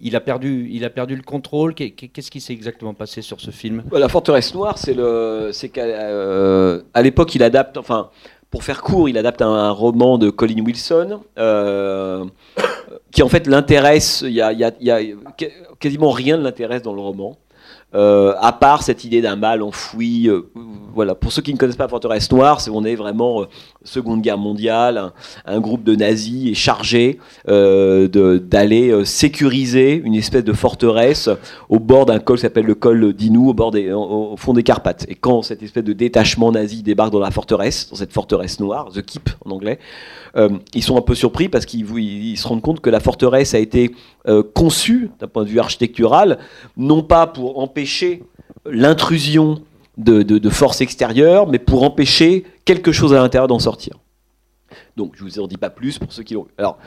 il 0.00 0.16
a 0.16 0.20
perdu, 0.20 0.68
il 0.70 0.84
a 0.84 0.90
perdu 0.90 1.16
le 1.16 1.22
contrôle. 1.22 1.74
Qu'est-ce 1.74 2.30
qui 2.30 2.40
s'est 2.40 2.52
exactement 2.52 2.94
passé 2.94 3.22
sur 3.22 3.40
ce 3.40 3.50
film? 3.50 3.84
La 3.92 4.08
Forteresse 4.08 4.54
Noire, 4.54 4.78
c'est 4.78 4.94
le, 4.94 5.50
c'est 5.52 5.68
qu'à 5.68 5.82
euh, 5.82 6.82
l'époque, 7.02 7.34
il 7.34 7.42
adapte, 7.42 7.76
enfin, 7.76 8.10
pour 8.50 8.64
faire 8.64 8.82
court, 8.82 9.08
il 9.08 9.16
adapte 9.18 9.42
un, 9.42 9.70
roman 9.70 10.18
de 10.18 10.30
Colin 10.30 10.64
Wilson, 10.64 11.20
euh, 11.38 12.24
qui 13.12 13.22
en 13.22 13.28
fait 13.28 13.46
l'intéresse. 13.46 14.22
Il 14.26 14.32
y 14.32 14.42
a, 14.42 14.52
quasiment 15.78 16.10
rien 16.10 16.36
ne 16.36 16.42
l'intéresse 16.42 16.82
dans 16.82 16.94
le 16.94 17.00
roman. 17.00 17.36
Euh, 17.92 18.34
à 18.38 18.52
part 18.52 18.84
cette 18.84 19.04
idée 19.04 19.20
d'un 19.20 19.34
mal 19.34 19.62
enfoui. 19.62 20.28
Euh, 20.28 20.42
voilà, 20.94 21.14
pour 21.14 21.32
ceux 21.32 21.42
qui 21.42 21.52
ne 21.52 21.58
connaissent 21.58 21.76
pas 21.76 21.88
Forteresse 21.88 22.30
Noire, 22.30 22.60
c'est 22.60 22.70
on 22.70 22.84
est 22.84 22.94
vraiment 22.94 23.42
euh, 23.42 23.46
Seconde 23.82 24.22
Guerre 24.22 24.38
mondiale, 24.38 25.12
un, 25.44 25.60
groupe 25.60 25.82
de 25.82 25.94
nazis 25.94 26.50
est 26.50 26.54
chargé 26.54 27.18
d'aller 27.46 29.04
sécuriser 29.04 29.94
une 30.04 30.14
espèce 30.14 30.44
de 30.44 30.52
forteresse 30.52 31.28
au 31.68 31.78
bord 31.78 32.06
d'un 32.06 32.18
col 32.18 32.36
qui 32.36 32.42
s'appelle 32.42 32.66
le 32.66 32.74
col 32.74 33.12
d'Inou, 33.12 33.54
au, 33.54 34.36
fond 34.36 34.52
des 34.52 34.62
Carpates. 34.62 35.06
Et 35.08 35.14
quand 35.14 35.42
cette 35.42 35.62
espèce 35.62 35.84
de 35.84 35.92
détachement 35.92 36.52
nazi 36.52 36.82
débarque 36.82 37.12
dans 37.12 37.20
la 37.20 37.30
forteresse, 37.30 37.88
dans 37.90 37.96
cette 37.96 38.12
forteresse 38.12 38.60
noire, 38.60 38.90
The 38.92 39.02
Keep 39.02 39.30
en 39.44 39.50
anglais, 39.50 39.78
ils 40.74 40.82
sont 40.82 40.96
un 40.96 41.02
peu 41.02 41.14
surpris 41.14 41.48
parce 41.48 41.66
qu'ils 41.66 42.38
se 42.38 42.46
rendent 42.46 42.62
compte 42.62 42.80
que 42.80 42.90
la 42.90 43.00
forteresse 43.00 43.54
a 43.54 43.58
été 43.58 43.92
conçue 44.54 45.10
d'un 45.18 45.28
point 45.28 45.44
de 45.44 45.48
vue 45.48 45.60
architectural, 45.60 46.38
non 46.76 47.02
pas 47.02 47.26
pour 47.26 47.58
empêcher 47.58 48.22
l'intrusion 48.66 49.62
de, 50.04 50.50
forces 50.50 50.80
extérieures, 50.80 51.46
mais 51.46 51.58
pour 51.58 51.82
empêcher 51.82 52.44
quelque 52.64 52.92
chose 52.92 53.12
à 53.14 53.16
l'intérieur 53.16 53.48
d'en 53.48 53.58
sortir. 53.58 53.94
Donc, 54.96 55.14
je 55.16 55.24
vous 55.24 55.38
en 55.40 55.46
dis 55.46 55.56
pas 55.56 55.70
plus 55.70 55.98
pour 55.98 56.12
ceux 56.12 56.22
qui 56.22 56.34
l'ont. 56.34 56.46
Alors, 56.58 56.78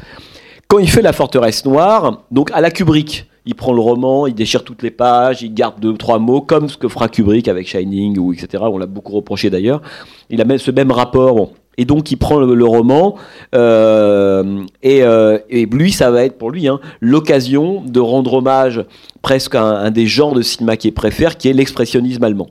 quand 0.67 0.79
il 0.79 0.89
fait 0.89 1.01
la 1.01 1.13
forteresse 1.13 1.65
noire, 1.65 2.23
donc 2.31 2.51
à 2.51 2.61
la 2.61 2.71
Kubrick, 2.71 3.27
il 3.45 3.55
prend 3.55 3.73
le 3.73 3.81
roman, 3.81 4.25
il 4.25 4.33
déchire 4.33 4.63
toutes 4.63 4.83
les 4.83 4.91
pages, 4.91 5.41
il 5.41 5.53
garde 5.53 5.79
deux 5.79 5.93
trois 5.95 6.19
mots, 6.19 6.41
comme 6.41 6.69
ce 6.69 6.77
que 6.77 6.87
fera 6.87 7.09
Kubrick 7.09 7.47
avec 7.47 7.67
Shining 7.67 8.17
ou 8.17 8.33
etc. 8.33 8.63
On 8.65 8.77
l'a 8.77 8.85
beaucoup 8.85 9.13
reproché 9.13 9.49
d'ailleurs. 9.49 9.81
Il 10.29 10.41
a 10.41 10.45
même 10.45 10.59
ce 10.59 10.71
même 10.71 10.91
rapport. 10.91 11.51
Et 11.77 11.85
donc 11.85 12.11
il 12.11 12.17
prend 12.17 12.39
le, 12.39 12.65
roman 12.65 13.15
euh, 13.55 14.63
euh, 14.85 15.39
et, 15.49 15.65
lui 15.65 15.91
ça 15.91 16.11
va 16.11 16.23
être 16.23 16.37
pour 16.37 16.51
lui 16.51 16.67
hein, 16.67 16.79
l'occasion 17.01 17.81
de 17.85 17.99
rendre 17.99 18.33
hommage 18.33 18.83
presque 19.21 19.55
à 19.55 19.63
un, 19.63 19.91
des 19.91 20.05
genres 20.05 20.33
de 20.33 20.41
cinéma 20.41 20.77
qu'il 20.77 20.93
préfère, 20.93 21.37
qui 21.37 21.49
est 21.49 21.53
l'expressionnisme 21.53 22.23
allemand. 22.23 22.49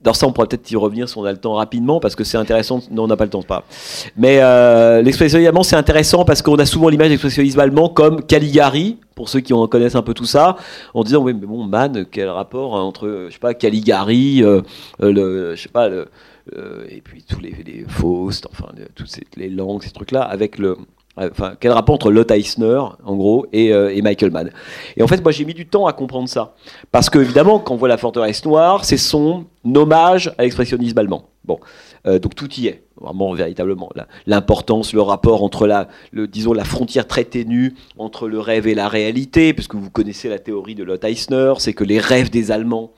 Dans 0.00 0.14
ça, 0.14 0.28
on 0.28 0.32
pourrait 0.32 0.46
peut-être 0.46 0.70
y 0.70 0.76
revenir 0.76 1.08
si 1.08 1.18
on 1.18 1.24
a 1.24 1.32
le 1.32 1.38
temps 1.38 1.54
rapidement, 1.54 1.98
parce 1.98 2.14
que 2.14 2.22
c'est 2.22 2.36
intéressant. 2.36 2.80
Non, 2.92 3.04
on 3.04 3.06
n'a 3.08 3.16
pas 3.16 3.24
le 3.24 3.30
temps, 3.30 3.42
pas. 3.42 3.64
Mais 4.16 4.38
euh, 4.40 5.02
l'expressionnisme 5.02 5.48
allemand, 5.48 5.64
c'est 5.64 5.74
intéressant 5.74 6.24
parce 6.24 6.40
qu'on 6.40 6.54
a 6.56 6.66
souvent 6.66 6.88
l'image 6.88 7.08
d'expressionnisme 7.08 7.58
allemand 7.58 7.88
comme 7.88 8.22
Caligari, 8.22 8.98
pour 9.16 9.28
ceux 9.28 9.40
qui 9.40 9.52
en 9.52 9.66
connaissent 9.66 9.96
un 9.96 10.02
peu 10.02 10.14
tout 10.14 10.24
ça, 10.24 10.56
en 10.94 11.02
disant 11.02 11.20
oui, 11.20 11.34
mais 11.34 11.46
bon, 11.46 11.64
man, 11.64 12.06
quel 12.10 12.28
rapport 12.28 12.74
entre, 12.74 13.26
je 13.26 13.32
sais 13.32 13.40
pas, 13.40 13.54
Caligari, 13.54 14.40
le, 15.00 15.56
je 15.56 15.60
sais 15.60 15.68
pas, 15.68 15.88
le, 15.88 16.06
euh, 16.56 16.86
et 16.88 17.00
puis 17.00 17.22
tous 17.22 17.40
les, 17.40 17.54
les 17.66 17.84
Faust, 17.88 18.46
enfin 18.50 18.68
toutes 18.94 19.10
les 19.36 19.48
langues, 19.48 19.82
ces 19.82 19.90
trucs-là, 19.90 20.22
avec 20.22 20.58
le, 20.58 20.76
enfin, 21.16 21.54
quel 21.58 21.72
rapport 21.72 21.94
entre 21.94 22.10
Lotte 22.10 22.30
Eisner, 22.30 22.80
en 23.04 23.16
gros, 23.16 23.46
et, 23.52 23.72
euh, 23.72 23.94
et, 23.94 24.02
Michael 24.02 24.30
Mann. 24.30 24.50
Et 24.96 25.02
en 25.02 25.06
fait, 25.06 25.22
moi, 25.22 25.32
j'ai 25.32 25.44
mis 25.44 25.54
du 25.54 25.66
temps 25.66 25.86
à 25.86 25.92
comprendre 25.92 26.28
ça. 26.28 26.54
Parce 26.92 27.10
que, 27.10 27.18
évidemment, 27.18 27.58
quand 27.58 27.74
on 27.74 27.76
voit 27.76 27.88
la 27.88 27.96
forteresse 27.96 28.44
noire, 28.44 28.84
c'est 28.84 28.96
son 28.96 29.46
hommage 29.74 30.32
à 30.38 30.42
l'expressionnisme 30.42 30.98
allemand. 30.98 31.28
Bon, 31.44 31.58
euh, 32.06 32.18
donc 32.18 32.34
tout 32.34 32.52
y 32.54 32.66
est, 32.66 32.84
vraiment, 33.00 33.32
véritablement. 33.32 33.90
L'importance, 34.26 34.92
le 34.92 35.00
rapport 35.00 35.42
entre 35.42 35.66
la, 35.66 35.88
disons, 36.12 36.52
la 36.52 36.64
frontière 36.64 37.06
très 37.06 37.24
ténue 37.24 37.74
entre 37.96 38.28
le 38.28 38.38
rêve 38.38 38.66
et 38.66 38.74
la 38.74 38.88
réalité, 38.88 39.54
puisque 39.54 39.74
vous 39.74 39.90
connaissez 39.90 40.28
la 40.28 40.38
théorie 40.38 40.74
de 40.74 40.84
Lotte 40.84 41.04
Eisner, 41.04 41.54
c'est 41.58 41.72
que 41.72 41.84
les 41.84 41.98
rêves 41.98 42.30
des 42.30 42.50
Allemands, 42.50 42.92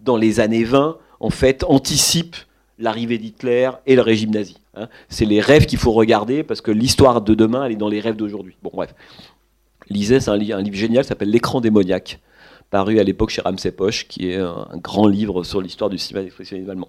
dans 0.00 0.16
les 0.16 0.40
années 0.40 0.64
20, 0.64 0.98
en 1.18 1.30
fait, 1.30 1.64
anticipent 1.64 2.36
l'arrivée 2.78 3.18
d'Hitler 3.18 3.70
et 3.86 3.96
le 3.96 4.02
régime 4.02 4.30
nazi. 4.30 4.56
Hein. 4.74 4.88
C'est 5.08 5.24
les 5.24 5.40
rêves 5.40 5.66
qu'il 5.66 5.78
faut 5.78 5.92
regarder 5.92 6.42
parce 6.42 6.60
que 6.60 6.70
l'histoire 6.70 7.22
de 7.22 7.34
demain, 7.34 7.64
elle 7.64 7.72
est 7.72 7.76
dans 7.76 7.88
les 7.88 8.00
rêves 8.00 8.16
d'aujourd'hui. 8.16 8.56
Bon, 8.62 8.70
bref. 8.72 8.94
Lisez, 9.88 10.20
c'est 10.20 10.30
un, 10.30 10.36
livre 10.36 10.60
génial, 10.72 11.04
s'appelle 11.04 11.30
L'écran 11.30 11.60
démoniaque. 11.60 12.18
paru 12.70 12.98
à 12.98 13.04
l'époque 13.04 13.30
chez 13.30 13.40
Ramsey 13.40 13.70
Poche, 13.70 14.08
qui 14.08 14.30
est 14.30 14.36
un, 14.36 14.66
grand 14.82 15.06
livre 15.06 15.44
sur 15.44 15.60
l'histoire 15.60 15.88
du 15.88 15.96
cinéma 15.96 16.24
d'expressionnisme 16.24 16.68
allemand. 16.68 16.88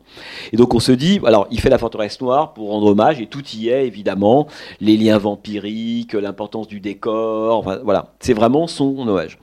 Et 0.51 0.57
donc 0.57 0.73
on 0.73 0.79
se 0.79 0.91
dit, 0.91 1.19
alors 1.23 1.47
il 1.51 1.59
fait 1.59 1.69
la 1.69 1.77
forteresse 1.77 2.19
noire 2.19 2.53
pour 2.53 2.69
rendre 2.69 2.87
hommage, 2.87 3.21
et 3.21 3.27
tout 3.27 3.43
y 3.53 3.69
est 3.69 3.85
évidemment, 3.85 4.47
les 4.81 4.97
liens 4.97 5.19
vampiriques, 5.19 6.13
l'importance 6.13 6.67
du 6.67 6.79
décor, 6.79 7.61
voilà, 7.83 8.15
c'est 8.19 8.33
vraiment 8.33 8.65
son 8.65 9.07
hommage. 9.07 9.37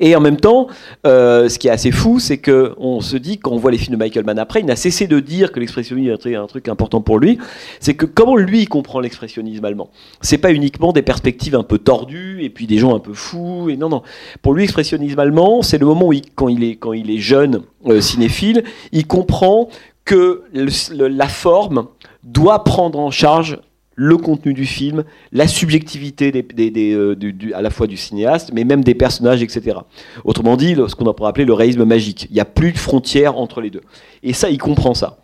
Et 0.00 0.14
en 0.16 0.20
même 0.20 0.36
temps, 0.36 0.68
euh, 1.06 1.48
ce 1.48 1.58
qui 1.58 1.68
est 1.68 1.70
assez 1.70 1.90
fou, 1.90 2.18
c'est 2.18 2.38
qu'on 2.38 3.00
se 3.00 3.16
dit, 3.16 3.38
quand 3.38 3.50
on 3.50 3.58
voit 3.58 3.70
les 3.70 3.78
films 3.78 3.94
de 3.94 3.98
Michael 3.98 4.24
Mann 4.24 4.38
après, 4.38 4.60
il 4.60 4.66
n'a 4.66 4.76
cessé 4.76 5.06
de 5.06 5.20
dire 5.20 5.52
que 5.52 5.60
l'expressionnisme 5.60 6.16
est 6.24 6.34
un 6.34 6.46
truc 6.46 6.68
important 6.68 7.00
pour 7.00 7.18
lui. 7.18 7.38
C'est 7.80 7.94
que 7.94 8.06
comment 8.06 8.36
lui 8.36 8.66
comprend 8.66 9.00
l'expressionnisme 9.00 9.64
allemand? 9.64 9.90
C'est 10.20 10.38
pas 10.38 10.52
uniquement 10.52 10.92
des 10.92 11.02
perspectives 11.02 11.54
un 11.54 11.62
peu 11.62 11.78
tordues 11.78 12.42
et 12.42 12.50
puis 12.50 12.66
des 12.66 12.78
gens 12.78 12.94
un 12.94 13.00
peu 13.00 13.14
fous. 13.14 13.68
Et 13.68 13.76
non, 13.76 13.88
non. 13.88 14.02
Pour 14.40 14.54
lui, 14.54 14.62
l'expressionnisme 14.62 15.18
allemand, 15.18 15.62
c'est 15.62 15.78
le 15.78 15.86
moment 15.86 16.08
où, 16.08 16.14
quand, 16.34 16.48
il 16.48 16.64
est, 16.64 16.76
quand 16.76 16.92
il 16.92 17.10
est 17.10 17.18
jeune 17.18 17.62
euh, 17.86 18.00
cinéphile, 18.00 18.64
il 18.92 19.06
comprend 19.06 19.68
que 20.04 20.42
la 20.52 21.28
forme 21.28 21.86
doit 22.24 22.64
prendre 22.64 22.98
en 22.98 23.10
charge 23.10 23.58
le 23.94 24.16
contenu 24.16 24.54
du 24.54 24.66
film, 24.66 25.04
la 25.32 25.46
subjectivité 25.46 26.32
euh, 26.58 27.16
à 27.54 27.62
la 27.62 27.70
fois 27.70 27.86
du 27.86 27.96
cinéaste, 27.96 28.50
mais 28.52 28.64
même 28.64 28.82
des 28.82 28.94
personnages, 28.94 29.42
etc. 29.42 29.78
Autrement 30.24 30.56
dit, 30.56 30.74
ce 30.74 30.94
qu'on 30.94 31.12
pourrait 31.12 31.30
appeler 31.30 31.44
le 31.44 31.52
réalisme 31.52 31.84
magique. 31.84 32.26
Il 32.30 32.34
n'y 32.34 32.40
a 32.40 32.44
plus 32.44 32.72
de 32.72 32.78
frontières 32.78 33.38
entre 33.38 33.60
les 33.60 33.70
deux. 33.70 33.82
Et 34.22 34.32
ça, 34.32 34.50
il 34.50 34.58
comprend 34.58 34.94
ça. 34.94 35.18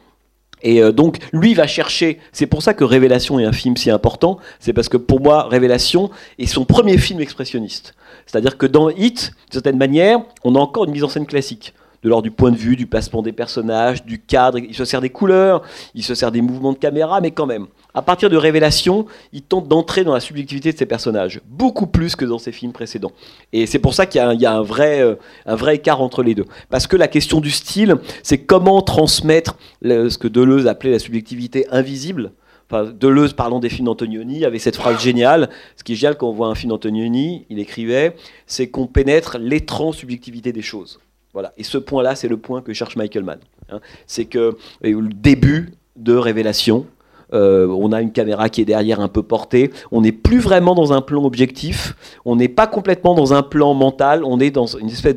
Et 0.62 0.82
euh, 0.82 0.92
donc, 0.92 1.18
lui 1.32 1.54
va 1.54 1.66
chercher. 1.66 2.18
C'est 2.32 2.46
pour 2.46 2.62
ça 2.62 2.74
que 2.74 2.84
Révélation 2.84 3.38
est 3.38 3.44
un 3.44 3.52
film 3.52 3.76
si 3.76 3.90
important. 3.90 4.38
C'est 4.60 4.72
parce 4.72 4.88
que 4.88 4.96
pour 4.96 5.20
moi, 5.20 5.48
Révélation 5.48 6.10
est 6.38 6.46
son 6.46 6.64
premier 6.64 6.98
film 6.98 7.20
expressionniste. 7.20 7.94
C'est-à-dire 8.26 8.58
que 8.58 8.66
dans 8.66 8.90
Hit, 8.90 9.32
d'une 9.50 9.52
certaine 9.52 9.78
manière, 9.78 10.20
on 10.44 10.54
a 10.54 10.58
encore 10.58 10.84
une 10.84 10.92
mise 10.92 11.04
en 11.04 11.08
scène 11.08 11.26
classique 11.26 11.74
de 12.02 12.08
l'ordre 12.08 12.24
du 12.24 12.30
point 12.30 12.52
de 12.52 12.56
vue, 12.56 12.76
du 12.76 12.86
placement 12.86 13.22
des 13.22 13.32
personnages, 13.32 14.04
du 14.04 14.20
cadre. 14.20 14.58
Il 14.58 14.74
se 14.74 14.84
sert 14.84 15.00
des 15.00 15.10
couleurs, 15.10 15.62
il 15.94 16.04
se 16.04 16.14
sert 16.14 16.30
des 16.30 16.42
mouvements 16.42 16.72
de 16.72 16.78
caméra, 16.78 17.20
mais 17.20 17.30
quand 17.30 17.46
même. 17.46 17.66
À 17.95 18.03
partir 18.03 18.28
de 18.28 18.36
Révélation, 18.36 19.07
il 19.32 19.43
tente 19.43 19.66
d'entrer 19.66 20.05
dans 20.05 20.12
la 20.12 20.20
subjectivité 20.20 20.72
de 20.72 20.78
ses 20.78 20.86
personnages, 20.86 21.41
beaucoup 21.47 21.86
plus 21.86 22.16
que 22.16 22.24
dans 22.24 22.39
ses 22.39 22.53
films 22.53 22.72
précédents. 22.72 23.12
Et 23.53 23.66
c'est 23.66 23.78
pour 23.78 23.95
ça 23.95 24.07
qu'il 24.07 24.20
y 24.20 24.47
a, 24.47 24.53
un, 24.53 24.62
vrai, 24.62 25.01
euh, 25.01 25.16
vrai 25.47 25.76
écart 25.76 26.03
entre 26.03 26.22
les 26.22 26.34
deux. 26.34 26.45
Parce 26.68 26.86
que 26.86 26.97
la 26.97 27.09
question 27.09 27.41
du 27.41 27.51
style, 27.51 27.97
c'est 28.22 28.39
comment 28.39 28.82
transmettre 28.82 29.57
ce 29.82 30.16
que 30.18 30.28
Deleuze 30.28 30.66
appelait 30.66 30.93
la 30.93 30.99
subjectivité 30.99 31.66
invisible. 31.70 32.32
Deleuze, 32.70 33.32
parlant 33.32 33.61
des 33.61 33.70
films 33.70 33.86
d'Antonioni, 33.86 34.45
avait 34.45 34.59
cette 34.59 34.76
phrase 34.76 35.01
géniale. 35.03 35.49
Ce 35.76 35.82
qui 35.82 35.93
est 35.93 35.97
génial 35.97 36.18
quand 36.18 36.28
on 36.28 36.32
voit 36.32 36.49
un 36.49 36.55
film 36.55 36.70
d'Antonioni, 36.70 37.47
il 37.49 37.59
écrivait, 37.59 38.14
c'est 38.47 38.68
qu'on 38.68 38.86
pénètre 38.86 39.39
l'étrange 39.39 39.97
subjectivité 39.97 40.53
des 40.53 40.62
choses. 40.62 41.01
Voilà. 41.32 41.55
Et 41.57 41.64
ce 41.64 41.78
point-là, 41.78 42.14
c'est 42.14 42.28
le 42.28 42.36
point 42.36 42.61
que 42.61 42.72
cherche 42.74 42.97
Michael 42.97 43.24
Mann. 43.24 43.39
Hein. 43.70 43.80
C'est 44.07 44.26
que 44.26 44.59
le 44.82 45.09
début 45.09 45.72
de 45.97 46.14
révélation, 46.14 46.86
euh, 47.32 47.66
on 47.68 47.92
a 47.92 48.00
une 48.00 48.12
caméra 48.12 48.48
qui 48.48 48.60
est 48.60 48.64
derrière 48.64 49.00
un 49.00 49.08
peu 49.08 49.22
portée. 49.22 49.70
On 49.92 50.00
n'est 50.00 50.12
plus 50.12 50.38
vraiment 50.38 50.74
dans 50.74 50.92
un 50.92 51.00
plan 51.00 51.24
objectif. 51.24 51.94
On 52.24 52.36
n'est 52.36 52.48
pas 52.48 52.66
complètement 52.66 53.14
dans 53.14 53.34
un 53.34 53.42
plan 53.42 53.74
mental. 53.74 54.24
On 54.24 54.40
est 54.40 54.50
dans 54.50 54.66
une 54.66 54.88
espèce 54.88 55.16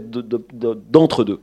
d'entre-deux. 0.92 1.40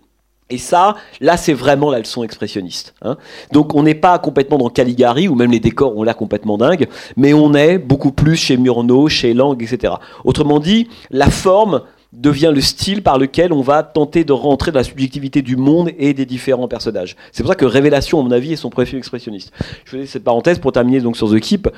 Et 0.51 0.59
ça, 0.59 0.97
là, 1.21 1.37
c'est 1.37 1.53
vraiment 1.53 1.91
la 1.91 1.99
leçon 1.99 2.23
expressionniste. 2.23 2.95
Hein. 3.03 3.19
Donc, 3.53 3.75
on 3.75 3.83
n'est 3.83 3.95
pas 3.95 4.19
complètement 4.19 4.57
dans 4.57 4.71
Caligari, 4.71 5.29
où 5.29 5.35
même 5.35 5.51
les 5.51 5.61
décors 5.61 5.95
ont 5.97 6.03
l'air 6.03 6.17
complètement 6.17 6.57
dingues, 6.57 6.89
mais 7.17 7.35
on 7.35 7.53
est 7.53 7.77
beaucoup 7.77 8.13
plus 8.13 8.37
chez 8.37 8.57
Murnau, 8.57 9.09
chez 9.09 9.35
Lang, 9.35 9.63
etc. 9.63 9.95
Autrement 10.25 10.59
dit, 10.59 10.89
la 11.11 11.29
forme 11.29 11.83
devient 12.13 12.53
le 12.55 12.61
style 12.61 13.03
par 13.03 13.19
lequel 13.19 13.53
on 13.53 13.61
va 13.61 13.83
tenter 13.83 14.25
de 14.25 14.33
rentrer 14.33 14.73
dans 14.73 14.79
la 14.79 14.85
subjectivité 14.85 15.43
du 15.43 15.57
monde 15.57 15.91
et 15.99 16.15
des 16.15 16.25
différents 16.25 16.69
personnages. 16.69 17.17
C'est 17.33 17.43
pour 17.43 17.51
ça 17.51 17.57
que 17.57 17.67
Révélation, 17.67 18.21
à 18.21 18.23
mon 18.23 18.31
avis, 18.31 18.53
est 18.53 18.57
son 18.57 18.71
préfet 18.71 18.97
expressionniste. 18.97 19.53
Je 19.85 19.91
faisais 19.91 20.07
cette 20.07 20.25
parenthèse 20.25 20.59
pour 20.59 20.73
terminer 20.73 21.01
donc 21.01 21.17
sur 21.17 21.31
The 21.31 21.39
Keep. 21.39 21.69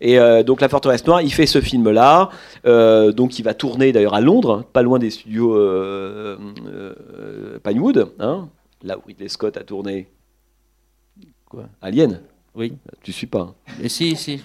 Et 0.00 0.18
euh, 0.18 0.42
donc 0.42 0.60
La 0.60 0.68
Forteresse 0.68 1.06
Noire, 1.06 1.22
il 1.22 1.32
fait 1.32 1.46
ce 1.46 1.60
film-là. 1.60 2.30
Euh, 2.66 3.12
donc 3.12 3.38
il 3.38 3.42
va 3.42 3.54
tourner 3.54 3.92
d'ailleurs 3.92 4.14
à 4.14 4.20
Londres, 4.20 4.64
pas 4.72 4.82
loin 4.82 4.98
des 4.98 5.10
studios 5.10 5.54
euh, 5.54 6.36
Pinewood, 7.62 8.12
hein, 8.18 8.48
là 8.82 8.98
où 8.98 9.02
Ridley 9.06 9.28
Scott 9.28 9.56
a 9.56 9.62
tourné. 9.62 10.08
Quoi? 11.48 11.64
Alien? 11.80 12.20
Oui. 12.56 12.72
Tu 13.02 13.12
suis 13.12 13.26
pas. 13.26 13.54
Mais 13.80 13.88
si, 13.88 14.16
si. 14.16 14.40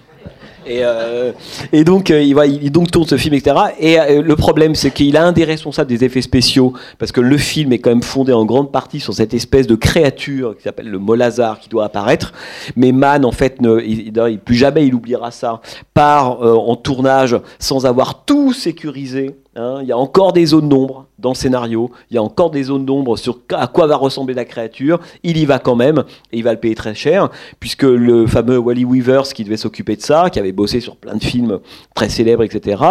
Et, 0.66 0.82
euh, 0.84 1.32
et, 1.72 1.84
donc, 1.84 2.12
euh, 2.12 2.22
il, 2.22 2.36
va, 2.36 2.46
il 2.46 2.72
donc 2.72 2.92
tourne 2.92 3.08
ce 3.08 3.18
film, 3.18 3.34
etc. 3.34 3.56
Et 3.80 4.00
euh, 4.00 4.22
le 4.22 4.36
problème, 4.36 4.76
c'est 4.76 4.92
qu'il 4.92 5.18
a 5.18 5.26
un 5.26 5.32
des 5.32 5.44
responsables 5.44 5.90
des 5.90 6.04
effets 6.04 6.22
spéciaux, 6.22 6.74
parce 7.00 7.12
que 7.12 7.22
le 7.22 7.38
film 7.38 7.74
est 7.74 7.80
quand 7.80 7.90
même 7.90 8.04
fondé 8.04 8.32
en 8.32 8.46
grande 8.46 8.72
partie 8.72 9.00
sur 9.00 9.14
cette 9.14 9.34
espèce 9.34 9.66
de 9.66 9.76
créature 9.76 10.56
qui 10.56 10.64
s'appelle 10.64 10.90
le 10.90 11.00
Molazar 11.00 11.60
qui 11.60 11.70
doit 11.70 11.86
apparaître. 11.86 12.34
Mais 12.76 12.92
Mann, 12.92 13.26
en 13.26 13.32
fait, 13.32 13.62
ne, 13.62 13.82
il, 13.82 14.40
plus 14.40 14.56
jamais 14.56 14.86
il 14.86 14.94
oubliera 14.94 15.32
ça, 15.32 15.62
part 15.94 16.42
en 16.42 16.76
tournage 16.76 17.36
sans 17.60 17.86
avoir 17.86 18.24
tout 18.26 18.54
sécurisé 18.54 19.36
Hein, 19.54 19.80
il 19.82 19.88
y 19.90 19.92
a 19.92 19.98
encore 19.98 20.32
des 20.32 20.46
zones 20.46 20.70
d'ombre 20.70 21.08
dans 21.22 21.30
le 21.30 21.36
scénario, 21.36 21.92
il 22.10 22.16
y 22.16 22.18
a 22.18 22.24
encore 22.24 22.52
des 22.52 22.64
zones 22.64 22.86
d'ombre 22.86 23.18
sur 23.18 23.40
à 23.52 23.68
quoi 23.68 23.88
va 23.88 23.96
ressembler 23.96 24.34
la 24.34 24.46
créature. 24.46 25.00
Il 25.24 25.38
y 25.38 25.46
va 25.46 25.60
quand 25.60 25.76
même 25.76 26.04
et 26.32 26.38
il 26.38 26.44
va 26.44 26.54
le 26.54 26.60
payer 26.60 26.76
très 26.76 26.96
cher, 26.96 27.30
puisque 27.60 27.84
le 27.84 28.28
fameux 28.28 28.58
Wally 28.58 28.86
Weavers 28.86 29.34
qui 29.34 29.44
devait 29.44 29.58
s'occuper 29.58 29.96
de 29.96 30.02
ça, 30.02 30.30
qui 30.30 30.40
avait 30.40 30.52
bossé 30.52 30.80
sur 30.80 30.96
plein 30.96 31.16
de 31.16 31.24
films 31.24 31.60
très 31.96 32.10
célèbres, 32.10 32.44
etc., 32.44 32.84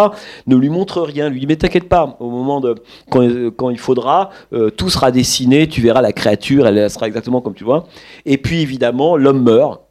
ne 0.46 0.56
lui 0.56 0.68
montre 0.68 1.02
rien. 1.02 1.28
Lui 1.28 1.40
dit 1.40 1.46
Mais 1.46 1.56
t'inquiète 1.56 1.88
pas, 1.88 2.16
au 2.20 2.30
moment 2.30 2.60
de 2.60 2.76
quand, 3.10 3.70
il 3.70 3.78
faudra, 3.78 4.30
euh, 4.52 4.70
tout 4.70 4.90
sera 4.90 5.10
dessiné, 5.10 5.68
tu 5.68 5.80
verras 5.80 6.02
la 6.02 6.12
créature, 6.12 6.66
elle, 6.66 6.88
sera 6.90 7.06
exactement 7.06 7.40
comme 7.40 7.54
tu 7.54 7.64
vois. 7.64 7.86
Et 8.26 8.38
puis 8.38 8.60
évidemment, 8.60 9.16
l'homme 9.16 9.42
meurt. 9.42 9.82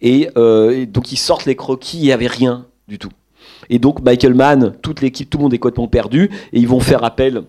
Et, 0.00 0.28
euh, 0.36 0.70
et 0.70 0.86
donc 0.86 1.12
ils 1.12 1.16
sortent 1.16 1.46
les 1.46 1.56
croquis, 1.56 1.98
il 1.98 2.02
n'y 2.02 2.12
avait 2.12 2.26
rien 2.26 2.66
du 2.88 2.98
tout. 2.98 3.10
Et 3.70 3.78
donc 3.78 4.02
Michael 4.02 4.34
Mann, 4.34 4.74
toute 4.82 5.00
l'équipe, 5.00 5.28
tout 5.28 5.38
le 5.38 5.42
monde 5.42 5.54
est 5.54 5.58
complètement 5.58 5.88
perdu, 5.88 6.30
et 6.52 6.58
ils 6.58 6.68
vont 6.68 6.80
faire 6.80 7.04
appel 7.04 7.44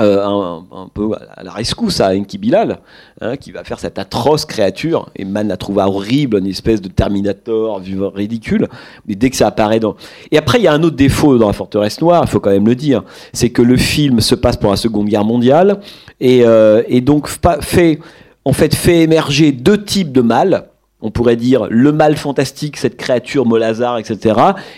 euh, 0.00 0.60
un, 0.72 0.88
peu 0.92 1.10
à 1.36 1.42
la 1.42 1.50
rescousse 1.50 2.00
à 2.00 2.14
Enki 2.14 2.38
Bilal, 2.38 2.78
hein, 3.20 3.36
qui 3.36 3.52
va 3.52 3.64
faire 3.64 3.80
cette 3.80 3.98
atroce 3.98 4.44
créature. 4.44 5.08
Et 5.16 5.24
Mann 5.24 5.48
la 5.48 5.56
trouve 5.56 5.78
horrible, 5.78 6.38
une 6.38 6.46
espèce 6.46 6.80
de 6.80 6.88
Terminator 6.88 7.80
ridicule. 8.14 8.68
Mais 9.06 9.14
dès 9.14 9.30
que 9.30 9.36
ça 9.36 9.48
apparaît 9.48 9.80
dans. 9.80 9.96
Et 10.30 10.38
après, 10.38 10.58
il 10.58 10.64
y 10.64 10.68
a 10.68 10.72
un 10.72 10.82
autre 10.82 10.96
défaut 10.96 11.38
dans 11.38 11.48
la 11.48 11.52
Forteresse 11.52 12.00
Noire, 12.00 12.22
il 12.24 12.30
faut 12.30 12.40
quand 12.40 12.50
même 12.50 12.66
le 12.66 12.74
dire, 12.74 13.02
c'est 13.32 13.50
que 13.50 13.62
le 13.62 13.76
film 13.76 14.20
se 14.20 14.34
passe 14.34 14.56
pour 14.56 14.70
la 14.70 14.76
Seconde 14.76 15.08
Guerre 15.08 15.24
mondiale 15.24 15.80
et, 16.20 16.42
euh, 16.44 16.82
donc 17.00 17.28
fait, 17.28 17.98
en 18.44 18.52
fait, 18.52 18.74
fait 18.74 19.02
émerger 19.02 19.52
deux 19.52 19.82
types 19.82 20.12
de 20.12 20.20
mal 20.20 20.68
on 21.00 21.10
pourrait 21.10 21.36
dire 21.36 21.66
le 21.70 21.92
mal 21.92 22.16
fantastique, 22.16 22.76
cette 22.76 22.96
créature 22.96 23.46
Molazar, 23.46 23.98
etc. 23.98 24.34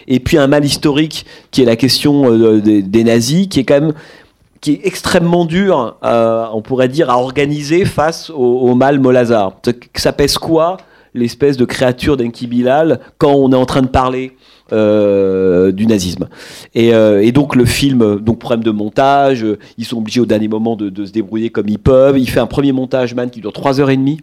Et 0.07 0.21
puis 0.21 0.37
un 0.37 0.47
mal 0.47 0.65
historique 0.65 1.25
qui 1.51 1.63
est 1.63 1.65
la 1.65 1.77
question 1.77 2.31
euh, 2.31 2.61
des, 2.61 3.05
nazis, 3.05 3.49
qui 3.49 3.61
est 3.61 3.65
quand 3.65 3.81
même 3.81 3.93
qui 4.61 4.73
est 4.73 4.81
extrêmement 4.85 5.45
dur, 5.45 5.97
euh, 6.05 6.47
on 6.53 6.63
pourrait 6.63 6.89
dire, 6.89 7.11
à 7.11 7.19
organiser 7.19 7.85
face 7.85 8.31
au, 8.31 8.75
mal 8.75 9.01
Molazar. 9.01 9.59
Ça 9.95 10.13
pèse 10.13 10.39
quoi 10.39 10.77
l'espèce 11.15 11.57
de 11.57 11.65
créature 11.65 12.17
d'Enki 12.17 12.47
Bilal 12.47 13.01
quand 13.19 13.33
on 13.33 13.53
est 13.53 13.57
en 13.57 13.67
train 13.67 13.83
de 13.83 13.89
parler 13.89 14.37
euh, 14.73 15.73
du 15.73 15.87
nazisme? 15.87 16.29
Et, 16.75 16.93
donc 17.33 17.57
le 17.57 17.65
film, 17.65 18.21
donc 18.21 18.39
problème 18.39 18.63
de 18.63 18.71
montage, 18.71 19.47
ils 19.79 19.85
sont 19.85 19.99
obligés 19.99 20.21
au 20.21 20.27
dernier 20.27 20.49
moment 20.49 20.77
de, 20.77 20.91
de, 20.91 21.07
se 21.07 21.13
débrouiller 21.13 21.51
comme 21.51 21.69
ils 21.69 21.79
peuvent. 21.79 22.19
Il 22.19 22.29
fait 22.29 22.41
un 22.41 22.47
premier 22.47 22.73
montage, 22.73 23.15
man, 23.15 23.31
qui 23.31 23.41
dure 23.41 23.53
3h30. 23.53 24.19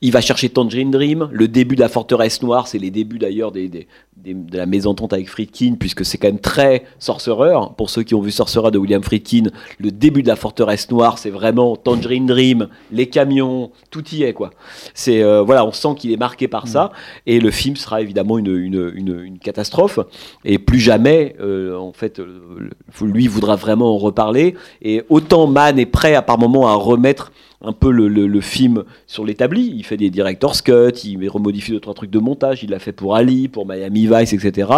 Il 0.00 0.12
va 0.12 0.20
chercher 0.20 0.48
Tangerine 0.48 0.90
Dream. 0.90 1.28
Le 1.32 1.48
début 1.48 1.74
de 1.74 1.80
la 1.80 1.88
forteresse 1.88 2.42
noire, 2.42 2.68
c'est 2.68 2.78
les 2.78 2.90
débuts 2.90 3.18
d'ailleurs 3.18 3.52
des, 3.52 3.86
de 4.24 4.56
la 4.56 4.66
mésentente 4.66 5.12
avec 5.12 5.28
Friedkin, 5.28 5.74
puisque 5.78 6.04
c'est 6.04 6.18
quand 6.18 6.28
même 6.28 6.38
très 6.38 6.84
sorcereur. 6.98 7.74
Pour 7.74 7.90
ceux 7.90 8.02
qui 8.02 8.14
ont 8.14 8.20
vu 8.20 8.30
Sorcerer 8.30 8.70
de 8.70 8.78
William 8.78 9.02
Friedkin, 9.02 9.50
le 9.78 9.90
début 9.90 10.22
de 10.22 10.28
la 10.28 10.36
forteresse 10.36 10.90
noire, 10.90 11.18
c'est 11.18 11.30
vraiment 11.30 11.76
Tangerine 11.76 12.26
Dream, 12.26 12.68
les 12.90 13.06
camions, 13.06 13.70
tout 13.90 14.04
y 14.10 14.22
est 14.22 14.32
quoi. 14.32 14.50
C'est 14.94 15.22
euh, 15.22 15.42
voilà, 15.42 15.64
on 15.64 15.72
sent 15.72 15.94
qu'il 15.98 16.12
est 16.12 16.16
marqué 16.16 16.48
par 16.48 16.68
ça, 16.68 16.84
mm. 16.84 16.90
et 17.26 17.40
le 17.40 17.50
film 17.50 17.76
sera 17.76 18.00
évidemment 18.00 18.38
une, 18.38 18.48
une, 18.94 19.38
catastrophe. 19.38 19.98
Et 20.44 20.58
plus 20.58 20.80
jamais, 20.80 21.36
euh, 21.40 21.76
en 21.76 21.92
fait, 21.92 22.18
euh, 22.20 22.70
lui 23.02 23.26
voudra 23.26 23.56
vraiment 23.56 23.94
en 23.94 23.98
reparler. 23.98 24.54
Et 24.82 25.02
autant 25.08 25.46
Mann 25.46 25.78
est 25.78 25.86
prêt 25.86 26.14
à 26.14 26.22
par 26.22 26.38
moment 26.38 26.68
à 26.68 26.74
remettre 26.74 27.32
un 27.64 27.72
peu 27.72 27.90
le, 27.90 28.40
film 28.40 28.84
sur 29.06 29.24
l'établi. 29.24 29.72
Il 29.74 29.84
fait 29.84 29.96
des 29.96 30.10
director's 30.10 30.60
cut, 30.60 30.92
il 31.04 31.28
remodifie 31.28 31.72
d'autres 31.72 31.94
trucs 31.94 32.10
de 32.10 32.18
montage. 32.18 32.62
Il 32.62 32.70
l'a 32.70 32.78
fait 32.78 32.92
pour 32.92 33.16
Ali, 33.16 33.48
pour 33.48 33.66
Miami 33.66 34.06
Vice, 34.14 34.32
etc. 34.32 34.68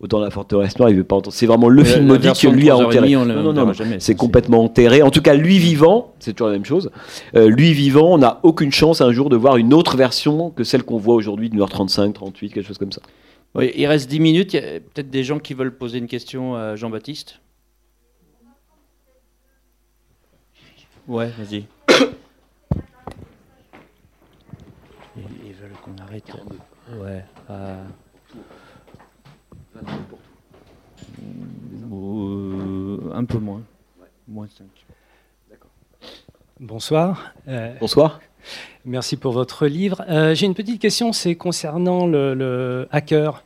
Autant 0.00 0.20
La 0.20 0.30
Forteresse 0.30 0.78
Noire, 0.78 0.90
il 0.90 0.96
veut 0.96 1.04
pas 1.04 1.16
entendre. 1.16 1.34
C'est 1.34 1.46
vraiment 1.46 1.68
le 1.68 1.84
film 1.84 2.06
maudit 2.06 2.32
que 2.32 2.48
lui 2.48 2.70
a 2.70 2.76
enterré. 2.76 3.12
non, 3.12 3.24
non, 3.24 3.52
non, 3.52 3.72
c'est 3.98 4.14
complètement 4.14 4.64
enterré. 4.64 5.02
En 5.02 5.10
tout 5.10 5.22
cas, 5.22 5.34
lui 5.34 5.58
vivant, 5.58 6.14
c'est 6.18 6.32
toujours 6.32 6.48
la 6.48 6.54
même 6.54 6.64
chose. 6.64 6.90
Euh, 7.34 7.48
lui 7.48 7.72
vivant, 7.72 8.14
on 8.14 8.18
n'a 8.18 8.40
aucune 8.42 8.72
chance 8.72 9.00
un 9.00 9.12
jour 9.12 9.28
de 9.28 9.36
voir 9.36 9.56
une 9.56 9.74
autre 9.74 9.96
version 9.96 10.50
que 10.50 10.64
celle 10.64 10.82
qu'on 10.82 10.98
voit 10.98 11.14
aujourd'hui 11.14 11.50
de 11.50 11.56
1h35, 11.56 12.12
38, 12.12 12.52
quelque 12.52 12.66
chose 12.66 12.78
comme 12.78 12.92
ça. 12.92 13.02
Oui, 13.54 13.70
il 13.76 13.86
reste 13.86 14.08
10 14.08 14.20
minutes. 14.20 14.54
Il 14.54 14.56
y 14.56 14.64
a 14.64 14.80
peut-être 14.80 15.10
des 15.10 15.24
gens 15.24 15.38
qui 15.38 15.54
veulent 15.54 15.76
poser 15.76 15.98
une 15.98 16.06
question 16.06 16.54
à 16.54 16.76
Jean-Baptiste. 16.76 17.40
Ouais, 21.08 21.30
vas-y. 21.36 21.66
ils, 25.16 25.52
veulent 25.54 25.72
qu'on 25.82 25.96
arrête. 26.02 26.30
Ouais. 26.96 27.24
Euh, 27.50 27.84
un 33.14 33.24
peu 33.24 33.38
moins. 33.38 33.62
Moins 34.28 34.46
5. 34.46 34.66
Bonsoir. 36.60 37.32
Euh, 37.48 37.74
Bonsoir. 37.80 38.20
Merci 38.84 39.16
pour 39.16 39.32
votre 39.32 39.66
livre. 39.66 40.04
Euh, 40.08 40.32
j'ai 40.34 40.46
une 40.46 40.54
petite 40.54 40.80
question, 40.80 41.12
c'est 41.12 41.34
concernant 41.34 42.06
le, 42.06 42.86
hacker. 42.92 43.42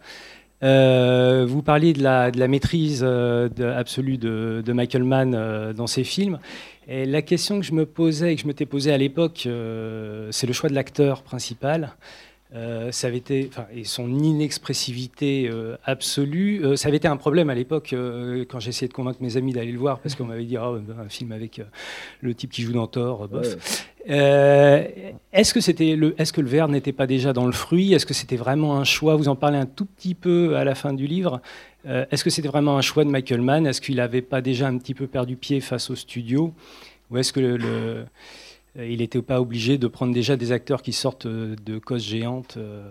Euh, 0.63 1.47
vous 1.49 1.63
parliez 1.63 1.95
de 1.95 2.03
la, 2.03 2.31
de 2.31 2.39
la 2.39 2.47
maîtrise 2.47 3.03
absolue 3.03 4.19
de, 4.19 4.63
de, 4.65 4.73
Michael 4.75 5.05
Mann 5.05 5.73
dans 5.73 5.87
ses 5.87 6.05
films. 6.05 6.39
Et 6.89 7.07
la 7.07 7.23
question 7.23 7.59
que 7.59 7.65
je 7.65 7.73
me 7.73 7.87
posais 7.87 8.35
et 8.35 8.37
que 8.37 8.43
je 8.43 8.47
m'étais 8.47 8.67
posée 8.67 8.93
à 8.93 8.99
l'époque, 8.99 9.49
c'est 10.31 10.47
le 10.47 10.53
choix 10.53 10.69
de 10.69 10.75
l'acteur 10.75 11.23
principal. 11.23 11.97
Euh, 12.55 12.93
ça 12.93 13.09
avait 13.09 13.17
été, 13.17 13.51
et 13.75 13.83
son 13.83 14.09
inexpressivité 14.09 15.51
euh, 15.51 15.77
absolue, 15.85 16.65
euh, 16.65 16.77
ça 16.77 16.87
avait 16.87 16.99
été 16.99 17.09
un 17.09 17.17
problème 17.17 17.51
à 17.51 17.57
l'époque 17.57 17.93
quand 18.49 18.61
j'essayais 18.61 18.89
de 18.89 18.93
convaincre 18.93 19.19
mes 19.21 19.37
amis 19.37 19.53
d'aller 19.53 19.73
le 19.73 19.79
voir 19.79 19.99
parce 19.99 20.15
qu'on 20.15 20.27
m'avait 20.27 20.45
dit 20.45 20.57
oh, 20.57 20.79
un 20.99 21.09
film 21.09 21.33
avec 21.33 21.61
le 22.21 22.35
type 22.35 22.53
qui 22.53 22.63
joue 22.63 22.73
dans 22.73 22.87
Thor, 22.87 23.27
bof. 23.27 23.89
est-ce 24.07 25.53
que 25.53 25.61
c'était 25.61 25.97
le, 25.97 26.15
est-ce 26.19 26.33
que 26.33 26.41
le 26.41 26.49
verre 26.49 26.69
n'était 26.69 26.93
pas 26.93 27.09
déjà 27.09 27.33
dans 27.33 27.47
le 27.47 27.53
fruit? 27.53 27.93
Est-ce 27.95 28.07
que 28.07 28.15
c'était 28.15 28.37
vraiment 28.37 28.79
un 28.79 28.85
choix? 28.85 29.17
Vous 29.17 29.29
en 29.29 29.37
parlez 29.37 29.59
un 29.59 29.67
tout 29.67 29.87
petit 29.87 30.15
peu 30.15 30.57
à 30.57 30.63
la 30.63 30.77
fin 30.77 30.93
du 30.93 31.09
livre. 31.09 31.41
est-ce 31.85 32.23
que 32.23 32.31
c'était 32.31 32.49
vraiment 32.49 32.79
un 32.79 32.83
choix 32.83 33.05
de 33.05 33.11
Michael 33.11 33.41
Mann? 33.41 33.67
Est-ce 33.67 33.81
qu'il 33.81 33.97
n'avait 33.97 34.23
pas 34.23 34.41
déjà 34.41 34.69
un 34.69 34.79
petit 34.79 34.95
peu 34.95 35.09
perdu 35.09 35.35
pied 35.37 35.61
face 35.61 35.91
au 35.91 35.97
studio? 35.97 36.55
Ou 37.11 37.19
est-ce 37.19 37.33
que 37.33 37.41
le 37.41 38.07
il 38.79 38.99
n'était 38.99 39.23
pas 39.23 39.41
obligé 39.41 39.79
de 39.79 39.87
prendre 39.87 40.13
déjà 40.13 40.37
des 40.37 40.53
acteurs 40.53 40.83
qui 40.83 40.93
sortent 40.93 41.27
euh, 41.27 41.57
de 41.65 41.79
causes 41.79 42.05
géantes. 42.05 42.57
Euh, 42.57 42.83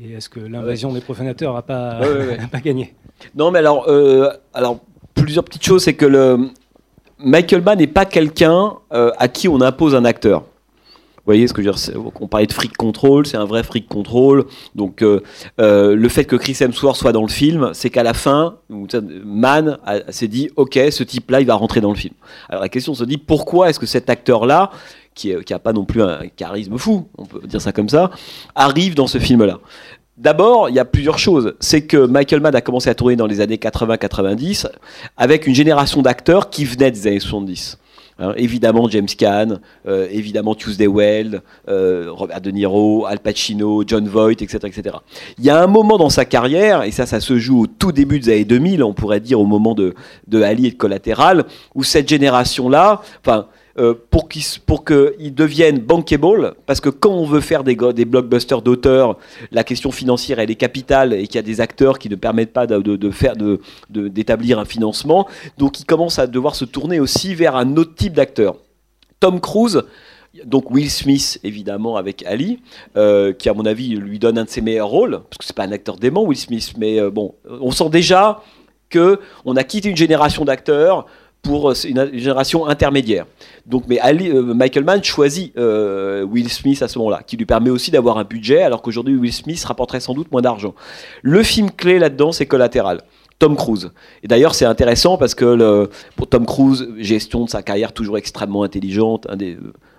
et 0.00 0.14
est-ce 0.14 0.28
que 0.28 0.40
l'invasion 0.40 0.92
des 0.92 1.00
profanateurs 1.00 1.54
n'a 1.54 1.62
pas, 1.62 2.00
pas 2.52 2.60
gagné? 2.60 2.94
Non, 3.34 3.50
mais 3.50 3.60
alors, 3.60 3.88
alors, 4.54 4.80
plusieurs 5.14 5.44
petites 5.44 5.64
choses. 5.64 5.84
C'est 5.84 5.94
que 5.94 6.06
le, 6.06 6.50
Michael 7.18 7.62
Mann 7.62 7.78
n'est 7.78 7.86
pas 7.86 8.04
quelqu'un 8.04 8.74
à 8.90 9.28
qui 9.28 9.48
on 9.48 9.60
impose 9.60 9.94
un 9.94 10.04
acteur. 10.04 10.40
Vous 10.40 11.34
voyez 11.34 11.46
ce 11.46 11.52
que 11.52 11.62
je 11.62 11.68
veux 11.68 11.74
dire 11.74 12.12
On 12.20 12.26
parlait 12.26 12.46
de 12.46 12.52
freak 12.52 12.76
control, 12.76 13.26
c'est 13.26 13.36
un 13.36 13.44
vrai 13.44 13.62
freak 13.62 13.86
control. 13.86 14.46
Donc 14.76 15.02
le 15.02 16.08
fait 16.08 16.24
que 16.24 16.36
Chris 16.36 16.56
Hemsworth 16.60 16.96
soit 16.96 17.12
dans 17.12 17.22
le 17.22 17.28
film, 17.28 17.70
c'est 17.74 17.90
qu'à 17.90 18.04
la 18.04 18.14
fin, 18.14 18.56
Mann 18.70 19.78
s'est 20.08 20.28
dit, 20.28 20.48
ok, 20.56 20.78
ce 20.90 21.02
type-là, 21.02 21.40
il 21.40 21.46
va 21.46 21.54
rentrer 21.54 21.80
dans 21.80 21.90
le 21.90 21.96
film. 21.96 22.14
Alors 22.48 22.62
la 22.62 22.68
question 22.68 22.94
se 22.94 23.04
dit, 23.04 23.18
pourquoi 23.18 23.68
est-ce 23.68 23.80
que 23.80 23.86
cet 23.86 24.08
acteur-là, 24.08 24.70
qui 25.18 25.52
n'a 25.52 25.58
pas 25.58 25.72
non 25.72 25.84
plus 25.84 26.02
un 26.02 26.20
charisme 26.36 26.78
fou, 26.78 27.08
on 27.18 27.24
peut 27.24 27.46
dire 27.46 27.60
ça 27.60 27.72
comme 27.72 27.88
ça, 27.88 28.10
arrive 28.54 28.94
dans 28.94 29.06
ce 29.06 29.18
film-là. 29.18 29.58
D'abord, 30.16 30.68
il 30.68 30.74
y 30.74 30.80
a 30.80 30.84
plusieurs 30.84 31.18
choses. 31.18 31.54
C'est 31.60 31.82
que 31.82 31.96
Michael 31.96 32.40
Mann 32.40 32.54
a 32.54 32.60
commencé 32.60 32.90
à 32.90 32.94
tourner 32.94 33.14
dans 33.14 33.26
les 33.26 33.40
années 33.40 33.56
80-90 33.56 34.66
avec 35.16 35.46
une 35.46 35.54
génération 35.54 36.02
d'acteurs 36.02 36.50
qui 36.50 36.64
venaient 36.64 36.90
des 36.90 37.06
années 37.06 37.20
70. 37.20 37.78
Hein, 38.20 38.32
évidemment 38.36 38.88
James 38.88 39.06
Caan, 39.16 39.60
euh, 39.86 40.08
évidemment 40.10 40.56
Tuesday 40.56 40.88
Weld, 40.88 41.40
euh, 41.68 42.06
Robert 42.08 42.40
De 42.40 42.50
Niro, 42.50 43.06
Al 43.06 43.20
Pacino, 43.20 43.84
John 43.86 44.08
Voight, 44.08 44.42
etc., 44.42 44.58
etc. 44.64 44.96
Il 45.38 45.44
y 45.44 45.50
a 45.50 45.62
un 45.62 45.68
moment 45.68 45.98
dans 45.98 46.10
sa 46.10 46.24
carrière, 46.24 46.82
et 46.82 46.90
ça, 46.90 47.06
ça 47.06 47.20
se 47.20 47.38
joue 47.38 47.62
au 47.62 47.66
tout 47.68 47.92
début 47.92 48.18
des 48.18 48.32
années 48.32 48.44
2000, 48.44 48.82
on 48.82 48.92
pourrait 48.92 49.20
dire 49.20 49.38
au 49.38 49.46
moment 49.46 49.74
de, 49.74 49.94
de 50.26 50.42
Ali 50.42 50.66
et 50.66 50.70
de 50.72 50.76
Collatéral, 50.76 51.44
où 51.76 51.84
cette 51.84 52.08
génération-là, 52.08 53.02
enfin, 53.24 53.46
euh, 53.78 53.94
pour 54.10 54.28
qu'ils 54.28 54.42
pour 54.66 54.84
deviennent 54.88 55.78
bankable, 55.78 56.54
parce 56.66 56.80
que 56.80 56.88
quand 56.88 57.12
on 57.12 57.24
veut 57.24 57.40
faire 57.40 57.64
des, 57.64 57.76
des 57.76 58.04
blockbusters 58.04 58.62
d'auteurs, 58.62 59.18
la 59.52 59.64
question 59.64 59.90
financière 59.90 60.38
elle 60.38 60.50
est 60.50 60.56
capitale 60.56 61.12
et 61.12 61.26
qu'il 61.26 61.36
y 61.36 61.38
a 61.38 61.42
des 61.42 61.60
acteurs 61.60 61.98
qui 61.98 62.08
ne 62.08 62.16
permettent 62.16 62.52
pas 62.52 62.66
de, 62.66 62.80
de 62.80 63.10
faire 63.10 63.34
d'établir 63.88 64.58
un 64.58 64.64
financement, 64.64 65.28
donc 65.58 65.80
ils 65.80 65.84
commencent 65.84 66.18
à 66.18 66.26
devoir 66.26 66.54
se 66.54 66.64
tourner 66.64 67.00
aussi 67.00 67.34
vers 67.34 67.56
un 67.56 67.76
autre 67.76 67.94
type 67.94 68.14
d'acteur. 68.14 68.56
Tom 69.20 69.40
Cruise, 69.40 69.82
donc 70.44 70.70
Will 70.70 70.90
Smith 70.90 71.40
évidemment 71.42 71.96
avec 71.96 72.24
Ali, 72.26 72.60
euh, 72.96 73.32
qui 73.32 73.48
à 73.48 73.54
mon 73.54 73.66
avis 73.66 73.96
lui 73.96 74.18
donne 74.18 74.38
un 74.38 74.44
de 74.44 74.50
ses 74.50 74.60
meilleurs 74.60 74.88
rôles, 74.88 75.20
parce 75.28 75.38
que 75.38 75.44
c'est 75.44 75.56
pas 75.56 75.64
un 75.64 75.72
acteur 75.72 75.96
dément 75.96 76.22
Will 76.24 76.38
Smith, 76.38 76.74
mais 76.76 77.00
euh, 77.00 77.10
bon, 77.10 77.34
on 77.48 77.70
sent 77.70 77.90
déjà 77.90 78.42
que 78.90 79.20
on 79.44 79.56
a 79.56 79.64
quitté 79.64 79.88
une 79.88 79.96
génération 79.96 80.44
d'acteurs 80.44 81.06
pour 81.42 81.72
une 81.84 82.10
génération 82.18 82.66
intermédiaire. 82.66 83.26
Donc, 83.66 83.84
mais 83.88 84.00
euh, 84.02 84.54
Michael 84.54 84.84
Mann 84.84 85.02
choisit 85.02 85.56
euh, 85.56 86.24
Will 86.24 86.50
Smith 86.50 86.82
à 86.82 86.88
ce 86.88 86.98
moment-là, 86.98 87.22
qui 87.26 87.36
lui 87.36 87.46
permet 87.46 87.70
aussi 87.70 87.90
d'avoir 87.90 88.18
un 88.18 88.24
budget, 88.24 88.62
alors 88.62 88.82
qu'aujourd'hui 88.82 89.16
Will 89.16 89.32
Smith 89.32 89.62
rapporterait 89.64 90.00
sans 90.00 90.14
doute 90.14 90.30
moins 90.32 90.42
d'argent. 90.42 90.74
Le 91.22 91.42
film 91.42 91.70
clé 91.70 91.98
là-dedans, 91.98 92.32
c'est 92.32 92.46
Collatéral. 92.46 93.02
Tom 93.38 93.54
Cruise. 93.54 93.92
Et 94.24 94.26
d'ailleurs, 94.26 94.52
c'est 94.56 94.64
intéressant 94.64 95.16
parce 95.16 95.36
que 95.36 95.88
pour 96.16 96.26
Tom 96.26 96.44
Cruise, 96.44 96.88
gestion 96.98 97.44
de 97.44 97.48
sa 97.48 97.62
carrière 97.62 97.92
toujours 97.92 98.18
extrêmement 98.18 98.64
intelligente. 98.64 99.28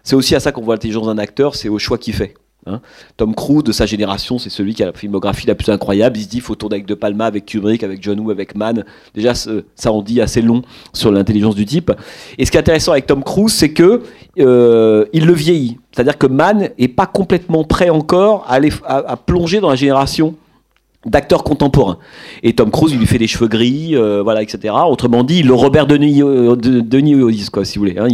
C'est 0.04 0.18
aussi 0.18 0.36
à 0.36 0.42
ça 0.42 0.52
qu'on 0.52 0.62
voit 0.62 0.76
l'intelligence 0.76 1.06
d'un 1.06 1.18
acteur, 1.18 1.56
c'est 1.56 1.70
au 1.70 1.80
choix 1.80 1.98
qu'il 1.98 2.14
fait. 2.14 2.34
Hein. 2.66 2.82
Tom 3.18 3.34
Cruise, 3.34 3.64
de 3.64 3.72
sa 3.72 3.86
génération, 3.86 4.38
c'est 4.38 4.50
celui 4.50 4.74
qui 4.74 4.84
a 4.84 4.88
la 4.88 4.94
filmographie 4.94 5.48
la 5.48 5.56
plus 5.56 5.72
incroyable. 5.72 6.18
Il 6.18 6.24
se 6.24 6.30
dit, 6.30 6.40
faut 6.40 6.56
tourner 6.56 6.76
avec 6.76 6.86
De 6.86 6.94
Palma, 6.94 7.26
avec 7.26 7.46
Kubrick, 7.46 7.84
avec 7.84 8.04
John 8.04 8.20
Woo, 8.20 8.32
avec 8.32 8.56
Mann. 8.56 8.86
Déjà, 9.16 9.34
ça 9.34 9.92
en 9.92 10.02
dit 10.02 10.22
assez 10.22 10.42
long 10.42 10.62
sur 10.94 11.12
l'intelligence 11.12 11.56
du 11.56 11.66
type. 11.66 11.92
Et 12.38 12.46
ce 12.46 12.52
qui 12.52 12.58
est 12.58 12.60
intéressant 12.60 12.92
avec 12.92 13.08
Tom 13.08 13.24
Cruise, 13.24 13.54
c'est 13.54 13.72
que 13.72 14.04
euh, 14.40 15.06
il 15.14 15.26
le 15.26 15.34
vieillit. 15.34 15.78
C'est-à-dire 15.92 16.18
que 16.18 16.28
Mann 16.28 16.70
est 16.78 16.88
pas 16.88 17.06
complètement 17.06 17.64
prêt 17.64 17.90
encore 17.90 18.46
à, 18.48 18.54
aller, 18.54 18.72
à 18.86 19.18
plonger 19.18 19.60
dans 19.60 19.70
la 19.70 19.76
génération 19.76 20.36
d'acteurs 21.06 21.44
contemporains. 21.44 21.98
Et 22.44 22.54
Tom 22.54 22.72
Cruise, 22.72 22.92
il 22.92 23.00
lui 23.00 23.08
fait 23.08 23.18
des 23.18 23.28
cheveux 23.28 23.48
gris, 23.48 23.96
euh, 23.96 24.22
voilà, 24.22 24.42
etc. 24.42 24.74
Autrement 24.86 25.24
dit, 25.24 25.44
le 25.44 25.54
Robert 25.54 25.88
Denis, 25.88 26.22
euh, 26.22 26.58
de, 26.58 27.50
quoi, 27.50 27.64
si 27.64 27.78
vous 27.78 27.86
voulez. 27.86 27.98
Hein. 27.98 28.08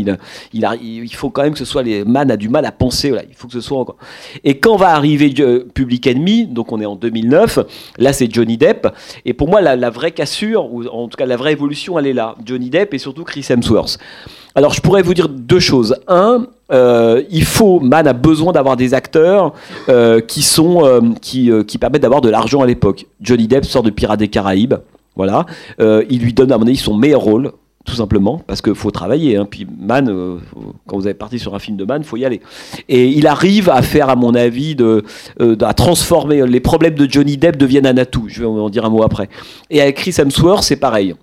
il, 0.53 0.68
il, 0.84 1.16
faut 1.16 1.32
quand 1.32 1.41
même 1.41 1.53
que 1.53 1.60
ce 1.60 1.66
soit 1.66 1.82
les 1.82 2.03
man 2.06 2.30
a 2.30 2.38
du 2.38 2.48
mal 2.48 2.64
à 2.66 2.72
penser. 2.72 3.10
Voilà, 3.10 3.26
il 3.28 3.36
faut 3.36 3.48
que 3.48 3.53
ce 3.53 3.62
soit 3.62 3.80
encore. 3.80 3.98
Et 4.44 4.60
quand 4.60 4.76
va 4.76 4.90
arriver 4.90 5.34
euh, 5.40 5.68
Public 5.74 6.06
Enemy, 6.06 6.45
donc 6.45 6.72
on 6.72 6.80
est 6.80 6.86
en 6.86 6.95
2009, 6.95 7.60
là 7.98 8.14
c'est 8.14 8.32
Johnny 8.32 8.57
Depp. 8.57 8.88
Et 9.26 9.34
pour 9.34 9.48
moi, 9.48 9.62
la 9.62 9.90
vraie 9.90 10.12
cassure, 10.12 10.72
ou 10.72 10.86
en 10.86 11.07
tout 11.07 11.18
cas 11.18 11.26
la 11.26 11.38
vraie 11.38 11.53
évolution, 11.53 11.98
elle 11.98 12.07
est 12.07 12.14
là. 12.14 12.36
Johnny 12.45 12.70
Depp 12.70 12.94
et 12.94 12.99
surtout 12.99 13.24
Chris 13.24 13.45
Hemsworth. 13.49 13.98
Alors 14.57 14.73
je 14.73 14.80
pourrais 14.80 15.02
vous 15.02 15.14
dire 15.14 15.27
deux 15.27 15.60
choses. 15.60 15.98
Un, 16.07 16.48
euh, 16.72 17.22
il 17.30 17.44
faut, 17.44 17.82
Man 17.82 18.07
a 18.07 18.14
besoin 18.14 18.53
d'avoir 18.53 18.77
des 18.77 18.94
acteurs 18.94 19.53
euh, 19.90 20.22
qui 20.22 20.41
sont 20.41 20.86
euh, 20.86 21.02
qui, 21.22 21.52
qui, 21.68 21.77
permettent 21.77 22.03
d'avoir 22.03 22.22
de 22.22 22.30
l'argent 22.30 22.61
à 22.61 22.65
l'époque. 22.65 23.06
Johnny 23.19 23.48
Depp 23.48 23.65
sort 23.65 23.84
de 23.84 23.90
Pirates 23.90 24.19
des 24.19 24.30
Caraïbes, 24.30 24.76
voilà. 25.18 25.45
il 25.80 26.22
lui 26.22 26.34
donne 26.34 26.52
à 26.53 26.57
mon 26.57 26.65
avis 26.65 26.77
son 26.77 26.95
meilleur 26.95 27.22
rôle, 27.22 27.52
tout 27.86 27.95
simplement, 27.95 28.41
parce 28.48 28.61
qu'il 28.61 28.76
faut 28.76 28.91
travailler. 28.91 29.36
Hein. 29.36 29.45
Puis 29.49 29.68
Man, 29.77 30.40
quand 30.88 30.98
vous 30.98 31.06
avez 31.06 31.14
parti 31.14 31.38
sur 31.38 31.53
un 31.53 31.60
film 31.60 31.76
de 31.76 31.84
Man, 31.84 32.03
faut 32.03 32.18
y 32.18 32.23
aller. 32.23 32.41
Et 32.88 33.07
il 33.07 33.27
arrive 33.27 33.69
à 33.69 33.82
faire, 33.82 34.10
à 34.10 34.15
mon 34.15 34.36
avis, 34.36 34.76
de, 34.76 35.03
à 35.61 35.73
transformer 35.73 36.48
les 36.48 36.60
problèmes 36.61 36.95
de 36.95 37.10
Johnny 37.10 37.36
Depp 37.36 37.57
deviennent 37.57 37.88
un 37.88 37.98
atout. 37.98 38.26
Je 38.27 38.40
vais 38.40 38.48
en 38.48 38.69
dire 38.69 38.86
un 38.86 38.90
mot 38.90 39.03
après. 39.03 39.27
Et 39.69 39.82
avec 39.82 39.98
Chris 39.98 40.15
Hemsworth, 40.18 40.64
c'est 40.64 40.77
pareil. 40.77 41.14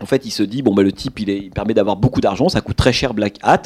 En 0.00 0.06
fait, 0.06 0.26
il 0.26 0.30
se 0.30 0.42
dit 0.42 0.62
bon, 0.62 0.74
bah, 0.74 0.82
le 0.82 0.92
type, 0.92 1.18
il, 1.20 1.50
permet 1.50 1.72
d'avoir 1.72 1.96
beaucoup 1.96 2.20
d'argent, 2.20 2.48
ça 2.48 2.60
coûte 2.60 2.76
très 2.76 2.92
cher 2.92 3.14
Black 3.14 3.36
Hat. 3.42 3.62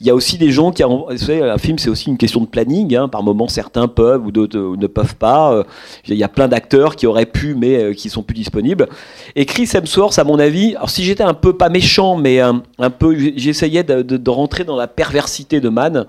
Il 0.00 0.06
y 0.06 0.10
a 0.10 0.14
aussi 0.14 0.36
des 0.36 0.50
gens 0.50 0.72
qui, 0.72 0.82
vous 0.82 1.16
savez, 1.16 1.42
un 1.42 1.58
film, 1.58 1.78
c'est 1.78 1.88
aussi 1.88 2.10
une 2.10 2.18
question 2.18 2.40
de 2.40 2.46
planning. 2.46 2.94
Hein. 2.96 3.08
Par 3.08 3.22
moments, 3.22 3.48
certains 3.48 3.88
peuvent 3.88 4.26
ou 4.26 4.30
d'autres 4.30 4.58
ne 4.58 4.86
peuvent 4.86 5.14
pas. 5.14 5.54
Euh, 5.54 5.64
il 6.06 6.16
y 6.16 6.24
a 6.24 6.28
plein 6.28 6.48
d'acteurs 6.48 6.96
qui 6.96 7.06
auraient 7.06 7.24
pu, 7.26 7.54
mais 7.54 7.76
euh, 7.76 7.94
qui 7.94 8.10
sont 8.10 8.22
plus 8.22 8.34
disponibles. 8.34 8.88
Et 9.36 9.46
Chris 9.46 9.70
Hemsworth, 9.72 10.18
à 10.18 10.24
mon 10.24 10.38
avis, 10.38 10.74
alors 10.74 10.90
si 10.90 11.04
j'étais 11.04 11.22
un 11.22 11.34
peu 11.34 11.56
pas 11.56 11.68
méchant, 11.68 12.16
mais 12.16 12.40
un, 12.40 12.62
peu, 12.98 13.16
j'essayais 13.36 13.84
de, 13.84 14.30
rentrer 14.30 14.64
dans 14.64 14.76
la 14.76 14.88
perversité 14.88 15.60
de 15.60 15.68
Man. 15.68 16.06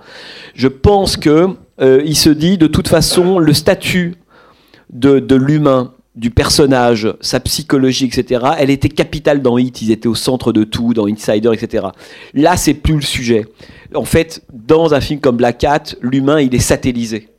Je 0.53 0.67
pense 0.67 1.17
que 1.17 1.49
euh, 1.81 2.01
il 2.05 2.17
se 2.17 2.29
dit 2.29 2.57
de 2.57 2.67
toute 2.67 2.87
façon, 2.87 3.39
le 3.39 3.53
statut 3.53 4.15
de 4.91 5.35
l'humain 5.35 5.93
du 6.15 6.29
personnage, 6.29 7.13
sa 7.21 7.39
psychologie, 7.39 8.05
etc., 8.05 8.41
elle 8.59 8.69
était 8.69 8.89
capitale 8.89 9.41
dans 9.41 9.57
Hit, 9.57 9.81
ils 9.81 9.91
étaient 9.91 10.07
au 10.07 10.15
centre 10.15 10.51
de 10.51 10.63
tout, 10.63 10.93
dans 10.93 11.07
Insider, 11.07 11.51
etc. 11.53 11.87
Là, 12.33 12.57
c'est 12.57 12.73
plus 12.73 12.95
le 12.95 13.01
sujet. 13.01 13.45
En 13.95 14.03
fait, 14.03 14.43
dans 14.51 14.93
un 14.93 14.99
film 14.99 15.19
comme 15.21 15.37
Black 15.37 15.59
Cat, 15.59 15.83
l'humain, 16.01 16.41
il 16.41 16.53
est 16.53 16.59
satellisé. 16.59 17.29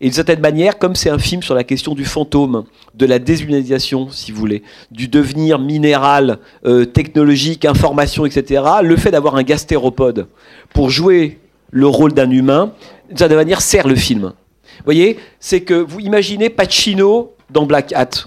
Et 0.00 0.06
d'une 0.06 0.14
certaine 0.14 0.40
manière, 0.40 0.78
comme 0.78 0.94
c'est 0.94 1.10
un 1.10 1.18
film 1.18 1.42
sur 1.42 1.54
la 1.54 1.62
question 1.62 1.94
du 1.94 2.06
fantôme, 2.06 2.64
de 2.94 3.04
la 3.04 3.18
déshumanisation, 3.18 4.08
si 4.10 4.32
vous 4.32 4.38
voulez, 4.38 4.62
du 4.90 5.08
devenir 5.08 5.58
minéral, 5.58 6.38
euh, 6.64 6.86
technologique, 6.86 7.66
information, 7.66 8.24
etc., 8.24 8.62
le 8.82 8.96
fait 8.96 9.10
d'avoir 9.10 9.36
un 9.36 9.42
gastéropode 9.42 10.26
pour 10.72 10.88
jouer 10.88 11.38
le 11.70 11.86
rôle 11.86 12.14
d'un 12.14 12.30
humain, 12.30 12.72
d'une 13.08 13.18
certaine 13.18 13.36
manière, 13.36 13.60
sert 13.60 13.86
le 13.86 13.94
film. 13.94 14.32
Vous 14.78 14.84
voyez, 14.86 15.18
c'est 15.38 15.60
que 15.60 15.74
vous 15.74 16.00
imaginez 16.00 16.48
Pacino 16.48 17.34
dans 17.52 17.66
Black 17.66 17.92
Hat. 17.92 18.26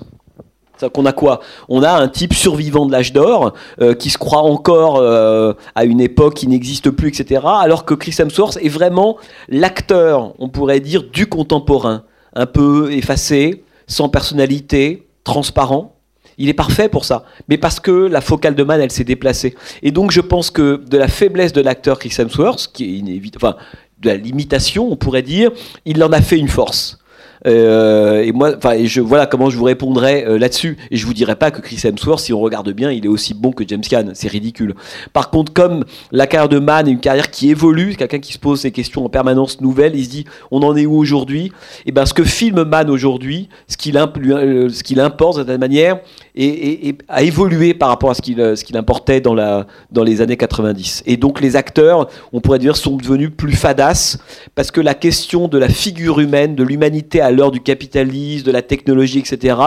qu'on 0.93 1.05
a 1.05 1.13
quoi? 1.13 1.39
On 1.69 1.83
a 1.83 1.91
un 1.91 2.07
type 2.07 2.33
survivant 2.33 2.85
de 2.85 2.91
l'âge 2.91 3.13
d'or 3.13 3.53
euh, 3.81 3.93
qui 3.93 4.09
se 4.09 4.17
croit 4.17 4.41
encore 4.41 4.97
euh, 4.97 5.53
à 5.75 5.85
une 5.85 6.01
époque 6.01 6.35
qui 6.35 6.47
n'existe 6.47 6.89
plus, 6.89 7.09
etc. 7.09 7.41
Alors 7.45 7.85
que 7.85 7.93
Chris 7.93 8.15
Hemsworth 8.19 8.57
est 8.61 8.69
vraiment 8.69 9.17
l'acteur, 9.49 10.33
on 10.39 10.49
pourrait 10.49 10.79
dire, 10.79 11.03
du 11.03 11.27
contemporain, 11.27 12.03
un 12.35 12.45
peu 12.45 12.91
effacé, 12.91 13.63
sans 13.87 14.09
personnalité, 14.09 15.07
transparent. 15.23 15.95
Il 16.37 16.49
est 16.49 16.53
parfait 16.53 16.89
pour 16.89 17.05
ça, 17.05 17.25
mais 17.47 17.57
parce 17.57 17.79
que 17.79 17.91
la 17.91 18.19
focale 18.19 18.55
de 18.55 18.63
Man, 18.63 18.81
elle 18.81 18.91
s'est 18.91 19.03
déplacée. 19.03 19.55
Et 19.83 19.91
donc, 19.91 20.11
je 20.11 20.21
pense 20.21 20.49
que 20.49 20.77
de 20.77 20.97
la 20.97 21.07
faiblesse 21.07 21.53
de 21.53 21.61
l'acteur 21.61 21.99
Chris 21.99 22.13
Hemsworth, 22.17 22.71
qui 22.73 22.85
est 22.85 22.97
inévitable, 22.97 23.45
enfin, 23.45 23.55
de 23.99 24.09
la 24.09 24.17
limitation, 24.17 24.91
on 24.91 24.95
pourrait 24.95 25.21
dire, 25.21 25.51
il 25.85 26.03
en 26.03 26.11
a 26.11 26.21
fait 26.21 26.37
une 26.37 26.47
force. 26.47 26.99
Euh, 27.45 28.23
et 28.23 28.31
moi, 28.31 28.53
enfin, 28.57 28.75
je 28.83 29.01
voilà 29.01 29.25
comment 29.25 29.49
je 29.49 29.57
vous 29.57 29.63
répondrais 29.63 30.25
euh, 30.25 30.37
là-dessus. 30.37 30.77
Et 30.91 30.97
je 30.97 31.05
vous 31.05 31.13
dirais 31.13 31.35
pas 31.35 31.51
que 31.51 31.61
Chris 31.61 31.79
Hemsworth, 31.83 32.19
si 32.19 32.33
on 32.33 32.39
regarde 32.39 32.69
bien, 32.71 32.91
il 32.91 33.05
est 33.05 33.09
aussi 33.09 33.33
bon 33.33 33.51
que 33.51 33.63
James 33.67 33.81
Caan. 33.81 34.11
C'est 34.13 34.27
ridicule. 34.27 34.75
Par 35.13 35.29
contre, 35.29 35.53
comme 35.53 35.85
la 36.11 36.27
carrière 36.27 36.49
de 36.49 36.59
Mann 36.59 36.87
est 36.87 36.91
une 36.91 36.99
carrière 36.99 37.31
qui 37.31 37.49
évolue, 37.49 37.95
quelqu'un 37.95 38.19
qui 38.19 38.33
se 38.33 38.39
pose 38.39 38.63
des 38.63 38.71
questions 38.71 39.05
en 39.05 39.09
permanence 39.09 39.61
nouvelles, 39.61 39.95
il 39.95 40.05
se 40.05 40.09
dit, 40.09 40.25
on 40.51 40.61
en 40.63 40.75
est 40.75 40.85
où 40.85 40.95
aujourd'hui? 40.95 41.51
Et 41.85 41.91
ben, 41.91 42.05
ce 42.05 42.13
que 42.13 42.23
filme 42.23 42.63
Mann 42.63 42.89
aujourd'hui, 42.89 43.49
ce 43.67 43.77
qu'il 43.77 43.93
ce 43.93 44.83
qu'il 44.83 44.99
importe 44.99 45.39
de 45.39 45.51
cette 45.51 45.59
manière, 45.59 45.99
et, 46.35 46.95
a 47.07 47.23
évolué 47.23 47.73
par 47.73 47.89
rapport 47.89 48.09
à 48.09 48.13
ce 48.13 48.21
qu'il 48.21 48.55
qu'il 48.65 48.77
importait 48.77 49.21
dans 49.21 49.33
la 49.33 49.67
dans 49.91 50.03
les 50.03 50.21
années 50.21 50.37
90. 50.37 51.03
Et 51.05 51.17
donc 51.17 51.41
les 51.41 51.55
acteurs, 51.55 52.09
on 52.31 52.41
pourrait 52.41 52.59
dire, 52.59 52.75
sont 52.75 52.97
devenus 52.97 53.31
plus 53.35 53.53
fadas 53.53 54.17
parce 54.55 54.71
que 54.71 54.81
la 54.81 54.95
question 54.95 55.47
de 55.47 55.57
la 55.57 55.69
figure 55.69 56.19
humaine, 56.19 56.55
de 56.55 56.63
l'humanité 56.63 57.21
à 57.21 57.31
l'heure 57.31 57.51
du 57.51 57.61
capitalisme, 57.61 58.45
de 58.45 58.51
la 58.51 58.61
technologie, 58.61 59.19
etc., 59.19 59.57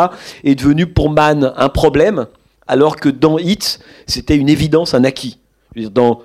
est 0.44 0.55
devenu 0.55 0.86
pour 0.86 1.10
Mann 1.10 1.52
un 1.56 1.68
problème, 1.68 2.26
alors 2.66 2.97
que 2.97 3.09
dans 3.09 3.38
Hit, 3.38 3.80
c'était 4.06 4.36
une 4.36 4.48
évidence, 4.48 4.94
un 4.94 5.05
acquis. 5.05 5.38
dans, 5.76 6.22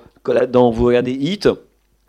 dans, 0.50 0.70
vous 0.70 0.84
regardez 0.84 1.12
Hit, 1.12 1.48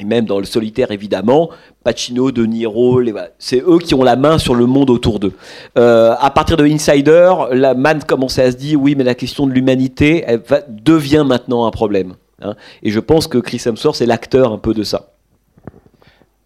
et 0.04 0.06
même 0.06 0.26
dans 0.26 0.40
le 0.40 0.46
solitaire 0.46 0.92
évidemment, 0.92 1.50
Pacino, 1.84 2.32
De 2.32 2.46
Niro, 2.46 3.02
c'est 3.40 3.62
eux 3.66 3.80
qui 3.80 3.94
ont 3.96 4.04
la 4.04 4.16
main 4.16 4.38
sur 4.38 4.56
le 4.56 4.66
monde 4.66 4.90
autour 4.90 5.20
d'eux. 5.20 5.34
Euh, 5.78 6.14
à 6.20 6.30
partir 6.30 6.58
de 6.58 6.66
Insider, 6.66 7.34
la 7.52 7.74
Mann 7.74 8.04
commençait 8.04 8.44
à 8.44 8.52
se 8.52 8.58
dire 8.58 8.80
oui, 8.80 8.96
mais 8.98 9.04
la 9.04 9.16
question 9.16 9.48
de 9.48 9.52
l'humanité 9.52 10.26
devient 10.70 11.24
maintenant 11.26 11.66
un 11.66 11.72
problème. 11.72 12.14
Hein. 12.42 12.56
Et 12.84 12.92
je 12.92 13.00
pense 13.00 13.28
que 13.28 13.38
Chris 13.38 13.62
Hemsworth 13.66 14.02
est 14.02 14.06
l'acteur 14.06 14.52
un 14.52 14.58
peu 14.58 14.74
de 14.74 14.84
ça. 14.84 15.14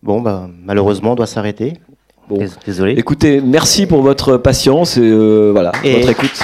Bon, 0.04 0.22
bah, 0.22 0.48
malheureusement, 0.64 1.14
on 1.14 1.16
doit 1.16 1.26
s'arrêter. 1.26 1.74
Désolé. 2.66 2.94
Écoutez, 2.98 3.42
merci 3.42 3.88
pour 3.88 4.02
votre 4.02 4.38
patience 4.38 4.98
et 4.98 5.02
euh, 5.02 5.52
voilà, 5.54 5.72
votre 5.84 6.10
écoute. 6.10 6.44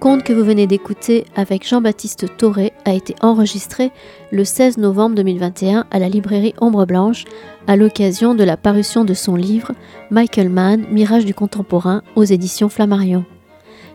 La 0.00 0.06
rencontre 0.06 0.24
que 0.24 0.32
vous 0.32 0.44
venez 0.44 0.66
d'écouter 0.66 1.26
avec 1.36 1.68
Jean-Baptiste 1.68 2.38
Toré 2.38 2.72
a 2.86 2.94
été 2.94 3.14
enregistrée 3.20 3.90
le 4.32 4.46
16 4.46 4.78
novembre 4.78 5.14
2021 5.16 5.84
à 5.90 5.98
la 5.98 6.08
librairie 6.08 6.54
Ombre 6.58 6.86
Blanche 6.86 7.26
à 7.66 7.76
l'occasion 7.76 8.34
de 8.34 8.42
la 8.42 8.56
parution 8.56 9.04
de 9.04 9.12
son 9.12 9.36
livre 9.36 9.72
Michael 10.10 10.48
Mann, 10.48 10.86
Mirage 10.90 11.26
du 11.26 11.34
contemporain 11.34 12.02
aux 12.16 12.24
éditions 12.24 12.70
Flammarion. 12.70 13.26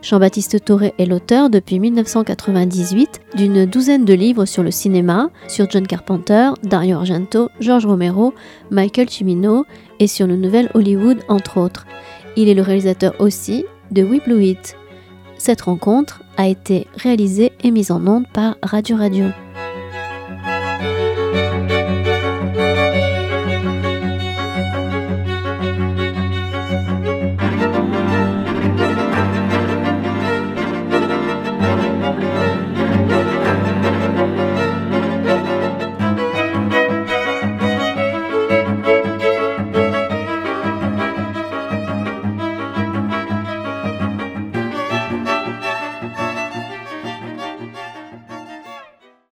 Jean-Baptiste 0.00 0.64
Toré 0.64 0.94
est 0.96 1.06
l'auteur 1.06 1.50
depuis 1.50 1.80
1998 1.80 3.22
d'une 3.34 3.66
douzaine 3.66 4.04
de 4.04 4.14
livres 4.14 4.44
sur 4.44 4.62
le 4.62 4.70
cinéma, 4.70 5.30
sur 5.48 5.68
John 5.68 5.88
Carpenter, 5.88 6.50
Dario 6.62 6.98
Argento, 6.98 7.48
George 7.58 7.84
Romero, 7.84 8.32
Michael 8.70 9.10
Cimino 9.10 9.64
et 9.98 10.06
sur 10.06 10.28
le 10.28 10.36
nouvel 10.36 10.70
Hollywood 10.74 11.18
entre 11.26 11.58
autres. 11.58 11.84
Il 12.36 12.48
est 12.48 12.54
le 12.54 12.62
réalisateur 12.62 13.12
aussi 13.18 13.64
de 13.90 14.04
Blue 14.04 14.44
It, 14.44 14.76
cette 15.38 15.62
rencontre 15.62 16.22
a 16.36 16.48
été 16.48 16.86
réalisée 16.96 17.52
et 17.62 17.70
mise 17.70 17.90
en 17.90 18.06
onde 18.06 18.26
par 18.32 18.56
Radio 18.62 18.96
Radio. 18.96 19.26